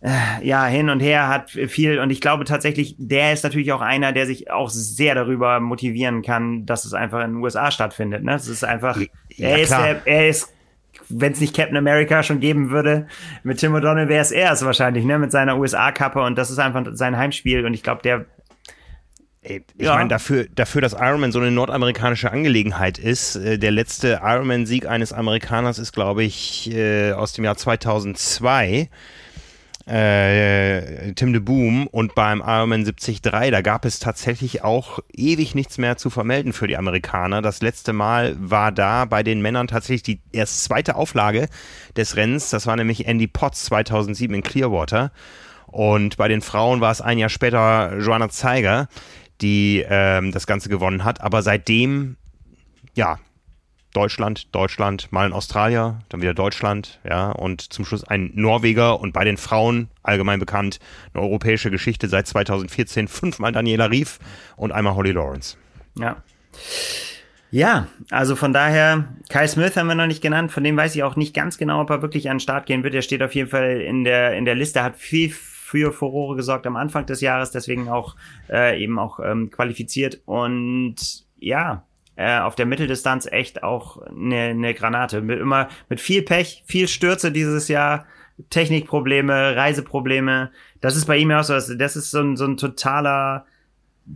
Äh, 0.00 0.46
ja, 0.46 0.64
hin 0.66 0.90
und 0.90 1.00
her 1.00 1.26
hat 1.26 1.50
viel 1.50 1.98
und 1.98 2.10
ich 2.10 2.20
glaube 2.20 2.44
tatsächlich, 2.44 2.94
der 2.98 3.32
ist 3.32 3.42
natürlich 3.42 3.72
auch 3.72 3.80
einer, 3.80 4.12
der 4.12 4.26
sich 4.26 4.50
auch 4.50 4.70
sehr 4.70 5.16
darüber 5.16 5.58
motivieren 5.58 6.22
kann, 6.22 6.66
dass 6.66 6.84
es 6.84 6.94
einfach 6.94 7.18
in 7.24 7.32
den 7.32 7.42
USA 7.42 7.72
stattfindet. 7.72 8.22
Ne? 8.22 8.34
Es 8.34 8.46
ist 8.46 8.64
einfach, 8.64 8.96
ja, 8.96 9.08
er, 9.48 9.58
ist 9.58 9.72
der, 9.72 10.06
er 10.06 10.28
ist 10.28 10.52
wenn 11.08 11.32
es 11.32 11.40
nicht 11.40 11.56
Captain 11.56 11.76
America 11.76 12.22
schon 12.22 12.38
geben 12.38 12.70
würde, 12.70 13.06
mit 13.42 13.58
Tim 13.58 13.74
O'Donnell 13.74 14.08
wäre 14.08 14.20
es 14.20 14.30
er 14.30 14.52
es 14.52 14.64
wahrscheinlich, 14.64 15.04
ne, 15.04 15.18
mit 15.18 15.32
seiner 15.32 15.58
USA-Kappe 15.58 16.20
und 16.20 16.36
das 16.36 16.50
ist 16.50 16.58
einfach 16.58 16.84
sein 16.92 17.16
Heimspiel 17.16 17.64
und 17.64 17.74
ich 17.74 17.82
glaube, 17.82 18.02
der 18.02 18.26
ich 19.40 19.62
ja. 19.78 19.94
meine, 19.94 20.08
dafür, 20.08 20.46
dafür, 20.54 20.82
dass 20.82 20.92
Ironman 20.92 21.32
so 21.32 21.38
eine 21.38 21.50
nordamerikanische 21.50 22.30
Angelegenheit 22.30 22.98
ist, 22.98 23.36
äh, 23.36 23.58
der 23.58 23.70
letzte 23.70 24.20
Ironman-Sieg 24.22 24.86
eines 24.86 25.12
Amerikaners 25.12 25.78
ist, 25.78 25.92
glaube 25.92 26.24
ich, 26.24 26.70
äh, 26.70 27.12
aus 27.12 27.32
dem 27.32 27.44
Jahr 27.44 27.56
2002 27.56 28.90
äh, 29.88 31.12
Tim 31.14 31.32
de 31.32 31.40
Boom 31.40 31.86
und 31.86 32.14
beim 32.14 32.40
Ironman 32.40 32.84
73, 32.84 33.22
da 33.22 33.62
gab 33.62 33.84
es 33.84 33.98
tatsächlich 33.98 34.62
auch 34.62 34.98
ewig 35.12 35.54
nichts 35.54 35.78
mehr 35.78 35.96
zu 35.96 36.10
vermelden 36.10 36.52
für 36.52 36.66
die 36.66 36.76
Amerikaner. 36.76 37.42
Das 37.42 37.62
letzte 37.62 37.92
Mal 37.92 38.36
war 38.38 38.70
da 38.70 39.06
bei 39.06 39.22
den 39.22 39.40
Männern 39.40 39.66
tatsächlich 39.66 40.02
die 40.02 40.20
erst 40.32 40.64
zweite 40.64 40.96
Auflage 40.96 41.48
des 41.96 42.16
Rennens. 42.16 42.50
Das 42.50 42.66
war 42.66 42.76
nämlich 42.76 43.06
Andy 43.06 43.26
Potts 43.26 43.64
2007 43.64 44.34
in 44.34 44.42
Clearwater. 44.42 45.10
Und 45.66 46.16
bei 46.16 46.28
den 46.28 46.40
Frauen 46.40 46.80
war 46.80 46.92
es 46.92 47.00
ein 47.00 47.18
Jahr 47.18 47.28
später 47.28 47.98
Joanna 47.98 48.28
Zeiger, 48.28 48.88
die 49.40 49.84
ähm, 49.88 50.32
das 50.32 50.46
Ganze 50.46 50.68
gewonnen 50.68 51.04
hat. 51.04 51.20
Aber 51.20 51.42
seitdem, 51.42 52.16
ja, 52.94 53.18
Deutschland, 53.98 54.54
Deutschland, 54.54 55.10
mal 55.10 55.26
ein 55.26 55.32
Australier, 55.32 55.98
dann 56.08 56.22
wieder 56.22 56.32
Deutschland, 56.32 57.00
ja, 57.02 57.32
und 57.32 57.72
zum 57.72 57.84
Schluss 57.84 58.04
ein 58.04 58.30
Norweger 58.32 59.00
und 59.00 59.12
bei 59.12 59.24
den 59.24 59.36
Frauen 59.36 59.88
allgemein 60.04 60.38
bekannt, 60.38 60.78
eine 61.12 61.24
europäische 61.24 61.68
Geschichte 61.72 62.06
seit 62.06 62.28
2014, 62.28 63.08
fünfmal 63.08 63.50
Daniela 63.50 63.86
Rief 63.86 64.20
und 64.56 64.70
einmal 64.70 64.94
Holly 64.94 65.10
Lawrence. 65.10 65.56
Ja. 65.98 66.22
Ja, 67.50 67.88
also 68.12 68.36
von 68.36 68.52
daher, 68.52 69.08
Kai 69.30 69.48
Smith 69.48 69.76
haben 69.76 69.88
wir 69.88 69.96
noch 69.96 70.06
nicht 70.06 70.22
genannt, 70.22 70.52
von 70.52 70.62
dem 70.62 70.76
weiß 70.76 70.94
ich 70.94 71.02
auch 71.02 71.16
nicht 71.16 71.34
ganz 71.34 71.58
genau, 71.58 71.80
ob 71.80 71.90
er 71.90 72.00
wirklich 72.00 72.30
an 72.30 72.36
den 72.36 72.40
Start 72.40 72.66
gehen 72.66 72.84
wird. 72.84 72.94
Er 72.94 73.02
steht 73.02 73.22
auf 73.24 73.34
jeden 73.34 73.50
Fall 73.50 73.80
in 73.80 74.04
der, 74.04 74.34
in 74.34 74.44
der 74.44 74.54
Liste, 74.54 74.84
hat 74.84 74.94
viel 74.94 75.30
für 75.30 75.90
Furore 75.92 76.36
gesorgt 76.36 76.68
am 76.68 76.76
Anfang 76.76 77.04
des 77.06 77.20
Jahres, 77.20 77.50
deswegen 77.50 77.88
auch 77.88 78.14
äh, 78.48 78.80
eben 78.80 78.96
auch 79.00 79.18
ähm, 79.18 79.50
qualifiziert. 79.50 80.20
Und 80.24 81.26
ja, 81.40 81.87
äh, 82.18 82.40
auf 82.40 82.56
der 82.56 82.66
Mitteldistanz 82.66 83.26
echt 83.30 83.62
auch 83.62 84.02
eine, 84.02 84.48
eine 84.48 84.74
Granate. 84.74 85.20
Mit 85.20 85.38
immer 85.38 85.68
mit 85.88 86.00
viel 86.00 86.22
Pech, 86.22 86.64
viel 86.66 86.88
Stürze 86.88 87.30
dieses 87.30 87.68
Jahr, 87.68 88.06
Technikprobleme, 88.50 89.54
Reiseprobleme. 89.54 90.50
Das 90.80 90.96
ist 90.96 91.06
bei 91.06 91.16
ihm 91.16 91.30
ja 91.30 91.40
auch 91.40 91.44
so. 91.44 91.54
Das 91.54 91.96
ist 91.96 92.10
so 92.10 92.20
ein, 92.20 92.36
so 92.36 92.44
ein 92.44 92.56
totaler, 92.56 93.46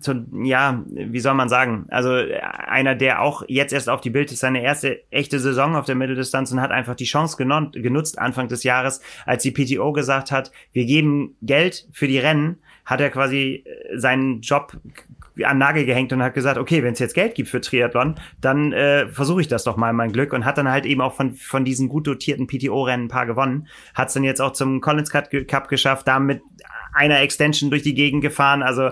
so, 0.01 0.15
ja, 0.43 0.83
wie 0.89 1.21
soll 1.21 1.35
man 1.35 1.49
sagen? 1.49 1.87
Also 1.91 2.17
einer, 2.43 2.97
der 2.97 3.23
auch 3.23 3.45
jetzt 3.47 3.73
erst 3.73 3.89
auf 3.89 4.01
die 4.01 4.11
Bild 4.11 4.33
ist, 4.33 4.41
seine 4.41 4.63
erste 4.63 5.01
echte 5.13 5.39
Saison 5.39 5.77
auf 5.77 5.87
der 5.87 5.95
Mitteldistanz 5.95 6.51
und 6.51 6.61
hat 6.61 6.73
einfach 6.73 6.97
die 6.97 7.05
Chance 7.05 7.37
genutzt 7.37 8.19
Anfang 8.19 8.49
des 8.49 8.65
Jahres, 8.65 9.01
als 9.27 9.45
die 9.45 9.53
PTO 9.53 9.93
gesagt 9.93 10.33
hat, 10.33 10.51
wir 10.73 10.87
geben 10.87 11.37
Geld 11.41 11.87
für 11.93 12.09
die 12.09 12.19
Rennen, 12.19 12.59
hat 12.85 13.01
er 13.01 13.11
quasi 13.11 13.63
äh, 13.65 13.97
seinen 13.97 14.41
Job 14.41 14.77
an 15.45 15.59
Nagel 15.59 15.87
gehängt 15.87 16.13
und 16.13 16.23
hat 16.23 16.35
gesagt, 16.35 16.59
okay, 16.59 16.83
wenn 16.83 16.93
es 16.93 16.99
jetzt 16.99 17.15
Geld 17.15 17.35
gibt 17.35 17.49
für 17.49 17.61
Triathlon, 17.61 18.17
dann 18.41 18.73
äh, 18.73 19.07
versuche 19.09 19.41
ich 19.41 19.49
das 19.49 19.65
doch 19.65 19.77
mal 19.77 19.93
mein 19.93 20.13
Glück 20.13 20.33
und 20.33 20.45
hat 20.45 20.59
dann 20.59 20.71
halt 20.71 20.87
eben 20.87 21.01
auch 21.01 21.15
von, 21.15 21.35
von 21.35 21.65
diesen 21.65 21.89
gut 21.89 22.07
dotierten 22.07 22.47
PTO-Rennen 22.47 23.07
ein 23.07 23.09
paar 23.09 23.27
gewonnen. 23.27 23.69
Hat 23.95 24.09
es 24.09 24.15
dann 24.15 24.25
jetzt 24.25 24.41
auch 24.41 24.53
zum 24.53 24.81
Collins 24.81 25.11
Cup 25.11 25.69
geschafft, 25.69 26.09
da 26.09 26.19
mit 26.19 26.43
einer 26.93 27.21
Extension 27.21 27.71
durch 27.71 27.83
die 27.83 27.95
Gegend 27.95 28.23
gefahren. 28.23 28.63
Also 28.63 28.91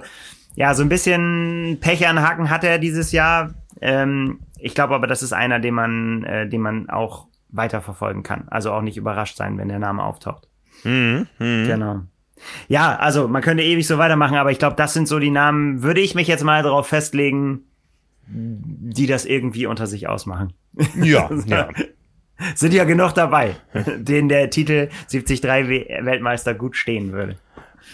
ja, 0.54 0.74
so 0.74 0.82
ein 0.82 0.88
bisschen 0.88 1.78
Pech 1.80 2.06
an 2.08 2.20
Haken 2.20 2.50
hat 2.50 2.64
er 2.64 2.78
dieses 2.78 3.12
Jahr. 3.12 3.54
Ähm, 3.80 4.40
ich 4.58 4.74
glaube 4.74 4.94
aber, 4.94 5.06
das 5.06 5.22
ist 5.22 5.32
einer, 5.32 5.60
den 5.60 5.74
man, 5.74 6.24
äh, 6.24 6.48
den 6.48 6.60
man 6.60 6.90
auch 6.90 7.26
weiterverfolgen 7.48 8.22
kann. 8.22 8.48
Also 8.48 8.72
auch 8.72 8.82
nicht 8.82 8.96
überrascht 8.96 9.36
sein, 9.36 9.58
wenn 9.58 9.68
der 9.68 9.78
Name 9.78 10.02
auftaucht. 10.02 10.48
Mhm, 10.84 11.26
mh. 11.38 11.66
Genau. 11.66 12.02
Ja, 12.68 12.96
also 12.96 13.28
man 13.28 13.42
könnte 13.42 13.62
ewig 13.62 13.86
so 13.86 13.98
weitermachen, 13.98 14.36
aber 14.36 14.50
ich 14.50 14.58
glaube, 14.58 14.76
das 14.76 14.94
sind 14.94 15.08
so 15.08 15.18
die 15.18 15.30
Namen, 15.30 15.82
würde 15.82 16.00
ich 16.00 16.14
mich 16.14 16.28
jetzt 16.28 16.44
mal 16.44 16.62
darauf 16.62 16.86
festlegen, 16.86 17.64
die 18.26 19.06
das 19.06 19.24
irgendwie 19.24 19.66
unter 19.66 19.86
sich 19.86 20.08
ausmachen. 20.08 20.52
Ja, 21.02 21.30
ja. 21.46 21.68
Sind 22.54 22.72
ja 22.72 22.84
genug 22.84 23.12
dabei, 23.12 23.56
denen 23.98 24.28
der 24.28 24.50
Titel 24.50 24.88
73 25.10 25.42
Weltmeister 25.42 26.54
gut 26.54 26.76
stehen 26.76 27.12
würde. 27.12 27.36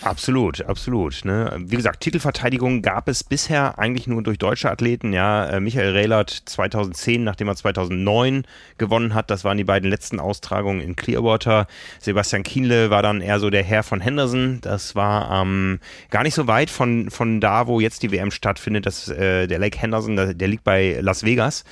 Absolut, 0.03 0.62
absolut. 0.62 1.24
Ne? 1.24 1.57
Wie 1.59 1.76
gesagt, 1.76 2.01
Titelverteidigung 2.01 2.82
gab 2.82 3.09
es 3.09 3.24
bisher 3.24 3.78
eigentlich 3.78 4.07
nur 4.07 4.22
durch 4.22 4.38
deutsche 4.38 4.70
Athleten. 4.70 5.12
Ja, 5.12 5.47
äh, 5.47 5.61
Michael 5.61 5.92
Rehlert 5.92 6.30
2010, 6.30 7.24
nachdem 7.24 7.49
er 7.49 7.57
2009 7.57 8.44
gewonnen 8.78 9.14
hat, 9.14 9.30
das 9.30 9.44
waren 9.44 9.57
die 9.57 9.64
beiden 9.64 9.88
letzten 9.88 10.20
Austragungen 10.20 10.80
in 10.80 10.97
Clearwater. 10.97 11.66
Sebastian 11.99 12.42
Kienle 12.42 12.90
war 12.90 13.03
dann 13.03 13.20
eher 13.20 13.40
so 13.40 13.49
der 13.49 13.62
Herr 13.62 13.82
von 13.82 14.01
Henderson. 14.01 14.59
Das 14.61 14.94
war 14.94 15.42
ähm, 15.42 15.80
gar 16.11 16.22
nicht 16.22 16.34
so 16.34 16.47
weit 16.47 16.70
von, 16.70 17.11
von 17.11 17.40
da, 17.40 17.66
wo 17.66 17.80
jetzt 17.80 18.03
die 18.03 18.12
WM 18.12 18.30
stattfindet. 18.30 18.86
Das, 18.86 19.09
äh, 19.09 19.47
der 19.47 19.59
Lake 19.59 19.78
Henderson, 19.78 20.16
der, 20.16 20.34
der 20.34 20.49
liegt 20.49 20.64
bei 20.64 20.99
Las 21.01 21.24
Vegas. 21.24 21.64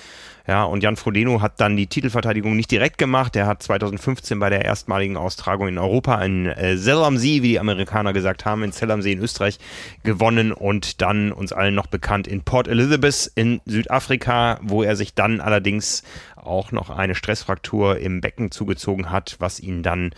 Ja, 0.46 0.64
und 0.64 0.82
Jan 0.82 0.96
Frodeno 0.96 1.40
hat 1.40 1.58
dann 1.58 1.74
die 1.74 1.86
Titelverteidigung 1.86 2.54
nicht 2.54 2.70
direkt 2.70 2.98
gemacht. 2.98 3.34
Er 3.34 3.46
hat 3.46 3.62
2015 3.62 4.38
bei 4.38 4.50
der 4.50 4.62
erstmaligen 4.62 5.16
Austragung 5.16 5.68
in 5.68 5.78
Europa 5.78 6.20
in 6.22 6.46
äh, 6.46 6.76
Zell 6.76 7.02
am 7.02 7.16
See, 7.16 7.42
wie 7.42 7.48
die 7.48 7.60
Amerikaner 7.60 8.12
gesagt 8.12 8.44
haben, 8.44 8.62
in 8.62 8.70
Zell 8.70 8.90
am 8.90 9.00
See 9.00 9.12
in 9.12 9.20
Österreich 9.20 9.58
gewonnen 10.02 10.52
und 10.52 11.00
dann 11.00 11.32
uns 11.32 11.54
allen 11.54 11.74
noch 11.74 11.86
bekannt 11.86 12.26
in 12.26 12.42
Port 12.42 12.68
Elizabeth 12.68 13.32
in 13.34 13.62
Südafrika, 13.64 14.58
wo 14.60 14.82
er 14.82 14.96
sich 14.96 15.14
dann 15.14 15.40
allerdings 15.40 16.02
auch 16.36 16.72
noch 16.72 16.90
eine 16.90 17.14
Stressfraktur 17.14 17.98
im 17.98 18.20
Becken 18.20 18.50
zugezogen 18.50 19.10
hat, 19.10 19.36
was 19.38 19.60
ihn 19.60 19.82
dann 19.82 20.10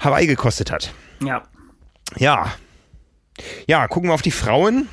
Hawaii 0.00 0.26
gekostet 0.26 0.72
hat. 0.72 0.92
Ja. 1.22 1.44
Ja. 2.16 2.52
Ja, 3.68 3.86
gucken 3.86 4.10
wir 4.10 4.14
auf 4.14 4.22
die 4.22 4.32
Frauen 4.32 4.88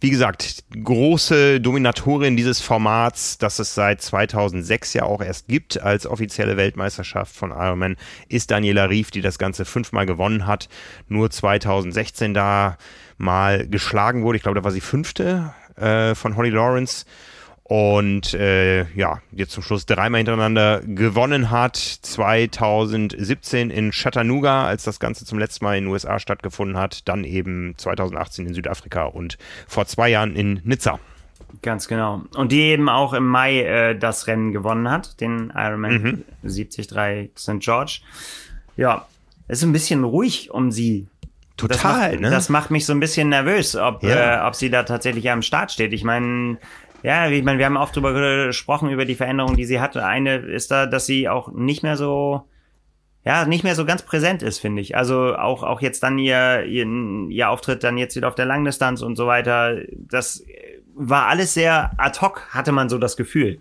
wie 0.00 0.10
gesagt, 0.10 0.64
große 0.82 1.60
Dominatorin 1.60 2.36
dieses 2.36 2.60
Formats, 2.60 3.36
das 3.36 3.58
es 3.58 3.74
seit 3.74 4.00
2006 4.00 4.94
ja 4.94 5.02
auch 5.02 5.20
erst 5.20 5.46
gibt 5.46 5.80
als 5.80 6.06
offizielle 6.06 6.56
Weltmeisterschaft 6.56 7.36
von 7.36 7.50
Ironman, 7.50 7.96
ist 8.28 8.50
Daniela 8.50 8.88
Rief, 8.88 9.10
die 9.10 9.20
das 9.20 9.38
Ganze 9.38 9.66
fünfmal 9.66 10.06
gewonnen 10.06 10.46
hat, 10.46 10.70
nur 11.08 11.30
2016 11.30 12.32
da 12.32 12.78
mal 13.18 13.68
geschlagen 13.68 14.22
wurde. 14.22 14.36
Ich 14.36 14.42
glaube, 14.42 14.58
da 14.58 14.64
war 14.64 14.72
sie 14.72 14.80
fünfte 14.80 15.52
äh, 15.76 16.14
von 16.14 16.34
Holly 16.34 16.50
Lawrence 16.50 17.04
und 17.70 18.34
äh, 18.34 18.82
ja, 18.96 19.20
jetzt 19.30 19.52
zum 19.52 19.62
Schluss 19.62 19.86
dreimal 19.86 20.18
hintereinander 20.18 20.80
gewonnen 20.84 21.50
hat. 21.52 21.76
2017 21.76 23.70
in 23.70 23.92
Chattanooga, 23.92 24.64
als 24.64 24.82
das 24.82 24.98
Ganze 24.98 25.24
zum 25.24 25.38
letzten 25.38 25.64
Mal 25.64 25.78
in 25.78 25.84
den 25.84 25.92
USA 25.92 26.18
stattgefunden 26.18 26.76
hat, 26.76 27.06
dann 27.06 27.22
eben 27.22 27.74
2018 27.76 28.48
in 28.48 28.54
Südafrika 28.54 29.04
und 29.04 29.38
vor 29.68 29.86
zwei 29.86 30.08
Jahren 30.08 30.34
in 30.34 30.60
Nizza. 30.64 30.98
Ganz 31.62 31.86
genau. 31.86 32.22
Und 32.34 32.50
die 32.50 32.62
eben 32.62 32.88
auch 32.88 33.12
im 33.12 33.28
Mai 33.28 33.60
äh, 33.60 33.96
das 33.96 34.26
Rennen 34.26 34.50
gewonnen 34.50 34.90
hat, 34.90 35.20
den 35.20 35.52
Ironman 35.54 36.02
mhm. 36.02 36.24
73 36.42 37.30
St. 37.38 37.60
George. 37.60 38.00
Ja, 38.76 39.06
es 39.46 39.58
ist 39.58 39.64
ein 39.64 39.72
bisschen 39.72 40.02
ruhig 40.02 40.50
um 40.50 40.72
sie. 40.72 41.06
Total, 41.56 41.76
das 41.76 41.84
macht, 41.84 42.20
ne? 42.20 42.30
Das 42.30 42.48
macht 42.48 42.70
mich 42.72 42.84
so 42.84 42.92
ein 42.92 42.98
bisschen 42.98 43.28
nervös, 43.28 43.76
ob, 43.76 44.02
ja. 44.02 44.44
äh, 44.44 44.48
ob 44.48 44.56
sie 44.56 44.70
da 44.70 44.82
tatsächlich 44.82 45.30
am 45.30 45.42
Start 45.42 45.70
steht. 45.70 45.92
Ich 45.92 46.02
meine, 46.02 46.58
ja, 47.02 47.28
ich 47.28 47.42
meine, 47.42 47.58
wir 47.58 47.66
haben 47.66 47.76
oft 47.76 47.94
drüber 47.96 48.12
gesprochen, 48.46 48.90
über 48.90 49.04
die 49.04 49.14
Veränderungen, 49.14 49.56
die 49.56 49.64
sie 49.64 49.80
hatte. 49.80 50.04
Eine 50.04 50.36
ist 50.36 50.70
da, 50.70 50.86
dass 50.86 51.06
sie 51.06 51.28
auch 51.28 51.52
nicht 51.52 51.82
mehr 51.82 51.96
so, 51.96 52.42
ja, 53.24 53.44
nicht 53.46 53.64
mehr 53.64 53.74
so 53.74 53.84
ganz 53.84 54.02
präsent 54.02 54.42
ist, 54.42 54.58
finde 54.58 54.82
ich. 54.82 54.96
Also 54.96 55.36
auch, 55.36 55.62
auch 55.62 55.80
jetzt 55.80 56.02
dann 56.02 56.18
ihr, 56.18 56.64
ihr, 56.64 56.86
ihr 57.28 57.50
Auftritt 57.50 57.84
dann 57.84 57.98
jetzt 57.98 58.16
wieder 58.16 58.28
auf 58.28 58.34
der 58.34 58.46
Langdistanz 58.46 59.02
und 59.02 59.16
so 59.16 59.26
weiter. 59.26 59.76
Das 59.92 60.44
war 60.94 61.26
alles 61.26 61.54
sehr 61.54 61.92
ad 61.96 62.20
hoc, 62.20 62.48
hatte 62.50 62.72
man 62.72 62.88
so 62.88 62.98
das 62.98 63.16
Gefühl. 63.16 63.60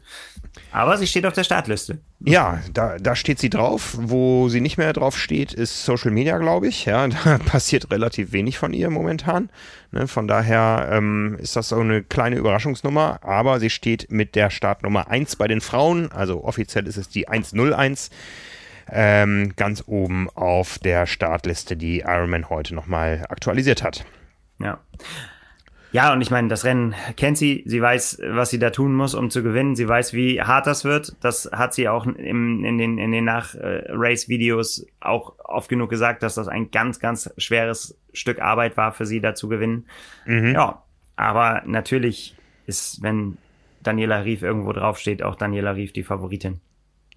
Aber 0.71 0.97
sie 0.97 1.07
steht 1.07 1.25
auf 1.25 1.33
der 1.33 1.43
Startliste. 1.43 1.99
Ja, 2.19 2.59
da, 2.73 2.97
da 2.97 3.15
steht 3.15 3.39
sie 3.39 3.49
drauf. 3.49 3.95
Wo 3.99 4.49
sie 4.49 4.61
nicht 4.61 4.77
mehr 4.77 4.93
drauf 4.93 5.17
steht, 5.17 5.53
ist 5.53 5.83
Social 5.83 6.11
Media, 6.11 6.37
glaube 6.37 6.67
ich. 6.67 6.85
Ja, 6.85 7.07
da 7.23 7.37
passiert 7.37 7.91
relativ 7.91 8.31
wenig 8.31 8.57
von 8.57 8.73
ihr 8.73 8.89
momentan. 8.89 9.49
Ne, 9.91 10.07
von 10.07 10.27
daher 10.27 10.89
ähm, 10.91 11.37
ist 11.39 11.55
das 11.55 11.69
so 11.69 11.79
eine 11.79 12.03
kleine 12.03 12.35
Überraschungsnummer. 12.35 13.19
Aber 13.23 13.59
sie 13.59 13.69
steht 13.69 14.11
mit 14.11 14.35
der 14.35 14.49
Startnummer 14.49 15.09
1 15.09 15.35
bei 15.37 15.47
den 15.47 15.61
Frauen. 15.61 16.11
Also 16.11 16.43
offiziell 16.43 16.87
ist 16.87 16.97
es 16.97 17.09
die 17.09 17.27
101. 17.27 18.09
Ähm, 18.91 19.53
ganz 19.55 19.83
oben 19.85 20.29
auf 20.31 20.79
der 20.79 21.05
Startliste, 21.05 21.77
die 21.77 21.99
Ironman 21.99 22.49
heute 22.49 22.73
nochmal 22.73 23.25
aktualisiert 23.29 23.83
hat. 23.83 24.03
Ja. 24.59 24.79
Ja, 25.91 26.13
und 26.13 26.21
ich 26.21 26.29
meine, 26.29 26.49
das 26.49 26.65
Rennen 26.65 26.93
kennt 27.17 27.37
sie. 27.37 27.63
Sie 27.65 27.81
weiß, 27.81 28.21
was 28.29 28.51
sie 28.51 28.59
da 28.59 28.69
tun 28.69 28.93
muss, 28.93 29.15
um 29.15 29.31
zu 29.31 29.41
gewinnen. 29.41 29.75
Sie 29.75 29.87
weiß, 29.87 30.13
wie 30.13 30.41
hart 30.41 30.67
das 30.67 30.85
wird. 30.85 31.15
Das 31.21 31.49
hat 31.51 31.73
sie 31.73 31.87
auch 31.89 32.05
im, 32.05 32.63
in 32.63 32.77
den, 32.77 32.97
in 32.99 33.11
den 33.11 33.25
Nach-Race-Videos 33.25 34.85
auch 34.99 35.33
oft 35.43 35.67
genug 35.67 35.89
gesagt, 35.89 36.21
dass 36.21 36.35
das 36.35 36.47
ein 36.47 36.69
ganz, 36.69 36.99
ganz 36.99 37.33
schweres 37.37 37.97
Stück 38.13 38.39
Arbeit 38.39 38.77
war 38.77 38.91
für 38.91 39.05
sie, 39.05 39.19
da 39.19 39.33
zu 39.33 39.49
gewinnen. 39.49 39.87
Mhm. 40.25 40.53
Ja, 40.53 40.83
aber 41.15 41.63
natürlich 41.65 42.35
ist, 42.67 43.01
wenn 43.01 43.37
Daniela 43.81 44.23
Rief 44.23 44.43
irgendwo 44.43 44.73
draufsteht, 44.73 45.23
auch 45.23 45.35
Daniela 45.35 45.75
Rief 45.75 45.91
die 45.91 46.03
Favoritin. 46.03 46.59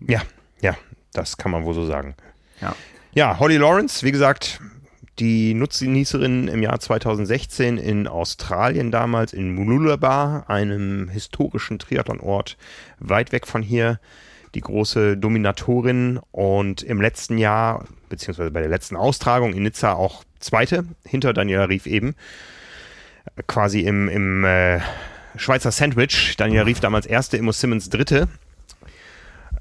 Ja, 0.01 0.23
ja, 0.61 0.77
das 1.13 1.37
kann 1.37 1.53
man 1.53 1.65
wohl 1.65 1.75
so 1.75 1.85
sagen. 1.85 2.17
Ja. 2.61 2.75
Ja, 3.15 3.39
Holly 3.39 3.59
Lawrence, 3.59 4.07
wie 4.07 4.13
gesagt, 4.13 4.61
die 5.19 5.55
Nutznießerin 5.55 6.49
im 6.49 6.63
Jahr 6.63 6.81
2016 6.81 7.79
in 7.79 8.09
Australien 8.09 8.91
damals, 8.91 9.33
in 9.33 9.55
Mooloolaba, 9.55 10.45
einem 10.49 11.09
historischen 11.09 11.79
Triathlonort 11.79 12.57
weit 12.99 13.33
weg 13.33 13.47
von 13.47 13.63
hier, 13.63 14.01
die 14.55 14.61
große 14.61 15.17
Dominatorin 15.17 16.21
und 16.31 16.83
im 16.83 17.01
letzten 17.01 17.39
Jahr, 17.39 17.87
beziehungsweise 18.09 18.51
bei 18.51 18.61
der 18.61 18.69
letzten 18.69 18.97
Austragung 18.97 19.55
in 19.55 19.63
Nizza 19.63 19.95
auch 19.95 20.25
zweite, 20.41 20.85
hinter 21.05 21.33
Daniela 21.33 21.69
Rief 21.69 21.87
eben, 21.87 22.15
quasi 23.47 23.81
im, 23.81 24.09
im 24.09 24.45
äh, 24.45 24.81
Schweizer 25.37 25.71
Sandwich. 25.71 26.37
Daniela 26.37 26.67
Rief 26.67 26.81
damals 26.81 27.07
erste, 27.07 27.37
Immo 27.37 27.53
Simmons 27.53 27.89
dritte 27.89 28.29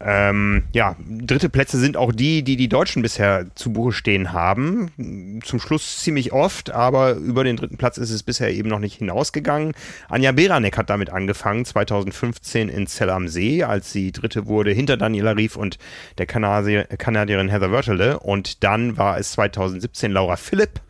ähm, 0.03 0.63
ja, 0.73 0.95
dritte 1.07 1.49
Plätze 1.49 1.77
sind 1.77 1.95
auch 1.95 2.11
die, 2.11 2.43
die 2.43 2.55
die 2.55 2.69
Deutschen 2.69 3.01
bisher 3.01 3.45
zu 3.55 3.71
Buche 3.71 3.91
stehen 3.91 4.33
haben. 4.33 5.39
Zum 5.43 5.59
Schluss 5.59 5.99
ziemlich 5.99 6.33
oft, 6.33 6.71
aber 6.71 7.13
über 7.13 7.43
den 7.43 7.57
dritten 7.57 7.77
Platz 7.77 7.97
ist 7.97 8.09
es 8.09 8.23
bisher 8.23 8.51
eben 8.51 8.69
noch 8.69 8.79
nicht 8.79 8.95
hinausgegangen. 8.95 9.73
Anja 10.09 10.31
Beranek 10.31 10.77
hat 10.77 10.89
damit 10.89 11.11
angefangen, 11.11 11.65
2015 11.65 12.69
in 12.69 12.87
Zell 12.87 13.09
am 13.11 13.27
See, 13.27 13.63
als 13.63 13.91
sie 13.91 14.11
Dritte 14.11 14.47
wurde, 14.47 14.71
hinter 14.71 14.97
Daniela 14.97 15.31
Rief 15.31 15.55
und 15.55 15.77
der 16.17 16.25
Kanadier, 16.25 16.85
Kanadierin 16.85 17.49
Heather 17.49 17.71
Wörtele. 17.71 18.19
Und 18.19 18.63
dann 18.63 18.97
war 18.97 19.19
es 19.19 19.33
2017 19.33 20.11
Laura 20.11 20.35
Philipp, 20.35 20.81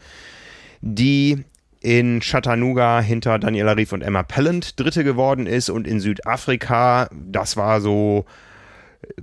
die 0.81 1.43
in 1.81 2.19
Chattanooga 2.21 3.01
hinter 3.01 3.39
Daniela 3.39 3.75
Rief 3.75 3.91
und 3.91 4.03
Emma 4.03 4.23
Pellant 4.23 4.79
Dritte 4.79 5.03
geworden 5.03 5.47
ist 5.47 5.69
und 5.69 5.87
in 5.87 5.99
Südafrika, 5.99 7.09
das 7.11 7.57
war 7.57 7.81
so 7.81 8.25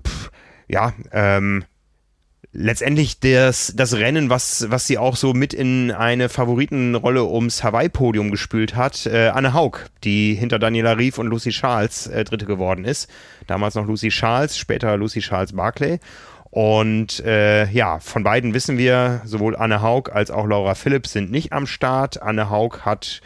pff, 0.06 0.30
ja, 0.68 0.92
ähm, 1.12 1.64
letztendlich 2.52 3.20
das, 3.20 3.72
das 3.76 3.94
Rennen, 3.94 4.30
was, 4.30 4.66
was 4.70 4.86
sie 4.86 4.98
auch 4.98 5.16
so 5.16 5.32
mit 5.32 5.52
in 5.54 5.90
eine 5.90 6.28
Favoritenrolle 6.28 7.24
ums 7.24 7.62
Hawaii-Podium 7.62 8.30
gespült 8.30 8.74
hat, 8.74 9.06
äh, 9.06 9.28
Anne 9.28 9.54
Haug, 9.54 9.78
die 10.04 10.34
hinter 10.34 10.58
Daniela 10.58 10.96
Rief 10.96 11.18
und 11.18 11.28
Lucy 11.28 11.50
Charles 11.50 12.06
äh, 12.06 12.24
Dritte 12.24 12.46
geworden 12.46 12.84
ist. 12.84 13.10
Damals 13.46 13.74
noch 13.74 13.86
Lucy 13.86 14.08
Charles, 14.08 14.56
später 14.56 14.96
Lucy 14.96 15.20
Charles 15.20 15.52
Barclay. 15.52 15.98
Und 16.50 17.20
äh, 17.20 17.68
ja, 17.70 18.00
von 18.00 18.24
beiden 18.24 18.54
wissen 18.54 18.78
wir, 18.78 19.20
sowohl 19.24 19.54
Anne 19.54 19.82
Haug 19.82 20.10
als 20.12 20.30
auch 20.30 20.46
Laura 20.46 20.74
Phillips 20.74 21.12
sind 21.12 21.30
nicht 21.30 21.52
am 21.52 21.66
Start. 21.66 22.22
Anne 22.22 22.48
Haug 22.48 22.80
hat 22.84 23.20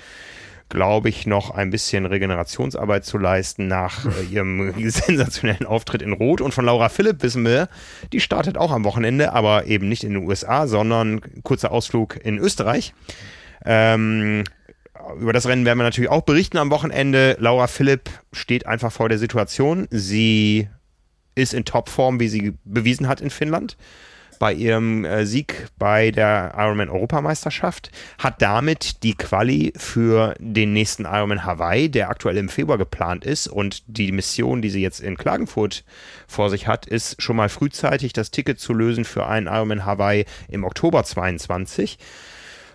glaube 0.73 1.11
ich, 1.11 1.27
noch 1.27 1.51
ein 1.51 1.69
bisschen 1.69 2.07
Regenerationsarbeit 2.07 3.05
zu 3.05 3.19
leisten 3.19 3.69
nach 3.69 4.07
äh, 4.07 4.25
ihrem 4.31 4.73
sensationellen 4.89 5.67
Auftritt 5.67 6.01
in 6.01 6.15
Rot. 6.15 6.41
Und 6.41 6.55
von 6.55 6.65
Laura 6.65 6.89
Philipp 6.89 7.23
wissen 7.23 7.45
wir, 7.45 7.69
die 8.13 8.21
startet 8.21 8.57
auch 8.57 8.73
am 8.73 8.85
Wochenende, 8.85 9.35
aber 9.35 9.67
eben 9.67 9.89
nicht 9.89 10.03
in 10.03 10.15
den 10.15 10.27
USA, 10.27 10.67
sondern 10.67 11.21
kurzer 11.43 11.73
Ausflug 11.73 12.19
in 12.25 12.39
Österreich. 12.39 12.95
Ähm, 13.67 14.45
über 15.21 15.35
das 15.35 15.47
Rennen 15.47 15.67
werden 15.67 15.79
wir 15.79 15.85
natürlich 15.85 16.11
auch 16.11 16.23
berichten 16.23 16.57
am 16.57 16.71
Wochenende. 16.71 17.37
Laura 17.39 17.67
Philipp 17.67 18.09
steht 18.33 18.67
einfach 18.67 18.93
vor 18.93 19.11
der 19.11 19.19
Situation. 19.19 19.89
Sie 19.91 20.69
ist 21.35 21.53
in 21.53 21.67
Topform, 21.67 22.19
wie 22.19 22.29
sie 22.29 22.55
bewiesen 22.65 23.09
hat 23.09 23.21
in 23.21 23.29
Finnland 23.29 23.77
bei 24.43 24.53
ihrem 24.55 25.05
äh, 25.05 25.25
Sieg 25.25 25.69
bei 25.79 26.11
der 26.11 26.55
Ironman 26.57 26.91
Europameisterschaft, 26.91 27.93
hat 28.19 28.43
damit 28.43 29.05
die 29.05 29.15
Quali 29.15 29.73
für 29.77 30.35
den 30.41 30.73
nächsten 30.73 31.05
Ironman 31.05 31.45
Hawaii, 31.45 31.89
der 31.89 32.11
aktuell 32.11 32.37
im 32.37 32.49
Februar 32.49 32.77
geplant 32.77 33.25
ist 33.25 33.47
und 33.47 33.85
die 33.87 34.11
Mission, 34.11 34.61
die 34.61 34.71
sie 34.71 34.83
jetzt 34.83 34.99
in 34.99 35.17
Klagenfurt 35.17 35.85
vor 36.27 36.51
sich 36.51 36.67
hat, 36.67 36.87
ist 36.87 37.23
schon 37.23 37.37
mal 37.37 37.49
frühzeitig 37.49 38.15
das 38.15 38.33
Ticket 38.33 38.59
zu 38.59 38.75
lösen 38.75 39.05
für 39.05 39.29
einen 39.29 39.47
Ironman 39.47 39.87
Hawaii 39.87 40.25
im 40.49 40.65
Oktober 40.65 41.05
22. 41.05 41.97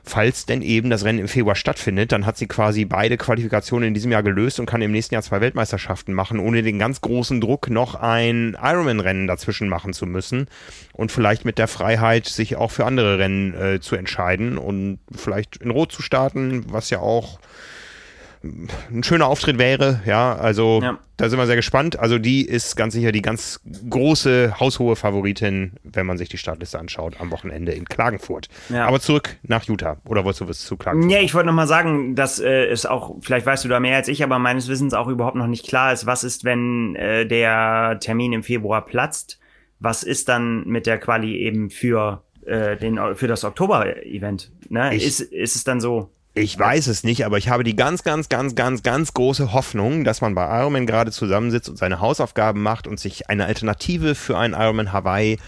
falls 0.08 0.45
denn 0.45 0.62
eben 0.62 0.89
das 0.89 1.03
Rennen 1.03 1.20
im 1.20 1.28
Februar 1.28 1.55
stattfindet, 1.55 2.12
dann 2.12 2.26
hat 2.26 2.38
sie 2.38 2.47
quasi 2.47 2.86
beide 2.86 3.18
Qualifikationen 3.18 3.89
in 3.89 3.93
diesem 3.93 4.12
Jahr 4.12 4.24
gelöst 4.24 4.60
und 4.60 4.66
kann 4.66 4.82
im 4.82 4.91
nächsten 4.91 5.14
Jahr 5.14 5.24
zwei 5.24 5.41
Weltmeisterschaften 5.41 6.14
machen, 6.14 6.39
ohne 6.39 6.64
den 6.64 6.80
ganz 6.80 7.01
großen 7.01 7.41
Druck 7.41 7.70
noch 7.70 7.95
ein 7.95 8.58
Ironman-Rennen 8.62 9.28
dazwischen 9.28 9.70
machen 9.70 9.93
zu 9.93 10.05
müssen 10.05 10.47
und 10.93 11.12
vielleicht 11.12 11.45
mit 11.45 11.58
der 11.58 11.68
Freiheit, 11.68 12.26
sich 12.28 12.55
auch 12.55 12.72
für 12.72 12.86
andere 12.86 13.20
Rennen 13.20 13.53
äh, 13.53 13.80
zu 13.80 13.95
entscheiden 13.95 14.58
und 14.58 14.99
vielleicht 15.16 15.58
in 15.58 15.72
Rot 15.72 15.91
zu 15.91 16.01
starten, 16.01 16.66
was 16.72 16.89
ja 16.89 16.99
auch 16.99 17.39
ein 18.91 19.04
schöner 19.04 19.28
Auftritt 19.28 19.58
wäre. 19.58 20.02
Ja, 20.06 20.36
also 20.36 20.80
ja. 20.82 21.00
da 21.18 21.30
sind 21.30 21.39
wir 21.39 21.45
sehr 21.45 21.56
gespannt. 21.56 22.00
Also 22.00 22.20
die 22.20 22.45
ist 22.45 22.76
ganz 22.76 22.93
sicher 22.93 23.12
die 23.12 23.22
ganz 23.22 23.60
große, 23.89 24.60
haushohe 24.60 24.95
Favoritin, 24.95 25.74
wenn 25.84 26.06
man 26.06 26.18
sich 26.18 26.30
die 26.30 26.38
Startliste 26.38 26.80
anschaut, 26.80 27.20
am 27.20 27.32
Wochenende 27.32 27.72
in 27.72 27.86
Klagenfurt. 27.86 28.50
Ja. 28.70 28.88
Aber 28.88 29.00
zurück 29.00 29.38
nach 29.43 29.64
Utah. 29.66 29.98
Oder 30.06 30.24
wolltest 30.24 30.42
du 30.42 30.50
was 30.50 30.66
zu 30.66 30.78
Klagenfurt? 30.78 31.12
Ja, 31.12 31.20
ich 31.20 31.34
wollte 31.34 31.47
nochmal 31.47 31.67
sagen, 31.67 32.16
dass 32.16 32.39
äh, 32.39 32.66
es 32.66 32.86
auch, 32.86 33.16
vielleicht 33.21 33.46
weißt 33.46 33.66
du 33.66 33.70
da 33.70 33.80
mehr 33.80 33.97
als 33.97 34.08
ich, 34.08 34.24
aber 34.24 34.39
meines 34.39 34.67
Wissens 34.67 34.93
auch 34.93 35.08
überhaupt 35.08 35.36
noch 35.36 35.47
nicht 35.47 35.67
klar 35.67 35.93
ist, 35.93 36.05
was 36.05 36.24
ist, 36.24 36.43
wenn 36.43 36.96
äh, 36.96 37.26
der 37.26 37.97
Termin 38.00 38.34
im 38.34 38.43
Februar 38.43 38.86
platzt. 38.86 39.39
Was 39.80 40.01
ist 40.01 40.28
dann 40.28 40.66
mit 40.66 40.88
der 40.88 40.97
Quali 40.97 41.38
eben 41.38 41.70
für 41.70 42.24
äh, 42.47 42.78
den 42.78 43.00
für 43.16 43.28
das 43.28 43.43
Oktober-Event? 43.43 44.51
Ne? 44.70 44.96
Ist, 44.96 45.20
ist 45.20 45.55
es 45.55 45.63
dann 45.63 45.80
so? 45.80 46.09
Ich 46.38 46.58
weiß 46.58 46.86
es 46.86 47.04
nicht, 47.04 47.26
aber 47.26 47.39
ich 47.39 47.50
habe 47.50 47.64
die 47.64 47.76
ganz, 47.76 48.04
ganz, 48.04 48.30
ganz, 48.30 48.54
ganz, 48.54 48.84
ganz 48.84 49.12
große 49.16 49.54
Hoffnung, 49.54 50.04
dass 50.04 50.22
man 50.22 50.36
bei 50.36 50.46
Ironman 50.59 50.86
gerade 50.86 51.12
zusammensitzt 51.12 51.68
und 51.68 51.78
seine 51.78 52.00
Hausaufgaben 52.00 52.62
macht 52.62 52.86
und 52.86 53.00
sich 53.00 53.28
eine 53.28 53.46
Alternative 53.46 54.14
für 54.14 54.38
einen 54.38 54.54
Ironman 54.54 54.93
Hawaii 54.93 55.39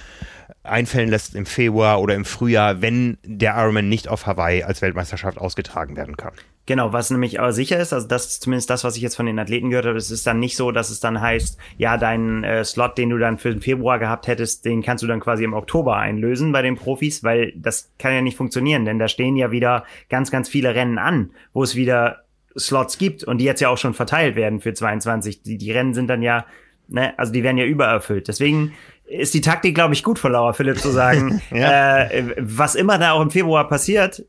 einfällen 0.64 1.10
lässt 1.10 1.36
im 1.36 1.46
Februar 1.46 2.02
oder 2.02 2.16
im 2.16 2.26
Frühjahr, 2.26 2.82
wenn 2.82 3.20
der 3.24 3.56
Ironman 3.56 3.88
nicht 3.88 4.08
auf 4.08 4.26
Hawaii 4.26 4.64
als 4.64 4.82
Weltmeisterschaft 4.82 5.38
ausgetragen 5.38 5.96
werden 5.96 6.18
kann. 6.18 6.34
Genau, 6.70 6.94
was 6.94 7.10
nämlich 7.10 7.40
aber 7.40 7.52
sicher 7.52 7.80
ist, 7.80 7.94
also 7.94 8.08
das 8.08 8.28
ist 8.28 8.44
zumindest 8.44 8.70
das, 8.70 8.84
was 8.84 8.96
ich 8.96 9.02
jetzt 9.02 9.16
von 9.16 9.26
den 9.26 9.40
Athleten 9.40 9.72
gehört 9.72 9.88
habe, 9.88 9.98
es 9.98 10.12
ist 10.12 10.28
dann 10.28 10.40
nicht 10.40 10.56
so, 10.56 10.72
dass 10.72 10.92
es 10.92 11.00
dann 11.00 11.20
heißt, 11.20 11.58
ja, 11.80 11.98
deinen 11.98 12.44
äh, 12.44 12.64
Slot, 12.64 12.96
den 13.00 13.10
du 13.10 13.18
dann 13.18 13.40
für 13.40 13.50
den 13.50 13.60
Februar 13.60 13.98
gehabt 13.98 14.28
hättest, 14.28 14.66
den 14.66 14.84
kannst 14.84 15.04
du 15.04 15.08
dann 15.08 15.20
quasi 15.20 15.44
im 15.44 15.56
Oktober 15.56 15.98
einlösen 15.98 16.52
bei 16.52 16.62
den 16.62 16.76
Profis, 16.76 17.24
weil 17.24 17.54
das 17.56 17.92
kann 17.98 18.14
ja 18.14 18.22
nicht 18.22 18.38
funktionieren, 18.38 18.86
denn 18.86 19.00
da 19.00 19.08
stehen 19.08 19.36
ja 19.36 19.50
wieder 19.50 19.84
ganz, 20.12 20.30
ganz 20.30 20.48
viele 20.48 20.76
Rennen 20.76 21.00
an, 21.00 21.32
wo 21.54 21.64
es 21.64 21.76
wieder 21.76 22.26
Slots 22.56 23.00
gibt 23.00 23.24
und 23.24 23.40
die 23.40 23.46
jetzt 23.46 23.62
ja 23.62 23.70
auch 23.70 23.80
schon 23.80 23.96
verteilt 23.96 24.36
werden 24.36 24.60
für 24.60 24.76
22. 24.76 25.42
Die, 25.42 25.58
die 25.58 25.72
Rennen 25.72 25.96
sind 25.96 26.06
dann 26.06 26.22
ja, 26.22 26.46
ne, 26.88 27.18
also 27.18 27.34
die 27.34 27.42
werden 27.42 27.58
ja 27.58 27.66
übererfüllt. 27.66 28.28
Deswegen 28.28 28.74
ist 29.08 29.34
die 29.34 29.42
Taktik, 29.42 29.74
glaube 29.74 29.96
ich, 29.96 30.04
gut 30.04 30.20
von 30.20 30.34
Laura 30.34 30.54
Philipp 30.54 30.78
zu 30.78 30.92
sagen, 30.92 31.42
ja. 31.52 32.04
äh, 32.04 32.36
was 32.38 32.76
immer 32.76 33.00
da 33.00 33.14
auch 33.14 33.22
im 33.22 33.32
Februar 33.32 33.68
passiert, 33.68 34.24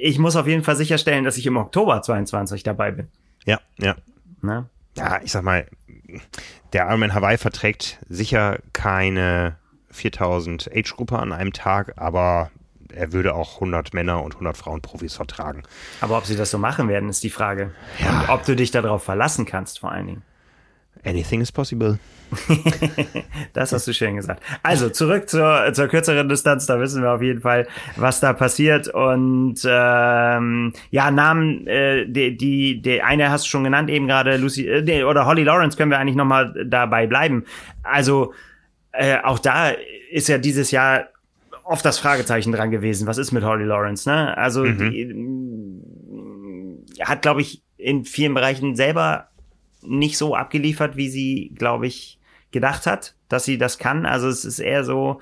ich 0.00 0.18
muss 0.18 0.36
auf 0.36 0.46
jeden 0.46 0.62
Fall 0.62 0.76
sicherstellen, 0.76 1.24
dass 1.24 1.36
ich 1.36 1.46
im 1.46 1.56
Oktober 1.56 2.00
22 2.00 2.62
dabei 2.62 2.90
bin. 2.90 3.08
Ja, 3.44 3.60
ja. 3.78 3.96
Na? 4.40 4.68
Ja, 4.96 5.20
ich 5.22 5.32
sag 5.32 5.42
mal, 5.42 5.66
der 6.72 6.86
Ironman 6.86 7.14
Hawaii 7.14 7.38
verträgt 7.38 7.98
sicher 8.08 8.58
keine 8.72 9.56
4000 9.90 10.70
Age-Gruppe 10.74 11.18
an 11.18 11.32
einem 11.32 11.52
Tag, 11.52 11.94
aber 11.96 12.50
er 12.92 13.12
würde 13.12 13.34
auch 13.34 13.56
100 13.56 13.94
Männer 13.94 14.22
und 14.22 14.34
100 14.34 14.56
Frauen-Profis 14.56 15.14
vertragen. 15.14 15.62
Aber 16.00 16.16
ob 16.18 16.24
sie 16.24 16.36
das 16.36 16.50
so 16.50 16.58
machen 16.58 16.88
werden, 16.88 17.08
ist 17.08 17.22
die 17.22 17.30
Frage. 17.30 17.72
Ja. 17.98 18.20
Und 18.20 18.28
ob 18.30 18.44
du 18.44 18.56
dich 18.56 18.70
darauf 18.70 19.02
verlassen 19.02 19.44
kannst, 19.44 19.78
vor 19.78 19.92
allen 19.92 20.06
Dingen. 20.06 20.22
Anything 21.04 21.40
is 21.40 21.52
possible. 21.52 21.98
das 23.52 23.72
hast 23.72 23.86
du 23.88 23.94
schön 23.94 24.16
gesagt. 24.16 24.42
Also 24.62 24.90
zurück 24.90 25.28
zur, 25.30 25.72
zur 25.72 25.88
kürzeren 25.88 26.28
Distanz, 26.28 26.66
da 26.66 26.78
wissen 26.80 27.02
wir 27.02 27.12
auf 27.12 27.22
jeden 27.22 27.40
Fall, 27.40 27.66
was 27.96 28.20
da 28.20 28.32
passiert. 28.32 28.88
Und 28.88 29.60
ähm, 29.64 30.72
ja, 30.90 31.10
Namen, 31.10 31.66
äh, 31.66 32.06
die, 32.06 32.36
die, 32.36 32.82
die 32.82 33.02
eine 33.02 33.30
hast 33.30 33.46
du 33.46 33.48
schon 33.48 33.64
genannt, 33.64 33.88
eben 33.90 34.06
gerade 34.06 34.36
Lucy 34.36 34.66
äh, 34.68 35.04
oder 35.04 35.26
Holly 35.26 35.44
Lawrence 35.44 35.76
können 35.76 35.90
wir 35.90 35.98
eigentlich 35.98 36.16
nochmal 36.16 36.54
dabei 36.66 37.06
bleiben. 37.06 37.44
Also 37.82 38.34
äh, 38.92 39.18
auch 39.22 39.38
da 39.38 39.70
ist 40.10 40.28
ja 40.28 40.38
dieses 40.38 40.70
Jahr 40.70 41.08
oft 41.64 41.84
das 41.84 41.98
Fragezeichen 41.98 42.52
dran 42.52 42.70
gewesen. 42.70 43.06
Was 43.06 43.18
ist 43.18 43.32
mit 43.32 43.44
Holly 43.44 43.64
Lawrence? 43.64 44.08
Ne? 44.08 44.36
Also 44.36 44.64
mhm. 44.64 44.90
die, 44.90 45.14
hat, 47.04 47.22
glaube 47.22 47.40
ich, 47.40 47.62
in 47.76 48.04
vielen 48.04 48.34
Bereichen 48.34 48.74
selber 48.76 49.28
nicht 49.88 50.18
so 50.18 50.34
abgeliefert, 50.34 50.96
wie 50.96 51.08
sie, 51.08 51.52
glaube 51.54 51.86
ich, 51.86 52.18
gedacht 52.50 52.86
hat, 52.86 53.14
dass 53.28 53.44
sie 53.44 53.58
das 53.58 53.78
kann. 53.78 54.06
Also 54.06 54.28
es 54.28 54.44
ist 54.44 54.58
eher 54.58 54.84
so, 54.84 55.20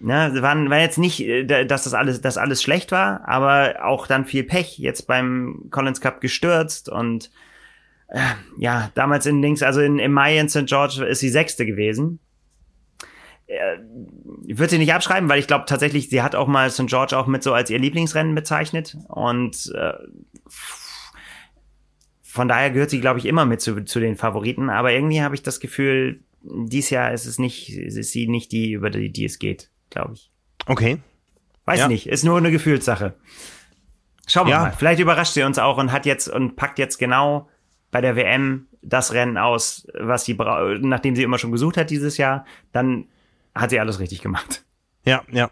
ne, 0.00 0.32
war, 0.40 0.56
war 0.70 0.80
jetzt 0.80 0.98
nicht, 0.98 1.20
äh, 1.20 1.66
dass 1.66 1.84
das 1.84 1.94
alles, 1.94 2.20
dass 2.20 2.38
alles 2.38 2.62
schlecht 2.62 2.92
war, 2.92 3.26
aber 3.28 3.84
auch 3.84 4.06
dann 4.06 4.24
viel 4.24 4.44
Pech. 4.44 4.78
Jetzt 4.78 5.06
beim 5.06 5.66
Collins 5.70 6.00
Cup 6.00 6.20
gestürzt 6.20 6.88
und 6.88 7.30
äh, 8.08 8.20
ja, 8.58 8.90
damals 8.94 9.26
in 9.26 9.42
Links, 9.42 9.62
also 9.62 9.80
in, 9.80 9.98
im 9.98 10.12
Mai 10.12 10.38
in 10.38 10.48
St. 10.48 10.66
George 10.66 11.04
ist 11.04 11.20
sie 11.20 11.30
Sechste 11.30 11.66
gewesen. 11.66 12.20
Äh, 13.46 13.78
würde 14.48 14.70
sie 14.70 14.78
nicht 14.78 14.92
abschreiben, 14.92 15.28
weil 15.28 15.38
ich 15.38 15.46
glaube 15.46 15.66
tatsächlich, 15.66 16.08
sie 16.08 16.22
hat 16.22 16.34
auch 16.34 16.48
mal 16.48 16.70
St. 16.70 16.86
George 16.86 17.16
auch 17.16 17.26
mit 17.26 17.42
so 17.42 17.52
als 17.52 17.70
ihr 17.70 17.78
Lieblingsrennen 17.78 18.34
bezeichnet 18.34 18.96
und 19.08 19.72
äh, 19.74 19.92
von 22.36 22.48
daher 22.48 22.70
gehört 22.70 22.90
sie, 22.90 23.00
glaube 23.00 23.18
ich, 23.18 23.26
immer 23.26 23.44
mit 23.44 23.60
zu, 23.60 23.84
zu 23.84 23.98
den 23.98 24.16
Favoriten. 24.16 24.70
Aber 24.70 24.92
irgendwie 24.92 25.22
habe 25.22 25.34
ich 25.34 25.42
das 25.42 25.58
Gefühl, 25.58 26.20
dieses 26.42 26.90
Jahr 26.90 27.12
ist 27.12 27.26
es 27.26 27.38
nicht, 27.38 27.70
ist 27.70 28.12
sie 28.12 28.28
nicht 28.28 28.52
die, 28.52 28.72
über 28.72 28.90
die, 28.90 29.10
die 29.10 29.24
es 29.24 29.38
geht, 29.38 29.70
glaube 29.90 30.14
ich. 30.14 30.30
Okay. 30.66 30.98
Weiß 31.64 31.80
ja. 31.80 31.88
nicht, 31.88 32.06
ist 32.06 32.24
nur 32.24 32.36
eine 32.36 32.52
Gefühlssache. 32.52 33.14
Schauen 34.28 34.46
wir 34.46 34.52
ja. 34.52 34.60
mal. 34.60 34.72
Vielleicht 34.72 35.00
überrascht 35.00 35.34
sie 35.34 35.42
uns 35.42 35.58
auch 35.58 35.78
und 35.78 35.90
hat 35.90 36.06
jetzt 36.06 36.28
und 36.28 36.56
packt 36.56 36.78
jetzt 36.78 36.98
genau 36.98 37.48
bei 37.90 38.00
der 38.00 38.14
WM 38.16 38.66
das 38.82 39.12
Rennen 39.12 39.38
aus, 39.38 39.86
was 39.94 40.24
sie 40.24 40.34
nachdem 40.34 41.16
sie 41.16 41.22
immer 41.22 41.38
schon 41.38 41.52
gesucht 41.52 41.76
hat 41.76 41.90
dieses 41.90 42.18
Jahr, 42.18 42.44
dann 42.72 43.06
hat 43.54 43.70
sie 43.70 43.80
alles 43.80 43.98
richtig 43.98 44.22
gemacht. 44.22 44.64
Ja, 45.04 45.22
ja. 45.30 45.50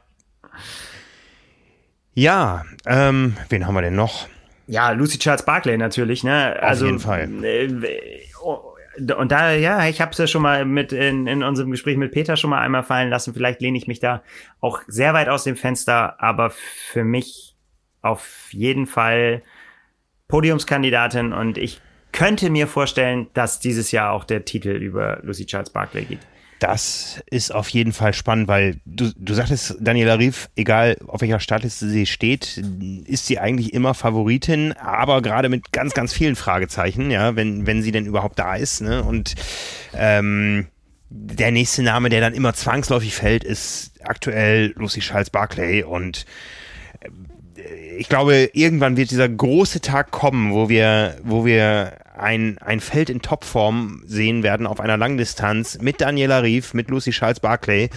Ja, 2.14 2.64
ähm, 2.86 3.36
wen 3.48 3.66
haben 3.66 3.74
wir 3.74 3.82
denn 3.82 3.96
noch? 3.96 4.28
Ja, 4.66 4.90
Lucy 4.92 5.18
Charles 5.18 5.44
Barclay 5.44 5.76
natürlich, 5.76 6.24
ne? 6.24 6.56
Also, 6.60 6.86
Auf 6.86 6.90
jeden 6.90 7.00
Fall. 7.00 7.44
Äh, 7.44 9.12
und 9.16 9.32
da, 9.32 9.52
ja, 9.52 9.86
ich 9.88 10.00
habe 10.00 10.12
es 10.12 10.18
ja 10.18 10.26
schon 10.26 10.42
mal 10.42 10.64
mit 10.64 10.92
in, 10.92 11.26
in 11.26 11.42
unserem 11.42 11.70
Gespräch 11.70 11.96
mit 11.96 12.12
Peter 12.12 12.36
schon 12.36 12.50
mal 12.50 12.60
einmal 12.60 12.84
fallen 12.84 13.10
lassen. 13.10 13.34
Vielleicht 13.34 13.60
lehne 13.60 13.76
ich 13.76 13.88
mich 13.88 13.98
da 13.98 14.22
auch 14.60 14.82
sehr 14.86 15.14
weit 15.14 15.28
aus 15.28 15.44
dem 15.44 15.56
Fenster, 15.56 16.22
aber 16.22 16.50
für 16.50 17.02
mich 17.02 17.56
auf 18.02 18.48
jeden 18.52 18.86
Fall 18.86 19.42
Podiumskandidatin 20.28 21.32
und 21.32 21.58
ich 21.58 21.80
könnte 22.12 22.48
mir 22.48 22.68
vorstellen, 22.68 23.26
dass 23.34 23.58
dieses 23.58 23.90
Jahr 23.90 24.12
auch 24.12 24.24
der 24.24 24.44
Titel 24.44 24.70
über 24.70 25.18
Lucy 25.22 25.46
Charles 25.46 25.70
Barclay 25.70 26.04
geht. 26.04 26.20
Das 26.66 27.22
ist 27.26 27.54
auf 27.54 27.68
jeden 27.68 27.92
Fall 27.92 28.14
spannend, 28.14 28.48
weil 28.48 28.80
du, 28.86 29.12
du 29.18 29.34
sagtest, 29.34 29.76
Daniela 29.80 30.18
Rief, 30.18 30.48
egal 30.56 30.96
auf 31.06 31.20
welcher 31.20 31.38
Startliste 31.38 31.90
sie 31.90 32.06
steht, 32.06 32.56
ist 33.04 33.26
sie 33.26 33.38
eigentlich 33.38 33.74
immer 33.74 33.92
Favoritin, 33.92 34.72
aber 34.72 35.20
gerade 35.20 35.50
mit 35.50 35.72
ganz, 35.72 35.92
ganz 35.92 36.14
vielen 36.14 36.36
Fragezeichen, 36.36 37.10
ja, 37.10 37.36
wenn, 37.36 37.66
wenn 37.66 37.82
sie 37.82 37.92
denn 37.92 38.06
überhaupt 38.06 38.38
da 38.38 38.54
ist. 38.54 38.80
Ne? 38.80 39.04
Und 39.04 39.34
ähm, 39.94 40.68
der 41.10 41.50
nächste 41.50 41.82
Name, 41.82 42.08
der 42.08 42.22
dann 42.22 42.32
immer 42.32 42.54
zwangsläufig 42.54 43.14
fällt, 43.14 43.44
ist 43.44 44.00
aktuell 44.02 44.72
Lucy 44.76 45.00
Charles 45.00 45.28
Barclay 45.28 45.82
und 45.82 46.24
äh, 47.58 47.96
ich 47.98 48.08
glaube, 48.08 48.48
irgendwann 48.54 48.96
wird 48.96 49.10
dieser 49.10 49.28
große 49.28 49.82
Tag 49.82 50.12
kommen, 50.12 50.54
wo 50.54 50.70
wir, 50.70 51.18
wo 51.24 51.44
wir 51.44 51.98
ein, 52.14 52.58
ein 52.58 52.80
Feld 52.80 53.10
in 53.10 53.20
Topform 53.20 54.02
sehen 54.06 54.42
werden 54.42 54.66
auf 54.66 54.80
einer 54.80 54.96
Langdistanz 54.96 55.78
mit 55.80 56.00
Daniela 56.00 56.42
Rief, 56.42 56.74
mit 56.74 56.88
Lucy 56.88 57.10
Charles 57.10 57.40
Barclay, 57.40 57.90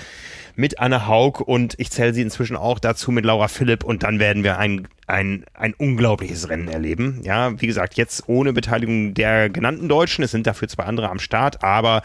mit 0.55 0.79
Anne 0.79 1.07
Haug 1.07 1.41
und 1.45 1.75
ich 1.77 1.91
zähle 1.91 2.13
sie 2.13 2.23
inzwischen 2.23 2.57
auch 2.57 2.79
dazu 2.79 3.11
mit 3.11 3.25
Laura 3.25 3.47
Philipp 3.47 3.83
und 3.83 4.03
dann 4.03 4.19
werden 4.19 4.43
wir 4.43 4.57
ein, 4.57 4.87
ein, 5.05 5.45
ein 5.53 5.73
unglaubliches 5.75 6.49
Rennen 6.49 6.67
erleben. 6.67 7.21
Ja, 7.23 7.61
wie 7.61 7.67
gesagt, 7.67 7.95
jetzt 7.95 8.27
ohne 8.27 8.53
Beteiligung 8.53 9.13
der 9.13 9.49
genannten 9.49 9.87
Deutschen. 9.87 10.23
Es 10.23 10.31
sind 10.31 10.47
dafür 10.47 10.67
zwei 10.67 10.83
andere 10.83 11.09
am 11.09 11.19
Start, 11.19 11.63
aber 11.63 12.01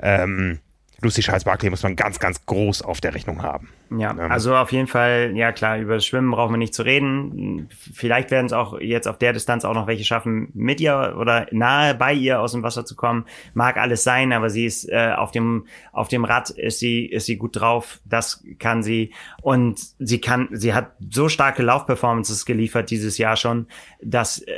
ähm, 0.00 0.60
Lucy 1.00 1.22
Charles 1.22 1.44
Barclay 1.44 1.70
muss 1.70 1.82
man 1.82 1.96
ganz, 1.96 2.20
ganz 2.20 2.46
groß 2.46 2.82
auf 2.82 3.00
der 3.00 3.14
Rechnung 3.14 3.42
haben. 3.42 3.68
Ja, 3.96 4.12
ähm. 4.12 4.30
also 4.30 4.54
auf 4.54 4.70
jeden 4.72 4.86
Fall, 4.86 5.32
ja 5.34 5.50
klar, 5.50 5.78
über 5.78 5.94
das 5.94 6.06
Schwimmen 6.06 6.30
brauchen 6.30 6.52
wir 6.52 6.58
nicht 6.58 6.74
zu 6.74 6.82
reden. 6.82 7.68
Vielleicht 7.70 8.30
werden 8.30 8.46
es 8.46 8.52
auch 8.52 8.78
jetzt 8.78 9.08
auf 9.08 9.18
der 9.18 9.32
Distanz 9.32 9.64
auch 9.64 9.74
noch 9.74 9.86
welche 9.86 10.04
schaffen, 10.04 10.50
mit 10.54 10.80
ihr 10.80 11.16
oder 11.18 11.46
nahe 11.50 11.94
bei 11.94 12.12
ihr 12.12 12.40
aus 12.40 12.52
dem 12.52 12.62
Wasser 12.62 12.84
zu 12.84 12.94
kommen. 12.94 13.26
Mag 13.52 13.76
alles 13.76 14.04
sein, 14.04 14.32
aber 14.32 14.48
sie 14.48 14.64
ist 14.64 14.88
äh, 14.88 15.12
auf 15.16 15.32
dem 15.32 15.66
auf 15.92 16.08
dem 16.08 16.24
Rad 16.24 16.50
ist 16.50 16.78
sie 16.78 17.04
ist 17.04 17.26
sie 17.26 17.36
gut 17.36 17.60
drauf. 17.60 18.00
Das 18.04 18.44
kann 18.58 18.82
sie 18.82 19.12
und 19.42 19.80
sie 19.98 20.20
kann 20.20 20.48
sie 20.52 20.72
hat 20.72 20.92
so 21.10 21.28
starke 21.28 21.62
Laufperformances 21.62 22.46
geliefert 22.46 22.90
dieses 22.90 23.18
Jahr 23.18 23.36
schon, 23.36 23.66
dass 24.00 24.38
äh, 24.38 24.52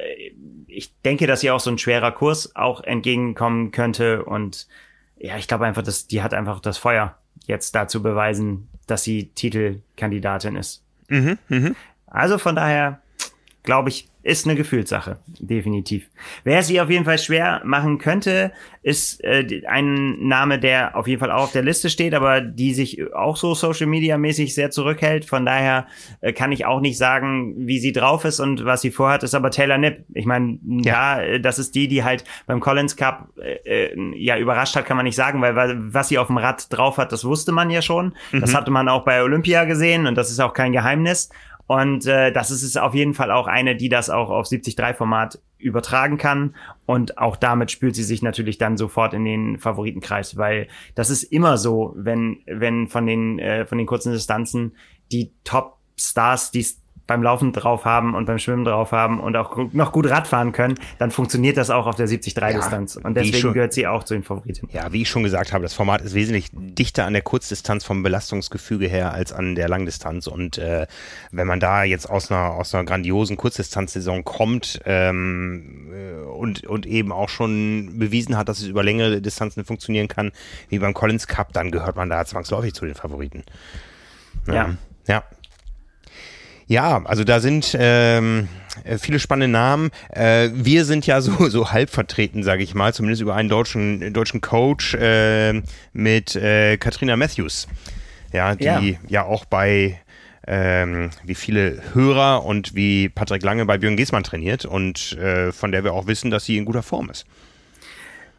ich 0.66 0.94
denke, 1.02 1.26
dass 1.26 1.42
ihr 1.42 1.54
auch 1.54 1.60
so 1.60 1.70
ein 1.70 1.78
schwerer 1.78 2.12
Kurs 2.12 2.54
auch 2.54 2.82
entgegenkommen 2.82 3.70
könnte 3.70 4.24
und 4.24 4.68
ja, 5.18 5.36
ich 5.36 5.48
glaube 5.48 5.64
einfach, 5.64 5.82
dass 5.82 6.06
die 6.06 6.22
hat 6.22 6.34
einfach 6.34 6.60
das 6.60 6.78
Feuer 6.78 7.16
jetzt 7.46 7.74
dazu 7.74 8.02
beweisen, 8.02 8.68
dass 8.92 9.02
sie 9.04 9.30
Titelkandidatin 9.34 10.56
ist. 10.56 10.82
Mhm, 11.08 11.38
mh. 11.48 11.70
Also 12.06 12.36
von 12.38 12.54
daher 12.54 13.01
glaube 13.62 13.90
ich, 13.90 14.08
ist 14.24 14.46
eine 14.46 14.54
Gefühlssache, 14.54 15.18
definitiv. 15.40 16.08
Wer 16.44 16.62
sie 16.62 16.80
auf 16.80 16.88
jeden 16.88 17.04
Fall 17.04 17.18
schwer 17.18 17.60
machen 17.64 17.98
könnte, 17.98 18.52
ist 18.82 19.22
äh, 19.24 19.62
ein 19.66 20.28
Name, 20.28 20.60
der 20.60 20.96
auf 20.96 21.08
jeden 21.08 21.18
Fall 21.18 21.32
auch 21.32 21.44
auf 21.44 21.52
der 21.52 21.64
Liste 21.64 21.90
steht, 21.90 22.14
aber 22.14 22.40
die 22.40 22.72
sich 22.72 23.12
auch 23.14 23.36
so 23.36 23.54
Social 23.54 23.88
Media 23.88 24.18
mäßig 24.18 24.54
sehr 24.54 24.70
zurückhält. 24.70 25.24
Von 25.24 25.44
daher 25.44 25.86
äh, 26.20 26.32
kann 26.32 26.52
ich 26.52 26.66
auch 26.66 26.80
nicht 26.80 26.98
sagen, 26.98 27.54
wie 27.66 27.80
sie 27.80 27.90
drauf 27.90 28.24
ist 28.24 28.38
und 28.38 28.64
was 28.64 28.80
sie 28.80 28.92
vorhat, 28.92 29.24
ist 29.24 29.34
aber 29.34 29.50
Taylor 29.50 29.78
Nipp. 29.78 30.04
Ich 30.14 30.26
meine, 30.26 30.58
ja. 30.64 31.20
ja, 31.20 31.38
das 31.38 31.58
ist 31.58 31.74
die, 31.74 31.88
die 31.88 32.04
halt 32.04 32.24
beim 32.46 32.60
Collins 32.60 32.96
Cup 32.96 33.28
äh, 33.40 33.86
äh, 33.86 34.16
ja 34.16 34.38
überrascht 34.38 34.76
hat, 34.76 34.86
kann 34.86 34.96
man 34.96 35.04
nicht 35.04 35.16
sagen, 35.16 35.42
weil, 35.42 35.56
weil 35.56 35.76
was 35.92 36.08
sie 36.08 36.18
auf 36.18 36.28
dem 36.28 36.38
Rad 36.38 36.72
drauf 36.72 36.96
hat, 36.96 37.10
das 37.10 37.24
wusste 37.24 37.50
man 37.50 37.70
ja 37.70 37.82
schon. 37.82 38.14
Mhm. 38.30 38.40
Das 38.40 38.54
hatte 38.54 38.70
man 38.70 38.88
auch 38.88 39.04
bei 39.04 39.20
Olympia 39.20 39.64
gesehen 39.64 40.06
und 40.06 40.14
das 40.14 40.30
ist 40.30 40.38
auch 40.38 40.54
kein 40.54 40.70
Geheimnis. 40.70 41.28
Und 41.72 42.04
äh, 42.04 42.30
das 42.32 42.50
ist 42.50 42.62
es 42.62 42.76
auf 42.76 42.92
jeden 42.92 43.14
Fall 43.14 43.30
auch 43.30 43.46
eine, 43.46 43.74
die 43.74 43.88
das 43.88 44.10
auch 44.10 44.28
auf 44.28 44.46
70-3-Format 44.46 45.40
übertragen 45.56 46.18
kann. 46.18 46.54
Und 46.84 47.16
auch 47.16 47.34
damit 47.34 47.70
spült 47.70 47.96
sie 47.96 48.02
sich 48.02 48.20
natürlich 48.20 48.58
dann 48.58 48.76
sofort 48.76 49.14
in 49.14 49.24
den 49.24 49.58
Favoritenkreis, 49.58 50.36
weil 50.36 50.68
das 50.94 51.08
ist 51.08 51.22
immer 51.22 51.56
so, 51.56 51.94
wenn, 51.96 52.40
wenn 52.44 52.88
von 52.88 53.06
den, 53.06 53.38
äh, 53.38 53.64
von 53.64 53.78
den 53.78 53.86
kurzen 53.86 54.12
Distanzen 54.12 54.76
die 55.12 55.32
Top-Stars, 55.44 56.50
die 56.50 56.66
beim 57.12 57.22
Laufen 57.22 57.52
drauf 57.52 57.84
haben 57.84 58.14
und 58.14 58.24
beim 58.24 58.38
Schwimmen 58.38 58.64
drauf 58.64 58.92
haben 58.92 59.20
und 59.20 59.36
auch 59.36 59.58
noch 59.72 59.92
gut 59.92 60.08
Radfahren 60.08 60.52
können, 60.52 60.76
dann 60.98 61.10
funktioniert 61.10 61.58
das 61.58 61.68
auch 61.68 61.86
auf 61.86 61.94
der 61.94 62.08
70-3-Distanz. 62.08 62.94
Ja, 62.94 63.04
und 63.04 63.14
deswegen 63.14 63.36
schon, 63.36 63.52
gehört 63.52 63.74
sie 63.74 63.86
auch 63.86 64.02
zu 64.04 64.14
den 64.14 64.22
Favoriten. 64.22 64.66
Ja, 64.72 64.90
wie 64.92 65.02
ich 65.02 65.10
schon 65.10 65.22
gesagt 65.22 65.52
habe, 65.52 65.62
das 65.62 65.74
Format 65.74 66.00
ist 66.00 66.14
wesentlich 66.14 66.48
dichter 66.52 67.04
an 67.04 67.12
der 67.12 67.20
Kurzdistanz 67.20 67.84
vom 67.84 68.02
Belastungsgefüge 68.02 68.86
her 68.86 69.12
als 69.12 69.30
an 69.34 69.54
der 69.54 69.68
Langdistanz. 69.68 70.26
Und 70.26 70.56
äh, 70.56 70.86
wenn 71.32 71.46
man 71.46 71.60
da 71.60 71.84
jetzt 71.84 72.08
aus 72.08 72.30
einer, 72.30 72.52
aus 72.52 72.74
einer 72.74 72.84
grandiosen 72.84 73.36
Kurzdistanzsaison 73.36 74.24
kommt 74.24 74.80
ähm, 74.86 75.92
äh, 75.92 76.24
und, 76.24 76.66
und 76.66 76.86
eben 76.86 77.12
auch 77.12 77.28
schon 77.28 77.98
bewiesen 77.98 78.38
hat, 78.38 78.48
dass 78.48 78.60
es 78.60 78.68
über 78.68 78.82
längere 78.82 79.20
Distanzen 79.20 79.66
funktionieren 79.66 80.08
kann, 80.08 80.32
wie 80.70 80.78
beim 80.78 80.94
Collins 80.94 81.26
Cup, 81.26 81.52
dann 81.52 81.70
gehört 81.70 81.96
man 81.96 82.08
da 82.08 82.24
zwangsläufig 82.24 82.72
zu 82.72 82.86
den 82.86 82.94
Favoriten. 82.94 83.44
Ja. 84.46 84.54
ja. 84.54 84.76
ja. 85.08 85.24
Ja, 86.72 87.02
also 87.04 87.22
da 87.22 87.38
sind 87.38 87.76
ähm, 87.78 88.48
viele 88.98 89.18
spannende 89.18 89.52
Namen. 89.52 89.90
Äh, 90.08 90.48
wir 90.54 90.86
sind 90.86 91.06
ja 91.06 91.20
so, 91.20 91.50
so 91.50 91.70
halb 91.70 91.90
vertreten, 91.90 92.42
sage 92.42 92.62
ich 92.62 92.74
mal, 92.74 92.94
zumindest 92.94 93.20
über 93.20 93.34
einen 93.34 93.50
deutschen, 93.50 94.14
deutschen 94.14 94.40
Coach 94.40 94.94
äh, 94.94 95.60
mit 95.92 96.34
äh, 96.34 96.78
Katrina 96.78 97.14
Matthews. 97.18 97.68
Ja, 98.32 98.54
die 98.54 98.64
ja, 98.64 98.80
ja 99.06 99.24
auch 99.24 99.44
bei 99.44 100.00
ähm, 100.46 101.10
wie 101.24 101.34
viele 101.34 101.82
Hörer 101.92 102.42
und 102.46 102.74
wie 102.74 103.10
Patrick 103.10 103.42
Lange 103.42 103.66
bei 103.66 103.76
Björn 103.76 103.98
Giesmann 103.98 104.22
trainiert 104.22 104.64
und 104.64 105.12
äh, 105.18 105.52
von 105.52 105.72
der 105.72 105.84
wir 105.84 105.92
auch 105.92 106.06
wissen, 106.06 106.30
dass 106.30 106.46
sie 106.46 106.56
in 106.56 106.64
guter 106.64 106.82
Form 106.82 107.10
ist. 107.10 107.26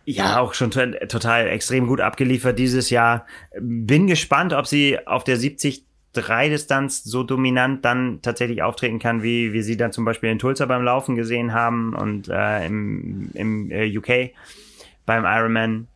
Ja, 0.05 0.39
auch 0.39 0.55
schon 0.55 0.71
total 0.71 1.47
extrem 1.49 1.85
gut 1.85 2.01
abgeliefert 2.01 2.57
dieses 2.57 2.89
Jahr. 2.89 3.27
Bin 3.61 4.07
gespannt, 4.07 4.53
ob 4.53 4.65
sie 4.65 4.97
auf 5.05 5.23
der 5.23 5.37
70 5.37 5.85
Dreidistanz 6.13 7.03
so 7.03 7.23
dominant 7.23 7.83
dann 7.83 8.21
tatsächlich 8.21 8.61
auftreten 8.61 8.99
kann, 8.99 9.23
wie 9.23 9.51
wir 9.51 9.63
sie 9.63 9.77
dann 9.77 9.91
zum 9.91 10.05
Beispiel 10.05 10.29
in 10.29 10.39
Tulsa 10.39 10.65
beim 10.65 10.83
Laufen 10.83 11.15
gesehen 11.15 11.53
haben 11.53 11.93
und 11.93 12.29
äh, 12.29 12.65
im, 12.65 13.31
im 13.33 13.71
äh, 13.71 13.97
UK 13.97 14.31
beim 15.05 15.25
Ironman. 15.25 15.87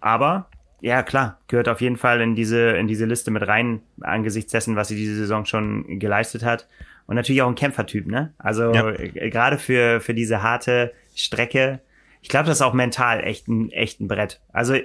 Aber 0.00 0.48
ja, 0.80 1.02
klar, 1.02 1.38
gehört 1.48 1.68
auf 1.68 1.80
jeden 1.80 1.96
Fall 1.96 2.20
in 2.20 2.34
diese, 2.34 2.72
in 2.72 2.88
diese 2.88 3.06
Liste 3.06 3.30
mit 3.30 3.46
rein, 3.46 3.80
angesichts 4.00 4.52
dessen, 4.52 4.76
was 4.76 4.88
sie 4.88 4.96
diese 4.96 5.16
Saison 5.16 5.46
schon 5.46 5.98
geleistet 5.98 6.44
hat. 6.44 6.68
Und 7.06 7.16
natürlich 7.16 7.42
auch 7.42 7.48
ein 7.48 7.54
Kämpfertyp, 7.54 8.06
ne? 8.06 8.34
Also 8.38 8.72
ja. 8.72 8.90
äh, 8.90 9.30
gerade 9.30 9.58
für, 9.58 10.00
für 10.00 10.14
diese 10.14 10.42
harte 10.42 10.92
Strecke, 11.14 11.80
ich 12.20 12.28
glaube, 12.28 12.46
das 12.46 12.58
ist 12.58 12.62
auch 12.62 12.72
mental 12.72 13.22
echt 13.22 13.48
ein, 13.48 13.70
echt 13.70 14.00
ein 14.00 14.08
Brett. 14.08 14.40
Also 14.52 14.76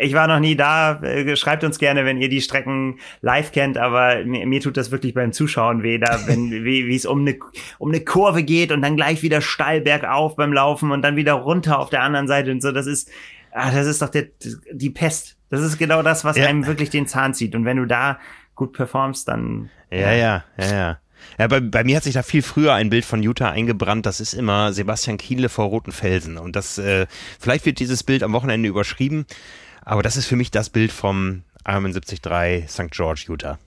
ich 0.00 0.14
war 0.14 0.26
noch 0.26 0.40
nie 0.40 0.56
da. 0.56 1.00
Äh, 1.02 1.36
schreibt 1.36 1.64
uns 1.64 1.78
gerne, 1.78 2.04
wenn 2.04 2.20
ihr 2.20 2.28
die 2.28 2.40
Strecken 2.40 2.98
live 3.20 3.52
kennt, 3.52 3.78
aber 3.78 4.24
mir, 4.24 4.46
mir 4.46 4.60
tut 4.60 4.76
das 4.76 4.90
wirklich 4.90 5.14
beim 5.14 5.32
Zuschauen 5.32 5.82
weh, 5.82 5.98
da, 5.98 6.26
wenn, 6.26 6.50
wie, 6.64 6.94
es 6.94 7.06
um 7.06 7.20
eine, 7.20 7.38
um 7.78 7.90
eine 7.90 8.00
Kurve 8.00 8.42
geht 8.42 8.72
und 8.72 8.82
dann 8.82 8.96
gleich 8.96 9.22
wieder 9.22 9.40
steil 9.40 9.80
bergauf 9.80 10.36
beim 10.36 10.52
Laufen 10.52 10.90
und 10.90 11.02
dann 11.02 11.16
wieder 11.16 11.34
runter 11.34 11.78
auf 11.78 11.90
der 11.90 12.02
anderen 12.02 12.28
Seite 12.28 12.50
und 12.50 12.62
so. 12.62 12.72
Das 12.72 12.86
ist, 12.86 13.10
ah, 13.52 13.70
das 13.70 13.86
ist 13.86 14.02
doch 14.02 14.08
der, 14.08 14.26
die 14.72 14.90
Pest. 14.90 15.36
Das 15.50 15.60
ist 15.62 15.78
genau 15.78 16.02
das, 16.02 16.24
was 16.24 16.36
ja. 16.36 16.46
einem 16.46 16.66
wirklich 16.66 16.90
den 16.90 17.06
Zahn 17.06 17.34
zieht. 17.34 17.54
Und 17.54 17.64
wenn 17.64 17.78
du 17.78 17.86
da 17.86 18.18
gut 18.54 18.72
performst, 18.72 19.28
dann. 19.28 19.70
Ja, 19.90 20.12
ja, 20.12 20.44
ja, 20.58 20.70
ja. 20.70 20.98
Ja, 21.38 21.46
bei, 21.46 21.60
bei 21.60 21.84
mir 21.84 21.96
hat 21.96 22.04
sich 22.04 22.14
da 22.14 22.22
viel 22.22 22.42
früher 22.42 22.74
ein 22.74 22.90
Bild 22.90 23.04
von 23.04 23.22
Utah 23.22 23.50
eingebrannt. 23.50 24.06
Das 24.06 24.20
ist 24.20 24.34
immer 24.34 24.72
Sebastian 24.72 25.18
Kiele 25.18 25.48
vor 25.48 25.66
roten 25.66 25.92
Felsen. 25.92 26.38
Und 26.38 26.56
das, 26.56 26.78
äh, 26.78 27.06
vielleicht 27.40 27.66
wird 27.66 27.78
dieses 27.78 28.02
Bild 28.02 28.22
am 28.22 28.32
Wochenende 28.32 28.68
überschrieben. 28.68 29.26
Aber 29.88 30.02
das 30.02 30.18
ist 30.18 30.26
für 30.26 30.36
mich 30.36 30.50
das 30.50 30.68
Bild 30.68 30.92
vom 30.92 31.44
Ironman 31.66 31.92
73 31.92 32.68
St. 32.68 32.90
George, 32.90 33.24
Utah. 33.28 33.58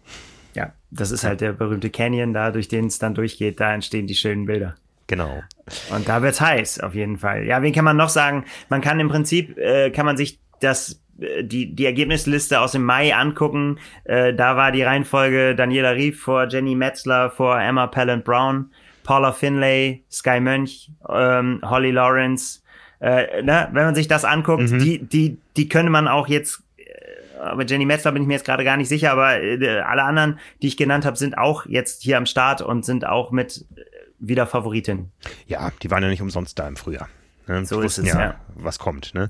Ja, 0.53 0.72
das 0.91 1.10
ist 1.10 1.23
halt 1.23 1.41
der 1.41 1.52
berühmte 1.52 1.89
Canyon 1.89 2.31
da, 2.31 2.52
durch 2.52 2.68
den 2.68 2.85
es 2.85 2.99
dann 2.99 3.15
durchgeht. 3.15 3.60
Da 3.60 3.73
entstehen 3.73 4.06
die 4.06 4.14
schönen 4.14 4.45
Bilder. 4.45 4.76
Genau. 5.07 5.41
Und 5.89 6.07
da 6.07 6.22
wird's 6.22 6.39
heiß, 6.39 6.81
auf 6.81 6.93
jeden 6.93 7.18
Fall. 7.18 7.48
Ja, 7.48 7.64
wen 7.64 7.73
kann 7.73 7.85
man 7.85 7.98
noch 7.98 8.10
sagen? 8.10 8.45
Man 8.69 8.81
kann 8.81 8.99
im 8.99 9.10
Prinzip, 9.10 9.57
äh, 9.57 9.89
kann 9.89 10.06
man 10.06 10.15
sich 10.15 10.39
das 10.60 11.02
äh, 11.19 11.43
die, 11.43 11.73
die 11.73 11.85
Ergebnisliste 11.85 12.60
aus 12.60 12.73
dem 12.73 12.84
Mai 12.84 13.15
angucken. 13.15 13.80
Äh, 14.03 14.35
da 14.35 14.56
war 14.56 14.72
die 14.72 14.84
Reihenfolge 14.84 15.56
Daniela 15.56 15.95
Rief 15.95 16.22
vor 16.22 16.48
Jenny 16.48 16.76
Metzler, 16.76 17.31
vor 17.31 17.60
Emma 17.60 17.88
Pallant 17.88 18.26
Brown, 18.26 18.69
Paula 19.02 19.31
Finlay, 19.31 20.03
Sky 20.11 20.39
Mönch, 20.39 20.91
ähm, 21.10 21.61
Holly 21.64 21.89
Lawrence, 21.89 22.60
äh, 23.02 23.41
ne, 23.41 23.68
wenn 23.72 23.86
man 23.86 23.95
sich 23.95 24.07
das 24.07 24.23
anguckt, 24.23 24.69
mhm. 24.69 24.80
die, 24.80 24.99
die, 24.99 25.38
die 25.57 25.68
könnte 25.68 25.91
man 25.91 26.07
auch 26.07 26.28
jetzt 26.28 26.61
äh, 26.78 27.40
aber 27.40 27.65
Jenny 27.65 27.86
Metzler 27.86 28.11
bin 28.11 28.22
ich 28.22 28.28
mir 28.28 28.36
jetzt 28.36 28.45
gerade 28.45 28.64
gar 28.64 28.78
nicht 28.78 28.90
sicher, 28.90 29.11
aber 29.11 29.41
äh, 29.41 29.80
alle 29.80 30.03
anderen, 30.03 30.40
die 30.61 30.68
ich 30.68 30.78
genannt 30.78 31.06
habe, 31.06 31.18
sind 31.18 31.38
auch 31.38 31.65
jetzt 31.65 32.03
hier 32.03 32.18
am 32.18 32.28
Start 32.28 32.61
und 32.61 32.86
sind 32.86 33.06
auch 33.06 33.32
mit 33.32 33.65
äh, 33.76 33.82
wieder 34.19 34.45
Favoritin. 34.45 35.10
Ja, 35.48 35.72
die 35.82 35.90
waren 35.90 36.03
ja 36.03 36.10
nicht 36.10 36.22
umsonst 36.22 36.60
da 36.60 36.68
im 36.68 36.78
Frühjahr. 36.78 37.10
Ne? 37.48 37.65
So 37.65 37.82
ist 37.82 37.98
es, 37.98 38.06
ja, 38.06 38.19
ja. 38.19 38.36
Was 38.53 38.78
kommt, 38.78 39.15
ne? 39.15 39.30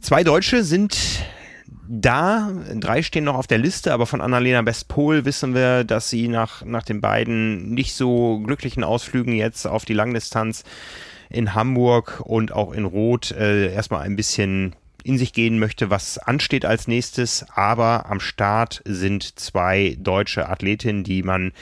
Zwei 0.00 0.24
Deutsche 0.24 0.64
sind 0.64 0.96
da, 1.88 2.50
drei 2.74 3.02
stehen 3.02 3.24
noch 3.24 3.36
auf 3.36 3.46
der 3.46 3.58
Liste, 3.58 3.92
aber 3.92 4.06
von 4.06 4.20
Annalena 4.20 4.62
Bestpol 4.62 5.24
wissen 5.24 5.54
wir, 5.54 5.84
dass 5.84 6.08
sie 6.08 6.28
nach, 6.28 6.64
nach 6.64 6.84
den 6.84 7.00
beiden 7.00 7.70
nicht 7.74 7.94
so 7.94 8.40
glücklichen 8.40 8.84
Ausflügen 8.84 9.34
jetzt 9.34 9.66
auf 9.66 9.84
die 9.84 9.94
Langdistanz 9.94 10.64
in 11.30 11.54
Hamburg 11.54 12.20
und 12.24 12.52
auch 12.52 12.72
in 12.72 12.84
Rot 12.84 13.30
äh, 13.30 13.72
erstmal 13.72 14.02
ein 14.02 14.16
bisschen 14.16 14.74
in 15.02 15.18
sich 15.18 15.32
gehen 15.32 15.58
möchte, 15.58 15.90
was 15.90 16.18
ansteht 16.18 16.64
als 16.64 16.86
nächstes. 16.86 17.46
Aber 17.54 18.06
am 18.10 18.20
Start 18.20 18.82
sind 18.84 19.38
zwei 19.38 19.96
deutsche 19.98 20.48
Athletinnen, 20.48 21.04
die 21.04 21.22
man, 21.22 21.52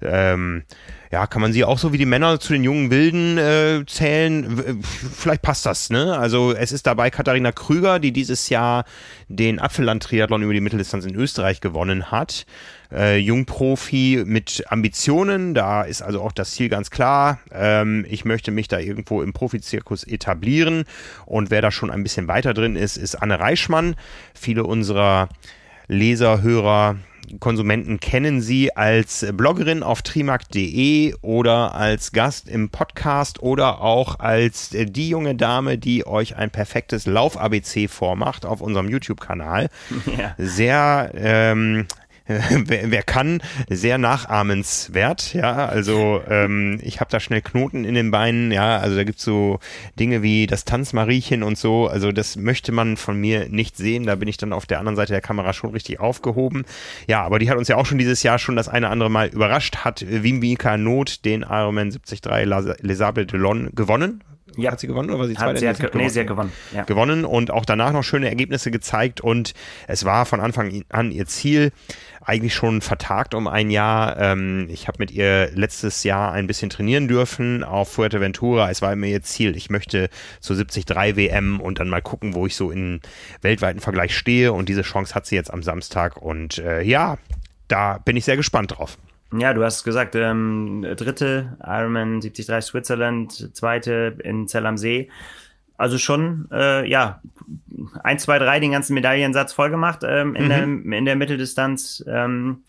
ähm, 0.00 0.62
ja, 1.10 1.26
kann 1.26 1.42
man 1.42 1.52
sie 1.52 1.64
auch 1.64 1.78
so 1.78 1.92
wie 1.92 1.98
die 1.98 2.06
Männer 2.06 2.40
zu 2.40 2.52
den 2.52 2.64
jungen 2.64 2.90
Wilden 2.90 3.38
äh, 3.38 3.84
zählen? 3.86 4.82
Vielleicht 4.82 5.42
passt 5.42 5.66
das, 5.66 5.90
ne? 5.90 6.16
Also 6.16 6.52
es 6.52 6.72
ist 6.72 6.86
dabei 6.86 7.10
Katharina 7.10 7.52
Krüger, 7.52 7.98
die 7.98 8.12
dieses 8.12 8.48
Jahr 8.48 8.84
den 9.28 9.58
Apfelland-Triathlon 9.58 10.42
über 10.42 10.52
die 10.52 10.60
Mitteldistanz 10.60 11.04
in 11.04 11.14
Österreich 11.14 11.60
gewonnen 11.60 12.10
hat 12.10 12.46
äh, 12.94 13.16
Jungprofi 13.16 14.22
mit 14.24 14.64
Ambitionen. 14.68 15.54
Da 15.54 15.82
ist 15.82 16.02
also 16.02 16.20
auch 16.22 16.32
das 16.32 16.52
Ziel 16.52 16.68
ganz 16.68 16.90
klar. 16.90 17.40
Ähm, 17.52 18.06
ich 18.08 18.24
möchte 18.24 18.50
mich 18.50 18.68
da 18.68 18.78
irgendwo 18.78 19.22
im 19.22 19.32
Profizirkus 19.32 20.04
etablieren. 20.04 20.84
Und 21.26 21.50
wer 21.50 21.62
da 21.62 21.70
schon 21.70 21.90
ein 21.90 22.02
bisschen 22.02 22.28
weiter 22.28 22.54
drin 22.54 22.76
ist, 22.76 22.96
ist 22.96 23.16
Anne 23.16 23.38
Reichmann. 23.40 23.96
Viele 24.34 24.64
unserer 24.64 25.28
Leser, 25.88 26.42
Hörer, 26.42 26.96
Konsumenten 27.40 28.00
kennen 28.00 28.40
sie 28.40 28.74
als 28.76 29.26
Bloggerin 29.32 29.82
auf 29.82 30.02
trimark.de 30.02 31.14
oder 31.22 31.74
als 31.74 32.12
Gast 32.12 32.48
im 32.48 32.70
Podcast 32.70 33.42
oder 33.42 33.80
auch 33.80 34.18
als 34.18 34.70
die 34.72 35.08
junge 35.08 35.34
Dame, 35.34 35.78
die 35.78 36.06
euch 36.06 36.36
ein 36.36 36.50
perfektes 36.50 37.06
Lauf-ABC 37.06 37.88
vormacht 37.88 38.46
auf 38.46 38.60
unserem 38.60 38.88
YouTube-Kanal. 38.88 39.68
Ja. 40.18 40.34
Sehr 40.38 41.10
ähm, 41.14 41.86
wer, 42.26 42.90
wer, 42.90 43.02
kann, 43.02 43.42
sehr 43.68 43.98
nachahmenswert. 43.98 45.34
Ja, 45.34 45.66
also 45.66 46.22
ähm, 46.28 46.78
ich 46.82 47.00
habe 47.00 47.10
da 47.10 47.20
schnell 47.20 47.42
Knoten 47.42 47.84
in 47.84 47.94
den 47.94 48.10
Beinen. 48.10 48.50
Ja, 48.50 48.78
also 48.78 48.96
da 48.96 49.04
gibt's 49.04 49.24
so 49.24 49.58
Dinge 49.98 50.22
wie 50.22 50.46
das 50.46 50.64
Tanzmariechen 50.64 51.42
und 51.42 51.58
so. 51.58 51.86
Also 51.86 52.12
das 52.12 52.36
möchte 52.36 52.72
man 52.72 52.96
von 52.96 53.20
mir 53.20 53.48
nicht 53.50 53.76
sehen. 53.76 54.06
Da 54.06 54.14
bin 54.14 54.28
ich 54.28 54.38
dann 54.38 54.52
auf 54.52 54.64
der 54.64 54.78
anderen 54.78 54.96
Seite 54.96 55.12
der 55.12 55.20
Kamera 55.20 55.52
schon 55.52 55.70
richtig 55.70 56.00
aufgehoben. 56.00 56.64
Ja, 57.06 57.22
aber 57.22 57.38
die 57.38 57.50
hat 57.50 57.58
uns 57.58 57.68
ja 57.68 57.76
auch 57.76 57.86
schon 57.86 57.98
dieses 57.98 58.22
Jahr 58.22 58.38
schon 58.38 58.56
das 58.56 58.68
eine 58.68 58.88
andere 58.88 59.10
Mal 59.10 59.28
überrascht. 59.28 59.84
Hat 59.84 60.04
Wimbika 60.08 60.78
Not 60.78 61.24
den 61.24 61.42
Ironman 61.42 61.90
73 61.90 62.20
Les 62.80 62.98
Sables 62.98 63.26
d'Olonne 63.26 63.74
gewonnen 63.74 64.22
Ja. 64.56 64.72
Hat 64.72 64.80
sie 64.80 64.86
gewonnen 64.86 65.10
oder 65.10 65.18
war 65.18 65.26
sie 65.26 65.34
zweite? 65.34 65.58
Sie 65.58 65.68
hat, 65.68 65.78
gewonnen. 65.78 66.04
Nee, 66.04 66.08
sie 66.08 66.20
hat 66.20 66.26
gewonnen. 66.26 66.52
Ja. 66.72 66.84
Gewonnen 66.84 67.24
und 67.24 67.50
auch 67.50 67.64
danach 67.64 67.92
noch 67.92 68.02
schöne 68.02 68.28
Ergebnisse 68.28 68.70
gezeigt 68.70 69.20
und 69.20 69.54
es 69.88 70.04
war 70.04 70.26
von 70.26 70.40
Anfang 70.40 70.84
an 70.88 71.10
ihr 71.10 71.26
Ziel, 71.26 71.72
eigentlich 72.26 72.54
schon 72.54 72.80
vertagt 72.80 73.34
um 73.34 73.46
ein 73.46 73.70
Jahr. 73.70 74.18
Ähm, 74.18 74.66
ich 74.70 74.88
habe 74.88 74.98
mit 74.98 75.10
ihr 75.10 75.50
letztes 75.54 76.04
Jahr 76.04 76.32
ein 76.32 76.46
bisschen 76.46 76.70
trainieren 76.70 77.08
dürfen 77.08 77.64
auf 77.64 77.92
Fuerteventura. 77.92 78.70
Es 78.70 78.82
war 78.82 78.92
immer 78.92 79.06
ihr 79.06 79.22
Ziel, 79.22 79.56
ich 79.56 79.70
möchte 79.70 80.08
zur 80.40 80.56
73 80.56 81.16
WM 81.16 81.60
und 81.60 81.78
dann 81.80 81.88
mal 81.88 82.02
gucken, 82.02 82.34
wo 82.34 82.46
ich 82.46 82.56
so 82.56 82.70
in 82.70 83.00
weltweiten 83.42 83.80
Vergleich 83.80 84.16
stehe 84.16 84.52
und 84.52 84.68
diese 84.68 84.82
Chance 84.82 85.14
hat 85.14 85.26
sie 85.26 85.36
jetzt 85.36 85.52
am 85.52 85.62
Samstag 85.62 86.16
und 86.16 86.58
äh, 86.58 86.82
ja, 86.82 87.18
da 87.68 87.98
bin 87.98 88.16
ich 88.16 88.24
sehr 88.24 88.36
gespannt 88.36 88.76
drauf. 88.76 88.98
Ja, 89.36 89.52
du 89.52 89.64
hast 89.64 89.82
gesagt, 89.82 90.14
ähm, 90.14 90.86
dritte 90.96 91.56
Ironman 91.60 92.20
73 92.20 92.64
Switzerland, 92.64 93.56
zweite 93.56 94.16
in 94.22 94.46
Zell 94.46 94.66
am 94.66 94.76
See. 94.78 95.10
Also 95.76 95.98
schon, 95.98 96.48
äh, 96.52 96.88
ja, 96.88 97.20
1, 98.02 98.22
2, 98.22 98.38
3 98.38 98.60
den 98.60 98.72
ganzen 98.72 98.94
Medaillensatz 98.94 99.52
vollgemacht 99.52 100.00
ähm, 100.04 100.34
in, 100.34 100.44
mhm. 100.44 100.48
der, 100.90 100.98
in 100.98 101.04
der 101.04 101.16
Mitteldistanz. 101.16 102.04
Ähm, 102.06 102.62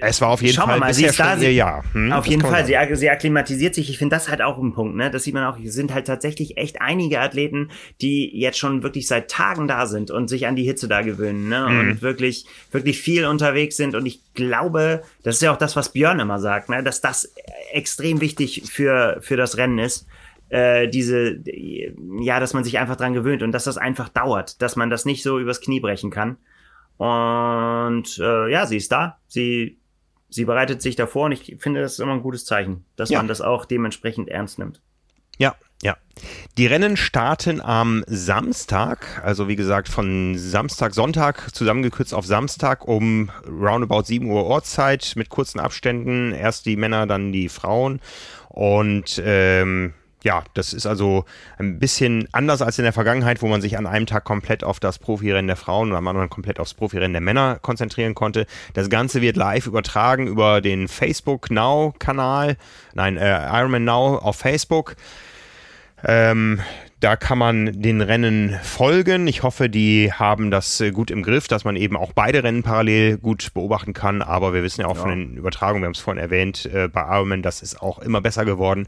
es 0.00 0.20
war 0.20 0.30
auf 0.30 0.42
jeden 0.42 0.54
Schauen 0.54 0.68
Fall 0.68 0.78
mal, 0.78 0.86
bisher 0.88 1.12
schon 1.12 1.42
ihr 1.42 1.52
Jahr. 1.52 1.84
Hm, 1.92 2.12
auf 2.12 2.26
jeden 2.26 2.42
Fall, 2.42 2.64
sie, 2.64 2.76
sie 2.92 3.10
akklimatisiert 3.10 3.74
sich. 3.74 3.90
Ich 3.90 3.98
finde 3.98 4.16
das 4.16 4.28
halt 4.28 4.42
auch 4.42 4.58
ein 4.58 4.72
Punkt. 4.72 4.96
Ne? 4.96 5.10
Das 5.10 5.24
sieht 5.24 5.34
man 5.34 5.44
auch. 5.44 5.58
Es 5.58 5.74
sind 5.74 5.92
halt 5.92 6.06
tatsächlich 6.06 6.56
echt 6.56 6.80
einige 6.80 7.20
Athleten, 7.20 7.70
die 8.00 8.30
jetzt 8.38 8.58
schon 8.58 8.82
wirklich 8.82 9.06
seit 9.06 9.30
Tagen 9.30 9.68
da 9.68 9.86
sind 9.86 10.10
und 10.10 10.28
sich 10.28 10.46
an 10.46 10.56
die 10.56 10.64
Hitze 10.64 10.88
da 10.88 11.02
gewöhnen 11.02 11.48
ne? 11.48 11.66
Mhm. 11.68 11.80
und 11.80 12.02
wirklich, 12.02 12.46
wirklich 12.70 13.00
viel 13.00 13.26
unterwegs 13.26 13.76
sind. 13.76 13.94
Und 13.94 14.06
ich 14.06 14.20
glaube, 14.34 15.02
das 15.22 15.36
ist 15.36 15.42
ja 15.42 15.52
auch 15.52 15.58
das, 15.58 15.76
was 15.76 15.92
Björn 15.92 16.20
immer 16.20 16.38
sagt, 16.38 16.68
ne? 16.68 16.82
dass 16.82 17.00
das 17.00 17.32
extrem 17.72 18.20
wichtig 18.20 18.62
für, 18.70 19.18
für 19.20 19.36
das 19.36 19.56
Rennen 19.56 19.78
ist. 19.78 20.06
Äh, 20.52 20.88
diese, 20.88 21.42
ja, 22.20 22.38
dass 22.38 22.52
man 22.54 22.64
sich 22.64 22.78
einfach 22.78 22.96
dran 22.96 23.14
gewöhnt 23.14 23.42
und 23.42 23.52
dass 23.52 23.64
das 23.64 23.78
einfach 23.78 24.08
dauert, 24.08 24.60
dass 24.60 24.76
man 24.76 24.90
das 24.90 25.04
nicht 25.04 25.22
so 25.22 25.38
übers 25.38 25.60
Knie 25.60 25.80
brechen 25.80 26.10
kann. 26.10 26.36
Und 26.98 28.18
äh, 28.18 28.50
ja, 28.50 28.66
sie 28.66 28.76
ist 28.76 28.92
da. 28.92 29.18
Sie 29.28 29.78
sie 30.32 30.44
bereitet 30.44 30.82
sich 30.82 30.96
davor 30.96 31.26
und 31.26 31.32
ich 31.32 31.56
finde, 31.58 31.80
das 31.80 31.92
ist 31.92 32.00
immer 32.00 32.12
ein 32.12 32.22
gutes 32.22 32.44
Zeichen, 32.44 32.84
dass 32.96 33.10
ja. 33.10 33.18
man 33.18 33.28
das 33.28 33.40
auch 33.40 33.64
dementsprechend 33.64 34.28
ernst 34.28 34.58
nimmt. 34.58 34.80
Ja, 35.38 35.54
ja. 35.82 35.96
Die 36.58 36.66
Rennen 36.66 36.96
starten 36.96 37.60
am 37.60 38.04
Samstag, 38.06 39.22
also 39.24 39.48
wie 39.48 39.56
gesagt 39.56 39.88
von 39.88 40.36
Samstag, 40.36 40.94
Sonntag 40.94 41.54
zusammengekürzt 41.54 42.14
auf 42.14 42.26
Samstag 42.26 42.86
um 42.86 43.30
roundabout 43.46 44.04
7 44.04 44.30
Uhr 44.30 44.44
Ortszeit 44.44 45.12
mit 45.16 45.28
kurzen 45.28 45.60
Abständen. 45.60 46.32
Erst 46.32 46.66
die 46.66 46.76
Männer, 46.76 47.06
dann 47.06 47.32
die 47.32 47.48
Frauen. 47.48 48.00
Und 48.48 49.20
ähm, 49.24 49.94
ja, 50.22 50.44
das 50.54 50.72
ist 50.72 50.86
also 50.86 51.24
ein 51.58 51.78
bisschen 51.78 52.28
anders 52.32 52.62
als 52.62 52.78
in 52.78 52.84
der 52.84 52.92
Vergangenheit, 52.92 53.42
wo 53.42 53.48
man 53.48 53.60
sich 53.60 53.76
an 53.76 53.86
einem 53.86 54.06
Tag 54.06 54.24
komplett 54.24 54.64
auf 54.64 54.80
das 54.80 54.98
Profirennen 54.98 55.48
der 55.48 55.56
Frauen 55.56 55.90
und 55.90 55.96
am 55.96 56.06
anderen 56.06 56.30
komplett 56.30 56.60
aufs 56.60 56.74
Profirennen 56.74 57.12
der 57.12 57.20
Männer 57.20 57.58
konzentrieren 57.60 58.14
konnte. 58.14 58.46
Das 58.74 58.88
Ganze 58.88 59.20
wird 59.20 59.36
live 59.36 59.66
übertragen 59.66 60.26
über 60.26 60.60
den 60.60 60.88
Facebook 60.88 61.50
Now 61.50 61.94
Kanal, 61.98 62.56
nein, 62.94 63.16
äh, 63.16 63.48
Ironman 63.58 63.84
Now 63.84 64.18
auf 64.18 64.36
Facebook. 64.36 64.96
Ähm, 66.04 66.60
da 67.02 67.16
kann 67.16 67.38
man 67.38 67.82
den 67.82 68.00
Rennen 68.00 68.56
folgen. 68.62 69.26
Ich 69.26 69.42
hoffe, 69.42 69.68
die 69.68 70.12
haben 70.12 70.52
das 70.52 70.80
äh, 70.80 70.92
gut 70.92 71.10
im 71.10 71.24
Griff, 71.24 71.48
dass 71.48 71.64
man 71.64 71.74
eben 71.74 71.96
auch 71.96 72.12
beide 72.12 72.44
Rennen 72.44 72.62
parallel 72.62 73.18
gut 73.18 73.52
beobachten 73.54 73.92
kann. 73.92 74.22
Aber 74.22 74.54
wir 74.54 74.62
wissen 74.62 74.82
ja 74.82 74.86
auch 74.86 74.96
ja. 74.96 75.02
von 75.02 75.10
den 75.10 75.36
Übertragungen, 75.36 75.82
wir 75.82 75.86
haben 75.86 75.94
es 75.94 76.00
vorhin 76.00 76.22
erwähnt, 76.22 76.66
äh, 76.72 76.86
bei 76.86 77.02
Ironman, 77.02 77.42
das 77.42 77.60
ist 77.60 77.82
auch 77.82 77.98
immer 77.98 78.20
besser 78.20 78.44
geworden. 78.44 78.86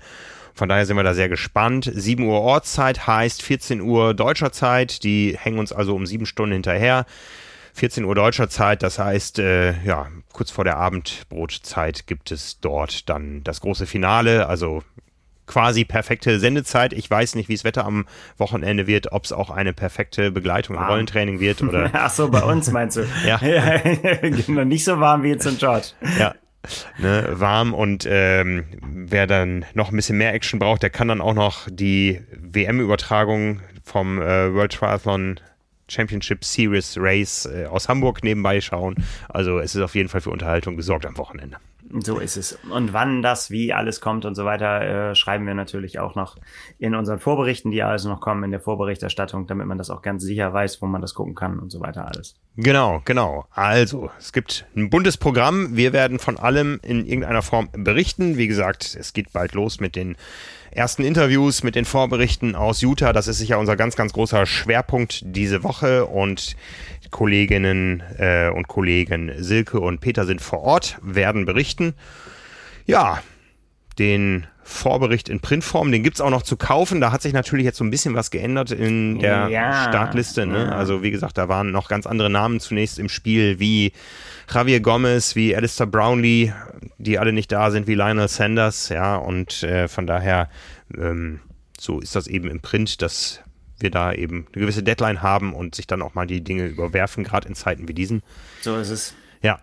Von 0.55 0.69
daher 0.69 0.87
sind 0.87 0.97
wir 0.97 1.03
da 1.03 1.15
sehr 1.15 1.29
gespannt. 1.29 1.91
7 1.93 2.25
Uhr 2.25 2.41
Ortszeit 2.41 3.07
heißt 3.07 3.43
14 3.43 3.81
Uhr 3.81 4.15
deutscher 4.15 4.53
Zeit. 4.53 5.03
Die 5.03 5.37
hängen 5.39 5.59
uns 5.59 5.73
also 5.73 5.97
um 5.97 6.07
sieben 6.07 6.27
Stunden 6.27 6.53
hinterher. 6.53 7.07
14 7.75 8.05
Uhr 8.05 8.15
deutscher 8.15 8.49
Zeit, 8.49 8.85
das 8.85 9.01
heißt, 9.01 9.41
äh, 9.41 9.73
ja, 9.83 10.07
kurz 10.33 10.53
vor 10.53 10.63
der 10.63 10.77
Abendbrotzeit 10.77 12.07
gibt 12.07 12.31
es 12.31 12.61
dort 12.61 13.09
dann 13.09 13.43
das 13.43 13.61
große 13.61 13.87
Finale, 13.87 14.47
also 14.47 14.85
quasi 15.47 15.85
perfekte 15.85 16.39
Sendezeit. 16.39 16.93
Ich 16.93 17.11
weiß 17.11 17.35
nicht, 17.35 17.49
wie 17.49 17.55
das 17.55 17.65
Wetter 17.65 17.85
am 17.85 18.07
Wochenende 18.39 18.87
wird, 18.87 19.11
ob 19.11 19.25
es 19.25 19.33
auch 19.33 19.51
eine 19.51 19.73
perfekte 19.73 20.31
Begleitung 20.31 20.77
im 20.77 20.83
Rollentraining 20.83 21.41
wird 21.41 21.63
oder. 21.63 21.91
Ach 21.93 22.11
so, 22.11 22.31
bei 22.31 22.43
uns 22.45 22.71
meinst 22.71 22.97
du? 22.97 23.07
ja. 23.27 23.41
nicht 24.65 24.85
so 24.85 25.01
warm 25.01 25.25
wie 25.25 25.31
jetzt 25.31 25.47
in 25.47 25.59
George. 25.59 25.89
Ja, 26.19 26.37
ne, 26.99 27.29
warm 27.33 27.75
und 27.75 28.07
ähm, 28.09 28.65
wer 28.83 29.27
dann 29.27 29.65
noch 29.75 29.91
ein 29.91 29.97
bisschen 29.97 30.19
mehr 30.19 30.35
Action 30.35 30.59
braucht, 30.59 30.83
der 30.83 30.91
kann 30.91 31.09
dann 31.09 31.21
auch 31.21 31.35
noch 31.35 31.69
die 31.71 32.21
WM-Übertragung 32.33 33.61
vom 33.83 34.21
äh, 34.21 34.53
World 34.53 34.73
Triathlon 34.73 35.41
Championship 35.89 36.45
Series 36.45 36.97
Race 36.99 37.47
äh, 37.47 37.67
aus 37.67 37.89
Hamburg 37.89 38.25
nebenbei 38.25 38.61
schauen. 38.61 38.97
Also 39.29 39.59
es 39.59 39.75
ist 39.75 39.83
auf 39.83 39.95
jeden 39.95 40.09
Fall 40.09 40.21
für 40.21 40.31
Unterhaltung 40.31 40.77
gesorgt 40.77 41.07
am 41.07 41.19
Wochenende. 41.19 41.59
So 42.01 42.19
ist 42.19 42.37
es. 42.37 42.59
Und 42.71 42.93
wann 42.93 43.23
das, 43.23 43.51
wie 43.51 43.73
alles 43.73 44.01
kommt 44.01 44.25
und 44.25 44.35
so 44.35 44.45
weiter, 44.45 45.11
äh, 45.11 45.15
schreiben 45.15 45.47
wir 45.47 45.55
natürlich 45.55 46.01
auch 46.01 46.15
noch 46.15 46.37
in 46.79 46.95
unseren 46.95 47.21
Vorberichten, 47.21 47.71
die 47.71 47.83
also 47.83 48.09
noch 48.09 48.21
kommen 48.21 48.43
in 48.43 48.51
der 48.51 48.61
Vorberichterstattung, 48.61 49.47
damit 49.47 49.67
man 49.67 49.79
das 49.79 49.91
auch 49.91 50.03
ganz 50.03 50.25
sicher 50.25 50.53
weiß, 50.53 50.83
wo 50.83 50.87
man 50.87 51.01
das 51.01 51.15
gucken 51.15 51.35
kann 51.35 51.59
und 51.59 51.71
so 51.71 51.81
weiter 51.81 52.07
alles. 52.07 52.35
Genau, 52.57 53.01
genau. 53.05 53.47
Also, 53.53 54.11
es 54.19 54.33
gibt 54.33 54.67
ein 54.77 54.91
buntes 54.91 55.17
Programm. 55.17 55.77
Wir 55.77 55.93
werden 55.93 56.19
von 56.19 56.37
allem 56.37 56.81
in 56.83 57.07
irgendeiner 57.07 57.43
Form 57.43 57.69
berichten. 57.73 58.37
Wie 58.39 58.49
gesagt, 58.49 58.97
es 58.99 59.13
geht 59.13 59.33
bald 59.33 59.55
los 59.55 59.79
mit 59.79 59.95
den 59.95 60.17
ersten 60.75 61.05
Interviews 61.05 61.63
mit 61.63 61.77
den 61.77 61.85
Vorberichten 61.85 62.57
aus 62.57 62.83
Utah. 62.83 63.13
Das 63.13 63.29
ist 63.29 63.39
sicher 63.39 63.59
unser 63.59 63.77
ganz, 63.77 63.97
ganz 63.97 64.13
großer 64.13 64.45
Schwerpunkt 64.47 65.23
diese 65.25 65.63
Woche 65.63 66.07
und 66.07 66.57
Kolleginnen 67.15 68.03
äh, 68.19 68.49
und 68.49 68.67
Kollegen 68.67 69.31
Silke 69.39 69.79
und 69.79 70.01
Peter 70.01 70.25
sind 70.25 70.41
vor 70.41 70.63
Ort, 70.63 70.99
werden 71.01 71.45
berichten. 71.45 71.95
Ja, 72.87 73.23
den 74.01 74.49
Vorbericht 74.65 75.29
in 75.29 75.39
Printform, 75.39 75.93
den 75.93 76.03
gibt 76.03 76.17
es 76.17 76.21
auch 76.21 76.31
noch 76.31 76.43
zu 76.43 76.57
kaufen. 76.57 77.01
Da 77.01 77.13
hat 77.13 77.23
sich 77.23 77.33
natürlich 77.33 77.67
jetzt 77.67 77.79
so 77.79 77.85
ein 77.85 77.91
bisschen 77.93 78.17
was 78.17 78.33
geändert 78.33 78.73
in 78.73 79.21
der 79.21 79.47
ja, 79.47 79.87
Startliste. 79.89 80.45
Ne? 80.45 80.65
Ja. 80.65 80.69
Also 80.71 81.05
wie 81.05 81.13
gesagt, 81.13 81.39
da 81.39 81.49
waren 81.49 81.71
noch 81.71 81.89
ganz 81.89 82.09
andere 82.09 82.31
Namen 82.31 82.59
zunächst 82.59 82.99
im 82.99 83.09
Spiel, 83.09 83.61
wie 83.61 83.93
Javier 84.53 84.81
Gomez, 84.81 85.37
wie 85.37 85.55
Alistair 85.55 85.87
Brownlee, 85.87 86.53
die 86.99 87.21
alle 87.21 87.33
nicht 87.33 87.53
da 87.53 87.71
sind, 87.71 87.87
wie 87.87 87.95
Lionel 87.95 88.27
Sanders. 88.27 88.89
Ja, 88.89 89.15
und 89.15 89.63
äh, 89.63 89.87
von 89.87 90.09
daher, 90.09 90.51
ähm, 90.99 91.39
so 91.79 92.01
ist 92.01 92.17
das 92.17 92.27
eben 92.27 92.51
im 92.51 92.59
Print, 92.59 93.03
dass 93.03 93.41
wir 93.79 93.91
da 93.91 94.13
eben 94.13 94.47
eine 94.53 94.63
gewisse 94.63 94.83
Deadline 94.83 95.23
haben 95.23 95.55
und 95.55 95.75
sich 95.75 95.87
dann 95.87 96.03
auch 96.03 96.15
mal 96.15 96.27
die 96.27 96.43
Dinge 96.43 96.67
überwerfen, 96.67 97.25
gerade 97.25 97.49
in 97.49 97.55
Zeiten 97.55 97.89
wie 97.89 97.95
diesen. 97.95 98.23
So 98.61 98.77
ist 98.77 98.91
es. 98.91 99.15
Ja. 99.43 99.61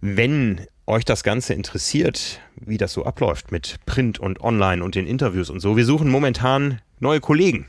Wenn 0.00 0.66
euch 0.86 1.04
das 1.04 1.24
Ganze 1.24 1.54
interessiert, 1.54 2.40
wie 2.54 2.76
das 2.76 2.92
so 2.92 3.04
abläuft 3.04 3.50
mit 3.50 3.76
Print 3.86 4.18
und 4.18 4.40
Online 4.40 4.84
und 4.84 4.94
den 4.94 5.06
Interviews 5.06 5.50
und 5.50 5.60
so, 5.60 5.76
wir 5.76 5.84
suchen 5.84 6.08
momentan 6.08 6.80
neue 7.00 7.20
Kollegen. 7.20 7.66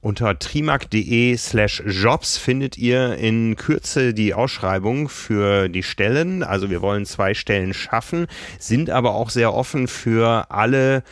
Unter 0.00 0.38
trimark.de 0.38 1.36
slash 1.36 1.82
jobs 1.84 2.38
findet 2.38 2.78
ihr 2.78 3.16
in 3.16 3.56
Kürze 3.56 4.14
die 4.14 4.32
Ausschreibung 4.32 5.08
für 5.08 5.68
die 5.68 5.82
Stellen. 5.82 6.44
Also 6.44 6.70
wir 6.70 6.82
wollen 6.82 7.04
zwei 7.04 7.34
Stellen 7.34 7.74
schaffen, 7.74 8.28
sind 8.60 8.90
aber 8.90 9.14
auch 9.14 9.30
sehr 9.30 9.52
offen 9.52 9.88
für 9.88 10.50
alle 10.50 11.02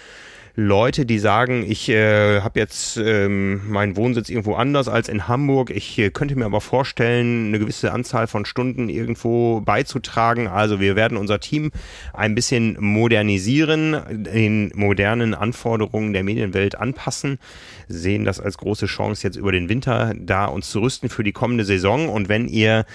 Leute, 0.58 1.04
die 1.04 1.18
sagen, 1.18 1.66
ich 1.68 1.90
äh, 1.90 2.40
habe 2.40 2.58
jetzt 2.58 2.96
ähm, 2.96 3.70
meinen 3.70 3.94
Wohnsitz 3.94 4.30
irgendwo 4.30 4.54
anders 4.54 4.88
als 4.88 5.10
in 5.10 5.28
Hamburg. 5.28 5.68
Ich 5.68 5.98
äh, 5.98 6.08
könnte 6.08 6.34
mir 6.34 6.46
aber 6.46 6.62
vorstellen, 6.62 7.48
eine 7.48 7.58
gewisse 7.58 7.92
Anzahl 7.92 8.26
von 8.26 8.46
Stunden 8.46 8.88
irgendwo 8.88 9.60
beizutragen. 9.60 10.48
Also 10.48 10.80
wir 10.80 10.96
werden 10.96 11.18
unser 11.18 11.40
Team 11.40 11.72
ein 12.14 12.34
bisschen 12.34 12.78
modernisieren, 12.80 14.00
den 14.08 14.72
modernen 14.74 15.34
Anforderungen 15.34 16.14
der 16.14 16.24
Medienwelt 16.24 16.74
anpassen, 16.74 17.38
sehen 17.88 18.24
das 18.24 18.40
als 18.40 18.56
große 18.56 18.86
Chance 18.86 19.26
jetzt 19.26 19.36
über 19.36 19.52
den 19.52 19.68
Winter 19.68 20.14
da 20.18 20.46
uns 20.46 20.70
zu 20.70 20.80
rüsten 20.80 21.10
für 21.10 21.22
die 21.22 21.32
kommende 21.32 21.66
Saison. 21.66 22.08
Und 22.08 22.30
wenn 22.30 22.48
ihr 22.48 22.86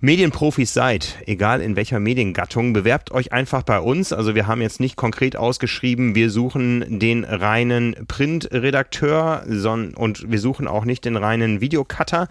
Medienprofis 0.00 0.72
seid, 0.72 1.18
egal 1.26 1.60
in 1.60 1.76
welcher 1.76 2.00
Mediengattung, 2.00 2.72
bewerbt 2.72 3.10
euch 3.10 3.32
einfach 3.32 3.62
bei 3.62 3.80
uns. 3.80 4.12
Also 4.12 4.34
wir 4.34 4.46
haben 4.46 4.60
jetzt 4.60 4.80
nicht 4.80 4.96
konkret 4.96 5.36
ausgeschrieben, 5.36 6.14
wir 6.14 6.30
suchen 6.30 6.98
den 6.98 7.24
reinen 7.24 7.96
Printredakteur 8.06 9.44
und 9.96 10.30
wir 10.30 10.38
suchen 10.38 10.68
auch 10.68 10.84
nicht 10.84 11.04
den 11.04 11.16
reinen 11.16 11.60
Videocutter. 11.60 12.28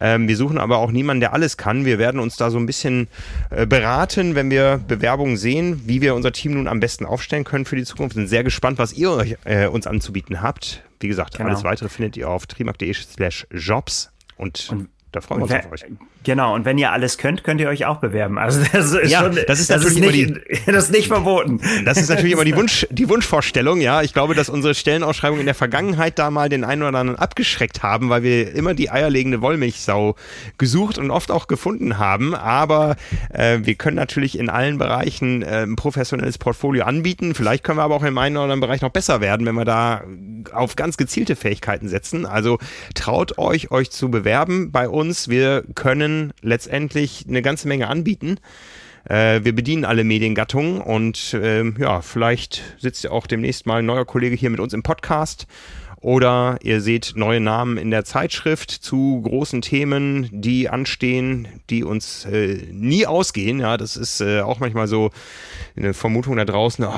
Ähm, 0.00 0.26
wir 0.28 0.36
suchen 0.36 0.58
aber 0.58 0.78
auch 0.78 0.90
niemanden, 0.90 1.20
der 1.20 1.32
alles 1.32 1.56
kann. 1.56 1.84
Wir 1.84 1.98
werden 1.98 2.20
uns 2.20 2.36
da 2.36 2.50
so 2.50 2.58
ein 2.58 2.66
bisschen 2.66 3.08
äh, 3.50 3.66
beraten, 3.66 4.34
wenn 4.34 4.50
wir 4.50 4.80
Bewerbungen 4.86 5.36
sehen, 5.36 5.82
wie 5.86 6.00
wir 6.00 6.14
unser 6.14 6.32
Team 6.32 6.54
nun 6.54 6.68
am 6.68 6.80
besten 6.80 7.06
aufstellen 7.06 7.44
können 7.44 7.64
für 7.64 7.76
die 7.76 7.84
Zukunft. 7.84 8.14
Sind 8.14 8.26
sehr 8.26 8.44
gespannt, 8.44 8.78
was 8.78 8.92
ihr 8.92 9.12
euch, 9.12 9.36
äh, 9.44 9.66
uns 9.68 9.86
anzubieten 9.86 10.42
habt. 10.42 10.82
Wie 11.00 11.08
gesagt, 11.08 11.36
genau. 11.36 11.50
alles 11.50 11.64
weitere 11.64 11.88
findet 11.88 12.16
ihr 12.16 12.28
auf 12.28 12.46
trimark.de 12.46 12.92
slash 12.92 13.46
jobs. 13.52 14.10
Und, 14.36 14.68
und 14.70 14.88
da 15.14 15.20
freuen 15.20 15.48
wir 15.48 15.56
uns 15.56 15.66
auf 15.66 15.72
euch. 15.72 15.84
Genau, 16.24 16.54
und 16.54 16.64
wenn 16.64 16.78
ihr 16.78 16.90
alles 16.90 17.18
könnt, 17.18 17.44
könnt 17.44 17.60
ihr 17.60 17.68
euch 17.68 17.84
auch 17.86 17.98
bewerben. 17.98 18.38
Also 18.38 18.60
das 18.72 18.92
ist 18.92 19.10
ja, 19.10 19.20
schon, 19.20 19.38
das 19.46 19.60
ist 19.60 19.70
das 19.70 19.84
natürlich 19.84 20.22
ist 20.22 20.34
nicht, 20.34 20.66
die, 20.66 20.72
das 20.72 20.84
ist 20.84 20.90
nicht 20.90 21.08
verboten. 21.08 21.60
Das 21.84 21.98
ist 21.98 22.08
natürlich 22.08 22.32
immer 22.32 22.44
die 22.44 22.56
Wunsch, 22.56 22.86
die 22.90 23.08
Wunschvorstellung, 23.08 23.80
ja. 23.80 24.02
Ich 24.02 24.12
glaube, 24.12 24.34
dass 24.34 24.48
unsere 24.48 24.74
Stellenausschreibungen 24.74 25.40
in 25.40 25.46
der 25.46 25.54
Vergangenheit 25.54 26.18
da 26.18 26.30
mal 26.30 26.48
den 26.48 26.64
einen 26.64 26.82
oder 26.82 26.98
anderen 26.98 27.18
abgeschreckt 27.18 27.82
haben, 27.82 28.08
weil 28.08 28.22
wir 28.22 28.54
immer 28.54 28.74
die 28.74 28.90
eierlegende 28.90 29.40
Wollmilchsau 29.40 30.16
gesucht 30.58 30.98
und 30.98 31.10
oft 31.10 31.30
auch 31.30 31.46
gefunden 31.46 31.98
haben. 31.98 32.34
Aber 32.34 32.96
äh, 33.30 33.58
wir 33.62 33.74
können 33.74 33.96
natürlich 33.96 34.38
in 34.38 34.50
allen 34.50 34.78
Bereichen 34.78 35.42
äh, 35.42 35.62
ein 35.62 35.76
professionelles 35.76 36.38
Portfolio 36.38 36.84
anbieten. 36.84 37.34
Vielleicht 37.34 37.62
können 37.62 37.78
wir 37.78 37.82
aber 37.82 37.94
auch 37.94 38.02
im 38.02 38.18
einen 38.18 38.36
oder 38.36 38.44
anderen 38.44 38.60
Bereich 38.60 38.80
noch 38.80 38.90
besser 38.90 39.20
werden, 39.20 39.46
wenn 39.46 39.54
wir 39.54 39.64
da 39.64 40.02
auf 40.52 40.74
ganz 40.76 40.96
gezielte 40.96 41.36
Fähigkeiten 41.36 41.88
setzen. 41.88 42.26
Also 42.26 42.58
traut 42.94 43.38
euch, 43.38 43.70
euch 43.70 43.90
zu 43.90 44.10
bewerben 44.10 44.72
bei 44.72 44.88
uns. 44.88 45.03
Wir 45.10 45.64
können 45.74 46.32
letztendlich 46.42 47.26
eine 47.28 47.42
ganze 47.42 47.68
Menge 47.68 47.88
anbieten. 47.88 48.38
Äh, 49.04 49.44
wir 49.44 49.54
bedienen 49.54 49.84
alle 49.84 50.04
Mediengattungen 50.04 50.80
und 50.80 51.34
äh, 51.34 51.64
ja, 51.78 52.00
vielleicht 52.00 52.62
sitzt 52.78 53.04
ja 53.04 53.10
auch 53.10 53.26
demnächst 53.26 53.66
mal 53.66 53.80
ein 53.80 53.86
neuer 53.86 54.06
Kollege 54.06 54.36
hier 54.36 54.50
mit 54.50 54.60
uns 54.60 54.72
im 54.72 54.82
Podcast 54.82 55.46
oder 56.04 56.58
ihr 56.62 56.82
seht 56.82 57.14
neue 57.16 57.40
Namen 57.40 57.78
in 57.78 57.90
der 57.90 58.04
Zeitschrift 58.04 58.70
zu 58.70 59.22
großen 59.22 59.62
Themen, 59.62 60.28
die 60.30 60.68
anstehen, 60.68 61.48
die 61.70 61.82
uns 61.82 62.26
äh, 62.26 62.58
nie 62.70 63.06
ausgehen. 63.06 63.58
Ja, 63.58 63.78
das 63.78 63.96
ist 63.96 64.20
äh, 64.20 64.42
auch 64.42 64.60
manchmal 64.60 64.86
so 64.86 65.12
eine 65.76 65.94
Vermutung 65.94 66.36
da 66.36 66.44
draußen. 66.44 66.84
Oh, 66.84 66.92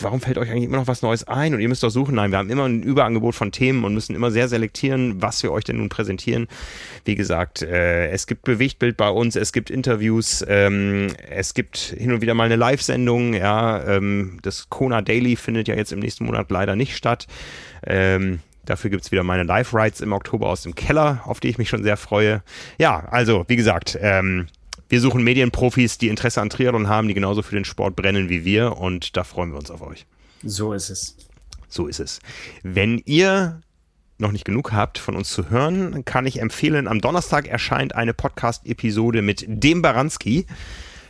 warum 0.00 0.20
fällt 0.20 0.38
euch 0.38 0.50
eigentlich 0.50 0.64
immer 0.64 0.78
noch 0.78 0.88
was 0.88 1.02
Neues 1.02 1.28
ein? 1.28 1.54
Und 1.54 1.60
ihr 1.60 1.68
müsst 1.68 1.84
doch 1.84 1.90
suchen. 1.90 2.16
Nein, 2.16 2.32
wir 2.32 2.38
haben 2.38 2.50
immer 2.50 2.64
ein 2.64 2.82
Überangebot 2.82 3.36
von 3.36 3.52
Themen 3.52 3.84
und 3.84 3.94
müssen 3.94 4.16
immer 4.16 4.32
sehr 4.32 4.48
selektieren, 4.48 5.22
was 5.22 5.40
wir 5.44 5.52
euch 5.52 5.62
denn 5.62 5.76
nun 5.76 5.88
präsentieren. 5.88 6.48
Wie 7.04 7.14
gesagt, 7.14 7.62
äh, 7.62 8.08
es 8.08 8.26
gibt 8.26 8.42
Bewegtbild 8.42 8.96
bei 8.96 9.08
uns, 9.08 9.36
es 9.36 9.52
gibt 9.52 9.70
Interviews, 9.70 10.44
ähm, 10.48 11.12
es 11.30 11.54
gibt 11.54 11.78
hin 11.78 12.10
und 12.10 12.22
wieder 12.22 12.34
mal 12.34 12.46
eine 12.46 12.56
Live-Sendung. 12.56 13.34
Ja, 13.34 13.84
ähm, 13.84 14.40
das 14.42 14.68
Kona 14.68 15.00
Daily 15.00 15.36
findet 15.36 15.68
ja 15.68 15.76
jetzt 15.76 15.92
im 15.92 16.00
nächsten 16.00 16.24
Monat 16.24 16.50
leider 16.50 16.74
nicht 16.74 16.96
statt. 16.96 17.28
Ähm, 17.86 18.40
dafür 18.64 18.90
gibt 18.90 19.04
es 19.04 19.12
wieder 19.12 19.22
meine 19.22 19.44
Live-Rides 19.44 20.00
im 20.00 20.12
Oktober 20.12 20.48
aus 20.48 20.62
dem 20.62 20.74
Keller, 20.74 21.22
auf 21.24 21.40
die 21.40 21.48
ich 21.48 21.58
mich 21.58 21.68
schon 21.68 21.82
sehr 21.82 21.96
freue. 21.96 22.42
Ja, 22.78 23.00
also, 23.10 23.44
wie 23.48 23.56
gesagt, 23.56 23.98
ähm, 24.00 24.46
wir 24.88 25.00
suchen 25.00 25.24
Medienprofis, 25.24 25.98
die 25.98 26.08
Interesse 26.08 26.42
an 26.42 26.50
Triathlon 26.50 26.88
haben, 26.88 27.08
die 27.08 27.14
genauso 27.14 27.42
für 27.42 27.54
den 27.54 27.64
Sport 27.64 27.96
brennen 27.96 28.28
wie 28.28 28.44
wir 28.44 28.76
und 28.76 29.16
da 29.16 29.24
freuen 29.24 29.50
wir 29.50 29.58
uns 29.58 29.70
auf 29.70 29.82
euch. 29.82 30.06
So 30.42 30.72
ist 30.72 30.90
es. 30.90 31.16
So 31.68 31.86
ist 31.86 32.00
es. 32.00 32.20
Wenn 32.62 32.98
ihr 33.06 33.62
noch 34.18 34.32
nicht 34.32 34.44
genug 34.44 34.72
habt 34.72 34.98
von 34.98 35.16
uns 35.16 35.30
zu 35.30 35.50
hören, 35.50 36.04
kann 36.04 36.26
ich 36.26 36.40
empfehlen, 36.40 36.88
am 36.88 37.00
Donnerstag 37.00 37.48
erscheint 37.48 37.94
eine 37.94 38.12
Podcast-Episode 38.12 39.22
mit 39.22 39.44
dem 39.46 39.82
Baranski. 39.82 40.46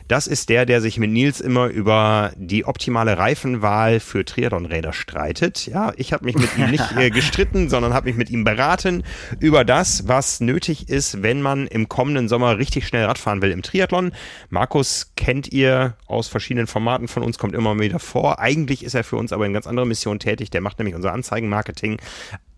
Das 0.08 0.26
ist 0.26 0.48
der, 0.48 0.66
der 0.66 0.80
sich 0.80 0.98
mit 0.98 1.10
Nils 1.10 1.40
immer 1.40 1.66
über 1.66 2.32
die 2.36 2.64
optimale 2.64 3.18
Reifenwahl 3.18 4.00
für 4.00 4.24
Triathlon-Räder 4.24 4.92
streitet. 4.92 5.66
Ja, 5.66 5.92
ich 5.96 6.12
habe 6.12 6.24
mich 6.24 6.36
mit 6.36 6.56
ihm 6.56 6.70
nicht 6.70 6.92
äh, 6.96 7.10
gestritten, 7.10 7.68
sondern 7.68 7.94
habe 7.94 8.06
mich 8.06 8.16
mit 8.16 8.30
ihm 8.30 8.44
beraten 8.44 9.04
über 9.40 9.64
das, 9.64 10.08
was 10.08 10.40
nötig 10.40 10.88
ist, 10.88 11.22
wenn 11.22 11.42
man 11.42 11.66
im 11.66 11.88
kommenden 11.88 12.28
Sommer 12.28 12.58
richtig 12.58 12.86
schnell 12.86 13.04
Radfahren 13.04 13.42
will 13.42 13.50
im 13.50 13.62
Triathlon. 13.62 14.12
Markus 14.50 15.12
kennt 15.16 15.52
ihr 15.52 15.96
aus 16.06 16.28
verschiedenen 16.28 16.66
Formaten 16.66 17.08
von 17.08 17.22
uns, 17.22 17.38
kommt 17.38 17.54
immer 17.54 17.78
wieder 17.78 17.98
vor. 17.98 18.38
Eigentlich 18.38 18.84
ist 18.84 18.94
er 18.94 19.04
für 19.04 19.16
uns 19.16 19.32
aber 19.32 19.46
in 19.46 19.52
ganz 19.52 19.66
anderer 19.66 19.86
Mission 19.86 20.18
tätig. 20.18 20.50
Der 20.50 20.60
macht 20.60 20.78
nämlich 20.78 20.94
unser 20.94 21.12
Anzeigenmarketing. 21.12 21.98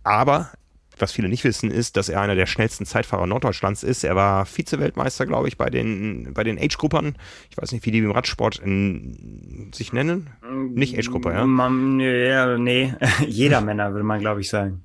Aber 0.02 0.50
was 0.98 1.12
viele 1.12 1.28
nicht 1.28 1.44
wissen, 1.44 1.70
ist, 1.70 1.96
dass 1.96 2.08
er 2.08 2.20
einer 2.20 2.34
der 2.34 2.46
schnellsten 2.46 2.86
Zeitfahrer 2.86 3.26
Norddeutschlands 3.26 3.82
ist. 3.82 4.04
Er 4.04 4.16
war 4.16 4.46
Vize-Weltmeister, 4.46 5.26
glaube 5.26 5.48
ich, 5.48 5.56
bei 5.56 5.70
den, 5.70 6.32
bei 6.34 6.44
den 6.44 6.58
Age-Gruppern. 6.58 7.16
Ich 7.50 7.56
weiß 7.56 7.72
nicht, 7.72 7.84
wie 7.86 7.90
die 7.90 7.98
im 7.98 8.10
Radsport 8.10 8.58
in, 8.58 9.70
sich 9.74 9.92
nennen. 9.92 10.30
Nicht 10.74 10.98
Age-Gruppe, 10.98 11.30
ja? 11.32 11.44
ja? 11.44 12.58
Nee, 12.58 12.94
jeder 13.26 13.60
Männer, 13.60 13.92
würde 13.92 14.04
man, 14.04 14.20
glaube 14.20 14.40
ich, 14.40 14.48
sagen 14.48 14.83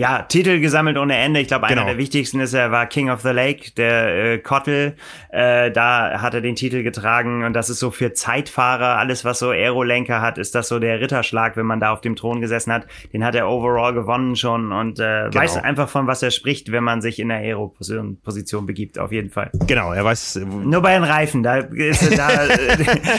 ja, 0.00 0.22
Titel 0.22 0.60
gesammelt 0.60 0.96
ohne 0.96 1.14
Ende. 1.14 1.40
Ich 1.40 1.48
glaube, 1.48 1.66
einer 1.66 1.82
genau. 1.82 1.86
der 1.88 1.98
wichtigsten 1.98 2.40
ist, 2.40 2.54
er 2.54 2.72
war 2.72 2.86
King 2.86 3.10
of 3.10 3.20
the 3.20 3.32
Lake, 3.32 3.72
der 3.76 4.32
äh, 4.32 4.38
Kottel. 4.38 4.94
Äh, 5.28 5.70
da 5.72 6.22
hat 6.22 6.32
er 6.32 6.40
den 6.40 6.56
Titel 6.56 6.82
getragen 6.82 7.44
und 7.44 7.52
das 7.52 7.68
ist 7.68 7.80
so 7.80 7.90
für 7.90 8.14
Zeitfahrer, 8.14 8.96
alles 8.96 9.26
was 9.26 9.40
so 9.40 9.50
Aerolenker 9.50 10.22
hat, 10.22 10.38
ist 10.38 10.54
das 10.54 10.68
so 10.68 10.78
der 10.78 11.02
Ritterschlag, 11.02 11.58
wenn 11.58 11.66
man 11.66 11.80
da 11.80 11.92
auf 11.92 12.00
dem 12.00 12.16
Thron 12.16 12.40
gesessen 12.40 12.72
hat. 12.72 12.86
Den 13.12 13.22
hat 13.22 13.34
er 13.34 13.46
overall 13.46 13.92
gewonnen 13.92 14.36
schon 14.36 14.72
und 14.72 14.98
äh, 15.00 15.28
genau. 15.28 15.34
weiß 15.34 15.58
einfach 15.58 15.90
von 15.90 16.06
was 16.06 16.22
er 16.22 16.30
spricht, 16.30 16.72
wenn 16.72 16.82
man 16.82 17.02
sich 17.02 17.18
in 17.18 17.28
der 17.28 17.36
Aero-Position 17.36 18.64
begibt, 18.64 18.98
auf 18.98 19.12
jeden 19.12 19.28
Fall. 19.28 19.50
Genau, 19.66 19.92
er 19.92 20.02
weiß. 20.02 20.36
Äh, 20.36 20.46
Nur 20.46 20.80
bei 20.80 20.94
den 20.94 21.04
Reifen, 21.04 21.42
da 21.42 21.56
ist, 21.56 22.16
da, 22.16 22.28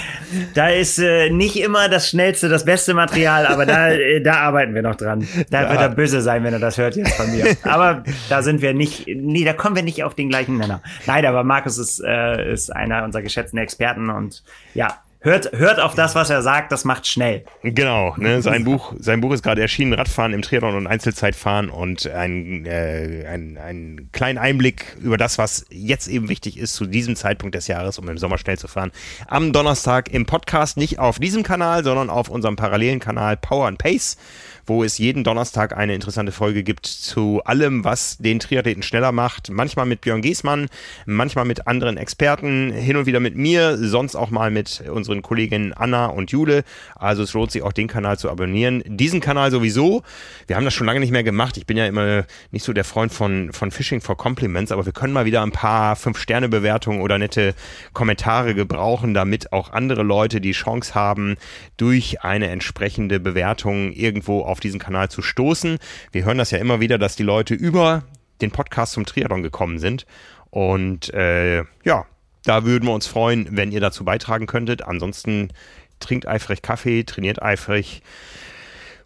da 0.56 0.70
ist 0.70 0.98
äh, 0.98 1.30
nicht 1.30 1.58
immer 1.58 1.90
das 1.90 2.10
schnellste, 2.10 2.50
das 2.50 2.66
beste 2.66 2.96
Material, 2.96 3.46
aber 3.46 3.68
da, 3.68 3.92
äh, 3.92 4.20
da 4.20 4.38
arbeiten 4.38 4.74
wir 4.74 4.82
noch 4.82 4.96
dran. 4.96 5.28
Da 5.52 5.62
ja. 5.62 5.70
wird 5.70 5.80
er 5.80 5.90
böse 5.90 6.22
sein, 6.22 6.44
wenn 6.44 6.54
er 6.54 6.60
das 6.60 6.71
das 6.72 6.78
hört 6.78 6.96
jetzt 6.96 7.14
von 7.16 7.32
mir. 7.32 7.58
Aber 7.64 8.04
da 8.30 8.42
sind 8.42 8.62
wir 8.62 8.74
nicht, 8.74 9.08
nee, 9.08 9.44
da 9.44 9.54
kommen 9.54 9.76
wir 9.76 9.84
nicht 9.84 10.04
auf 10.04 10.16
den 10.16 10.30
gleichen 10.30 10.58
Nenner. 10.58 10.82
Nein, 11.06 11.26
aber 11.26 11.44
Markus 11.44 11.78
ist, 11.78 12.00
äh, 12.04 12.52
ist 12.52 12.74
einer 12.74 13.04
unserer 13.04 13.22
geschätzten 13.22 13.60
Experten 13.60 14.10
und 14.10 14.44
ja, 14.74 14.98
hört, 15.20 15.52
hört 15.52 15.80
auf 15.80 15.96
das, 15.96 16.16
was 16.16 16.30
er 16.30 16.42
sagt, 16.42 16.72
das 16.72 16.86
macht 16.86 17.08
schnell. 17.08 17.44
Genau, 17.62 18.16
ne? 18.18 18.42
sein, 18.42 18.64
Buch, 18.64 18.94
sein 19.00 19.20
Buch 19.22 19.34
ist 19.34 19.44
gerade 19.44 19.62
erschienen, 19.62 19.94
Radfahren 19.94 20.34
im 20.34 20.42
Triathlon 20.42 20.76
und 20.76 20.88
Einzelzeitfahren 20.88 21.70
und 21.70 22.08
ein, 22.08 22.66
äh, 22.66 23.26
ein, 23.28 23.58
ein 23.58 24.10
kleinen 24.14 24.38
Einblick 24.38 24.98
über 25.02 25.18
das, 25.18 25.38
was 25.38 25.66
jetzt 25.70 26.08
eben 26.08 26.30
wichtig 26.30 26.58
ist 26.58 26.76
zu 26.76 26.86
diesem 26.86 27.16
Zeitpunkt 27.16 27.56
des 27.56 27.68
Jahres, 27.68 28.00
um 28.00 28.08
im 28.08 28.18
Sommer 28.18 28.38
schnell 28.38 28.58
zu 28.58 28.68
fahren. 28.68 28.92
Am 29.28 29.52
Donnerstag 29.52 30.10
im 30.14 30.26
Podcast, 30.26 30.78
nicht 30.78 31.00
auf 31.00 31.20
diesem 31.20 31.44
Kanal, 31.44 31.84
sondern 31.84 32.10
auf 32.10 32.30
unserem 32.30 32.56
parallelen 32.56 33.00
Kanal 33.00 33.36
Power 33.36 33.68
and 33.68 33.78
Pace 33.78 34.18
wo 34.66 34.84
es 34.84 34.98
jeden 34.98 35.24
Donnerstag 35.24 35.76
eine 35.76 35.96
interessante 35.96 36.32
Folge 36.32 36.64
gibt 36.64 36.86
zu 36.86 37.42
allem, 37.46 37.84
was 37.84 38.18
den 38.18 38.40
Triathleten 38.40 38.84
schneller 38.84 39.12
macht. 39.12 39.50
Manchmal 39.50 39.86
mit 39.86 40.02
Björn 40.02 40.22
Giesmann, 40.22 40.68
manchmal 41.06 41.46
mit 41.46 41.68
anderen 41.68 41.98
Experten, 41.98 42.72
hin 42.72 42.98
und 42.98 43.06
wieder 43.06 43.20
mit 43.20 43.36
mir, 43.36 43.78
sonst 43.78 44.16
auch 44.16 44.30
mal 44.30 44.52
mit 44.52 44.84
unseren 44.90 45.22
Kolleginnen 45.22 45.74
Anna 45.74 46.08
und 46.08 46.32
Jule. 46.32 46.64
Also 46.96 47.24
es 47.24 47.34
lohnt 47.34 47.52
sich 47.52 47.62
auch 47.62 47.74
den 47.74 47.88
Kanal 47.88 48.18
zu 48.18 48.30
abonnieren. 48.30 48.84
Diesen 48.86 49.20
Kanal 49.20 49.52
sowieso. 49.52 50.04
Wir 50.48 50.56
haben 50.56 50.66
das 50.66 50.74
schon 50.74 50.88
lange 50.88 51.00
nicht 51.00 51.12
mehr 51.12 51.24
gemacht. 51.24 51.58
Ich 51.58 51.66
bin 51.66 51.78
ja 51.78 51.86
immer 51.86 52.26
nicht 52.52 52.66
so 52.66 52.74
der 52.74 52.84
Freund 52.84 53.12
von, 53.12 53.52
von 53.54 53.72
Fishing 53.72 54.02
for 54.02 54.18
Compliments, 54.18 54.72
aber 54.72 54.86
wir 54.86 54.94
können 54.94 55.14
mal 55.14 55.26
wieder 55.26 55.42
ein 55.42 55.52
paar 55.52 55.96
Fünf-Sterne-Bewertungen 55.96 57.02
oder 57.02 57.18
nette 57.18 57.56
Kommentare 57.94 58.56
gebrauchen, 58.56 59.14
damit 59.14 59.54
auch 59.54 59.72
andere 59.72 60.04
Leute 60.04 60.42
die 60.42 60.52
Chance 60.52 60.96
haben, 60.96 61.36
durch 61.78 62.22
eine 62.24 62.50
entsprechende 62.50 63.20
Bewertung 63.20 63.92
irgendwo 63.92 64.42
auf 64.52 64.60
diesen 64.60 64.80
Kanal 64.80 65.10
zu 65.10 65.22
stoßen. 65.22 65.80
Wir 66.12 66.26
hören 66.26 66.38
das 66.38 66.52
ja 66.52 66.58
immer 66.58 66.80
wieder, 66.80 66.98
dass 66.98 67.16
die 67.16 67.24
Leute 67.24 67.54
über 67.54 68.04
den 68.42 68.52
Podcast 68.52 68.94
zum 68.94 69.06
Triathlon 69.06 69.44
gekommen 69.44 69.80
sind. 69.80 70.06
Und 70.50 71.14
äh, 71.14 71.64
ja, 71.84 72.06
da 72.44 72.66
würden 72.66 72.88
wir 72.88 72.94
uns 72.94 73.08
freuen, 73.08 73.48
wenn 73.52 73.72
ihr 73.72 73.80
dazu 73.80 74.04
beitragen 74.04 74.48
könntet. 74.48 74.82
Ansonsten 74.82 75.50
trinkt 76.00 76.28
eifrig 76.28 76.62
Kaffee, 76.62 77.04
trainiert 77.04 77.42
eifrig 77.42 78.02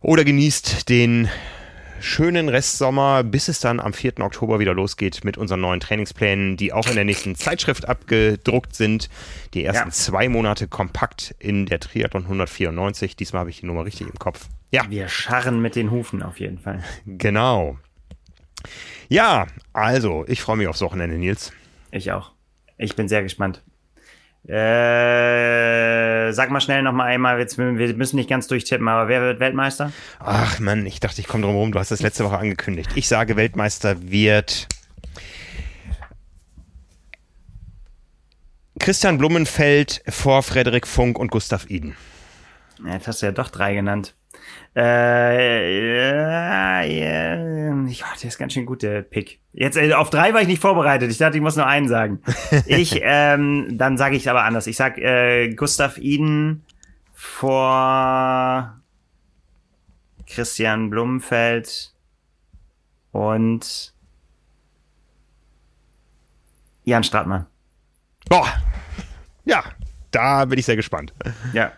oder 0.01 0.23
genießt 0.23 0.89
den 0.89 1.29
schönen 1.99 2.49
Restsommer, 2.49 3.23
bis 3.23 3.47
es 3.47 3.59
dann 3.59 3.79
am 3.79 3.93
4. 3.93 4.19
Oktober 4.19 4.59
wieder 4.59 4.73
losgeht 4.73 5.23
mit 5.23 5.37
unseren 5.37 5.61
neuen 5.61 5.79
Trainingsplänen, 5.79 6.57
die 6.57 6.73
auch 6.73 6.87
in 6.87 6.95
der 6.95 7.05
nächsten 7.05 7.35
Zeitschrift 7.35 7.87
abgedruckt 7.87 8.75
sind. 8.75 9.09
Die 9.53 9.65
ersten 9.65 9.89
ja. 9.89 9.93
zwei 9.93 10.29
Monate 10.29 10.67
kompakt 10.67 11.35
in 11.39 11.65
der 11.65 11.79
Triathlon 11.79 12.23
194. 12.23 13.15
Diesmal 13.15 13.41
habe 13.41 13.49
ich 13.49 13.61
die 13.61 13.65
Nummer 13.65 13.85
richtig 13.85 14.07
im 14.07 14.19
Kopf. 14.19 14.47
Ja. 14.71 14.83
Wir 14.89 15.07
scharren 15.07 15.61
mit 15.61 15.75
den 15.75 15.91
Hufen 15.91 16.21
auf 16.23 16.39
jeden 16.39 16.59
Fall. 16.59 16.83
Genau. 17.05 17.77
Ja, 19.09 19.47
also, 19.73 20.25
ich 20.27 20.41
freue 20.41 20.57
mich 20.57 20.67
aufs 20.67 20.81
Wochenende, 20.81 21.17
Nils. 21.17 21.53
Ich 21.91 22.11
auch. 22.11 22.31
Ich 22.77 22.95
bin 22.95 23.07
sehr 23.07 23.23
gespannt. 23.23 23.63
Äh, 24.47 26.31
sag 26.33 26.51
mal 26.51 26.61
schnell 26.61 26.83
noch 26.83 26.91
mal 26.91 27.05
einmal, 27.05 27.39
jetzt, 27.39 27.57
wir 27.57 27.65
müssen 27.95 28.15
nicht 28.15 28.29
ganz 28.29 28.47
durchtippen, 28.47 28.87
aber 28.87 29.07
wer 29.07 29.21
wird 29.21 29.39
Weltmeister? 29.39 29.91
Ach 30.19 30.59
Mann, 30.59 30.85
ich 30.85 30.99
dachte, 30.99 31.19
ich 31.19 31.27
komme 31.27 31.43
drum 31.43 31.53
herum. 31.53 31.71
Du 31.71 31.79
hast 31.79 31.89
das 31.89 32.01
letzte 32.01 32.25
Woche 32.25 32.37
angekündigt. 32.37 32.91
Ich 32.93 33.07
sage, 33.07 33.37
Weltmeister 33.37 34.11
wird 34.11 34.67
Christian 38.79 39.17
Blumenfeld 39.17 40.03
vor 40.07 40.43
Frederik 40.43 40.85
Funk 40.85 41.17
und 41.17 41.31
Gustav 41.31 41.67
Iden. 41.71 41.95
Jetzt 42.85 43.07
hast 43.07 43.23
du 43.23 43.25
ja 43.25 43.31
doch 43.31 43.49
drei 43.49 43.73
genannt. 43.73 44.13
Äh, 44.75 46.09
ja, 46.09 46.81
ja, 46.81 47.85
ich, 47.87 48.03
oh, 48.03 48.17
der 48.21 48.27
ist 48.27 48.37
ganz 48.37 48.53
schön 48.53 48.65
gut, 48.65 48.83
der 48.83 49.01
Pick. 49.03 49.39
Jetzt 49.53 49.77
äh, 49.77 49.93
auf 49.93 50.09
drei 50.09 50.33
war 50.33 50.41
ich 50.41 50.47
nicht 50.47 50.61
vorbereitet. 50.61 51.09
Ich 51.11 51.17
dachte, 51.17 51.37
ich 51.37 51.41
muss 51.41 51.55
nur 51.55 51.65
einen 51.65 51.87
sagen. 51.87 52.21
ich, 52.65 52.99
ähm, 53.01 53.77
dann 53.77 53.97
sage 53.97 54.17
ich 54.17 54.29
aber 54.29 54.43
anders. 54.43 54.67
Ich 54.67 54.75
sag 54.75 54.97
äh, 54.97 55.53
Gustav 55.53 55.97
Iden 55.97 56.63
vor 57.13 58.81
Christian 60.27 60.89
Blumenfeld 60.89 61.93
und 63.11 63.93
Jan 66.83 67.03
Stratmann. 67.03 67.45
Boah. 68.27 68.47
Ja, 69.45 69.63
da 70.11 70.45
bin 70.45 70.59
ich 70.59 70.65
sehr 70.65 70.75
gespannt. 70.75 71.13
Ja. 71.53 71.71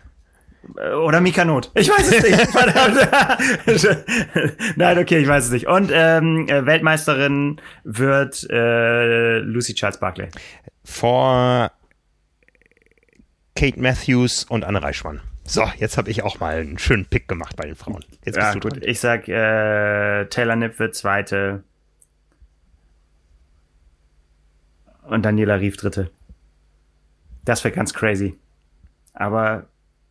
Äh, 0.76 0.92
oder 0.92 1.20
Mika 1.20 1.44
Not. 1.44 1.70
Ich 1.74 1.88
weiß 1.88 2.12
es 2.12 2.22
nicht. 2.22 3.96
Nein, 4.76 4.98
okay, 4.98 5.18
ich 5.18 5.28
weiß 5.28 5.46
es 5.46 5.50
nicht. 5.50 5.66
Und 5.66 5.90
ähm, 5.92 6.48
äh, 6.48 6.66
Weltmeisterin 6.66 7.60
wird 7.84 8.48
äh, 8.50 9.38
Lucy 9.38 9.74
Charles 9.74 9.98
Barkley. 9.98 10.28
Vor 10.84 11.70
Kate 13.54 13.80
Matthews 13.80 14.44
und 14.44 14.64
Anne 14.64 14.82
Reichmann. 14.82 15.20
So, 15.44 15.64
jetzt 15.78 15.96
habe 15.96 16.10
ich 16.10 16.22
auch 16.22 16.40
mal 16.40 16.58
einen 16.58 16.78
schönen 16.78 17.06
Pick 17.06 17.26
gemacht 17.26 17.56
bei 17.56 17.66
den 17.66 17.74
Frauen. 17.74 18.04
Jetzt 18.24 18.36
ja, 18.36 18.52
gut. 18.52 18.64
Dran. 18.64 18.82
Ich 18.82 19.00
sag, 19.00 19.28
äh, 19.28 20.26
Taylor 20.26 20.56
Nipp 20.56 20.78
wird 20.78 20.94
Zweite. 20.94 21.64
Und 25.02 25.24
Daniela 25.24 25.54
Rief 25.54 25.78
Dritte. 25.78 26.10
Das 27.44 27.64
wäre 27.64 27.74
ganz 27.74 27.94
crazy. 27.94 28.38
Aber 29.14 29.66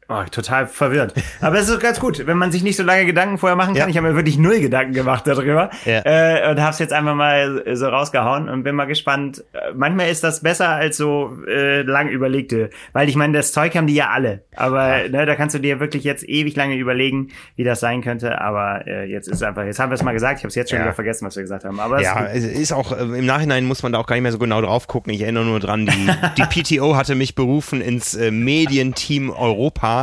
Oh, 0.10 0.24
total 0.32 0.68
verwirrt. 0.68 1.14
Aber 1.42 1.60
es 1.60 1.68
ist 1.68 1.82
ganz 1.82 2.00
gut, 2.00 2.26
wenn 2.26 2.38
man 2.38 2.50
sich 2.50 2.64
nicht 2.64 2.78
so 2.78 2.84
lange 2.84 3.06
Gedanken 3.06 3.38
vorher 3.38 3.58
machen 3.58 3.74
kann. 3.74 3.84
Ja. 3.84 3.88
Ich 3.90 3.98
habe 3.98 4.08
mir 4.08 4.16
wirklich 4.16 4.38
null 4.38 4.62
Gedanken 4.62 4.94
gemacht 4.94 5.28
darüber 5.28 5.70
ja. 5.84 6.02
äh, 6.06 6.50
und 6.50 6.62
habe 6.62 6.72
es 6.72 6.80
jetzt 6.80 6.94
einfach 6.94 7.14
mal 7.14 7.62
so 7.74 7.90
rausgehauen 7.90 8.48
und 8.48 8.64
bin 8.64 8.74
mal 8.74 8.86
gespannt. 8.86 9.44
Manchmal 9.76 10.10
ist 10.10 10.24
das 10.24 10.40
besser 10.40 10.70
als 10.70 10.96
so 10.96 11.38
äh, 11.46 11.82
lang 11.82 12.08
überlegte, 12.08 12.70
weil 12.94 13.10
ich 13.10 13.18
meine, 13.18 13.34
das 13.34 13.52
Zeug 13.52 13.76
haben 13.76 13.86
die 13.86 13.96
ja 13.96 14.10
alle. 14.10 14.46
Aber 14.56 15.04
ja. 15.04 15.10
ne, 15.10 15.26
da 15.26 15.36
kannst 15.36 15.56
du 15.56 15.60
dir 15.60 15.82
wirklich 15.82 16.06
jetzt 16.06 16.24
ewig 16.24 16.56
lange 16.56 16.76
überlegen, 16.76 17.28
wie 17.58 17.66
das 17.66 17.82
sein 17.82 18.02
könnte. 18.02 18.40
Aber 18.40 18.88
äh, 18.88 19.12
jetzt 19.12 19.28
ist 19.28 19.44
einfach, 19.44 19.66
jetzt 19.66 19.80
haben 19.80 19.90
wir 19.90 19.96
es 19.96 20.04
mal 20.04 20.14
gesagt. 20.14 20.40
Ich 20.40 20.44
habe 20.46 20.50
es 20.50 20.56
jetzt 20.56 20.70
schon 20.70 20.80
wieder 20.80 20.94
vergessen, 20.94 21.28
was 21.28 21.36
wir 21.36 21.44
gesagt 21.44 21.66
haben. 21.66 21.82
Aber 21.82 22.02
ja, 22.02 22.28
es 22.28 22.46
ist 22.46 22.72
auch 22.72 22.94
äh, 22.94 23.02
im 23.02 23.26
Nachhinein 23.26 23.66
muss 23.66 23.84
man 23.84 23.92
da 23.92 24.00
auch 24.00 24.08
gar 24.08 24.16
nicht 24.16 24.24
mehr 24.24 24.32
so 24.32 24.40
genau 24.40 24.62
drauf 24.62 24.88
gucken. 24.88 25.12
Ich 25.12 25.22
erinnere 25.22 25.44
nur 25.44 25.60
dran, 25.60 25.86
die, 25.86 26.10
die 26.38 26.78
PTO 26.78 26.96
hatte 26.96 27.16
mich 27.16 27.36
berufen 27.36 27.82
ins 27.82 28.16
äh, 28.16 28.32
Medienteam 28.32 29.32
Europa 29.32 29.97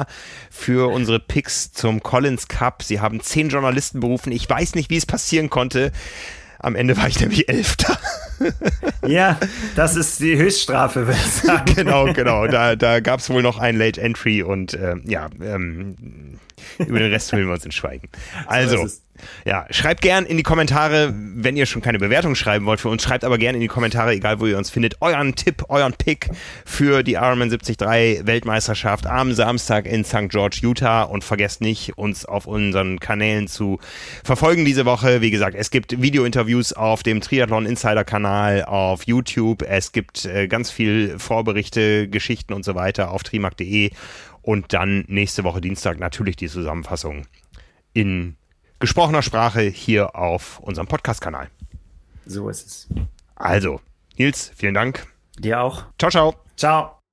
für 0.50 0.92
unsere 0.92 1.20
Picks 1.20 1.72
zum 1.72 2.02
Collins 2.02 2.48
Cup. 2.48 2.82
Sie 2.82 3.00
haben 3.00 3.20
zehn 3.20 3.48
Journalisten 3.48 4.00
berufen. 4.00 4.32
Ich 4.32 4.48
weiß 4.48 4.74
nicht, 4.74 4.90
wie 4.90 4.96
es 4.96 5.06
passieren 5.06 5.50
konnte. 5.50 5.92
Am 6.58 6.76
Ende 6.76 6.96
war 6.96 7.08
ich 7.08 7.20
nämlich 7.20 7.48
Elfter. 7.48 7.98
Ja, 9.06 9.38
das 9.76 9.94
ist 9.94 10.18
die 10.18 10.36
Höchststrafe, 10.36 11.06
würde 11.06 11.20
ich 11.24 11.32
sagen. 11.32 11.72
Genau, 11.76 12.12
genau. 12.12 12.46
Da, 12.48 12.74
da 12.74 12.98
gab 13.00 13.20
es 13.20 13.30
wohl 13.30 13.42
noch 13.42 13.58
ein 13.58 13.76
Late 13.76 14.00
Entry 14.00 14.42
und 14.42 14.74
äh, 14.74 14.96
ja, 15.04 15.28
ähm, 15.40 16.33
über 16.78 16.98
den 16.98 17.10
Rest 17.10 17.32
will 17.32 17.46
wir 17.46 17.52
uns 17.52 17.64
entschweigen. 17.64 18.08
Also, 18.46 18.88
ja, 19.44 19.66
schreibt 19.70 20.02
gern 20.02 20.26
in 20.26 20.36
die 20.36 20.42
Kommentare, 20.42 21.14
wenn 21.14 21.56
ihr 21.56 21.66
schon 21.66 21.82
keine 21.82 21.98
Bewertung 21.98 22.34
schreiben 22.34 22.66
wollt 22.66 22.80
für 22.80 22.88
uns, 22.88 23.02
schreibt 23.02 23.24
aber 23.24 23.38
gern 23.38 23.54
in 23.54 23.60
die 23.60 23.68
Kommentare, 23.68 24.12
egal 24.12 24.40
wo 24.40 24.46
ihr 24.46 24.58
uns 24.58 24.70
findet, 24.70 25.00
euren 25.00 25.34
Tipp, 25.34 25.64
euren 25.68 25.92
Pick 25.92 26.30
für 26.64 27.02
die 27.02 27.12
Ironman 27.14 27.48
73 27.48 27.80
Weltmeisterschaft 27.80 29.06
am 29.06 29.32
Samstag 29.32 29.86
in 29.86 30.04
St. 30.04 30.28
George, 30.28 30.58
Utah 30.62 31.02
und 31.02 31.22
vergesst 31.24 31.60
nicht, 31.60 31.96
uns 31.96 32.24
auf 32.24 32.46
unseren 32.46 32.98
Kanälen 32.98 33.46
zu 33.46 33.78
verfolgen 34.24 34.64
diese 34.64 34.84
Woche. 34.84 35.20
Wie 35.20 35.30
gesagt, 35.30 35.56
es 35.56 35.70
gibt 35.70 36.02
Video-Interviews 36.02 36.72
auf 36.72 37.02
dem 37.02 37.20
Triathlon 37.20 37.66
Insider 37.66 38.04
Kanal 38.04 38.64
auf 38.64 39.04
YouTube. 39.04 39.62
Es 39.62 39.92
gibt 39.92 40.24
äh, 40.24 40.48
ganz 40.48 40.70
viel 40.70 41.18
Vorberichte, 41.18 42.08
Geschichten 42.08 42.52
und 42.52 42.64
so 42.64 42.74
weiter 42.74 43.10
auf 43.10 43.22
trimark.de 43.22 43.90
und 44.44 44.72
dann 44.72 45.04
nächste 45.08 45.42
Woche 45.42 45.60
Dienstag 45.60 45.98
natürlich 45.98 46.36
die 46.36 46.48
Zusammenfassung 46.48 47.26
in 47.94 48.36
gesprochener 48.78 49.22
Sprache 49.22 49.62
hier 49.62 50.14
auf 50.14 50.58
unserem 50.60 50.86
Podcast-Kanal. 50.86 51.48
So 52.26 52.48
ist 52.48 52.66
es. 52.66 52.88
Also, 53.34 53.80
Nils, 54.16 54.52
vielen 54.54 54.74
Dank. 54.74 55.06
Dir 55.38 55.60
auch. 55.60 55.84
Ciao, 55.98 56.10
ciao. 56.10 56.34
Ciao. 56.56 57.03